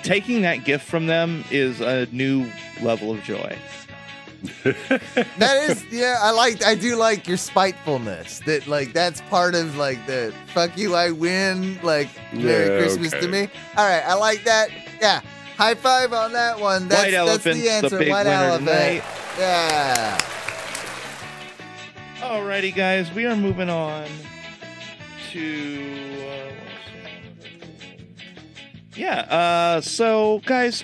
taking 0.02 0.42
that 0.42 0.64
gift 0.64 0.86
from 0.86 1.06
them 1.06 1.44
is 1.50 1.80
a 1.80 2.06
new 2.12 2.46
level 2.82 3.10
of 3.10 3.22
joy. 3.22 3.56
That 5.38 5.68
is, 5.68 5.84
yeah, 5.90 6.18
I 6.20 6.30
like. 6.30 6.64
I 6.64 6.76
do 6.76 6.94
like 6.94 7.26
your 7.26 7.36
spitefulness. 7.36 8.38
That 8.40 8.68
like 8.68 8.92
that's 8.92 9.20
part 9.22 9.56
of 9.56 9.76
like 9.76 10.04
the 10.06 10.32
fuck 10.54 10.76
you, 10.78 10.94
I 10.94 11.10
win. 11.10 11.80
Like 11.82 12.08
Merry 12.32 12.70
Yeah, 12.74 12.78
Christmas 12.78 13.10
to 13.12 13.26
me. 13.26 13.48
All 13.76 13.88
right, 13.88 14.02
I 14.06 14.14
like 14.14 14.44
that. 14.44 14.68
Yeah, 15.00 15.22
high 15.56 15.74
five 15.74 16.12
on 16.12 16.32
that 16.34 16.60
one. 16.60 16.86
That's, 16.86 17.02
White 17.02 17.10
that's 17.12 17.16
Elephant's 17.16 17.58
the 17.58 17.64
the 17.64 17.70
answer. 17.70 17.98
big 17.98 18.10
White 18.10 18.26
winner 18.26 18.36
elephant. 18.36 18.68
tonight. 18.68 19.02
Yeah. 19.38 20.18
Alrighty, 22.16 22.74
guys, 22.74 23.12
we 23.12 23.24
are 23.24 23.36
moving 23.36 23.70
on 23.70 24.08
to. 25.30 26.26
Uh, 26.28 26.52
yeah, 28.96 29.20
uh, 29.30 29.80
so, 29.80 30.40
guys, 30.44 30.82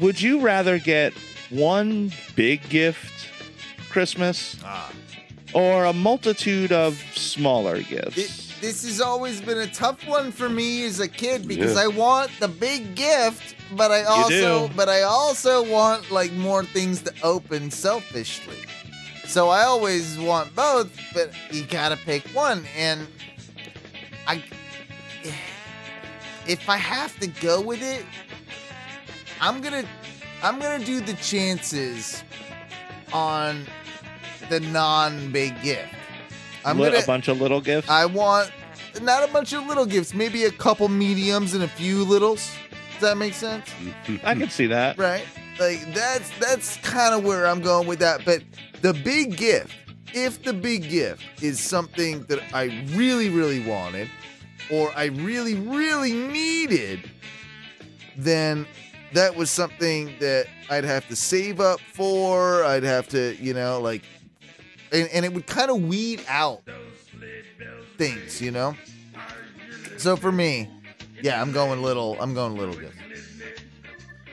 would 0.00 0.18
you 0.18 0.40
rather 0.40 0.78
get 0.78 1.12
one 1.50 2.10
big 2.34 2.66
gift 2.70 3.28
Christmas 3.90 4.56
or 5.52 5.84
a 5.84 5.92
multitude 5.92 6.72
of 6.72 6.94
smaller 7.14 7.82
gifts? 7.82 8.14
This, 8.16 8.47
this 8.60 8.84
has 8.84 9.00
always 9.00 9.40
been 9.40 9.58
a 9.58 9.66
tough 9.66 10.06
one 10.06 10.32
for 10.32 10.48
me 10.48 10.84
as 10.84 11.00
a 11.00 11.08
kid 11.08 11.46
because 11.46 11.74
Yeah. 11.74 11.82
I 11.82 11.86
want 11.88 12.30
the 12.40 12.48
big 12.48 12.94
gift, 12.94 13.54
but 13.76 13.90
I 13.90 14.04
also 14.04 14.68
but 14.76 14.88
I 14.88 15.02
also 15.02 15.62
want 15.68 16.10
like 16.10 16.32
more 16.32 16.64
things 16.64 17.02
to 17.02 17.12
open 17.22 17.70
selfishly. 17.70 18.56
So 19.26 19.48
I 19.48 19.64
always 19.64 20.18
want 20.18 20.54
both, 20.56 20.90
but 21.12 21.30
you 21.50 21.64
gotta 21.64 21.96
pick 21.96 22.24
one. 22.28 22.64
And 22.76 23.06
I 24.26 24.42
if 26.46 26.68
I 26.68 26.76
have 26.78 27.18
to 27.20 27.26
go 27.26 27.60
with 27.60 27.82
it, 27.82 28.04
I'm 29.40 29.60
gonna 29.60 29.84
I'm 30.42 30.58
gonna 30.58 30.84
do 30.84 31.00
the 31.00 31.14
chances 31.14 32.22
on 33.12 33.66
the 34.48 34.60
non 34.60 35.30
big 35.30 35.60
gift. 35.62 35.94
I'm 36.70 36.78
gonna 36.78 36.98
a 36.98 37.06
bunch 37.06 37.28
of 37.28 37.40
little 37.40 37.60
gifts? 37.60 37.88
I 37.88 38.06
want 38.06 38.50
not 39.02 39.28
a 39.28 39.32
bunch 39.32 39.52
of 39.52 39.66
little 39.66 39.86
gifts, 39.86 40.14
maybe 40.14 40.44
a 40.44 40.50
couple 40.50 40.88
mediums 40.88 41.54
and 41.54 41.62
a 41.62 41.68
few 41.68 42.04
littles. 42.04 42.50
Does 42.94 43.02
that 43.02 43.16
make 43.16 43.34
sense? 43.34 43.68
I 44.24 44.34
can 44.34 44.50
see 44.50 44.66
that. 44.66 44.98
Right. 44.98 45.24
Like 45.60 45.92
that's 45.94 46.30
that's 46.38 46.76
kind 46.78 47.14
of 47.14 47.24
where 47.24 47.46
I'm 47.46 47.60
going 47.60 47.86
with 47.86 47.98
that. 48.00 48.24
But 48.24 48.42
the 48.82 48.92
big 48.92 49.36
gift, 49.36 49.74
if 50.14 50.42
the 50.42 50.52
big 50.52 50.88
gift 50.88 51.22
is 51.42 51.60
something 51.60 52.24
that 52.24 52.40
I 52.52 52.84
really, 52.94 53.28
really 53.28 53.64
wanted, 53.64 54.08
or 54.70 54.92
I 54.96 55.06
really, 55.06 55.54
really 55.54 56.12
needed, 56.12 57.10
then 58.16 58.66
that 59.14 59.34
was 59.36 59.50
something 59.50 60.14
that 60.20 60.46
I'd 60.70 60.84
have 60.84 61.08
to 61.08 61.16
save 61.16 61.60
up 61.60 61.80
for. 61.80 62.64
I'd 62.64 62.82
have 62.82 63.08
to, 63.08 63.36
you 63.40 63.54
know, 63.54 63.80
like, 63.80 64.02
and, 64.92 65.08
and 65.08 65.24
it 65.24 65.32
would 65.32 65.46
kind 65.46 65.70
of 65.70 65.82
weed 65.82 66.22
out 66.28 66.62
things, 67.96 68.40
you 68.40 68.50
know? 68.50 68.74
So 69.96 70.16
for 70.16 70.30
me, 70.30 70.68
yeah, 71.22 71.40
I'm 71.40 71.52
going 71.52 71.82
little, 71.82 72.16
I'm 72.20 72.34
going 72.34 72.56
little 72.56 72.74
gift. 72.74 72.94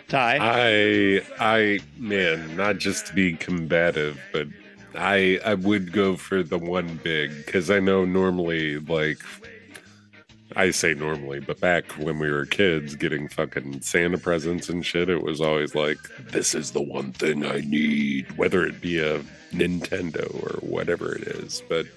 Ty, 0.08 0.38
I 0.40 1.22
I 1.40 1.80
man, 1.98 2.56
not 2.56 2.78
just 2.78 3.08
to 3.08 3.14
be 3.14 3.34
combative, 3.34 4.20
but 4.32 4.48
I 4.94 5.40
I 5.44 5.56
would 5.56 5.92
go 5.92 6.16
for 6.16 6.44
the 6.44 6.60
one 6.60 7.00
big 7.04 7.36
because 7.44 7.72
I 7.72 7.80
know 7.80 8.06
normally 8.06 8.78
like 8.78 9.18
I 10.56 10.72
say 10.72 10.94
normally, 10.94 11.40
but 11.42 11.60
back 11.60 11.92
when 11.94 12.18
we 12.18 12.32
were 12.32 12.46
kids 12.46 12.96
getting 12.96 13.28
fucking 13.28 13.82
Santa 13.82 14.18
presents 14.18 14.70
and 14.70 14.86
shit, 14.86 15.10
it 15.10 15.22
was 15.22 15.42
always 15.42 15.76
like, 15.76 15.98
this 16.32 16.56
is 16.56 16.72
the 16.72 16.82
one 16.82 17.12
thing 17.12 17.46
I 17.46 17.60
need, 17.60 18.32
whether 18.38 18.66
it 18.66 18.80
be 18.80 19.00
a 19.00 19.20
Nintendo 19.52 20.34
or 20.42 20.60
whatever 20.66 21.14
it 21.16 21.24
is. 21.24 21.62
But 21.68 21.88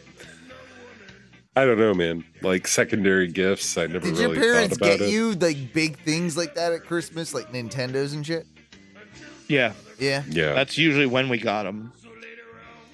I 1.57 1.65
don't 1.65 1.79
know, 1.79 1.95
man. 1.95 2.25
Like 2.43 2.67
secondary 2.67 3.29
gifts, 3.29 3.79
I 3.79 3.87
never 3.87 4.01
Did 4.07 4.19
really 4.19 4.37
your 4.37 4.45
parents 4.45 4.77
thought 4.77 4.87
about 4.89 4.99
get 4.99 5.09
it. 5.09 5.13
you 5.13 5.33
like 5.35 5.73
big 5.73 5.99
things 6.01 6.37
like 6.37 6.55
that 6.57 6.73
at 6.73 6.85
Christmas, 6.85 7.33
like 7.35 7.53
Nintendos 7.53 8.13
and 8.15 8.27
shit? 8.27 8.47
yeah, 9.49 9.73
Yeah. 9.99 10.25
yeah, 10.29 10.53
that's 10.55 10.77
usually 10.77 11.07
when 11.07 11.29
we 11.29 11.39
got 11.39 11.63
them. 11.63 11.93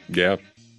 yeah, 0.09 0.37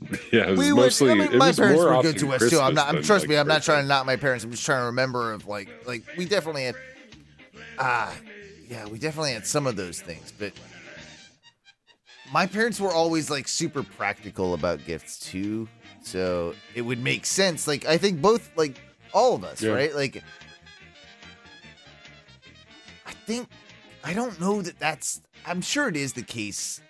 yeah. 0.32 0.48
It 0.48 0.50
was 0.52 0.60
we 0.60 0.74
mostly. 0.74 1.10
would. 1.10 1.28
I 1.28 1.30
mean, 1.30 1.38
my 1.38 1.52
parents 1.52 1.82
more 1.82 1.96
were 1.96 2.02
good 2.02 2.18
to 2.20 2.34
us 2.34 2.50
too. 2.50 2.60
I'm 2.60 2.74
not. 2.74 2.88
I'm 2.90 3.02
trust 3.04 3.24
like, 3.24 3.30
me. 3.30 3.38
I'm 3.38 3.48
not 3.48 3.64
trying 3.64 3.84
to 3.84 3.88
knock 3.88 4.06
my 4.06 4.16
parents. 4.16 4.44
I'm 4.44 4.52
just 4.52 4.66
trying 4.66 4.82
to 4.82 4.86
remember 4.86 5.34
of 5.34 5.48
like 5.48 5.70
like 5.86 6.04
we 6.18 6.26
definitely 6.26 6.66
had. 6.66 6.76
Ah, 7.78 8.16
yeah, 8.70 8.86
we 8.88 8.98
definitely 9.00 9.34
had 9.34 9.46
some 9.46 9.68
of 9.68 9.76
those 9.76 10.02
things, 10.02 10.32
but 10.38 10.54
my 12.32 12.46
parents 12.46 12.80
were 12.80 12.92
always 12.92 13.30
like 13.30 13.48
super 13.48 13.84
practical 13.84 14.54
about 14.54 14.84
gifts 14.86 15.20
too. 15.20 15.68
So 16.02 16.54
it 16.74 16.82
would 16.82 17.02
make 17.02 17.26
sense. 17.26 17.68
Like 17.68 17.86
I 17.86 17.98
think 17.98 18.22
both 18.22 18.50
like 18.56 18.80
all 19.14 19.36
of 19.36 19.44
us, 19.44 19.62
Yeah. 19.62 19.72
right? 19.72 19.94
Like 19.96 20.24
I 23.06 23.12
think 23.12 23.48
I 24.04 24.14
don't 24.14 24.40
know 24.40 24.62
that 24.62 24.80
that's. 24.80 25.22
I'm 25.46 25.62
sure 25.62 25.88
it 25.88 25.96
is 25.96 26.14
the 26.14 26.24
case 26.24 26.82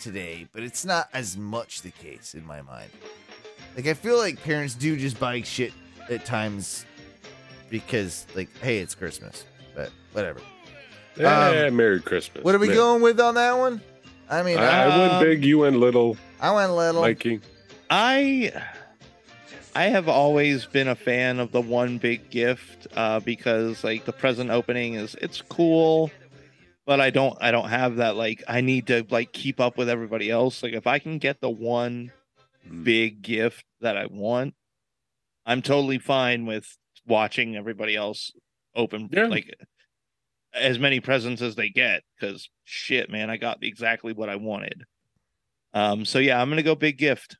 today, 0.00 0.46
but 0.52 0.62
it's 0.62 0.84
not 0.84 1.08
as 1.12 1.36
much 1.36 1.82
the 1.82 1.90
case 1.90 2.34
in 2.34 2.44
my 2.46 2.62
mind. 2.62 2.90
Like 3.76 3.86
I 3.86 3.94
feel 3.94 4.16
like 4.18 4.42
parents 4.42 4.74
do 4.74 4.96
just 4.96 5.18
buy 5.20 5.42
shit 5.42 5.72
at 6.08 6.24
times 6.24 6.84
because 7.68 8.26
like, 8.34 8.48
hey, 8.58 8.78
it's 8.78 8.94
Christmas. 8.94 9.44
But 9.74 9.90
whatever. 10.12 10.40
Yeah, 11.16 11.66
Um, 11.66 11.76
Merry 11.76 12.00
Christmas. 12.00 12.42
What 12.44 12.54
are 12.54 12.58
we 12.58 12.68
Man. 12.68 12.76
going 12.76 13.02
with 13.02 13.20
on 13.20 13.34
that 13.34 13.52
one? 13.58 13.80
I 14.28 14.42
mean, 14.42 14.58
I, 14.58 14.84
I 14.84 14.98
went 14.98 15.12
Um, 15.14 15.24
big, 15.24 15.44
you 15.44 15.58
went 15.58 15.76
little, 15.78 16.16
I 16.40 16.52
went 16.52 16.72
little. 16.72 17.02
Mikey. 17.02 17.40
I 17.90 18.52
I 19.74 19.84
have 19.84 20.08
always 20.08 20.66
been 20.66 20.88
a 20.88 20.94
fan 20.96 21.38
of 21.38 21.52
the 21.52 21.60
one 21.60 21.98
big 21.98 22.30
gift 22.30 22.88
uh, 22.96 23.20
because 23.20 23.84
like 23.84 24.04
the 24.04 24.12
present 24.12 24.50
opening 24.50 24.94
is 24.94 25.14
it's 25.20 25.42
cool, 25.42 26.10
but 26.90 27.00
I 27.00 27.10
don't 27.10 27.38
I 27.40 27.52
don't 27.52 27.68
have 27.68 27.96
that 27.96 28.16
like 28.16 28.42
I 28.48 28.62
need 28.62 28.88
to 28.88 29.06
like 29.10 29.32
keep 29.32 29.60
up 29.60 29.78
with 29.78 29.88
everybody 29.88 30.28
else. 30.28 30.60
Like 30.60 30.72
if 30.72 30.88
I 30.88 30.98
can 30.98 31.18
get 31.18 31.40
the 31.40 31.48
one 31.48 32.10
Mm. 32.68 32.82
big 32.84 33.22
gift 33.22 33.64
that 33.80 33.96
I 33.96 34.06
want, 34.06 34.54
I'm 35.46 35.62
totally 35.62 35.98
fine 35.98 36.46
with 36.46 36.76
watching 37.06 37.56
everybody 37.56 37.94
else 37.94 38.32
open 38.74 39.08
Yeah. 39.12 39.26
like 39.26 39.54
as 40.52 40.78
many 40.80 40.98
presents 40.98 41.40
as 41.42 41.54
they 41.54 41.68
get 41.70 42.02
because 42.18 42.50
shit 42.64 43.08
man 43.08 43.30
i 43.30 43.36
got 43.36 43.62
exactly 43.62 44.12
what 44.12 44.28
i 44.28 44.34
wanted 44.36 44.82
um 45.74 46.04
so 46.04 46.18
yeah 46.18 46.40
i'm 46.42 46.48
gonna 46.50 46.62
go 46.62 46.74
big 46.74 46.98
gift 46.98 47.36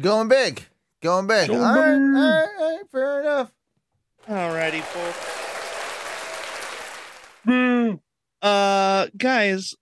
Going 0.00 0.28
big. 0.28 0.64
Going 1.02 1.26
big. 1.26 1.48
Going 1.48 1.60
all, 1.62 1.74
right, 1.74 1.92
all, 1.92 2.00
right, 2.00 2.48
all 2.58 2.76
right, 2.76 2.80
fair 2.90 3.20
enough. 3.20 3.52
Alrighty, 4.26 4.80
folks. 7.44 8.08
Uh, 8.42 9.06
guys, 9.16 9.74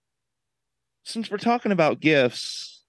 since 1.03 1.31
we're 1.31 1.37
talking 1.37 1.71
about 1.71 1.99
gifts, 1.99 2.83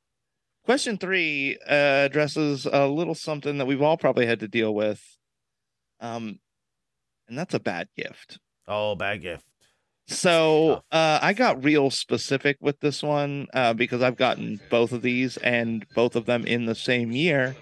question 0.64 0.98
three 0.98 1.56
uh, 1.66 2.04
addresses 2.06 2.66
a 2.70 2.86
little 2.86 3.14
something 3.14 3.56
that 3.56 3.66
we've 3.66 3.80
all 3.80 3.96
probably 3.96 4.26
had 4.26 4.40
to 4.40 4.48
deal 4.48 4.74
with. 4.74 5.00
Um, 6.00 6.40
and 7.26 7.38
that's 7.38 7.54
a 7.54 7.60
bad 7.60 7.88
gift. 7.96 8.38
Oh, 8.68 8.94
bad 8.94 9.22
gift. 9.22 9.44
So 10.08 10.82
uh, 10.92 11.20
I 11.22 11.32
got 11.32 11.64
real 11.64 11.90
specific 11.90 12.58
with 12.60 12.80
this 12.80 13.02
one 13.02 13.46
uh, 13.54 13.72
because 13.72 14.02
I've 14.02 14.16
gotten 14.16 14.60
both 14.68 14.92
of 14.92 15.00
these 15.00 15.38
and 15.38 15.86
both 15.94 16.16
of 16.16 16.26
them 16.26 16.44
in 16.44 16.66
the 16.66 16.74
same 16.74 17.12
year. 17.12 17.56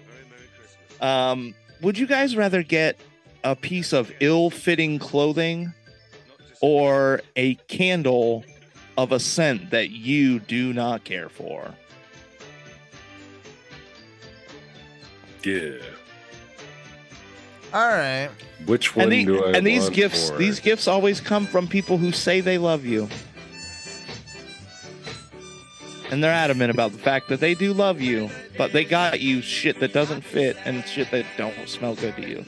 Um, 0.99 1.55
would 1.81 1.97
you 1.97 2.07
guys 2.07 2.35
rather 2.35 2.61
get 2.61 2.99
a 3.43 3.55
piece 3.55 3.93
of 3.93 4.11
ill-fitting 4.19 4.99
clothing 4.99 5.73
or 6.61 7.21
a 7.35 7.55
candle 7.67 8.43
of 8.97 9.11
a 9.11 9.19
scent 9.19 9.71
that 9.71 9.89
you 9.89 10.39
do 10.39 10.73
not 10.73 11.03
care 11.03 11.29
for? 11.29 11.73
Yeah. 15.43 15.73
All 17.73 17.87
right. 17.89 18.29
Which 18.65 18.95
one 18.95 19.03
And, 19.03 19.11
the- 19.11 19.25
do 19.25 19.45
I 19.45 19.51
and 19.53 19.65
these 19.65 19.89
gifts, 19.89 20.29
for? 20.29 20.37
these 20.37 20.59
gifts 20.59 20.87
always 20.87 21.19
come 21.21 21.47
from 21.47 21.67
people 21.67 21.97
who 21.97 22.11
say 22.11 22.41
they 22.41 22.57
love 22.57 22.85
you. 22.85 23.07
And 26.11 26.21
they're 26.21 26.33
adamant 26.33 26.71
about 26.71 26.91
the 26.91 26.97
fact 26.97 27.29
that 27.29 27.39
they 27.39 27.55
do 27.55 27.71
love 27.71 28.01
you, 28.01 28.29
but 28.57 28.73
they 28.73 28.83
got 28.83 29.21
you 29.21 29.41
shit 29.41 29.79
that 29.79 29.93
doesn't 29.93 30.21
fit 30.21 30.57
and 30.65 30.85
shit 30.85 31.09
that 31.11 31.25
don't 31.37 31.69
smell 31.69 31.95
good 31.95 32.17
to 32.17 32.29
you. 32.29 32.45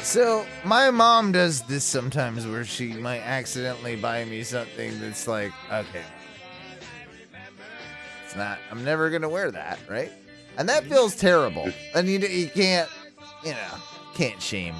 So 0.00 0.46
my 0.64 0.90
mom 0.90 1.30
does 1.30 1.62
this 1.62 1.84
sometimes 1.84 2.46
where 2.46 2.64
she 2.64 2.94
might 2.94 3.20
accidentally 3.20 3.96
buy 3.96 4.24
me 4.24 4.42
something 4.42 4.98
that's 4.98 5.28
like, 5.28 5.52
okay. 5.70 6.02
It's 8.24 8.34
not 8.34 8.58
I'm 8.70 8.82
never 8.82 9.10
gonna 9.10 9.28
wear 9.28 9.50
that, 9.50 9.78
right? 9.90 10.10
And 10.56 10.66
that 10.70 10.84
feels 10.84 11.14
terrible. 11.14 11.70
And 11.94 12.08
you 12.08 12.18
you 12.18 12.48
can't 12.48 12.88
you 13.44 13.52
know, 13.52 13.74
can't 14.14 14.40
shame. 14.40 14.74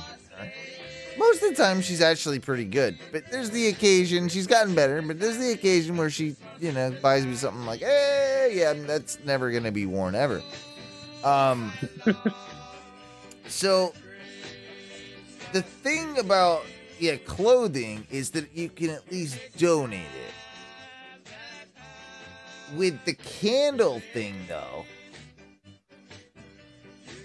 Most 1.18 1.42
of 1.42 1.50
the 1.50 1.62
time 1.62 1.80
she's 1.80 2.00
actually 2.00 2.38
pretty 2.38 2.64
good. 2.64 2.98
But 3.10 3.30
there's 3.30 3.50
the 3.50 3.68
occasion, 3.68 4.28
she's 4.28 4.46
gotten 4.46 4.74
better, 4.74 5.02
but 5.02 5.20
there's 5.20 5.38
the 5.38 5.52
occasion 5.52 5.96
where 5.96 6.10
she, 6.10 6.36
you 6.60 6.72
know, 6.72 6.94
buys 7.02 7.26
me 7.26 7.34
something 7.34 7.66
like, 7.66 7.80
hey, 7.80 8.52
yeah, 8.54 8.72
that's 8.72 9.18
never 9.24 9.50
gonna 9.50 9.72
be 9.72 9.86
worn 9.86 10.14
ever. 10.14 10.42
Um 11.24 11.72
so 13.48 13.92
the 15.52 15.62
thing 15.62 16.18
about 16.18 16.64
yeah 16.98 17.16
clothing 17.16 18.06
is 18.10 18.30
that 18.30 18.56
you 18.56 18.68
can 18.68 18.90
at 18.90 19.10
least 19.10 19.38
donate 19.58 20.00
it 20.00 21.32
with 22.76 23.04
the 23.04 23.12
candle 23.14 24.00
thing 24.12 24.34
though 24.48 24.84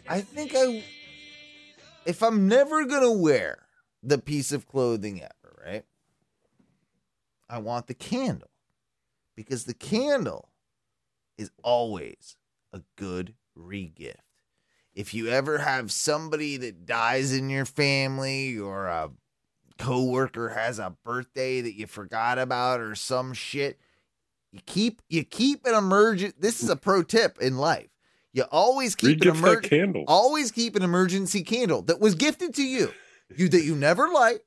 i 0.10 0.20
think 0.20 0.54
i 0.56 0.84
if 2.06 2.22
i'm 2.22 2.48
never 2.48 2.86
gonna 2.86 3.12
wear 3.12 3.60
the 4.08 4.18
piece 4.18 4.52
of 4.52 4.68
clothing 4.68 5.22
ever 5.22 5.64
right 5.66 5.86
i 7.50 7.58
want 7.58 7.88
the 7.88 7.94
candle 7.94 8.50
because 9.36 9.66
the 9.66 9.74
candle 9.74 10.50
is 11.38 11.52
always 11.64 12.36
a 12.74 12.82
good 12.96 13.34
re-gift 13.56 14.22
if 14.98 15.14
you 15.14 15.28
ever 15.28 15.60
have 15.60 15.92
somebody 15.92 16.58
that 16.58 16.88
dies 16.88 17.32
in 17.32 17.52
your 17.52 17.66
family 17.66 18.58
or 18.58 18.88
a 18.88 19.12
coworker 19.78 20.50
has 20.50 20.80
a 20.80 20.96
birthday 21.04 21.62
that 21.62 21.76
you 21.76 21.86
forgot 21.86 22.40
about 22.40 22.80
or 22.80 22.96
some 22.96 23.34
shit, 23.34 23.80
you 24.52 24.60
keep 24.66 25.02
you 25.08 25.24
keep 25.24 25.66
an 25.66 25.76
emergent. 25.76 26.42
This 26.42 26.64
is 26.64 26.70
a 26.70 26.76
pro 26.76 27.04
tip 27.04 27.38
in 27.40 27.58
life. 27.58 27.90
You 28.34 28.46
always 28.52 28.96
keep 28.96 29.22
an 29.22 29.30
Re-gift 29.30 29.36
that 29.36 29.40
emergency 29.40 29.70
candle. 29.70 30.04
Always 30.08 30.52
keep 30.52 30.76
an 30.76 30.84
emergency 30.84 31.44
candle 31.44 31.84
that 31.84 32.00
was 32.00 32.16
gifted 32.16 32.56
to 32.56 32.64
you, 32.64 32.92
you 33.36 33.50
that 33.50 33.64
you 33.64 33.76
never 33.76 34.08
light, 34.08 34.40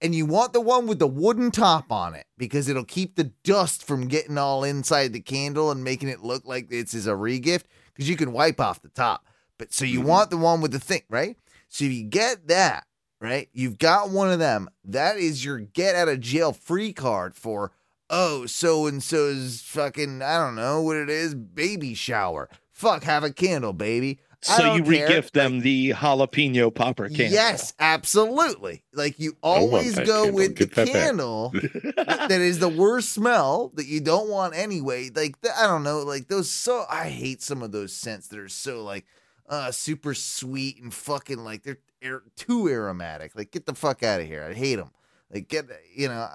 and 0.00 0.14
you 0.14 0.26
want 0.26 0.52
the 0.52 0.60
one 0.60 0.86
with 0.86 0.98
the 0.98 1.06
wooden 1.06 1.50
top 1.50 1.90
on 1.90 2.14
it 2.14 2.26
because 2.36 2.68
it'll 2.68 2.84
keep 2.84 3.16
the 3.16 3.32
dust 3.42 3.84
from 3.84 4.08
getting 4.08 4.38
all 4.38 4.64
inside 4.64 5.12
the 5.12 5.20
candle 5.20 5.70
and 5.70 5.82
making 5.82 6.08
it 6.08 6.20
look 6.20 6.44
like 6.44 6.68
it's 6.70 6.94
is 6.94 7.06
a 7.06 7.12
regift 7.12 7.64
because 7.94 8.08
you 8.08 8.16
can 8.16 8.32
wipe 8.32 8.60
off 8.60 8.82
the 8.82 8.88
top. 8.88 9.26
But 9.58 9.72
so 9.72 9.84
you 9.84 10.00
mm-hmm. 10.00 10.08
want 10.08 10.30
the 10.30 10.36
one 10.36 10.60
with 10.60 10.70
the 10.70 10.78
thing, 10.78 11.02
right? 11.08 11.36
So 11.68 11.84
if 11.84 11.92
you 11.92 12.04
get 12.04 12.46
that 12.48 12.84
right? 13.20 13.48
You've 13.52 13.78
got 13.78 14.10
one 14.10 14.30
of 14.30 14.38
them. 14.38 14.68
That 14.84 15.16
is 15.16 15.44
your 15.44 15.58
get 15.58 15.94
out 15.94 16.08
of 16.08 16.20
jail 16.20 16.52
free 16.52 16.92
card 16.92 17.34
for, 17.34 17.72
oh, 18.10 18.46
so 18.46 18.86
and 18.86 19.02
so's 19.02 19.60
fucking, 19.62 20.22
I 20.22 20.38
don't 20.38 20.54
know 20.54 20.82
what 20.82 20.96
it 20.96 21.10
is, 21.10 21.34
baby 21.34 21.94
shower. 21.94 22.48
Fuck, 22.72 23.04
have 23.04 23.24
a 23.24 23.32
candle, 23.32 23.72
baby. 23.72 24.20
I 24.48 24.56
So 24.58 24.74
you 24.74 24.82
care. 24.84 25.08
regift 25.08 25.32
them 25.32 25.60
the 25.60 25.90
jalapeno 25.90 26.72
popper 26.74 27.08
candle. 27.08 27.32
Yes, 27.32 27.74
absolutely. 27.80 28.84
Like 28.92 29.18
you 29.18 29.36
always 29.42 29.96
go 29.98 30.24
candle. 30.24 30.32
with 30.34 30.56
the 30.56 30.66
that 30.66 30.88
candle 30.88 31.50
that 31.96 32.30
is 32.30 32.58
the 32.60 32.68
worst 32.68 33.10
smell 33.12 33.72
that 33.74 33.86
you 33.86 34.00
don't 34.00 34.28
want 34.28 34.54
anyway. 34.54 35.10
Like 35.10 35.40
th- 35.40 35.54
I 35.58 35.66
don't 35.66 35.82
know, 35.82 36.00
like 36.00 36.28
those 36.28 36.48
so 36.50 36.84
I 36.88 37.08
hate 37.08 37.42
some 37.42 37.62
of 37.62 37.72
those 37.72 37.92
scents 37.92 38.28
that 38.28 38.38
are 38.38 38.48
so 38.48 38.84
like 38.84 39.06
uh 39.48 39.72
super 39.72 40.14
sweet 40.14 40.80
and 40.80 40.94
fucking 40.94 41.38
like 41.38 41.64
they're 41.64 41.78
air, 42.00 42.22
too 42.36 42.68
aromatic. 42.68 43.32
Like 43.34 43.50
get 43.50 43.66
the 43.66 43.74
fuck 43.74 44.02
out 44.04 44.20
of 44.20 44.26
here. 44.26 44.44
I 44.48 44.54
hate 44.54 44.76
them. 44.76 44.90
Like 45.34 45.48
get 45.48 45.66
you 45.96 46.06
know 46.08 46.28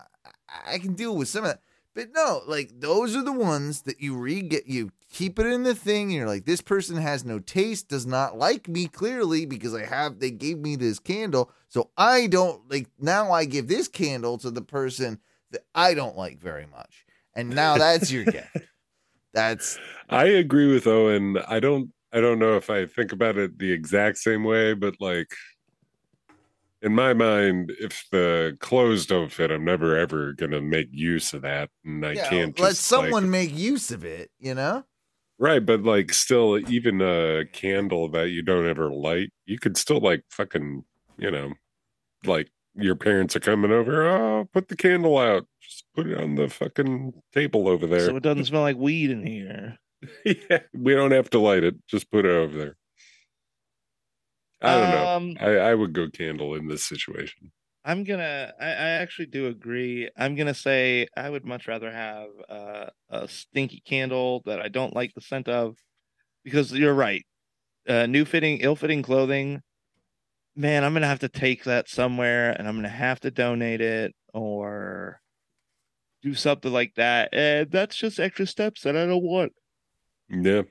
I, 0.49 0.73
I 0.73 0.77
can 0.79 0.93
deal 0.93 1.15
with 1.15 1.29
some 1.29 1.45
of 1.45 1.51
that. 1.51 1.61
But 1.95 2.09
no, 2.13 2.41
like 2.47 2.79
those 2.79 3.15
are 3.15 3.23
the 3.23 3.31
ones 3.31 3.83
that 3.83 4.01
you 4.01 4.15
re 4.15 4.41
get 4.41 4.67
you 4.67 4.91
keep 5.11 5.37
it 5.37 5.45
in 5.45 5.61
the 5.61 5.75
thing 5.75 6.03
and 6.03 6.13
you're 6.13 6.27
like 6.27 6.45
this 6.45 6.61
person 6.61 6.97
has 6.97 7.23
no 7.23 7.37
taste, 7.37 7.89
does 7.89 8.07
not 8.07 8.37
like 8.37 8.67
me 8.67 8.87
clearly 8.87 9.45
because 9.45 9.75
I 9.75 9.85
have 9.85 10.19
they 10.19 10.31
gave 10.31 10.57
me 10.57 10.75
this 10.75 10.97
candle. 10.99 11.51
So 11.67 11.91
I 11.97 12.27
don't 12.27 12.69
like 12.69 12.87
now 12.99 13.31
I 13.31 13.45
give 13.45 13.67
this 13.67 13.87
candle 13.87 14.37
to 14.39 14.49
the 14.49 14.61
person 14.61 15.19
that 15.51 15.65
I 15.75 15.93
don't 15.93 16.17
like 16.17 16.39
very 16.39 16.65
much. 16.65 17.05
And 17.35 17.49
now 17.49 17.77
that's 17.77 18.11
your 18.11 18.25
gift. 18.25 18.57
That's 19.33 19.77
I 20.09 20.25
agree 20.25 20.71
with 20.73 20.87
Owen. 20.87 21.37
I 21.47 21.59
don't 21.59 21.91
I 22.11 22.21
don't 22.21 22.39
know 22.39 22.57
if 22.57 22.69
I 22.69 22.85
think 22.85 23.11
about 23.11 23.37
it 23.37 23.59
the 23.59 23.71
exact 23.71 24.17
same 24.17 24.43
way, 24.43 24.73
but 24.73 24.95
like 24.99 25.31
in 26.83 26.93
my 26.93 27.13
mind, 27.13 27.71
if 27.79 28.05
the 28.11 28.57
clothes 28.59 29.05
don't 29.05 29.31
fit, 29.31 29.49
I'm 29.49 29.63
never 29.63 29.97
ever 29.97 30.33
gonna 30.33 30.61
make 30.61 30.89
use 30.91 31.33
of 31.33 31.41
that. 31.41 31.69
And 31.85 32.05
I 32.05 32.11
yeah, 32.13 32.29
can't 32.29 32.59
let 32.59 32.71
just 32.71 32.83
someone 32.83 33.23
like, 33.23 33.31
make 33.31 33.57
use 33.57 33.89
of 33.89 34.03
it, 34.03 34.29
you 34.37 34.53
know? 34.53 34.83
right, 35.39 35.65
but 35.65 35.83
like 35.83 36.13
still 36.13 36.59
even 36.69 37.01
a 37.01 37.45
candle 37.51 38.09
that 38.09 38.29
you 38.29 38.41
don't 38.41 38.67
ever 38.67 38.89
light, 38.89 39.31
you 39.45 39.57
could 39.57 39.77
still 39.77 39.99
like 39.99 40.23
fucking, 40.29 40.83
you 41.17 41.31
know, 41.31 41.53
like 42.25 42.49
your 42.75 42.95
parents 42.95 43.35
are 43.35 43.41
coming 43.41 43.71
over, 43.71 44.03
oh 44.07 44.49
put 44.53 44.67
the 44.67 44.75
candle 44.75 45.17
out. 45.17 45.45
Just 45.61 45.85
put 45.95 46.07
it 46.07 46.17
on 46.21 46.35
the 46.35 46.49
fucking 46.49 47.13
table 47.33 47.67
over 47.67 47.87
there. 47.87 48.07
So 48.07 48.17
it 48.17 48.23
doesn't 48.23 48.45
smell 48.45 48.61
like 48.61 48.77
weed 48.77 49.09
in 49.09 49.25
here. 49.25 49.77
yeah, 50.25 50.59
we 50.73 50.93
don't 50.93 51.11
have 51.11 51.29
to 51.29 51.39
light 51.39 51.63
it. 51.63 51.75
Just 51.87 52.11
put 52.11 52.25
it 52.25 52.31
over 52.31 52.57
there. 52.57 52.75
I 54.63 54.79
don't 54.79 55.15
Um, 55.25 55.33
know. 55.33 55.41
I, 55.41 55.71
I 55.71 55.75
would 55.75 55.93
go 55.93 56.09
candle 56.09 56.55
in 56.55 56.67
this 56.67 56.85
situation. 56.85 57.51
I'm 57.85 58.05
gonna. 58.05 58.53
I, 58.59 58.65
I 58.65 58.89
actually 59.01 59.25
do 59.25 59.47
agree. 59.47 60.09
I'm 60.17 60.35
gonna 60.35 60.53
say 60.53 61.07
I 61.17 61.29
would 61.29 61.43
much 61.43 61.67
rather 61.67 61.91
have 61.91 62.29
uh, 62.47 62.85
a 63.09 63.27
stinky 63.27 63.81
candle 63.85 64.41
that 64.45 64.61
I 64.61 64.69
don't 64.69 64.95
like 64.95 65.13
the 65.13 65.21
scent 65.21 65.49
of, 65.49 65.75
because 66.45 66.71
you're 66.71 66.93
right. 66.93 67.25
Uh, 67.87 68.05
new 68.05 68.23
fitting, 68.23 68.59
ill-fitting 68.59 69.03
clothing. 69.03 69.59
Man, 70.55 70.85
I'm 70.85 70.93
gonna 70.93 71.07
have 71.07 71.19
to 71.19 71.29
take 71.29 71.65
that 71.65 71.89
somewhere, 71.89 72.51
and 72.51 72.67
I'm 72.67 72.75
gonna 72.75 72.87
have 72.87 73.19
to 73.21 73.31
donate 73.31 73.81
it 73.81 74.15
or 74.33 75.19
do 76.21 76.33
something 76.33 76.71
like 76.71 76.93
that. 76.95 77.33
And 77.33 77.69
that's 77.69 77.97
just 77.97 78.17
extra 78.17 78.47
steps 78.47 78.83
that 78.83 78.95
I 78.95 79.05
don't 79.05 79.23
want. 79.23 79.51
Yeah. 80.29 80.61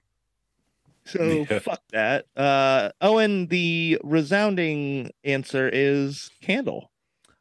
So 1.07 1.47
Yeah. 1.51 1.59
fuck 1.59 1.83
that. 1.91 2.27
Uh, 2.37 2.91
Owen, 3.01 3.49
the 3.49 3.99
resounding 4.05 5.11
answer 5.25 5.69
is 5.73 6.31
candle. 6.41 6.93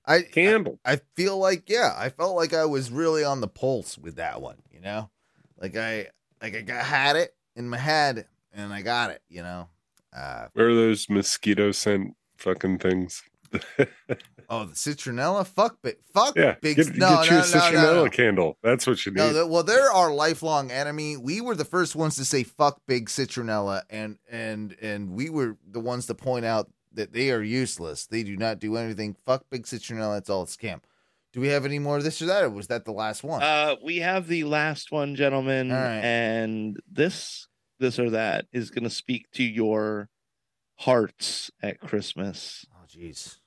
I 0.06 0.24
candle. 0.24 0.80
I, 0.84 0.94
I 0.94 1.00
feel 1.16 1.38
like 1.38 1.70
yeah, 1.70 1.94
I 1.96 2.10
felt 2.10 2.36
like 2.36 2.54
I 2.54 2.66
was 2.66 2.92
really 2.92 3.24
on 3.24 3.40
the 3.40 3.48
pulse 3.48 3.98
with 3.98 4.16
that 4.16 4.42
one, 4.42 4.58
you 4.72 4.82
know? 4.82 5.12
Like 5.60 5.78
I 5.78 6.08
like 6.42 6.56
I 6.56 6.62
got, 6.62 6.84
had 6.84 7.16
it 7.16 7.36
in 7.56 7.70
my 7.70 7.78
head 7.78 8.26
and 8.52 8.74
I 8.74 8.82
got 8.82 9.12
it, 9.12 9.22
you 9.30 9.44
know. 9.44 9.68
Uh 10.12 10.48
Where 10.54 10.70
are 10.70 10.76
those 10.76 11.08
mosquito 11.10 11.72
scent 11.72 12.16
fucking 12.38 12.80
things? 12.80 13.22
Oh, 14.50 14.66
the 14.66 14.74
citronella? 14.74 15.46
Fuck 15.46 15.78
big 15.82 15.98
fuck 16.14 16.36
Yeah. 16.36 16.56
big 16.62 16.78
Get, 16.78 16.96
no, 16.96 17.18
get 17.24 17.26
you 17.26 17.32
no, 17.32 17.40
a 17.40 17.42
citronella 17.44 17.74
no, 17.96 18.04
no. 18.06 18.10
candle. 18.10 18.58
That's 18.64 18.88
what 18.88 19.06
you 19.06 19.12
need. 19.12 19.18
No, 19.20 19.34
the- 19.34 19.48
well, 19.48 19.64
they're 19.64 19.92
our 19.92 20.14
lifelong 20.14 20.72
enemy. 20.72 21.18
We 21.18 21.42
were 21.42 21.56
the 21.56 21.66
first 21.66 21.96
ones 21.96 22.16
to 22.18 22.26
say 22.26 22.44
"fuck 22.44 22.82
big 22.88 23.08
citronella," 23.10 23.82
and 23.90 24.18
and 24.30 24.76
and 24.82 25.12
we 25.12 25.30
were 25.30 25.58
the 25.70 25.80
ones 25.80 26.06
to 26.08 26.16
point 26.16 26.46
out 26.46 26.70
that 26.94 27.14
they 27.14 27.32
are 27.32 27.42
useless. 27.42 28.06
They 28.08 28.24
do 28.24 28.36
not 28.36 28.60
do 28.60 28.76
anything. 28.78 29.16
Fuck 29.26 29.46
big 29.50 29.64
citronella. 29.64 30.18
It's 30.18 30.30
all 30.30 30.44
a 30.44 30.48
scam. 30.48 30.82
Do 31.34 31.40
we 31.40 31.48
have 31.48 31.64
any 31.64 31.80
more 31.80 31.96
of 31.96 32.04
this 32.04 32.22
or 32.22 32.26
that, 32.26 32.44
or 32.44 32.50
was 32.50 32.68
that 32.68 32.84
the 32.84 32.92
last 32.92 33.24
one? 33.24 33.42
Uh, 33.42 33.78
we 33.82 34.00
have 34.00 34.28
the 34.28 34.44
last 34.44 34.92
one, 34.92 35.16
gentlemen, 35.16 35.72
All 35.72 35.78
right. 35.78 36.04
and 36.04 36.78
this, 36.92 37.48
this 37.80 37.98
or 37.98 38.10
that, 38.10 38.48
is 38.52 38.70
going 38.70 38.84
to 38.84 38.90
speak 38.90 39.32
to 39.36 39.44
your 39.44 40.10
hearts 40.76 41.50
at 41.62 41.80
Christmas, 41.80 42.66
oh, 42.74 42.86
jeez, 42.86 43.38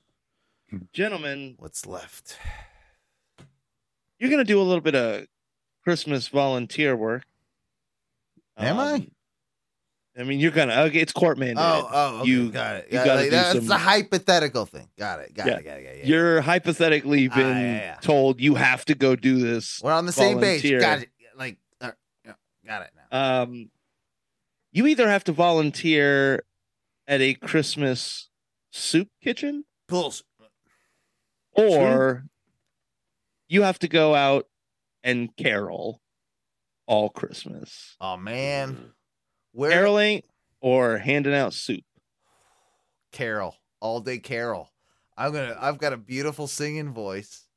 gentlemen. 0.93 1.55
what's 1.59 1.85
left? 1.85 2.37
You're 4.19 4.29
going 4.29 4.39
to 4.39 4.45
do 4.45 4.59
a 4.59 4.63
little 4.63 4.81
bit 4.81 4.95
of 4.95 5.25
Christmas 5.83 6.27
volunteer 6.27 6.95
work. 6.95 7.23
Am 8.57 8.79
I? 8.79 8.93
Um, 8.93 9.11
I 10.17 10.23
mean, 10.23 10.39
you're 10.39 10.51
gonna. 10.51 10.73
Okay, 10.83 10.99
it's 10.99 11.11
court 11.11 11.37
mandated. 11.37 11.55
Oh, 11.57 11.89
oh, 11.91 12.19
okay, 12.21 12.29
you 12.29 12.49
got 12.49 12.77
it. 12.77 12.85
You 12.89 12.93
Got 12.99 13.05
got 13.05 13.19
it. 13.19 13.23
do 13.25 13.29
That's 13.31 13.53
some. 13.67 13.71
a 13.71 13.77
hypothetical 13.77 14.65
thing. 14.65 14.87
Got 14.97 15.19
it.Got 15.19 15.45
Yeah. 15.45 15.57
it. 15.57 15.65
Got 15.65 15.77
it. 15.77 15.83
Got 15.83 15.91
it. 15.91 15.97
Yeah. 15.99 16.05
You're 16.05 16.39
hypothetically 16.41 17.27
Ah, 17.29 17.35
been 17.35 17.57
yeah, 17.57 17.73
yeah. 17.75 17.95
told 18.01 18.39
you 18.39 18.55
have 18.55 18.85
to 18.85 18.95
go 18.95 19.17
do 19.17 19.39
this. 19.39 19.81
We're 19.83 19.91
on 19.91 20.05
the 20.05 20.13
same 20.13 20.39
volunteer. 20.39 20.79
page. 20.79 20.81
Got 20.81 20.99
it. 21.01 21.09
Like, 21.37 21.57
uh, 21.81 21.91
got 22.65 22.83
it 22.83 22.91
now. 23.11 23.41
Um, 23.43 23.69
you 24.71 24.87
either 24.87 25.09
have 25.09 25.25
to 25.25 25.33
volunteer 25.33 26.45
at 27.09 27.19
a 27.19 27.33
Christmas 27.33 28.29
soup 28.71 29.09
kitchen, 29.21 29.65
Pulse. 29.89 30.23
Or 31.55 32.25
you 33.47 33.63
have 33.63 33.79
to 33.79 33.87
go 33.87 34.15
out 34.15 34.47
and 35.03 35.35
carol 35.35 36.01
all 36.87 37.09
Christmas. 37.09 37.95
Oh 37.99 38.17
man, 38.17 38.73
mm-hmm. 38.73 38.83
where 39.53 39.71
Caroling 39.71 40.23
or 40.61 40.97
handing 40.97 41.33
out 41.33 41.53
soup. 41.53 41.83
Carol, 43.11 43.55
all 43.79 44.01
day 44.01 44.17
Carol. 44.17 44.69
I'm 45.17 45.31
gonna. 45.31 45.57
I've 45.59 45.77
got 45.77 45.93
a 45.93 45.97
beautiful 45.97 46.47
singing 46.47 46.93
voice. 46.93 47.47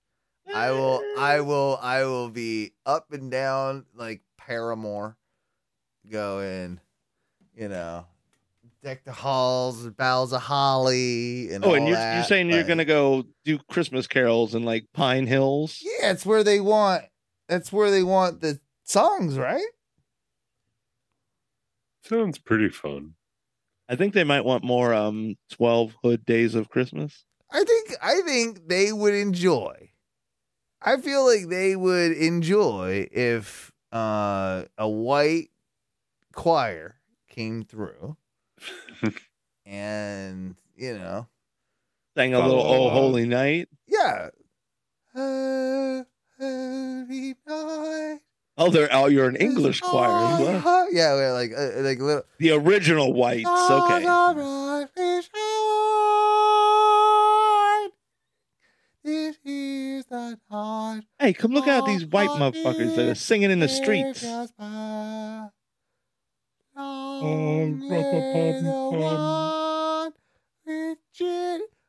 I 0.52 0.70
will. 0.70 1.02
I 1.18 1.36
mm. 1.36 1.46
will. 1.46 1.78
I 1.82 2.04
will 2.04 2.30
be 2.30 2.72
up 2.86 3.12
and 3.12 3.30
down 3.30 3.84
like 3.94 4.22
Paramore, 4.36 5.16
going. 6.10 6.80
You 7.54 7.68
know, 7.68 8.06
deck 8.82 9.05
the 9.05 9.12
halls 9.12 9.85
with 9.85 9.97
boughs 9.97 10.32
of 10.32 10.43
holly 10.43 11.53
and 11.53 11.65
Oh, 11.65 11.69
all 11.69 11.74
and 11.74 11.86
you're 11.86 11.97
that, 11.97 12.15
you're 12.15 12.24
saying 12.24 12.51
you're 12.51 12.65
gonna 12.65 12.85
go 12.85 13.24
do 13.45 13.59
Christmas 13.70 14.07
carols 14.07 14.55
in 14.55 14.65
like 14.65 14.86
Pine 14.93 15.27
Hills? 15.27 15.78
Yeah, 15.82 16.11
it's 16.12 16.24
where 16.27 16.45
they 16.45 16.61
want. 16.61 17.05
That's 17.49 17.73
where 17.73 17.90
they 17.90 18.03
want 18.03 18.40
the 18.40 18.61
songs, 18.85 19.39
right? 19.39 19.65
Sounds 22.03 22.39
pretty 22.39 22.69
fun. 22.69 23.15
I 23.89 23.97
think 23.97 24.15
they 24.15 24.24
might 24.24 24.45
want 24.45 24.65
more 24.65 24.95
um 24.95 25.36
twelve 25.51 25.95
hood 26.03 26.24
days 26.24 26.55
of 26.55 26.69
Christmas. 26.69 27.24
I 27.51 27.65
think 27.65 27.90
I 28.03 28.20
think 28.23 28.69
they 28.69 28.93
would 28.93 29.15
enjoy. 29.15 29.90
I 30.81 30.99
feel 30.99 31.27
like 31.27 31.49
they 31.49 31.74
would 31.74 32.12
enjoy 32.12 33.09
if 33.11 33.73
uh, 33.90 34.65
a 34.77 34.89
white 34.89 35.49
choir 36.35 37.01
came 37.28 37.65
through 37.65 38.16
and 39.66 40.56
you 40.76 40.98
know, 40.98 41.26
Sang 42.16 42.34
a 42.34 42.40
little 42.40 42.62
Oh 42.62 42.90
Holy 42.90 43.26
Night. 43.26 43.68
yeah. 43.86 44.30
Uh, 45.14 46.04
holy 46.38 47.34
night. 47.46 48.20
Oh, 48.60 48.70
they're 48.70 48.88
oh, 48.92 49.06
you're 49.06 49.28
an 49.28 49.36
English 49.36 49.80
choir 49.80 50.10
as 50.26 50.40
well. 50.40 50.66
Uh, 50.66 50.86
yeah, 50.90 51.14
we're 51.14 51.32
like 51.32 51.52
uh, 51.56 51.80
like 51.82 52.00
little. 52.00 52.24
The 52.38 52.50
original 52.52 53.12
whites. 53.12 53.48
Okay. 53.48 54.04
It 59.04 59.38
is 59.44 60.06
the 60.06 60.38
night 60.50 61.02
Hey, 61.18 61.32
come 61.32 61.52
look 61.52 61.68
at 61.68 61.86
these 61.86 62.04
white 62.04 62.30
motherfuckers 62.30 62.96
that 62.96 63.08
are 63.08 63.14
singing 63.14 63.50
in 63.50 63.60
the 63.60 63.68
streets. 63.68 64.22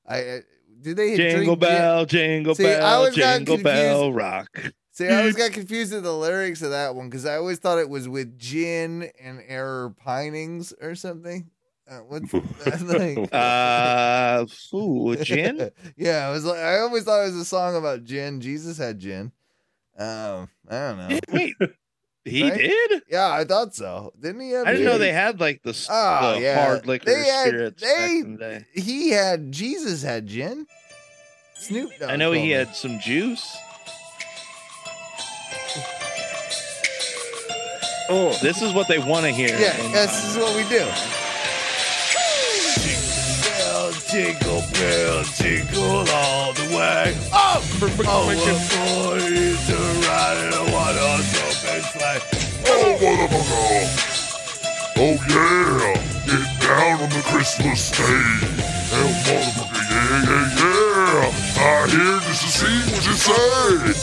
I, 0.07 0.17
I 0.17 0.41
did 0.81 0.97
they 0.97 1.15
Jingle 1.15 1.55
drink 1.55 1.59
bell, 1.59 2.05
jingle 2.05 2.55
See, 2.55 2.65
I 2.65 2.79
bell, 2.79 2.97
always 2.97 3.15
got 3.15 3.37
jingle 3.37 3.55
confused. 3.57 3.63
bell 3.63 4.13
rock. 4.13 4.47
See, 4.91 5.07
I 5.07 5.17
always 5.19 5.35
got 5.35 5.51
confused 5.53 5.93
with 5.93 6.03
the 6.03 6.13
lyrics 6.13 6.61
of 6.61 6.71
that 6.71 6.95
one 6.95 7.09
because 7.09 7.25
I 7.25 7.35
always 7.35 7.59
thought 7.59 7.77
it 7.79 7.89
was 7.89 8.07
with 8.09 8.37
gin 8.39 9.09
and 9.21 9.41
error 9.47 9.93
pinings 10.03 10.73
or 10.81 10.95
something. 10.95 11.49
Uh, 11.89 11.99
what's 12.07 12.33
like, 12.83 13.29
Uh, 13.33 14.45
ooh, 14.73 15.15
gin. 15.17 15.69
yeah, 15.97 16.29
it 16.29 16.31
was 16.31 16.45
like 16.45 16.59
I 16.59 16.79
always 16.79 17.03
thought 17.03 17.21
it 17.21 17.25
was 17.31 17.35
a 17.35 17.45
song 17.45 17.75
about 17.75 18.03
gin. 18.05 18.41
Jesus 18.41 18.77
had 18.77 18.99
gin. 18.99 19.31
Um, 19.97 20.49
I 20.69 20.71
don't 20.71 20.97
know. 20.97 21.19
Wait, 21.33 21.55
he 22.25 22.43
Right? 22.49 22.57
did. 22.57 23.01
Yeah, 23.09 23.31
I 23.31 23.43
thought 23.45 23.73
so. 23.75 24.13
Didn't 24.19 24.41
he 24.41 24.51
have? 24.51 24.67
I 24.67 24.71
didn't 24.71 24.85
know 24.85 24.97
they 24.97 25.11
had 25.13 25.39
like 25.39 25.61
the, 25.63 25.69
s- 25.71 25.87
Oh, 25.89 26.35
the 26.35 26.41
yeah. 26.41 26.63
hard 26.65 26.85
liquor 26.85 27.05
They 27.05 27.23
had- 27.27 27.47
spirits 27.47 27.81
back 27.81 27.95
they- 27.97 28.17
in 28.19 28.31
the 28.33 28.37
day. 28.37 28.65
He 28.73 29.09
had 29.09 29.51
Jesus 29.51 30.03
had 30.03 30.27
gin. 30.27 30.67
Snoop 31.55 31.91
Dogg. 31.99 32.09
I 32.09 32.15
know 32.15 32.31
he 32.31 32.43
me. 32.43 32.49
had 32.51 32.75
some 32.75 32.99
juice. 32.99 33.57
Oh, 38.11 38.35
this 38.41 38.61
is 38.61 38.73
what 38.73 38.87
they 38.87 38.97
want 38.97 39.25
to 39.25 39.31
hear. 39.31 39.49
Yeah, 39.49 39.75
this 39.91 40.23
is 40.25 40.37
what 40.37 40.55
we 40.55 40.63
do. 40.69 40.87
Bell, 44.11 44.21
jingle 44.21 44.63
bell, 44.73 45.23
jingle 45.23 46.05
all 46.11 46.53
the 46.53 46.63
way. 46.75 47.15
Oh, 47.31 47.61
oh, 48.07 48.25
what 48.27 48.37
boy 48.37 49.17
is 49.17 49.67
to 49.67 49.75
ride 50.07 50.37
in 50.45 50.53
a 50.53 50.55
one-horse 50.71 51.33
open 51.37 51.81
sleigh. 51.83 52.21
Oh, 52.65 52.97
motherfucker! 53.01 53.83
Oh 54.97 55.15
yeah, 55.29 55.93
get 56.25 56.45
down 56.61 57.01
on 57.01 57.09
the 57.09 57.21
Christmas 57.25 57.79
stage. 57.85 58.07
Oh, 58.91 59.09
motherfucker, 59.25 59.83
yeah, 59.91 60.23
yeah, 60.25 60.57
yeah. 60.57 61.31
I'm 61.59 61.89
here 61.89 62.19
just 62.27 62.41
to 62.41 62.49
see 62.49 62.77
what 62.91 63.03
you 63.05 63.13
say. 63.13 63.93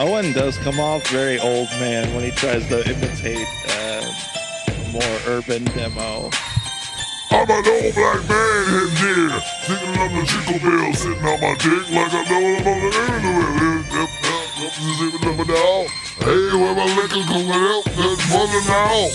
Owen 0.00 0.32
does 0.32 0.56
come 0.58 0.78
off 0.78 1.06
very 1.08 1.38
old 1.40 1.68
man 1.80 2.14
when 2.14 2.22
he 2.22 2.30
tries 2.30 2.66
to 2.68 2.88
imitate 2.88 3.48
uh, 3.70 4.04
more 4.92 5.18
urban 5.26 5.64
demo. 5.64 6.30
I'm 7.30 7.50
an 7.50 7.66
old 7.66 7.94
black 7.94 8.28
man 8.28 8.64
in 8.74 8.88
here, 8.96 9.40
singing 9.64 9.98
on 10.00 10.10
the 10.14 10.22
jingle 10.24 10.58
bell, 10.64 10.92
sitting 10.94 11.24
on 11.24 11.40
my 11.40 11.54
dick 11.56 11.84
like 11.90 12.12
I 12.12 12.24
know 12.24 12.42
I'm 12.56 12.66
on 12.66 12.80
the 12.80 12.86
internet. 12.86 13.38
now. 15.48 15.86
Hey, 16.20 16.52
where 16.56 16.74
my 16.74 16.84
liquor 16.96 17.24
going 17.26 17.48
out? 17.50 17.84
That's 17.84 18.24
running 18.30 18.66
now. 18.66 19.08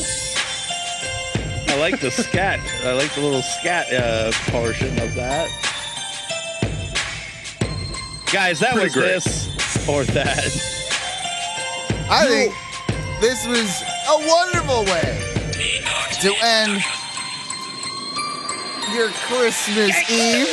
I 1.73 1.77
like 1.79 1.99
the 1.99 2.11
scat. 2.11 2.59
I 2.83 2.93
like 2.93 3.13
the 3.13 3.21
little 3.21 3.41
scat 3.41 3.91
uh, 3.93 4.31
portion 4.51 4.99
of 4.99 5.13
that. 5.15 5.49
Guys, 8.31 8.59
that 8.59 8.73
Pretty 8.73 8.85
was 8.85 8.93
great. 8.93 9.05
this 9.05 9.87
or 9.87 10.03
that. 10.05 10.39
I 12.09 12.27
think 12.27 12.53
this 13.21 13.45
was 13.47 13.83
a 14.09 14.27
wonderful 14.27 14.85
way 14.85 15.19
to 16.21 16.33
end 16.43 16.83
your 18.93 19.09
Christmas 19.27 20.09
Eve. 20.09 20.47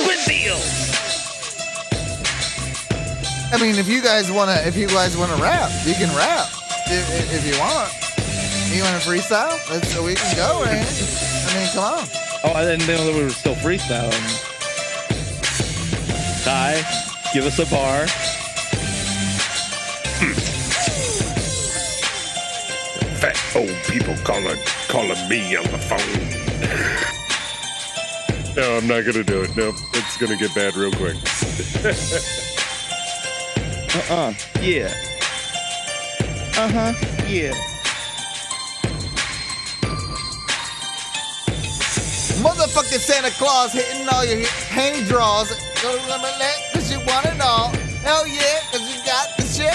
I 3.53 3.59
mean, 3.61 3.75
if 3.77 3.89
you 3.89 4.01
guys 4.03 4.31
wanna, 4.31 4.57
if 4.65 4.77
you 4.77 4.87
guys 4.89 5.17
wanna 5.17 5.37
rap, 5.43 5.71
you 5.85 5.95
can 5.95 6.09
rap 6.17 6.49
if, 6.87 7.09
if- 7.13 7.33
if 7.35 7.47
you 7.47 7.59
want. 7.61 7.91
You 8.75 8.85
want 8.85 9.03
to 9.03 9.09
freestyle? 9.09 9.59
Let's, 9.69 9.99
we 9.99 10.15
can 10.15 10.37
go, 10.37 10.65
man. 10.65 10.87
I 10.87 11.55
mean, 11.59 11.69
come 11.75 11.83
on. 11.85 12.07
Oh, 12.45 12.53
I 12.55 12.63
didn't 12.65 12.87
know 12.87 13.05
that 13.05 13.13
we 13.15 13.23
were 13.25 13.31
still 13.31 13.57
freestyling. 13.57 14.15
Ty, 16.45 16.83
give 17.35 17.45
us 17.47 17.59
a 17.59 17.67
bar. 17.67 18.07
Hmm. 20.21 20.33
Fat 23.19 23.37
old 23.57 23.77
people 23.89 24.15
calling 24.25 24.57
calling 24.89 25.29
me 25.29 25.57
on 25.57 25.65
the 25.65 25.79
phone. 25.79 27.30
No, 28.57 28.77
I'm 28.77 28.87
not 28.87 29.05
gonna 29.05 29.25
do 29.25 29.43
it. 29.43 29.57
No, 29.57 29.69
it's 29.95 30.17
gonna 30.17 30.37
get 30.37 30.55
bad 30.55 30.77
real 30.77 30.93
quick. 30.93 31.17
Uh-uh. 33.93 34.33
Yeah. 34.61 34.95
Uh-huh. 36.57 36.93
Yeah. 37.27 37.55
Motherfucking 42.41 43.01
Santa 43.01 43.31
Claus 43.33 43.73
hitting 43.73 44.09
all 44.09 44.25
your 44.25 44.47
panty 44.71 45.07
draws. 45.09 45.51
Go 45.83 45.91
to 45.97 46.03
limit 46.09 46.35
that 46.39 46.57
cause 46.73 46.91
you 46.91 46.99
want 47.01 47.27
it 47.27 47.41
all. 47.41 47.69
Hell 48.05 48.27
yeah, 48.29 48.61
cause 48.71 48.81
you 48.89 48.97
got 49.05 49.37
the 49.37 49.43
shit. 49.43 49.75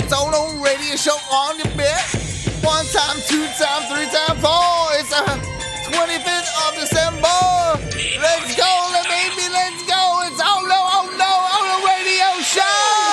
It's 0.00 0.12
on 0.12 0.32
on 0.34 0.62
radio 0.62 0.96
show 0.96 1.16
on 1.30 1.58
your 1.58 1.70
bed. 1.76 2.00
One 2.64 2.86
time, 2.86 3.20
two 3.26 3.46
time, 3.60 3.82
three 3.92 4.08
time, 4.10 4.38
four. 4.38 4.96
It's 4.98 5.10
the 5.10 5.51
25th 5.92 6.48
of 6.68 6.74
December. 6.80 7.28
Let's 8.20 8.56
go, 8.56 8.88
let 8.92 9.04
baby, 9.06 9.46
let's 9.52 9.82
go. 9.84 10.22
It's 10.24 10.40
oh 10.42 10.64
no, 10.66 10.80
oh 10.96 11.06
no, 11.20 11.32
on 11.52 11.64
the 11.68 11.78
radio 11.86 12.40
show. 12.42 13.12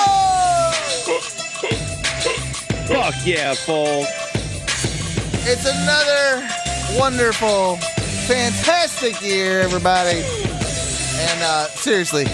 Fuck 2.88 3.14
yeah, 3.26 3.54
folks. 3.54 4.08
It's 5.46 5.66
another 5.66 6.48
wonderful, 6.98 7.76
fantastic 8.26 9.20
year, 9.22 9.60
everybody. 9.60 10.22
And 11.20 11.42
uh, 11.42 11.66
seriously, 11.68 12.24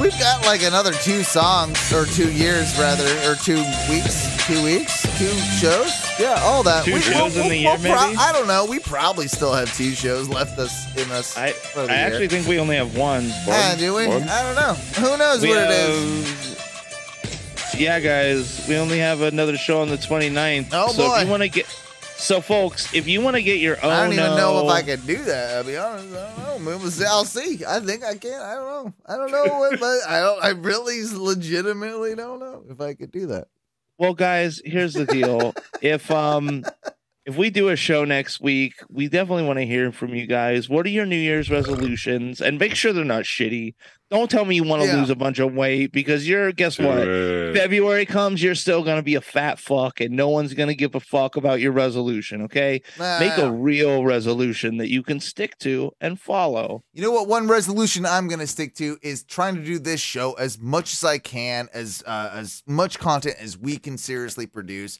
we've 0.00 0.18
got 0.18 0.44
like 0.44 0.62
another 0.62 0.92
two 0.92 1.22
songs, 1.22 1.92
or 1.92 2.04
two 2.04 2.30
years 2.32 2.78
rather, 2.78 3.08
or 3.28 3.34
two 3.36 3.62
weeks, 3.88 4.46
two 4.46 4.62
weeks, 4.62 5.01
two 5.18 5.26
shows. 5.60 5.92
Yeah, 6.18 6.38
all 6.42 6.62
that. 6.64 6.84
Two 6.84 6.94
We- 6.94 7.00
shows 7.00 7.36
in 7.36 7.48
the 7.48 7.56
year, 7.56 7.78
maybe? 7.78 7.90
I 7.94 8.32
don't 8.32 8.46
know. 8.46 8.64
We 8.66 8.78
probably 8.80 9.28
still 9.28 9.52
have 9.52 9.74
two 9.76 9.90
shows 9.92 10.28
left 10.28 10.58
us 10.58 10.72
in 10.96 11.10
us. 11.10 11.36
I, 11.36 11.52
for 11.52 11.86
the 11.86 11.92
I 11.92 11.96
year. 11.96 12.06
actually 12.06 12.28
think 12.28 12.46
we 12.46 12.58
only 12.58 12.76
have 12.76 12.96
one. 12.96 13.28
Ah, 13.48 13.74
do 13.78 13.94
we? 13.94 14.06
One? 14.06 14.22
I 14.28 14.42
don't 14.42 14.54
know. 14.56 14.74
Who 14.74 15.16
knows 15.16 15.42
We 15.42 15.48
what 15.50 15.58
it 15.58 15.70
have- 15.70 15.90
is? 15.90 16.58
Yeah, 17.78 18.00
guys, 18.00 18.64
we 18.68 18.76
only 18.76 18.98
have 18.98 19.22
another 19.22 19.56
show 19.56 19.80
on 19.80 19.88
the 19.88 19.96
29th. 19.96 20.68
Oh, 20.72 20.92
so 20.92 21.08
boy. 21.08 21.16
if 21.18 21.24
you 21.24 21.30
want 21.30 21.42
to 21.42 21.48
get 21.48 21.66
so 22.18 22.40
folks, 22.40 22.92
if 22.94 23.08
you 23.08 23.20
want 23.20 23.34
to 23.34 23.42
get 23.42 23.58
your 23.58 23.76
own 23.84 23.90
I 23.90 24.04
don't 24.04 24.12
even 24.12 24.36
know 24.36 24.64
if 24.64 24.70
I 24.72 24.82
can 24.82 25.00
do 25.06 25.16
that. 25.24 25.56
I'll 25.56 25.64
be 25.64 25.76
honest. 25.76 26.14
I 26.14 26.44
don't 26.46 26.64
know. 26.64 26.78
Maybe 26.78 26.90
see- 26.90 27.04
I'll 27.04 27.24
see. 27.24 27.64
I 27.66 27.80
think 27.80 28.04
I 28.04 28.14
can. 28.16 28.40
I 28.40 28.54
don't 28.54 28.66
know. 28.86 28.92
I 29.06 29.16
don't 29.16 29.32
know. 29.32 29.58
What, 29.58 29.80
but 29.80 29.98
I 30.08 30.20
don't. 30.20 30.44
I 30.44 30.50
really, 30.50 31.02
legitimately 31.12 32.14
don't 32.14 32.38
know 32.38 32.62
if 32.70 32.80
I 32.80 32.94
could 32.94 33.10
do 33.10 33.26
that. 33.28 33.48
Well, 34.02 34.14
guys, 34.14 34.60
here's 34.64 34.94
the 34.94 35.04
deal. 35.06 35.54
if 35.80 36.10
um 36.10 36.64
if 37.24 37.36
we 37.36 37.50
do 37.50 37.68
a 37.68 37.76
show 37.76 38.04
next 38.04 38.40
week, 38.40 38.74
we 38.88 39.08
definitely 39.08 39.44
want 39.44 39.58
to 39.60 39.66
hear 39.66 39.92
from 39.92 40.14
you 40.14 40.26
guys. 40.26 40.68
What 40.68 40.86
are 40.86 40.90
your 40.90 41.06
New 41.06 41.16
Year's 41.16 41.50
resolutions? 41.50 42.40
And 42.40 42.58
make 42.58 42.74
sure 42.74 42.92
they're 42.92 43.04
not 43.04 43.24
shitty. 43.24 43.74
Don't 44.10 44.30
tell 44.30 44.44
me 44.44 44.56
you 44.56 44.64
want 44.64 44.82
to 44.82 44.88
Yeah. 44.88 44.96
lose 44.96 45.08
a 45.08 45.14
bunch 45.14 45.38
of 45.38 45.54
weight 45.54 45.90
because 45.92 46.28
you're 46.28 46.52
guess 46.52 46.78
what? 46.78 46.98
Right. 47.06 47.54
February 47.54 48.04
comes, 48.04 48.42
you're 48.42 48.54
still 48.54 48.82
gonna 48.82 49.02
be 49.02 49.14
a 49.14 49.20
fat 49.22 49.58
fuck, 49.58 50.00
and 50.00 50.10
no 50.14 50.28
one's 50.28 50.52
gonna 50.52 50.74
give 50.74 50.94
a 50.94 51.00
fuck 51.00 51.36
about 51.36 51.60
your 51.60 51.72
resolution. 51.72 52.42
Okay, 52.42 52.82
make 52.98 53.38
a 53.38 53.50
real 53.50 54.04
resolution 54.04 54.76
that 54.78 54.90
you 54.90 55.02
can 55.02 55.18
stick 55.18 55.56
to 55.60 55.92
and 56.00 56.20
follow. 56.20 56.82
You 56.92 57.02
know 57.02 57.10
what? 57.12 57.26
One 57.28 57.48
resolution 57.48 58.04
I'm 58.04 58.28
going 58.28 58.40
to 58.40 58.46
stick 58.46 58.74
to 58.76 58.98
is 59.02 59.22
trying 59.24 59.54
to 59.54 59.64
do 59.64 59.78
this 59.78 60.00
show 60.00 60.32
as 60.34 60.58
much 60.58 60.92
as 60.92 61.04
I 61.04 61.16
can, 61.18 61.68
as 61.72 62.02
uh, 62.06 62.30
as 62.34 62.62
much 62.66 62.98
content 62.98 63.36
as 63.40 63.56
we 63.56 63.78
can 63.78 63.96
seriously 63.96 64.46
produce. 64.46 64.98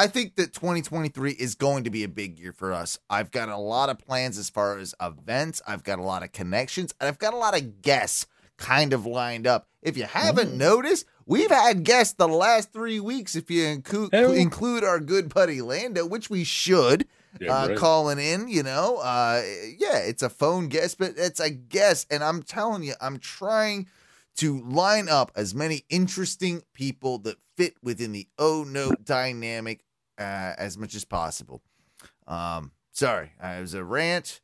I 0.00 0.06
think 0.06 0.36
that 0.36 0.54
2023 0.54 1.32
is 1.32 1.54
going 1.54 1.84
to 1.84 1.90
be 1.90 2.04
a 2.04 2.08
big 2.08 2.38
year 2.38 2.54
for 2.54 2.72
us. 2.72 2.98
I've 3.10 3.30
got 3.30 3.50
a 3.50 3.58
lot 3.58 3.90
of 3.90 3.98
plans 3.98 4.38
as 4.38 4.48
far 4.48 4.78
as 4.78 4.94
events. 4.98 5.60
I've 5.66 5.84
got 5.84 5.98
a 5.98 6.02
lot 6.02 6.22
of 6.22 6.32
connections, 6.32 6.94
and 6.98 7.06
I've 7.06 7.18
got 7.18 7.34
a 7.34 7.36
lot 7.36 7.54
of 7.54 7.82
guests 7.82 8.26
kind 8.56 8.94
of 8.94 9.04
lined 9.04 9.46
up. 9.46 9.68
If 9.82 9.98
you 9.98 10.04
haven't 10.04 10.54
noticed, 10.56 11.04
we've 11.26 11.50
had 11.50 11.84
guests 11.84 12.14
the 12.14 12.28
last 12.28 12.72
three 12.72 12.98
weeks. 12.98 13.36
If 13.36 13.50
you 13.50 13.66
include 13.66 14.14
include 14.14 14.84
our 14.84 15.00
good 15.00 15.34
buddy 15.34 15.60
Lando, 15.60 16.06
which 16.06 16.30
we 16.30 16.44
should, 16.44 17.06
Yeah, 17.38 17.52
uh, 17.54 17.68
right. 17.68 17.76
calling 17.76 18.18
in, 18.18 18.48
you 18.48 18.62
know, 18.62 18.96
uh, 19.02 19.42
yeah, 19.76 19.98
it's 19.98 20.22
a 20.22 20.30
phone 20.30 20.68
guest, 20.68 20.96
but 20.98 21.12
it's 21.18 21.40
a 21.40 21.50
guest, 21.50 22.06
and 22.10 22.24
I'm 22.24 22.42
telling 22.42 22.84
you, 22.84 22.94
I'm 23.02 23.18
trying 23.18 23.86
to 24.36 24.62
line 24.62 25.10
up 25.10 25.30
as 25.36 25.54
many 25.54 25.84
interesting 25.90 26.62
people 26.72 27.18
that 27.18 27.36
fit 27.58 27.74
within 27.82 28.12
the 28.12 28.26
oh 28.38 28.64
no 28.66 28.92
dynamic 29.04 29.84
uh, 30.20 30.54
as 30.58 30.76
much 30.78 30.94
as 30.94 31.04
possible. 31.04 31.62
Um, 32.26 32.72
sorry, 32.92 33.32
uh, 33.42 33.54
it 33.58 33.60
was 33.62 33.74
a 33.74 33.82
rant. 33.82 34.40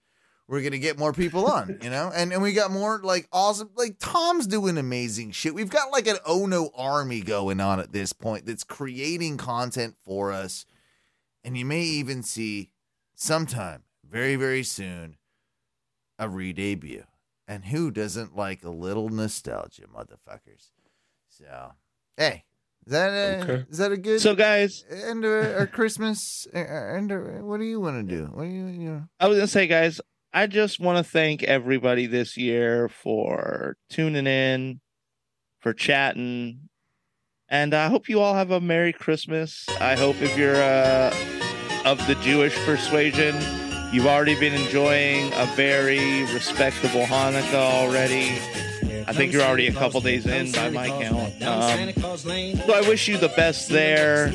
We're 0.48 0.62
gonna 0.62 0.78
get 0.78 0.98
more 0.98 1.12
people 1.12 1.46
on, 1.50 1.78
you 1.82 1.90
know, 1.90 2.10
and 2.14 2.32
and 2.32 2.42
we 2.42 2.52
got 2.52 2.70
more 2.70 3.00
like 3.02 3.28
awesome. 3.32 3.70
Like 3.76 3.96
Tom's 3.98 4.46
doing 4.46 4.78
amazing 4.78 5.32
shit. 5.32 5.54
We've 5.54 5.70
got 5.70 5.92
like 5.92 6.06
an 6.06 6.16
oh 6.24 6.46
no 6.46 6.70
army 6.74 7.20
going 7.20 7.60
on 7.60 7.78
at 7.78 7.92
this 7.92 8.12
point 8.12 8.46
that's 8.46 8.64
creating 8.64 9.36
content 9.36 9.96
for 10.04 10.32
us, 10.32 10.64
and 11.44 11.56
you 11.56 11.64
may 11.64 11.82
even 11.82 12.22
see 12.22 12.70
sometime 13.14 13.82
very 14.08 14.36
very 14.36 14.62
soon 14.62 15.16
a 16.18 16.28
re-debut. 16.28 17.04
And 17.48 17.66
who 17.66 17.90
doesn't 17.90 18.36
like 18.36 18.64
a 18.64 18.70
little 18.70 19.08
nostalgia, 19.08 19.82
motherfuckers? 19.82 20.70
So, 21.28 21.72
hey, 22.16 22.44
Is 22.86 22.92
that 22.92 23.10
a, 23.10 23.42
Okay. 23.42 23.64
is 23.68 23.78
that 23.78 23.90
a 23.92 23.96
good 23.96 24.20
So, 24.20 24.34
guys, 24.36 24.84
end 24.90 25.24
of 25.24 25.30
our 25.32 25.66
Christmas? 25.66 26.46
uh, 26.54 26.58
End 26.58 27.10
of, 27.10 27.22
what 27.44 27.58
do 27.58 27.64
you 27.64 27.80
want 27.80 28.08
to 28.08 28.16
do? 28.16 28.24
What 28.26 28.44
do 28.44 28.48
you 28.48 28.66
you 28.66 28.90
know? 28.90 29.02
I 29.18 29.26
was 29.26 29.38
gonna 29.38 29.48
say, 29.48 29.66
guys, 29.66 30.00
I 30.32 30.46
just 30.46 30.78
want 30.78 30.98
to 30.98 31.10
thank 31.10 31.42
everybody 31.42 32.06
this 32.06 32.36
year 32.36 32.88
for 32.88 33.76
tuning 33.90 34.26
in, 34.28 34.80
for 35.60 35.72
chatting, 35.72 36.68
and 37.48 37.74
I 37.74 37.88
hope 37.88 38.08
you 38.08 38.20
all 38.20 38.34
have 38.34 38.50
a 38.52 38.60
Merry 38.60 38.92
Christmas. 38.92 39.64
I 39.80 39.96
hope 39.96 40.20
if 40.22 40.36
you're 40.38 40.54
uh, 40.54 41.12
of 41.84 41.98
the 42.06 42.14
Jewish 42.16 42.54
persuasion, 42.64 43.34
you've 43.92 44.06
already 44.06 44.38
been 44.38 44.54
enjoying 44.54 45.32
a 45.34 45.46
very 45.56 46.22
respectable 46.34 47.02
Hanukkah 47.06 47.54
already. 47.54 48.38
I 49.08 49.12
think 49.12 49.32
you're 49.32 49.42
already 49.42 49.68
a 49.68 49.72
couple 49.72 50.00
days 50.00 50.26
in 50.26 50.50
by 50.52 50.70
my 50.70 50.88
count. 50.88 51.42
Um, 51.42 51.92
so 52.16 52.74
I 52.74 52.82
wish 52.88 53.06
you 53.08 53.16
the 53.18 53.32
best 53.36 53.68
there. 53.68 54.32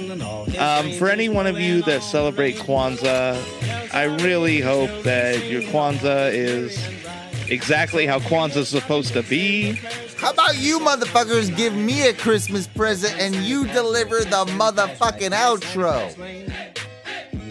Um, 0.57 0.91
for 0.93 1.09
any 1.09 1.27
one 1.29 1.45
of 1.47 1.59
you 1.59 1.81
that 1.83 2.03
celebrate 2.03 2.55
Kwanzaa, 2.55 3.93
I 3.93 4.03
really 4.03 4.61
hope 4.61 5.03
that 5.03 5.45
your 5.45 5.61
Kwanzaa 5.63 6.31
is 6.33 6.77
exactly 7.49 8.05
how 8.05 8.19
Kwanzaa 8.19 8.57
is 8.57 8.69
supposed 8.69 9.13
to 9.13 9.23
be. 9.23 9.73
How 10.17 10.31
about 10.31 10.57
you 10.57 10.79
motherfuckers 10.79 11.55
give 11.57 11.73
me 11.73 12.07
a 12.07 12.13
Christmas 12.13 12.67
present 12.67 13.19
and 13.19 13.35
you 13.35 13.65
deliver 13.67 14.19
the 14.19 14.45
motherfucking 14.45 15.31
outro? 15.31 16.15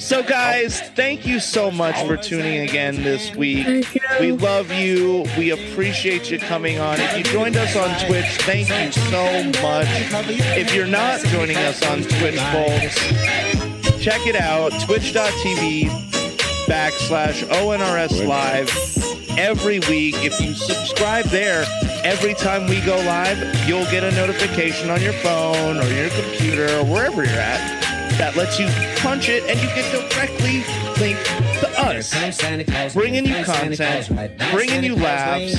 So, 0.01 0.23
guys, 0.23 0.81
thank 0.81 1.27
you 1.27 1.39
so 1.41 1.71
much 1.71 1.95
for 2.07 2.17
tuning 2.17 2.63
again 2.63 3.03
this 3.03 3.37
week. 3.37 3.87
We 4.19 4.33
love 4.33 4.73
you. 4.73 5.27
We 5.37 5.51
appreciate 5.51 6.31
you 6.31 6.39
coming 6.39 6.79
on. 6.79 6.99
If 6.99 7.19
you 7.19 7.25
joined 7.25 7.55
us 7.57 7.77
on 7.77 7.91
Twitch, 8.07 8.25
thank 8.39 8.71
you 8.71 8.91
so 8.93 9.45
much. 9.63 9.87
If 10.57 10.75
you're 10.75 10.87
not 10.87 11.21
joining 11.27 11.59
us 11.59 11.85
on 11.87 11.99
Twitch, 12.01 12.41
folks, 12.41 12.97
check 14.03 14.27
it 14.27 14.37
out 14.37 14.73
twitch.tv 14.81 15.91
backslash 16.65 17.45
ONRS 17.51 18.27
live 18.27 19.39
every 19.39 19.81
week. 19.81 20.15
If 20.25 20.41
you 20.41 20.55
subscribe 20.55 21.27
there, 21.27 21.67
every 22.05 22.33
time 22.33 22.67
we 22.71 22.81
go 22.87 22.97
live, 22.97 23.39
you'll 23.69 23.91
get 23.91 24.03
a 24.03 24.11
notification 24.13 24.89
on 24.89 25.03
your 25.03 25.13
phone 25.13 25.77
or 25.77 25.89
your 25.93 26.09
computer 26.09 26.75
or 26.79 26.85
wherever 26.87 27.23
you're 27.23 27.35
at 27.35 27.90
that 28.21 28.37
lets 28.37 28.61
you 28.61 28.67
punch 29.01 29.31
it 29.31 29.43
and 29.45 29.59
you 29.59 29.67
get 29.69 29.91
directly 30.11 30.63
linked 31.01 31.25
to 31.59 31.69
us. 31.81 32.93
Bringing 32.93 33.25
you 33.25 33.43
content, 33.43 34.37
bringing 34.53 34.85
you 34.85 34.95
laughs, 34.95 35.57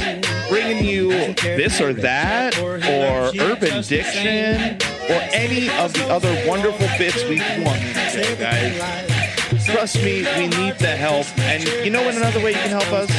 bringing 0.47 0.85
you 0.85 1.09
this 1.41 1.81
or 1.81 1.91
that, 1.91 2.59
or 2.59 3.31
urban 3.41 3.81
diction, 3.81 4.77
or 5.09 5.21
any 5.33 5.69
of 5.79 5.91
the 5.93 6.05
other 6.07 6.31
wonderful 6.47 6.87
bits 6.99 7.23
we 7.23 7.39
want 7.65 7.81
to 8.11 8.35
guys. 8.39 9.20
Trust 9.65 9.97
me, 9.97 10.23
we 10.37 10.47
need 10.47 10.79
the 10.79 10.95
help. 10.95 11.27
And 11.39 11.63
you 11.85 11.91
know 11.91 12.03
what 12.03 12.15
another 12.15 12.39
way 12.39 12.51
you 12.51 12.57
can 12.57 12.69
help 12.69 12.91
us? 12.91 13.09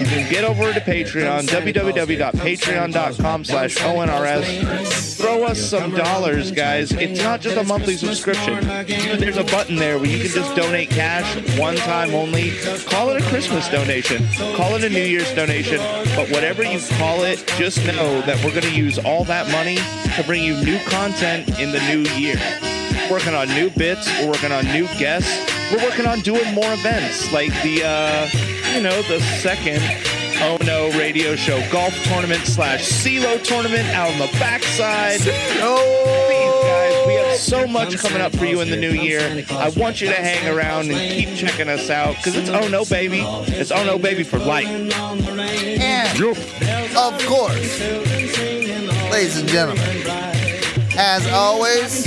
You 0.00 0.06
can 0.06 0.30
get 0.30 0.44
over 0.44 0.72
to 0.72 0.80
Patreon, 0.80 1.46
www.patreon.com 1.46 3.44
slash 3.44 3.76
ONRS. 3.76 5.16
Throw 5.16 5.44
us 5.44 5.60
some 5.60 5.94
dollars, 5.94 6.50
guys. 6.50 6.92
It's 6.92 7.22
not 7.22 7.40
just 7.40 7.56
a 7.56 7.64
monthly 7.64 7.96
subscription. 7.96 8.66
There's 8.66 9.36
a 9.36 9.44
button 9.44 9.76
there 9.76 9.98
where 9.98 10.08
you 10.08 10.18
can 10.18 10.30
just 10.30 10.56
donate 10.56 10.90
cash 10.90 11.58
one 11.58 11.76
time 11.76 12.14
only. 12.14 12.52
Call 12.86 13.10
it 13.10 13.22
a 13.22 13.24
Christmas 13.28 13.68
donation. 13.68 14.26
Call 14.54 14.74
it 14.76 14.84
a 14.84 14.88
New 14.88 15.04
Year's 15.04 15.32
donation. 15.34 15.78
But 16.16 16.30
whatever 16.30 16.62
you 16.62 16.80
call 16.98 17.22
it, 17.24 17.44
just 17.58 17.84
know 17.86 18.22
that 18.22 18.42
we're 18.44 18.50
going 18.50 18.62
to 18.62 18.74
use 18.74 18.98
all 18.98 19.24
that 19.24 19.50
money 19.50 19.76
to 20.16 20.22
bring 20.26 20.42
you 20.42 20.54
new 20.64 20.78
content 20.86 21.58
in 21.60 21.72
the 21.72 21.80
new 21.80 22.08
year 22.18 22.36
working 23.10 23.34
on 23.34 23.48
new 23.48 23.70
bits. 23.70 24.08
We're 24.20 24.28
working 24.28 24.52
on 24.52 24.64
new 24.66 24.86
guests. 24.98 25.49
We're 25.72 25.82
working 25.84 26.06
on 26.06 26.20
doing 26.20 26.52
more 26.54 26.72
events 26.72 27.32
like 27.32 27.50
the, 27.62 27.84
uh, 27.84 28.28
you 28.74 28.80
know, 28.82 29.02
the 29.02 29.20
second 29.40 29.80
Oh 30.42 30.56
No 30.64 30.88
radio 30.98 31.36
show 31.36 31.60
golf 31.70 31.94
tournament 32.04 32.46
slash 32.46 32.80
CeeLo 32.88 33.42
tournament 33.44 33.86
out 33.90 34.10
on 34.10 34.18
the 34.18 34.26
backside. 34.38 35.20
Please, 35.20 35.30
guys, 35.30 37.06
we 37.06 37.12
have 37.14 37.36
so 37.36 37.66
much 37.66 37.98
coming 37.98 38.22
up 38.22 38.34
for 38.34 38.46
you 38.46 38.60
in 38.62 38.70
the 38.70 38.76
new 38.76 38.90
year. 38.90 39.20
I 39.50 39.68
want 39.76 40.00
you 40.00 40.08
to 40.08 40.14
hang 40.14 40.48
around 40.48 40.90
and 40.90 40.98
keep 40.98 41.36
checking 41.36 41.68
us 41.68 41.90
out 41.90 42.16
because 42.16 42.36
it's 42.36 42.48
Oh 42.48 42.68
No 42.68 42.84
Baby. 42.86 43.20
It's 43.48 43.70
Oh 43.70 43.84
No 43.84 43.98
Baby 43.98 44.22
for 44.22 44.38
life. 44.38 44.66
And 44.66 46.20
of 46.96 47.26
course, 47.26 47.80
ladies 49.12 49.36
and 49.38 49.48
gentlemen, 49.48 49.84
as 50.96 51.26
always, 51.28 52.06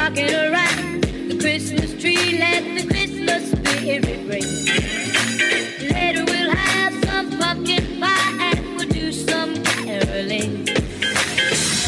Rocking 0.00 0.34
around 0.34 1.02
the 1.28 1.36
Christmas 1.38 1.92
tree, 2.00 2.38
let 2.38 2.64
the 2.74 2.86
Christmas 2.88 3.50
spirit 3.50 4.02
ring. 4.26 4.48
Later 5.92 6.24
we'll 6.24 6.56
have 6.56 6.94
some 7.04 7.38
pumpkin 7.38 8.00
pie 8.00 8.36
and 8.40 8.76
we'll 8.76 8.88
do 8.88 9.12
some 9.12 9.62
caroling. 9.62 10.64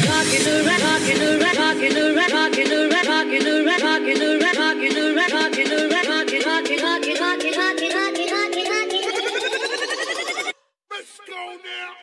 Rocking 0.05 0.47
around, 0.47 0.83
rocking 0.85 1.23
around, 1.23 1.57
rocking 1.57 1.97
around, 1.97 2.33
rocking 2.33 2.71
around, 2.71 3.09
rocking 3.09 3.47
around, 3.49 3.83
rocking 3.83 4.21
around, 4.21 4.59
rocking 4.59 4.99
around, 4.99 5.33
rocking 5.33 5.73
around, 5.73 6.09
rocking, 6.13 6.43
rocking, 6.45 6.83
rocking, 6.85 7.17
rocking, 7.19 7.57
rocking, 7.57 7.93
rocking, 7.97 8.29
rocking, 8.29 8.69
rocking. 8.69 9.05
Let's 10.91 11.17
go 11.27 11.57
now. 11.65 12.02